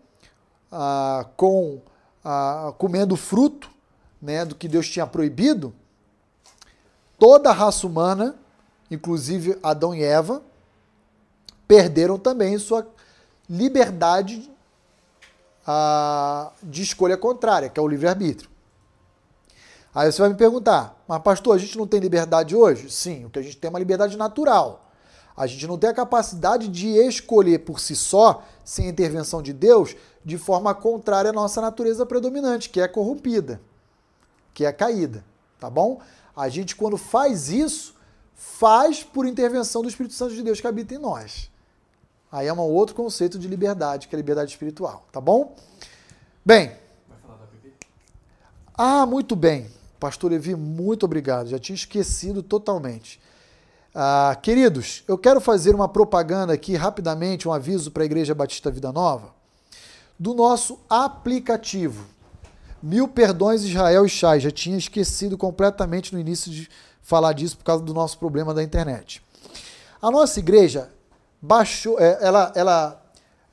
ah, 0.72 1.28
com 1.38 1.80
ah, 2.26 2.74
comendo 2.80 3.16
fruto 3.16 3.70
né, 4.20 4.44
do 4.46 4.56
que 4.56 4.68
Deus 4.68 4.90
tinha 4.90 5.06
proibido, 5.06 5.76
toda 7.20 7.52
a 7.52 7.54
raça 7.54 7.86
humana, 7.86 8.36
inclusive 8.94 9.58
Adão 9.62 9.94
e 9.94 10.04
Eva, 10.04 10.42
perderam 11.68 12.18
também 12.18 12.58
sua 12.58 12.88
liberdade 13.50 14.50
ah, 15.66 16.52
de 16.62 16.82
escolha 16.84 17.18
contrária, 17.18 17.70
que 17.70 17.80
é 17.80 17.84
o 17.84 17.88
livre-arbítrio. 17.88 18.50
Aí 19.96 20.12
você 20.12 20.22
vai 20.22 20.30
me 20.30 20.36
perguntar, 20.36 21.00
mas 21.08 21.22
pastor, 21.22 21.56
a 21.56 21.60
gente 21.60 21.78
não 21.78 21.86
tem 21.86 22.00
liberdade 22.00 22.56
hoje? 22.56 22.90
Sim, 22.90 23.26
o 23.26 23.30
que 23.30 23.40
a 23.40 23.42
gente 23.42 23.58
tem 23.58 23.68
é 23.68 23.70
uma 23.70 23.80
liberdade 23.80 24.18
natural. 24.18 24.90
A 25.36 25.48
gente 25.48 25.68
não 25.68 25.78
tem 25.78 25.90
a 25.90 25.94
capacidade 25.94 26.68
de 26.68 26.90
escolher 26.90 27.60
por 27.60 27.80
si 27.80 27.96
só, 27.96 28.44
sem 28.64 28.88
a 28.88 28.90
intervenção 28.90 29.42
de 29.42 29.54
Deus, 29.54 29.96
de 30.24 30.38
forma 30.38 30.74
contrária 30.74 31.30
à 31.30 31.34
nossa 31.34 31.60
natureza 31.62 32.06
predominante, 32.06 32.70
que 32.70 32.80
é 32.80 32.88
corrompida, 32.88 33.62
que 34.54 34.66
é 34.66 34.72
caída, 34.72 35.24
tá 35.60 35.70
bom? 35.70 36.00
A 36.36 36.50
gente, 36.50 36.76
quando 36.76 36.98
faz 36.98 37.50
isso, 37.50 37.93
faz 38.44 39.02
por 39.02 39.26
intervenção 39.26 39.82
do 39.82 39.88
Espírito 39.88 40.14
Santo 40.14 40.36
de 40.36 40.44
Deus 40.44 40.60
que 40.60 40.68
habita 40.68 40.94
em 40.94 40.98
nós. 40.98 41.50
Aí 42.30 42.48
é 42.48 42.54
um 42.54 42.60
outro 42.60 42.94
conceito 42.94 43.40
de 43.40 43.48
liberdade, 43.48 44.08
que 44.08 44.16
é 44.16 44.18
a 44.18 44.22
liberdade 44.22 44.52
espiritual, 44.52 45.06
tá 45.12 45.22
bom? 45.22 45.56
Bem. 46.46 46.72
Vai 47.08 47.18
falar 47.22 47.38
da 47.38 47.46
bebê? 47.46 47.74
Ah, 48.78 49.06
muito 49.06 49.36
bem. 49.36 49.72
Pastor 49.98 50.32
Levi, 50.32 50.56
muito 50.56 51.06
obrigado. 51.06 51.48
Já 51.48 51.58
tinha 51.58 51.76
esquecido 51.76 52.44
totalmente. 52.44 53.20
Ah, 53.96 54.38
queridos, 54.42 55.04
eu 55.08 55.18
quero 55.18 55.40
fazer 55.40 55.74
uma 55.74 55.88
propaganda 55.88 56.52
aqui 56.54 56.76
rapidamente, 56.76 57.48
um 57.48 57.54
aviso 57.54 57.92
para 57.92 58.04
a 58.04 58.06
Igreja 58.06 58.36
Batista 58.36 58.70
Vida 58.70 58.92
Nova, 58.92 59.34
do 60.20 60.34
nosso 60.34 60.80
aplicativo. 60.90 62.06
Mil 62.82 63.08
perdões, 63.08 63.64
Israel 63.64 64.06
e 64.06 64.10
Chay. 64.10 64.42
Já 64.42 64.52
tinha 64.52 64.78
esquecido 64.78 65.38
completamente 65.38 66.12
no 66.14 66.20
início 66.20 66.52
de 66.52 66.70
falar 67.04 67.34
disso 67.34 67.58
por 67.58 67.64
causa 67.64 67.84
do 67.84 67.94
nosso 67.94 68.18
problema 68.18 68.54
da 68.54 68.64
internet. 68.64 69.22
A 70.02 70.10
nossa 70.10 70.40
igreja 70.40 70.90
baixou, 71.40 72.00
é, 72.00 72.18
ela, 72.20 72.52
ela 72.56 73.02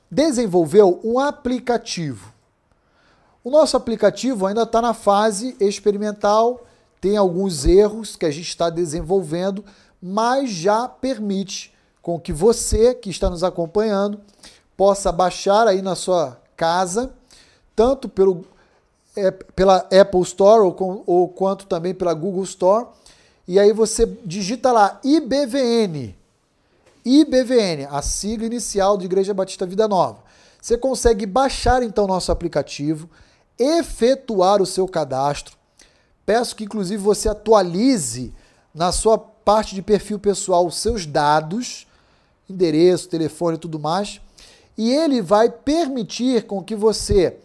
desenvolveu 0.09 0.99
um 1.03 1.19
aplicativo 1.19 2.31
o 3.43 3.49
nosso 3.49 3.75
aplicativo 3.75 4.45
ainda 4.45 4.61
está 4.63 4.79
na 4.81 4.93
fase 4.93 5.55
experimental, 5.59 6.61
tem 6.99 7.17
alguns 7.17 7.65
erros 7.65 8.15
que 8.15 8.25
a 8.25 8.29
gente 8.29 8.47
está 8.47 8.69
desenvolvendo, 8.69 9.65
mas 9.99 10.51
já 10.51 10.87
permite 10.87 11.73
com 12.03 12.19
que 12.19 12.31
você 12.31 12.93
que 12.93 13.09
está 13.09 13.31
nos 13.31 13.43
acompanhando 13.43 14.19
possa 14.77 15.11
baixar 15.11 15.67
aí 15.67 15.81
na 15.81 15.95
sua 15.95 16.39
casa, 16.55 17.11
tanto 17.75 18.07
pelo, 18.07 18.45
é, 19.15 19.31
pela 19.31 19.77
Apple 19.77 20.21
Store 20.21 20.61
ou, 20.61 20.73
com, 20.73 21.03
ou 21.07 21.27
quanto 21.27 21.65
também 21.65 21.95
pela 21.95 22.13
Google 22.13 22.43
Store. 22.43 22.87
E 23.51 23.59
aí 23.59 23.73
você 23.73 24.05
digita 24.23 24.71
lá 24.71 24.97
IBVN. 25.03 26.15
IBVN, 27.03 27.85
a 27.91 28.01
sigla 28.01 28.45
inicial 28.45 28.95
de 28.95 29.03
Igreja 29.03 29.33
Batista 29.33 29.65
Vida 29.65 29.89
Nova. 29.89 30.19
Você 30.61 30.77
consegue 30.77 31.25
baixar 31.25 31.83
então 31.83 32.07
nosso 32.07 32.31
aplicativo 32.31 33.09
efetuar 33.59 34.61
o 34.61 34.65
seu 34.65 34.87
cadastro. 34.87 35.57
Peço 36.25 36.55
que, 36.55 36.63
inclusive, 36.63 37.03
você 37.03 37.27
atualize 37.27 38.33
na 38.73 38.93
sua 38.93 39.17
parte 39.17 39.75
de 39.75 39.81
perfil 39.81 40.17
pessoal 40.17 40.65
os 40.65 40.77
seus 40.77 41.05
dados, 41.05 41.85
endereço, 42.49 43.09
telefone 43.09 43.57
e 43.57 43.59
tudo 43.59 43.77
mais, 43.77 44.21
e 44.77 44.93
ele 44.93 45.21
vai 45.21 45.49
permitir 45.49 46.47
com 46.47 46.63
que 46.63 46.73
você 46.73 47.35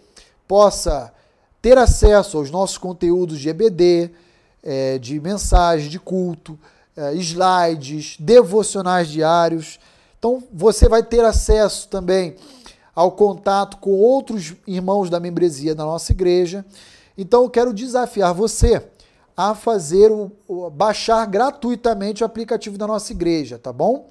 possa 0.47 1.13
ter 1.61 1.77
acesso 1.77 2.39
aos 2.39 2.49
nossos 2.49 2.79
conteúdos 2.79 3.41
de 3.41 3.49
EBD, 3.49 4.13
é, 4.67 4.99
de 4.99 5.19
mensagem, 5.21 5.89
de 5.89 5.99
culto, 5.99 6.59
é, 6.97 7.15
slides, 7.15 8.17
devocionais 8.19 9.09
diários. 9.09 9.79
Então, 10.19 10.43
você 10.53 10.89
vai 10.89 11.03
ter 11.03 11.25
acesso 11.25 11.89
também 11.89 12.37
ao 12.97 13.13
contato 13.13 13.77
com 13.77 13.91
outros 13.91 14.55
irmãos 14.67 15.11
da 15.11 15.21
membresia 15.21 15.75
da 15.75 15.85
nossa 15.85 16.13
igreja. 16.13 16.65
Então 17.17 17.43
eu 17.43 17.51
quero 17.51 17.75
desafiar 17.75 18.33
você 18.33 18.83
a 19.37 19.55
fazer 19.55 20.11
o, 20.11 20.33
o, 20.49 20.71
baixar 20.71 21.27
gratuitamente 21.27 22.23
o 22.23 22.27
aplicativo 22.27 22.79
da 22.79 22.87
nossa 22.87 23.13
igreja, 23.13 23.59
tá 23.59 23.71
bom? 23.71 24.09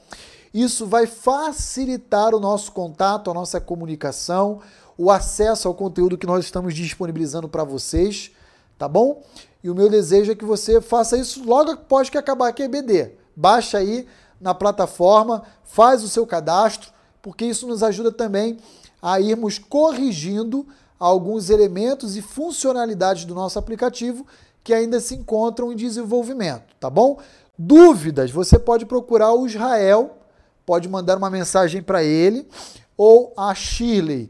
Isso 0.53 0.85
vai 0.85 1.07
facilitar 1.07 2.35
o 2.35 2.39
nosso 2.39 2.71
contato, 2.71 3.31
a 3.31 3.33
nossa 3.33 3.59
comunicação, 3.59 4.61
o 4.95 5.09
acesso 5.09 5.67
ao 5.67 5.73
conteúdo 5.73 6.17
que 6.17 6.27
nós 6.27 6.45
estamos 6.45 6.75
disponibilizando 6.75 7.49
para 7.49 7.63
vocês, 7.63 8.31
tá 8.77 8.87
bom? 8.87 9.23
E 9.65 9.69
o 9.71 9.73
meu 9.73 9.89
desejo 9.89 10.31
é 10.31 10.35
que 10.35 10.45
você 10.45 10.79
faça 10.79 11.17
isso 11.17 11.43
logo 11.43 11.71
após 11.71 12.07
que 12.07 12.19
acabar 12.19 12.49
aqui 12.49 12.61
a 12.61 12.65
EBD. 12.65 13.13
Baixa 13.35 13.79
aí 13.79 14.05
na 14.39 14.53
plataforma, 14.53 15.41
faz 15.63 16.03
o 16.03 16.07
seu 16.07 16.23
cadastro, 16.27 16.91
porque 17.19 17.45
isso 17.45 17.65
nos 17.65 17.81
ajuda 17.81 18.11
também 18.11 18.59
a 19.01 19.19
irmos 19.19 19.57
corrigindo 19.57 20.67
alguns 20.99 21.49
elementos 21.49 22.15
e 22.15 22.21
funcionalidades 22.21 23.25
do 23.25 23.33
nosso 23.33 23.57
aplicativo 23.57 24.23
que 24.63 24.71
ainda 24.71 24.99
se 24.99 25.15
encontram 25.15 25.73
em 25.73 25.75
desenvolvimento, 25.75 26.75
tá 26.79 26.87
bom? 26.87 27.17
Dúvidas, 27.57 28.29
você 28.29 28.59
pode 28.59 28.85
procurar 28.85 29.33
o 29.33 29.47
Israel, 29.47 30.19
pode 30.63 30.87
mandar 30.87 31.17
uma 31.17 31.31
mensagem 31.31 31.81
para 31.81 32.03
ele, 32.03 32.47
ou 32.95 33.33
a 33.35 33.55
Shirley, 33.55 34.29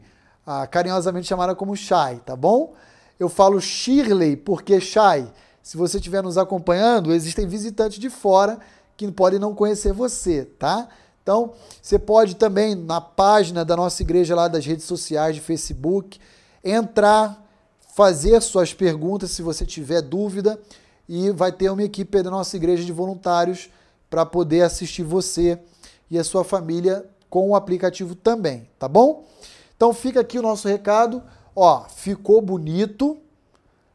carinhosamente 0.70 1.26
chamada 1.26 1.54
como 1.54 1.76
Shai, 1.76 2.22
tá 2.24 2.34
bom? 2.34 2.72
Eu 3.18 3.28
falo 3.28 3.60
Shirley 3.60 4.36
porque 4.36 4.80
Shai, 4.80 5.32
se 5.62 5.76
você 5.76 5.96
estiver 5.96 6.22
nos 6.22 6.36
acompanhando, 6.36 7.12
existem 7.12 7.46
visitantes 7.46 7.98
de 7.98 8.10
fora 8.10 8.58
que 8.96 9.10
podem 9.10 9.38
não 9.38 9.54
conhecer 9.54 9.92
você, 9.92 10.44
tá? 10.44 10.88
Então, 11.22 11.52
você 11.82 11.98
pode 11.98 12.36
também 12.36 12.74
na 12.74 13.00
página 13.00 13.64
da 13.64 13.74
nossa 13.76 14.02
igreja 14.02 14.34
lá 14.34 14.48
das 14.48 14.64
redes 14.64 14.84
sociais 14.84 15.34
de 15.34 15.40
Facebook 15.40 16.20
entrar, 16.62 17.44
fazer 17.94 18.40
suas 18.42 18.72
perguntas 18.72 19.30
se 19.30 19.42
você 19.42 19.66
tiver 19.66 20.02
dúvida 20.02 20.60
e 21.08 21.30
vai 21.30 21.50
ter 21.50 21.70
uma 21.70 21.82
equipe 21.82 22.22
da 22.22 22.30
nossa 22.30 22.56
igreja 22.56 22.84
de 22.84 22.92
voluntários 22.92 23.70
para 24.08 24.24
poder 24.24 24.62
assistir 24.62 25.02
você 25.02 25.58
e 26.10 26.18
a 26.18 26.24
sua 26.24 26.44
família 26.44 27.04
com 27.28 27.50
o 27.50 27.56
aplicativo 27.56 28.14
também, 28.14 28.68
tá 28.78 28.86
bom? 28.86 29.24
Então 29.76 29.92
fica 29.92 30.20
aqui 30.20 30.38
o 30.38 30.42
nosso 30.42 30.68
recado. 30.68 31.22
Ó, 31.58 31.84
ficou 31.84 32.42
bonito, 32.42 33.16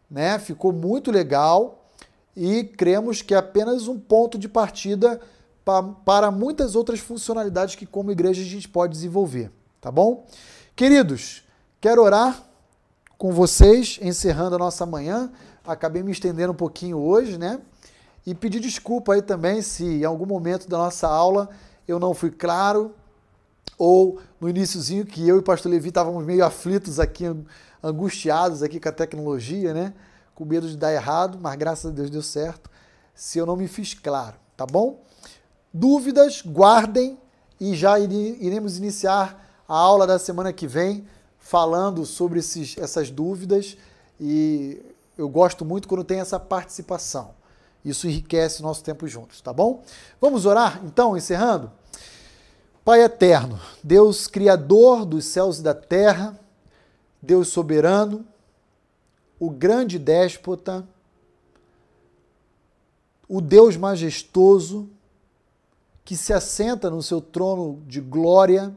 né? 0.09 0.39
Ficou 0.39 0.73
muito 0.73 1.11
legal 1.11 1.85
e 2.35 2.63
cremos 2.63 3.21
que 3.21 3.35
é 3.35 3.37
apenas 3.37 3.87
um 3.87 3.99
ponto 3.99 4.39
de 4.39 4.49
partida 4.49 5.21
para 6.03 6.31
muitas 6.31 6.75
outras 6.75 6.99
funcionalidades 6.99 7.75
que 7.75 7.85
como 7.85 8.11
igreja 8.11 8.41
a 8.41 8.45
gente 8.45 8.67
pode 8.67 8.93
desenvolver, 8.93 9.51
tá 9.79 9.91
bom? 9.91 10.25
Queridos, 10.75 11.43
quero 11.79 12.01
orar 12.01 12.43
com 13.15 13.31
vocês, 13.31 13.99
encerrando 14.01 14.55
a 14.55 14.59
nossa 14.59 14.83
manhã. 14.83 15.31
Acabei 15.63 16.01
me 16.01 16.11
estendendo 16.11 16.53
um 16.53 16.55
pouquinho 16.55 16.97
hoje, 16.97 17.37
né? 17.37 17.61
E 18.25 18.33
pedir 18.33 18.59
desculpa 18.59 19.13
aí 19.13 19.21
também 19.21 19.61
se 19.61 19.85
em 19.85 20.03
algum 20.03 20.25
momento 20.25 20.67
da 20.67 20.79
nossa 20.79 21.07
aula 21.07 21.47
eu 21.87 21.99
não 21.99 22.15
fui 22.15 22.31
claro, 22.31 22.95
ou 23.77 24.19
no 24.39 24.49
iníciozinho 24.49 25.05
que 25.05 25.27
eu 25.27 25.37
e 25.37 25.39
o 25.39 25.43
pastor 25.43 25.71
Levi 25.71 25.89
estávamos 25.89 26.23
meio 26.23 26.45
aflitos 26.45 26.99
aqui, 26.99 27.25
angustiados 27.81 28.61
aqui 28.61 28.79
com 28.79 28.89
a 28.89 28.91
tecnologia, 28.91 29.73
né? 29.73 29.93
Com 30.35 30.45
medo 30.45 30.67
de 30.67 30.77
dar 30.77 30.93
errado, 30.93 31.37
mas 31.41 31.55
graças 31.55 31.91
a 31.91 31.93
Deus 31.93 32.09
deu 32.09 32.21
certo. 32.21 32.69
Se 33.15 33.39
eu 33.39 33.45
não 33.45 33.55
me 33.55 33.67
fiz 33.67 33.93
claro, 33.93 34.35
tá 34.55 34.65
bom? 34.65 35.03
Dúvidas, 35.73 36.41
guardem 36.45 37.17
e 37.59 37.75
já 37.75 37.97
iremos 37.99 38.77
iniciar 38.77 39.63
a 39.67 39.75
aula 39.75 40.05
da 40.05 40.19
semana 40.19 40.51
que 40.51 40.67
vem 40.67 41.07
falando 41.39 42.05
sobre 42.05 42.39
esses, 42.39 42.77
essas 42.77 43.09
dúvidas 43.09 43.77
e 44.19 44.81
eu 45.17 45.27
gosto 45.27 45.65
muito 45.65 45.87
quando 45.87 46.03
tem 46.03 46.19
essa 46.19 46.39
participação. 46.39 47.31
Isso 47.83 48.07
enriquece 48.07 48.61
o 48.61 48.63
nosso 48.63 48.83
tempo 48.83 49.07
juntos, 49.07 49.41
tá 49.41 49.51
bom? 49.51 49.83
Vamos 50.19 50.45
orar 50.45 50.81
então, 50.83 51.17
encerrando? 51.17 51.71
Pai 52.83 53.03
eterno, 53.03 53.59
Deus 53.83 54.25
criador 54.25 55.05
dos 55.05 55.25
céus 55.25 55.59
e 55.59 55.61
da 55.61 55.73
terra, 55.73 56.39
Deus 57.21 57.49
soberano, 57.49 58.25
o 59.39 59.51
grande 59.51 59.99
déspota, 59.99 60.87
o 63.29 63.39
Deus 63.39 63.77
majestoso, 63.77 64.89
que 66.03 66.17
se 66.17 66.33
assenta 66.33 66.89
no 66.89 67.03
seu 67.03 67.21
trono 67.21 67.83
de 67.85 68.01
glória, 68.01 68.75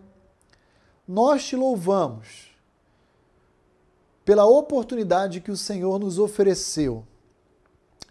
nós 1.08 1.44
te 1.46 1.56
louvamos 1.56 2.54
pela 4.22 4.44
oportunidade 4.44 5.40
que 5.40 5.50
o 5.50 5.56
Senhor 5.56 5.98
nos 5.98 6.18
ofereceu 6.18 7.06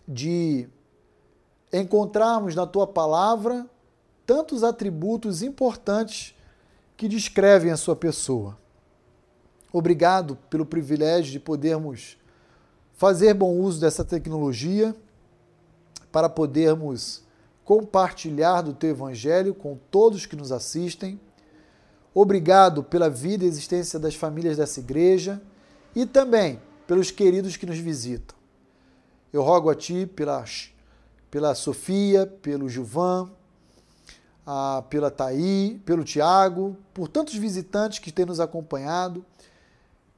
de 0.07 0.67
encontrarmos 1.72 2.55
na 2.55 2.65
tua 2.65 2.88
palavra 2.88 3.69
tantos 4.26 4.64
atributos 4.64 5.42
importantes 5.42 6.35
que 6.95 7.08
descrevem 7.08 7.72
a 7.72 7.77
sua 7.77 7.95
pessoa. 7.95 8.58
Obrigado 9.72 10.35
pelo 10.50 10.66
privilégio 10.66 11.32
de 11.32 11.40
podermos 11.40 12.18
fazer 12.93 13.34
bom 13.34 13.58
uso 13.58 13.82
dessa 13.82 14.06
tecnologia 14.06 14.95
para 16.11 16.30
podermos 16.30 17.24
compartilhar 17.66 18.61
do 18.61 18.74
teu 18.74 18.92
evangelho 18.92 19.53
com 19.53 19.77
todos 19.90 20.26
que 20.26 20.35
nos 20.35 20.52
assistem. 20.52 21.19
Obrigado 22.14 22.84
pela 22.84 23.10
vida 23.10 23.43
e 23.43 23.48
existência 23.48 23.98
das 23.98 24.14
famílias 24.14 24.58
dessa 24.58 24.80
igreja 24.80 25.42
e 25.95 26.06
também 26.06 26.61
pelos 26.85 27.10
queridos 27.10 27.58
que 27.58 27.66
nos 27.66 27.80
visitam. 27.80 28.38
Eu 29.32 29.42
rogo 29.42 29.69
a 29.69 29.76
ti 29.76 30.06
pela, 30.06 30.45
pela 31.32 31.56
Sofia, 31.56 32.27
pelo 32.27 32.69
Gilvan, 32.69 33.32
pela 34.89 35.09
Thaí, 35.09 35.81
pelo 35.85 36.03
Tiago, 36.03 36.75
por 36.93 37.07
tantos 37.07 37.35
visitantes 37.35 37.99
que 37.99 38.11
têm 38.11 38.25
nos 38.25 38.39
acompanhado, 38.39 39.25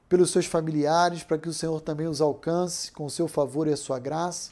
pelos 0.10 0.32
seus 0.32 0.46
familiares, 0.46 1.24
para 1.24 1.38
que 1.38 1.50
o 1.50 1.54
Senhor 1.54 1.82
também 1.82 2.08
os 2.08 2.22
alcance 2.22 2.92
com 2.92 3.06
o 3.06 3.10
seu 3.10 3.28
favor 3.28 3.68
e 3.68 3.74
a 3.74 3.78
sua 3.78 4.00
graça. 4.00 4.52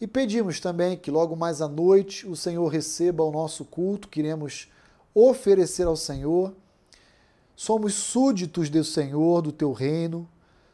E 0.00 0.06
pedimos 0.06 0.60
também 0.60 0.96
que 0.96 1.10
logo 1.10 1.36
mais 1.36 1.60
à 1.62 1.68
noite 1.68 2.26
o 2.26 2.34
Senhor 2.34 2.66
receba 2.68 3.22
o 3.22 3.30
nosso 3.30 3.64
culto, 3.64 4.08
queremos 4.08 4.68
oferecer 5.14 5.86
ao 5.86 5.96
Senhor. 5.96 6.52
Somos 7.54 7.94
súditos 7.94 8.68
do 8.68 8.82
Senhor, 8.82 9.42
do 9.42 9.52
teu 9.52 9.72
reino, 9.72 10.28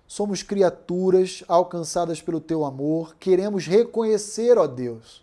somos 0.07 0.43
criaturas 0.43 1.45
alcançadas 1.47 2.23
pelo 2.23 2.41
teu 2.41 2.65
amor, 2.65 3.15
queremos 3.17 3.67
reconhecer, 3.67 4.57
ó 4.57 4.67
Deus, 4.67 5.23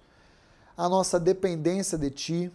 a 0.78 0.88
nossa 0.88 1.20
dependência 1.20 1.98
de 1.98 2.12
ti 2.12 2.52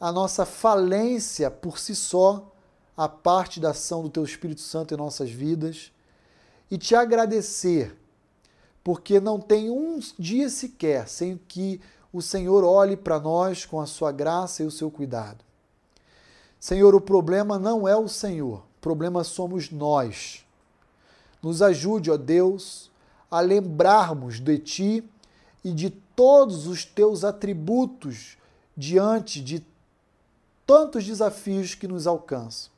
a 0.00 0.12
nossa 0.12 0.46
falência 0.46 1.50
por 1.50 1.78
si 1.78 1.94
só, 1.94 2.52
a 2.96 3.08
parte 3.08 3.60
da 3.60 3.70
ação 3.70 4.02
do 4.02 4.10
Teu 4.10 4.24
Espírito 4.24 4.60
Santo 4.60 4.94
em 4.94 4.96
nossas 4.96 5.30
vidas, 5.30 5.92
e 6.70 6.76
te 6.76 6.94
agradecer, 6.94 7.96
porque 8.84 9.20
não 9.20 9.40
tem 9.40 9.70
um 9.70 10.00
dia 10.18 10.48
sequer 10.48 11.08
sem 11.08 11.38
que 11.48 11.80
o 12.12 12.22
Senhor 12.22 12.64
olhe 12.64 12.96
para 12.96 13.18
nós 13.18 13.64
com 13.64 13.80
a 13.80 13.86
sua 13.86 14.12
graça 14.12 14.62
e 14.62 14.66
o 14.66 14.70
seu 14.70 14.90
cuidado. 14.90 15.44
Senhor, 16.60 16.94
o 16.94 17.00
problema 17.00 17.58
não 17.58 17.86
é 17.86 17.96
o 17.96 18.08
Senhor, 18.08 18.58
o 18.58 18.80
problema 18.80 19.22
somos 19.24 19.70
nós. 19.70 20.44
Nos 21.42 21.62
ajude, 21.62 22.10
ó 22.10 22.16
Deus, 22.16 22.90
a 23.30 23.40
lembrarmos 23.40 24.40
de 24.40 24.58
Ti 24.58 25.04
e 25.62 25.72
de 25.72 25.90
todos 25.90 26.66
os 26.66 26.84
Teus 26.84 27.24
atributos 27.24 28.36
diante 28.76 29.40
de 29.40 29.64
tantos 30.68 31.06
desafios 31.06 31.74
que 31.74 31.88
nos 31.88 32.06
alcançam. 32.06 32.70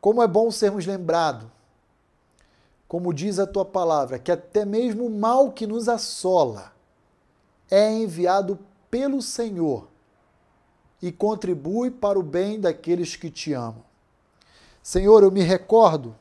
Como 0.00 0.22
é 0.22 0.26
bom 0.26 0.50
sermos 0.50 0.86
lembrados, 0.86 1.46
como 2.88 3.12
diz 3.12 3.38
a 3.38 3.46
tua 3.46 3.66
palavra, 3.66 4.18
que 4.18 4.32
até 4.32 4.64
mesmo 4.64 5.04
o 5.04 5.10
mal 5.10 5.52
que 5.52 5.66
nos 5.66 5.86
assola 5.86 6.72
é 7.70 7.92
enviado 7.92 8.58
pelo 8.90 9.20
Senhor 9.20 9.86
e 11.02 11.12
contribui 11.12 11.90
para 11.90 12.18
o 12.18 12.22
bem 12.22 12.58
daqueles 12.58 13.14
que 13.16 13.30
te 13.30 13.52
amam. 13.52 13.84
Senhor, 14.82 15.22
eu 15.22 15.30
me 15.30 15.42
recordo 15.42 16.16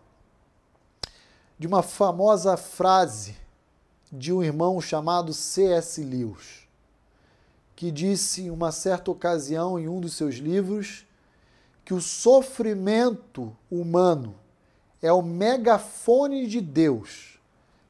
de 1.57 1.65
uma 1.65 1.81
famosa 1.81 2.57
frase 2.57 3.37
de 4.11 4.33
um 4.33 4.43
irmão 4.43 4.81
chamado 4.81 5.33
C.S. 5.33 6.03
Lewis 6.03 6.66
que 7.77 7.91
disse 7.91 8.41
em 8.41 8.49
uma 8.49 8.71
certa 8.71 9.11
ocasião 9.11 9.77
em 9.77 9.87
um 9.87 10.01
dos 10.01 10.15
seus 10.15 10.37
livros 10.37 11.05
que 11.85 11.93
o 11.93 12.01
sofrimento 12.01 13.55
humano 13.69 14.33
é 14.99 15.13
o 15.13 15.21
megafone 15.21 16.47
de 16.47 16.59
Deus 16.59 17.39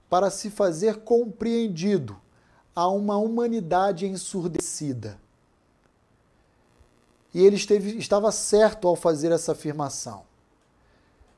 para 0.09 0.29
se 0.29 0.49
fazer 0.49 0.97
compreendido 0.97 2.19
a 2.75 2.89
uma 2.89 3.15
humanidade 3.15 4.05
ensurdecida. 4.05 5.17
E 7.33 7.41
ele 7.41 7.55
esteve, 7.55 7.97
estava 7.97 8.29
certo 8.29 8.89
ao 8.89 8.95
fazer 8.97 9.31
essa 9.31 9.53
afirmação. 9.53 10.23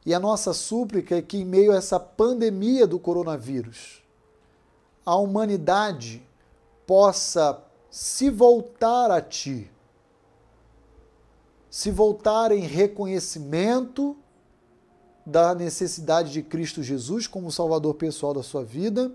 E 0.03 0.11
a 0.11 0.19
nossa 0.19 0.55
súplica 0.55 1.17
é 1.17 1.21
que, 1.21 1.37
em 1.37 1.45
meio 1.45 1.71
a 1.71 1.75
essa 1.75 1.99
pandemia 1.99 2.87
do 2.87 2.97
coronavírus, 2.97 4.01
a 5.05 5.15
humanidade 5.15 6.27
possa 6.87 7.68
se 7.89 8.29
voltar 8.29 9.09
a 9.09 9.21
ti, 9.21 9.69
se 11.69 11.91
voltar 11.91 12.51
em 12.51 12.61
reconhecimento 12.61 14.15
da 15.25 15.53
necessidade 15.55 16.31
de 16.31 16.43
Cristo 16.43 16.83
Jesus 16.83 17.27
como 17.27 17.51
Salvador 17.51 17.95
pessoal 17.95 18.33
da 18.33 18.43
sua 18.43 18.63
vida 18.63 19.11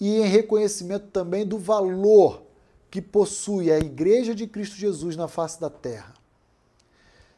e 0.00 0.16
em 0.16 0.26
reconhecimento 0.26 1.06
também 1.08 1.46
do 1.46 1.58
valor 1.58 2.42
que 2.90 3.00
possui 3.00 3.70
a 3.70 3.78
Igreja 3.78 4.34
de 4.34 4.46
Cristo 4.46 4.76
Jesus 4.76 5.16
na 5.16 5.28
face 5.28 5.60
da 5.60 5.70
terra. 5.70 6.14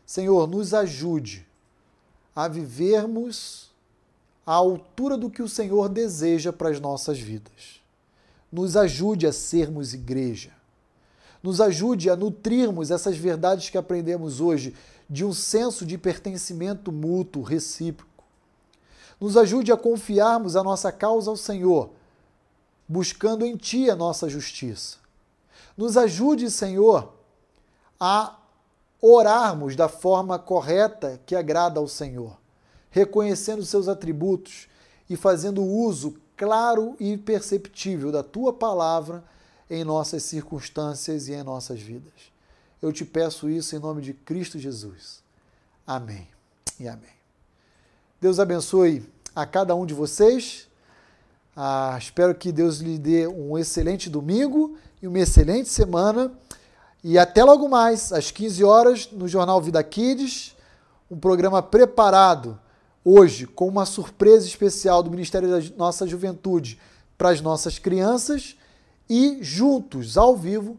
Senhor, 0.04 0.46
nos 0.48 0.74
ajude 0.74 1.46
a 2.34 2.48
vivermos 2.48 3.72
à 4.44 4.52
altura 4.54 5.16
do 5.16 5.30
que 5.30 5.42
o 5.42 5.48
Senhor 5.48 5.88
deseja 5.88 6.52
para 6.52 6.70
as 6.70 6.80
nossas 6.80 7.18
vidas 7.18 7.83
nos 8.54 8.76
ajude 8.76 9.26
a 9.26 9.32
sermos 9.32 9.94
igreja. 9.94 10.52
Nos 11.42 11.60
ajude 11.60 12.08
a 12.08 12.14
nutrirmos 12.14 12.92
essas 12.92 13.16
verdades 13.16 13.68
que 13.68 13.76
aprendemos 13.76 14.40
hoje 14.40 14.76
de 15.10 15.24
um 15.24 15.34
senso 15.34 15.84
de 15.84 15.98
pertencimento 15.98 16.92
mútuo, 16.92 17.42
recíproco. 17.42 18.22
Nos 19.20 19.36
ajude 19.36 19.72
a 19.72 19.76
confiarmos 19.76 20.54
a 20.54 20.62
nossa 20.62 20.92
causa 20.92 21.30
ao 21.30 21.36
Senhor, 21.36 21.90
buscando 22.86 23.44
em 23.44 23.56
Ti 23.56 23.90
a 23.90 23.96
nossa 23.96 24.28
justiça. 24.28 24.98
Nos 25.76 25.96
ajude, 25.96 26.48
Senhor, 26.48 27.12
a 27.98 28.38
orarmos 29.02 29.74
da 29.74 29.88
forma 29.88 30.38
correta 30.38 31.20
que 31.26 31.34
agrada 31.34 31.80
ao 31.80 31.88
Senhor, 31.88 32.38
reconhecendo 32.88 33.64
seus 33.64 33.88
atributos 33.88 34.68
e 35.10 35.16
fazendo 35.16 35.60
uso 35.60 36.14
claro 36.36 36.96
e 36.98 37.16
perceptível 37.16 38.10
da 38.10 38.22
tua 38.22 38.52
palavra 38.52 39.24
em 39.70 39.84
nossas 39.84 40.22
circunstâncias 40.22 41.28
e 41.28 41.32
em 41.32 41.42
nossas 41.42 41.80
vidas. 41.80 42.12
Eu 42.82 42.92
te 42.92 43.04
peço 43.04 43.48
isso 43.48 43.74
em 43.74 43.78
nome 43.78 44.02
de 44.02 44.12
Cristo 44.12 44.58
Jesus. 44.58 45.22
Amém 45.86 46.28
e 46.78 46.86
amém. 46.86 47.14
Deus 48.20 48.38
abençoe 48.38 49.06
a 49.34 49.46
cada 49.46 49.74
um 49.74 49.86
de 49.86 49.94
vocês. 49.94 50.68
Ah, 51.56 51.96
espero 51.98 52.34
que 52.34 52.50
Deus 52.50 52.78
lhe 52.78 52.98
dê 52.98 53.26
um 53.26 53.56
excelente 53.56 54.10
domingo 54.10 54.76
e 55.00 55.06
uma 55.06 55.18
excelente 55.18 55.68
semana. 55.68 56.32
E 57.02 57.18
até 57.18 57.44
logo 57.44 57.68
mais, 57.68 58.12
às 58.12 58.30
15 58.30 58.64
horas, 58.64 59.10
no 59.12 59.28
Jornal 59.28 59.60
Vida 59.60 59.82
Kids, 59.82 60.56
um 61.10 61.18
programa 61.18 61.62
preparado 61.62 62.58
hoje 63.04 63.46
com 63.46 63.68
uma 63.68 63.84
surpresa 63.84 64.46
especial 64.46 65.02
do 65.02 65.10
Ministério 65.10 65.48
da 65.48 65.76
Nossa 65.76 66.06
Juventude 66.06 66.80
para 67.18 67.30
as 67.30 67.40
nossas 67.40 67.78
crianças 67.78 68.56
e 69.08 69.38
juntos, 69.42 70.16
ao 70.16 70.36
vivo, 70.36 70.78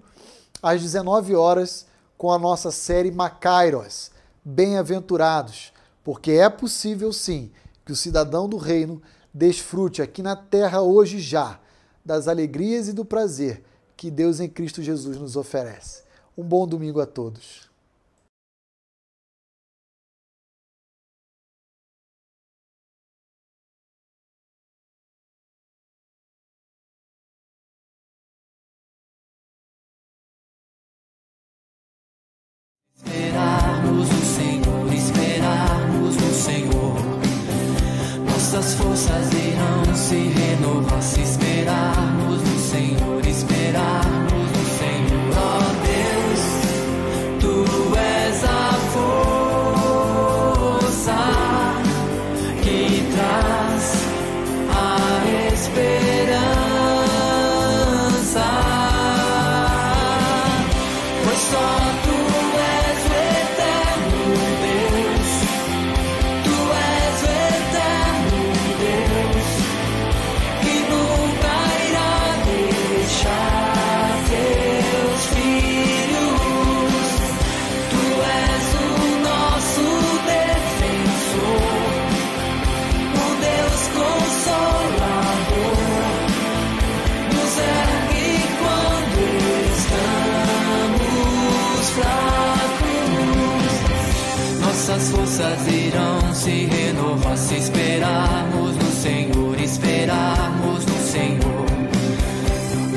às 0.62 0.82
19 0.82 1.36
horas, 1.36 1.86
com 2.18 2.32
a 2.32 2.40
nossa 2.40 2.72
série 2.72 3.12
Macairos, 3.12 4.12
Bem-aventurados, 4.44 5.74
porque 6.04 6.32
é 6.32 6.50
possível 6.50 7.12
sim 7.12 7.52
que 7.84 7.92
o 7.92 7.96
cidadão 7.96 8.48
do 8.48 8.58
reino 8.58 9.02
desfrute 9.34 10.02
aqui 10.02 10.22
na 10.22 10.36
terra 10.36 10.82
hoje 10.82 11.20
já 11.20 11.60
das 12.06 12.28
alegrias 12.28 12.88
e 12.88 12.94
do 12.94 13.04
prazer 13.04 13.64
que 13.98 14.12
Deus 14.12 14.40
em 14.40 14.48
Cristo 14.48 14.84
Jesus 14.84 15.18
nos 15.18 15.36
oferece. 15.36 16.04
Um 16.38 16.44
bom 16.44 16.68
domingo 16.68 17.02
a 17.02 17.06
todos. 17.06 17.65
Esperarmos 33.06 34.10
no 34.10 34.26
Senhor, 34.26 34.94
esperarmos 34.94 36.16
no 36.16 36.34
Senhor. 36.34 36.96
Nossas 38.26 38.74
forças 38.74 39.32
irão 39.32 39.96
se 39.96 40.16
renovar 40.16 41.02
se 41.04 41.22
esperarmos 41.22 42.42
no 42.42 42.60
Senhor, 42.60 43.26
esperarmos 43.28 44.05
Nossas 95.06 95.18
forças 95.18 95.68
irão 95.68 96.34
se 96.34 96.66
renovar 96.66 97.38
se 97.38 97.56
esperarmos 97.58 98.76
no 98.76 98.92
Senhor, 98.92 99.62
esperarmos 99.62 100.84
no 100.84 101.00
Senhor. 101.00 101.66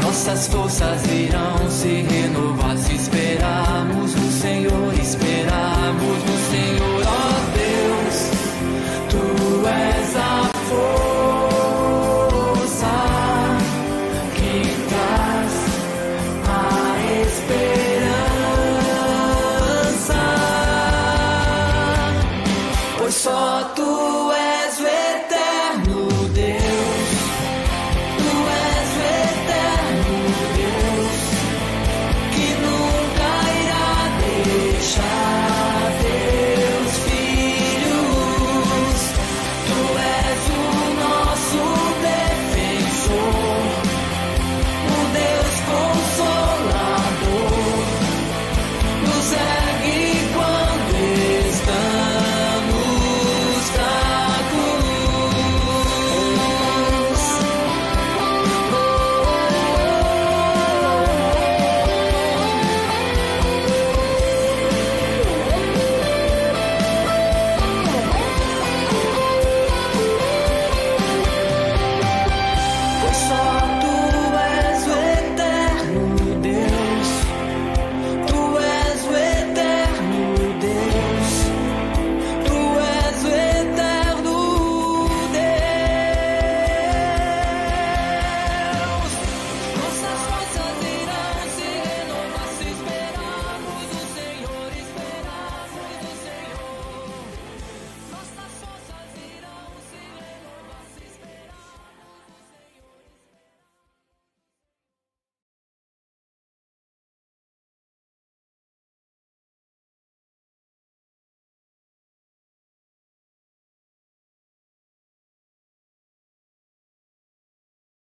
Nossas 0.02 0.48
forças 0.48 1.04
irão 1.04 1.70
se 1.70 2.06
renovar 2.08 2.78
se 2.78 2.94
esperarmos 2.94 4.14
no 4.14 4.32
Senhor, 4.32 4.94
esperarmos 4.94 5.27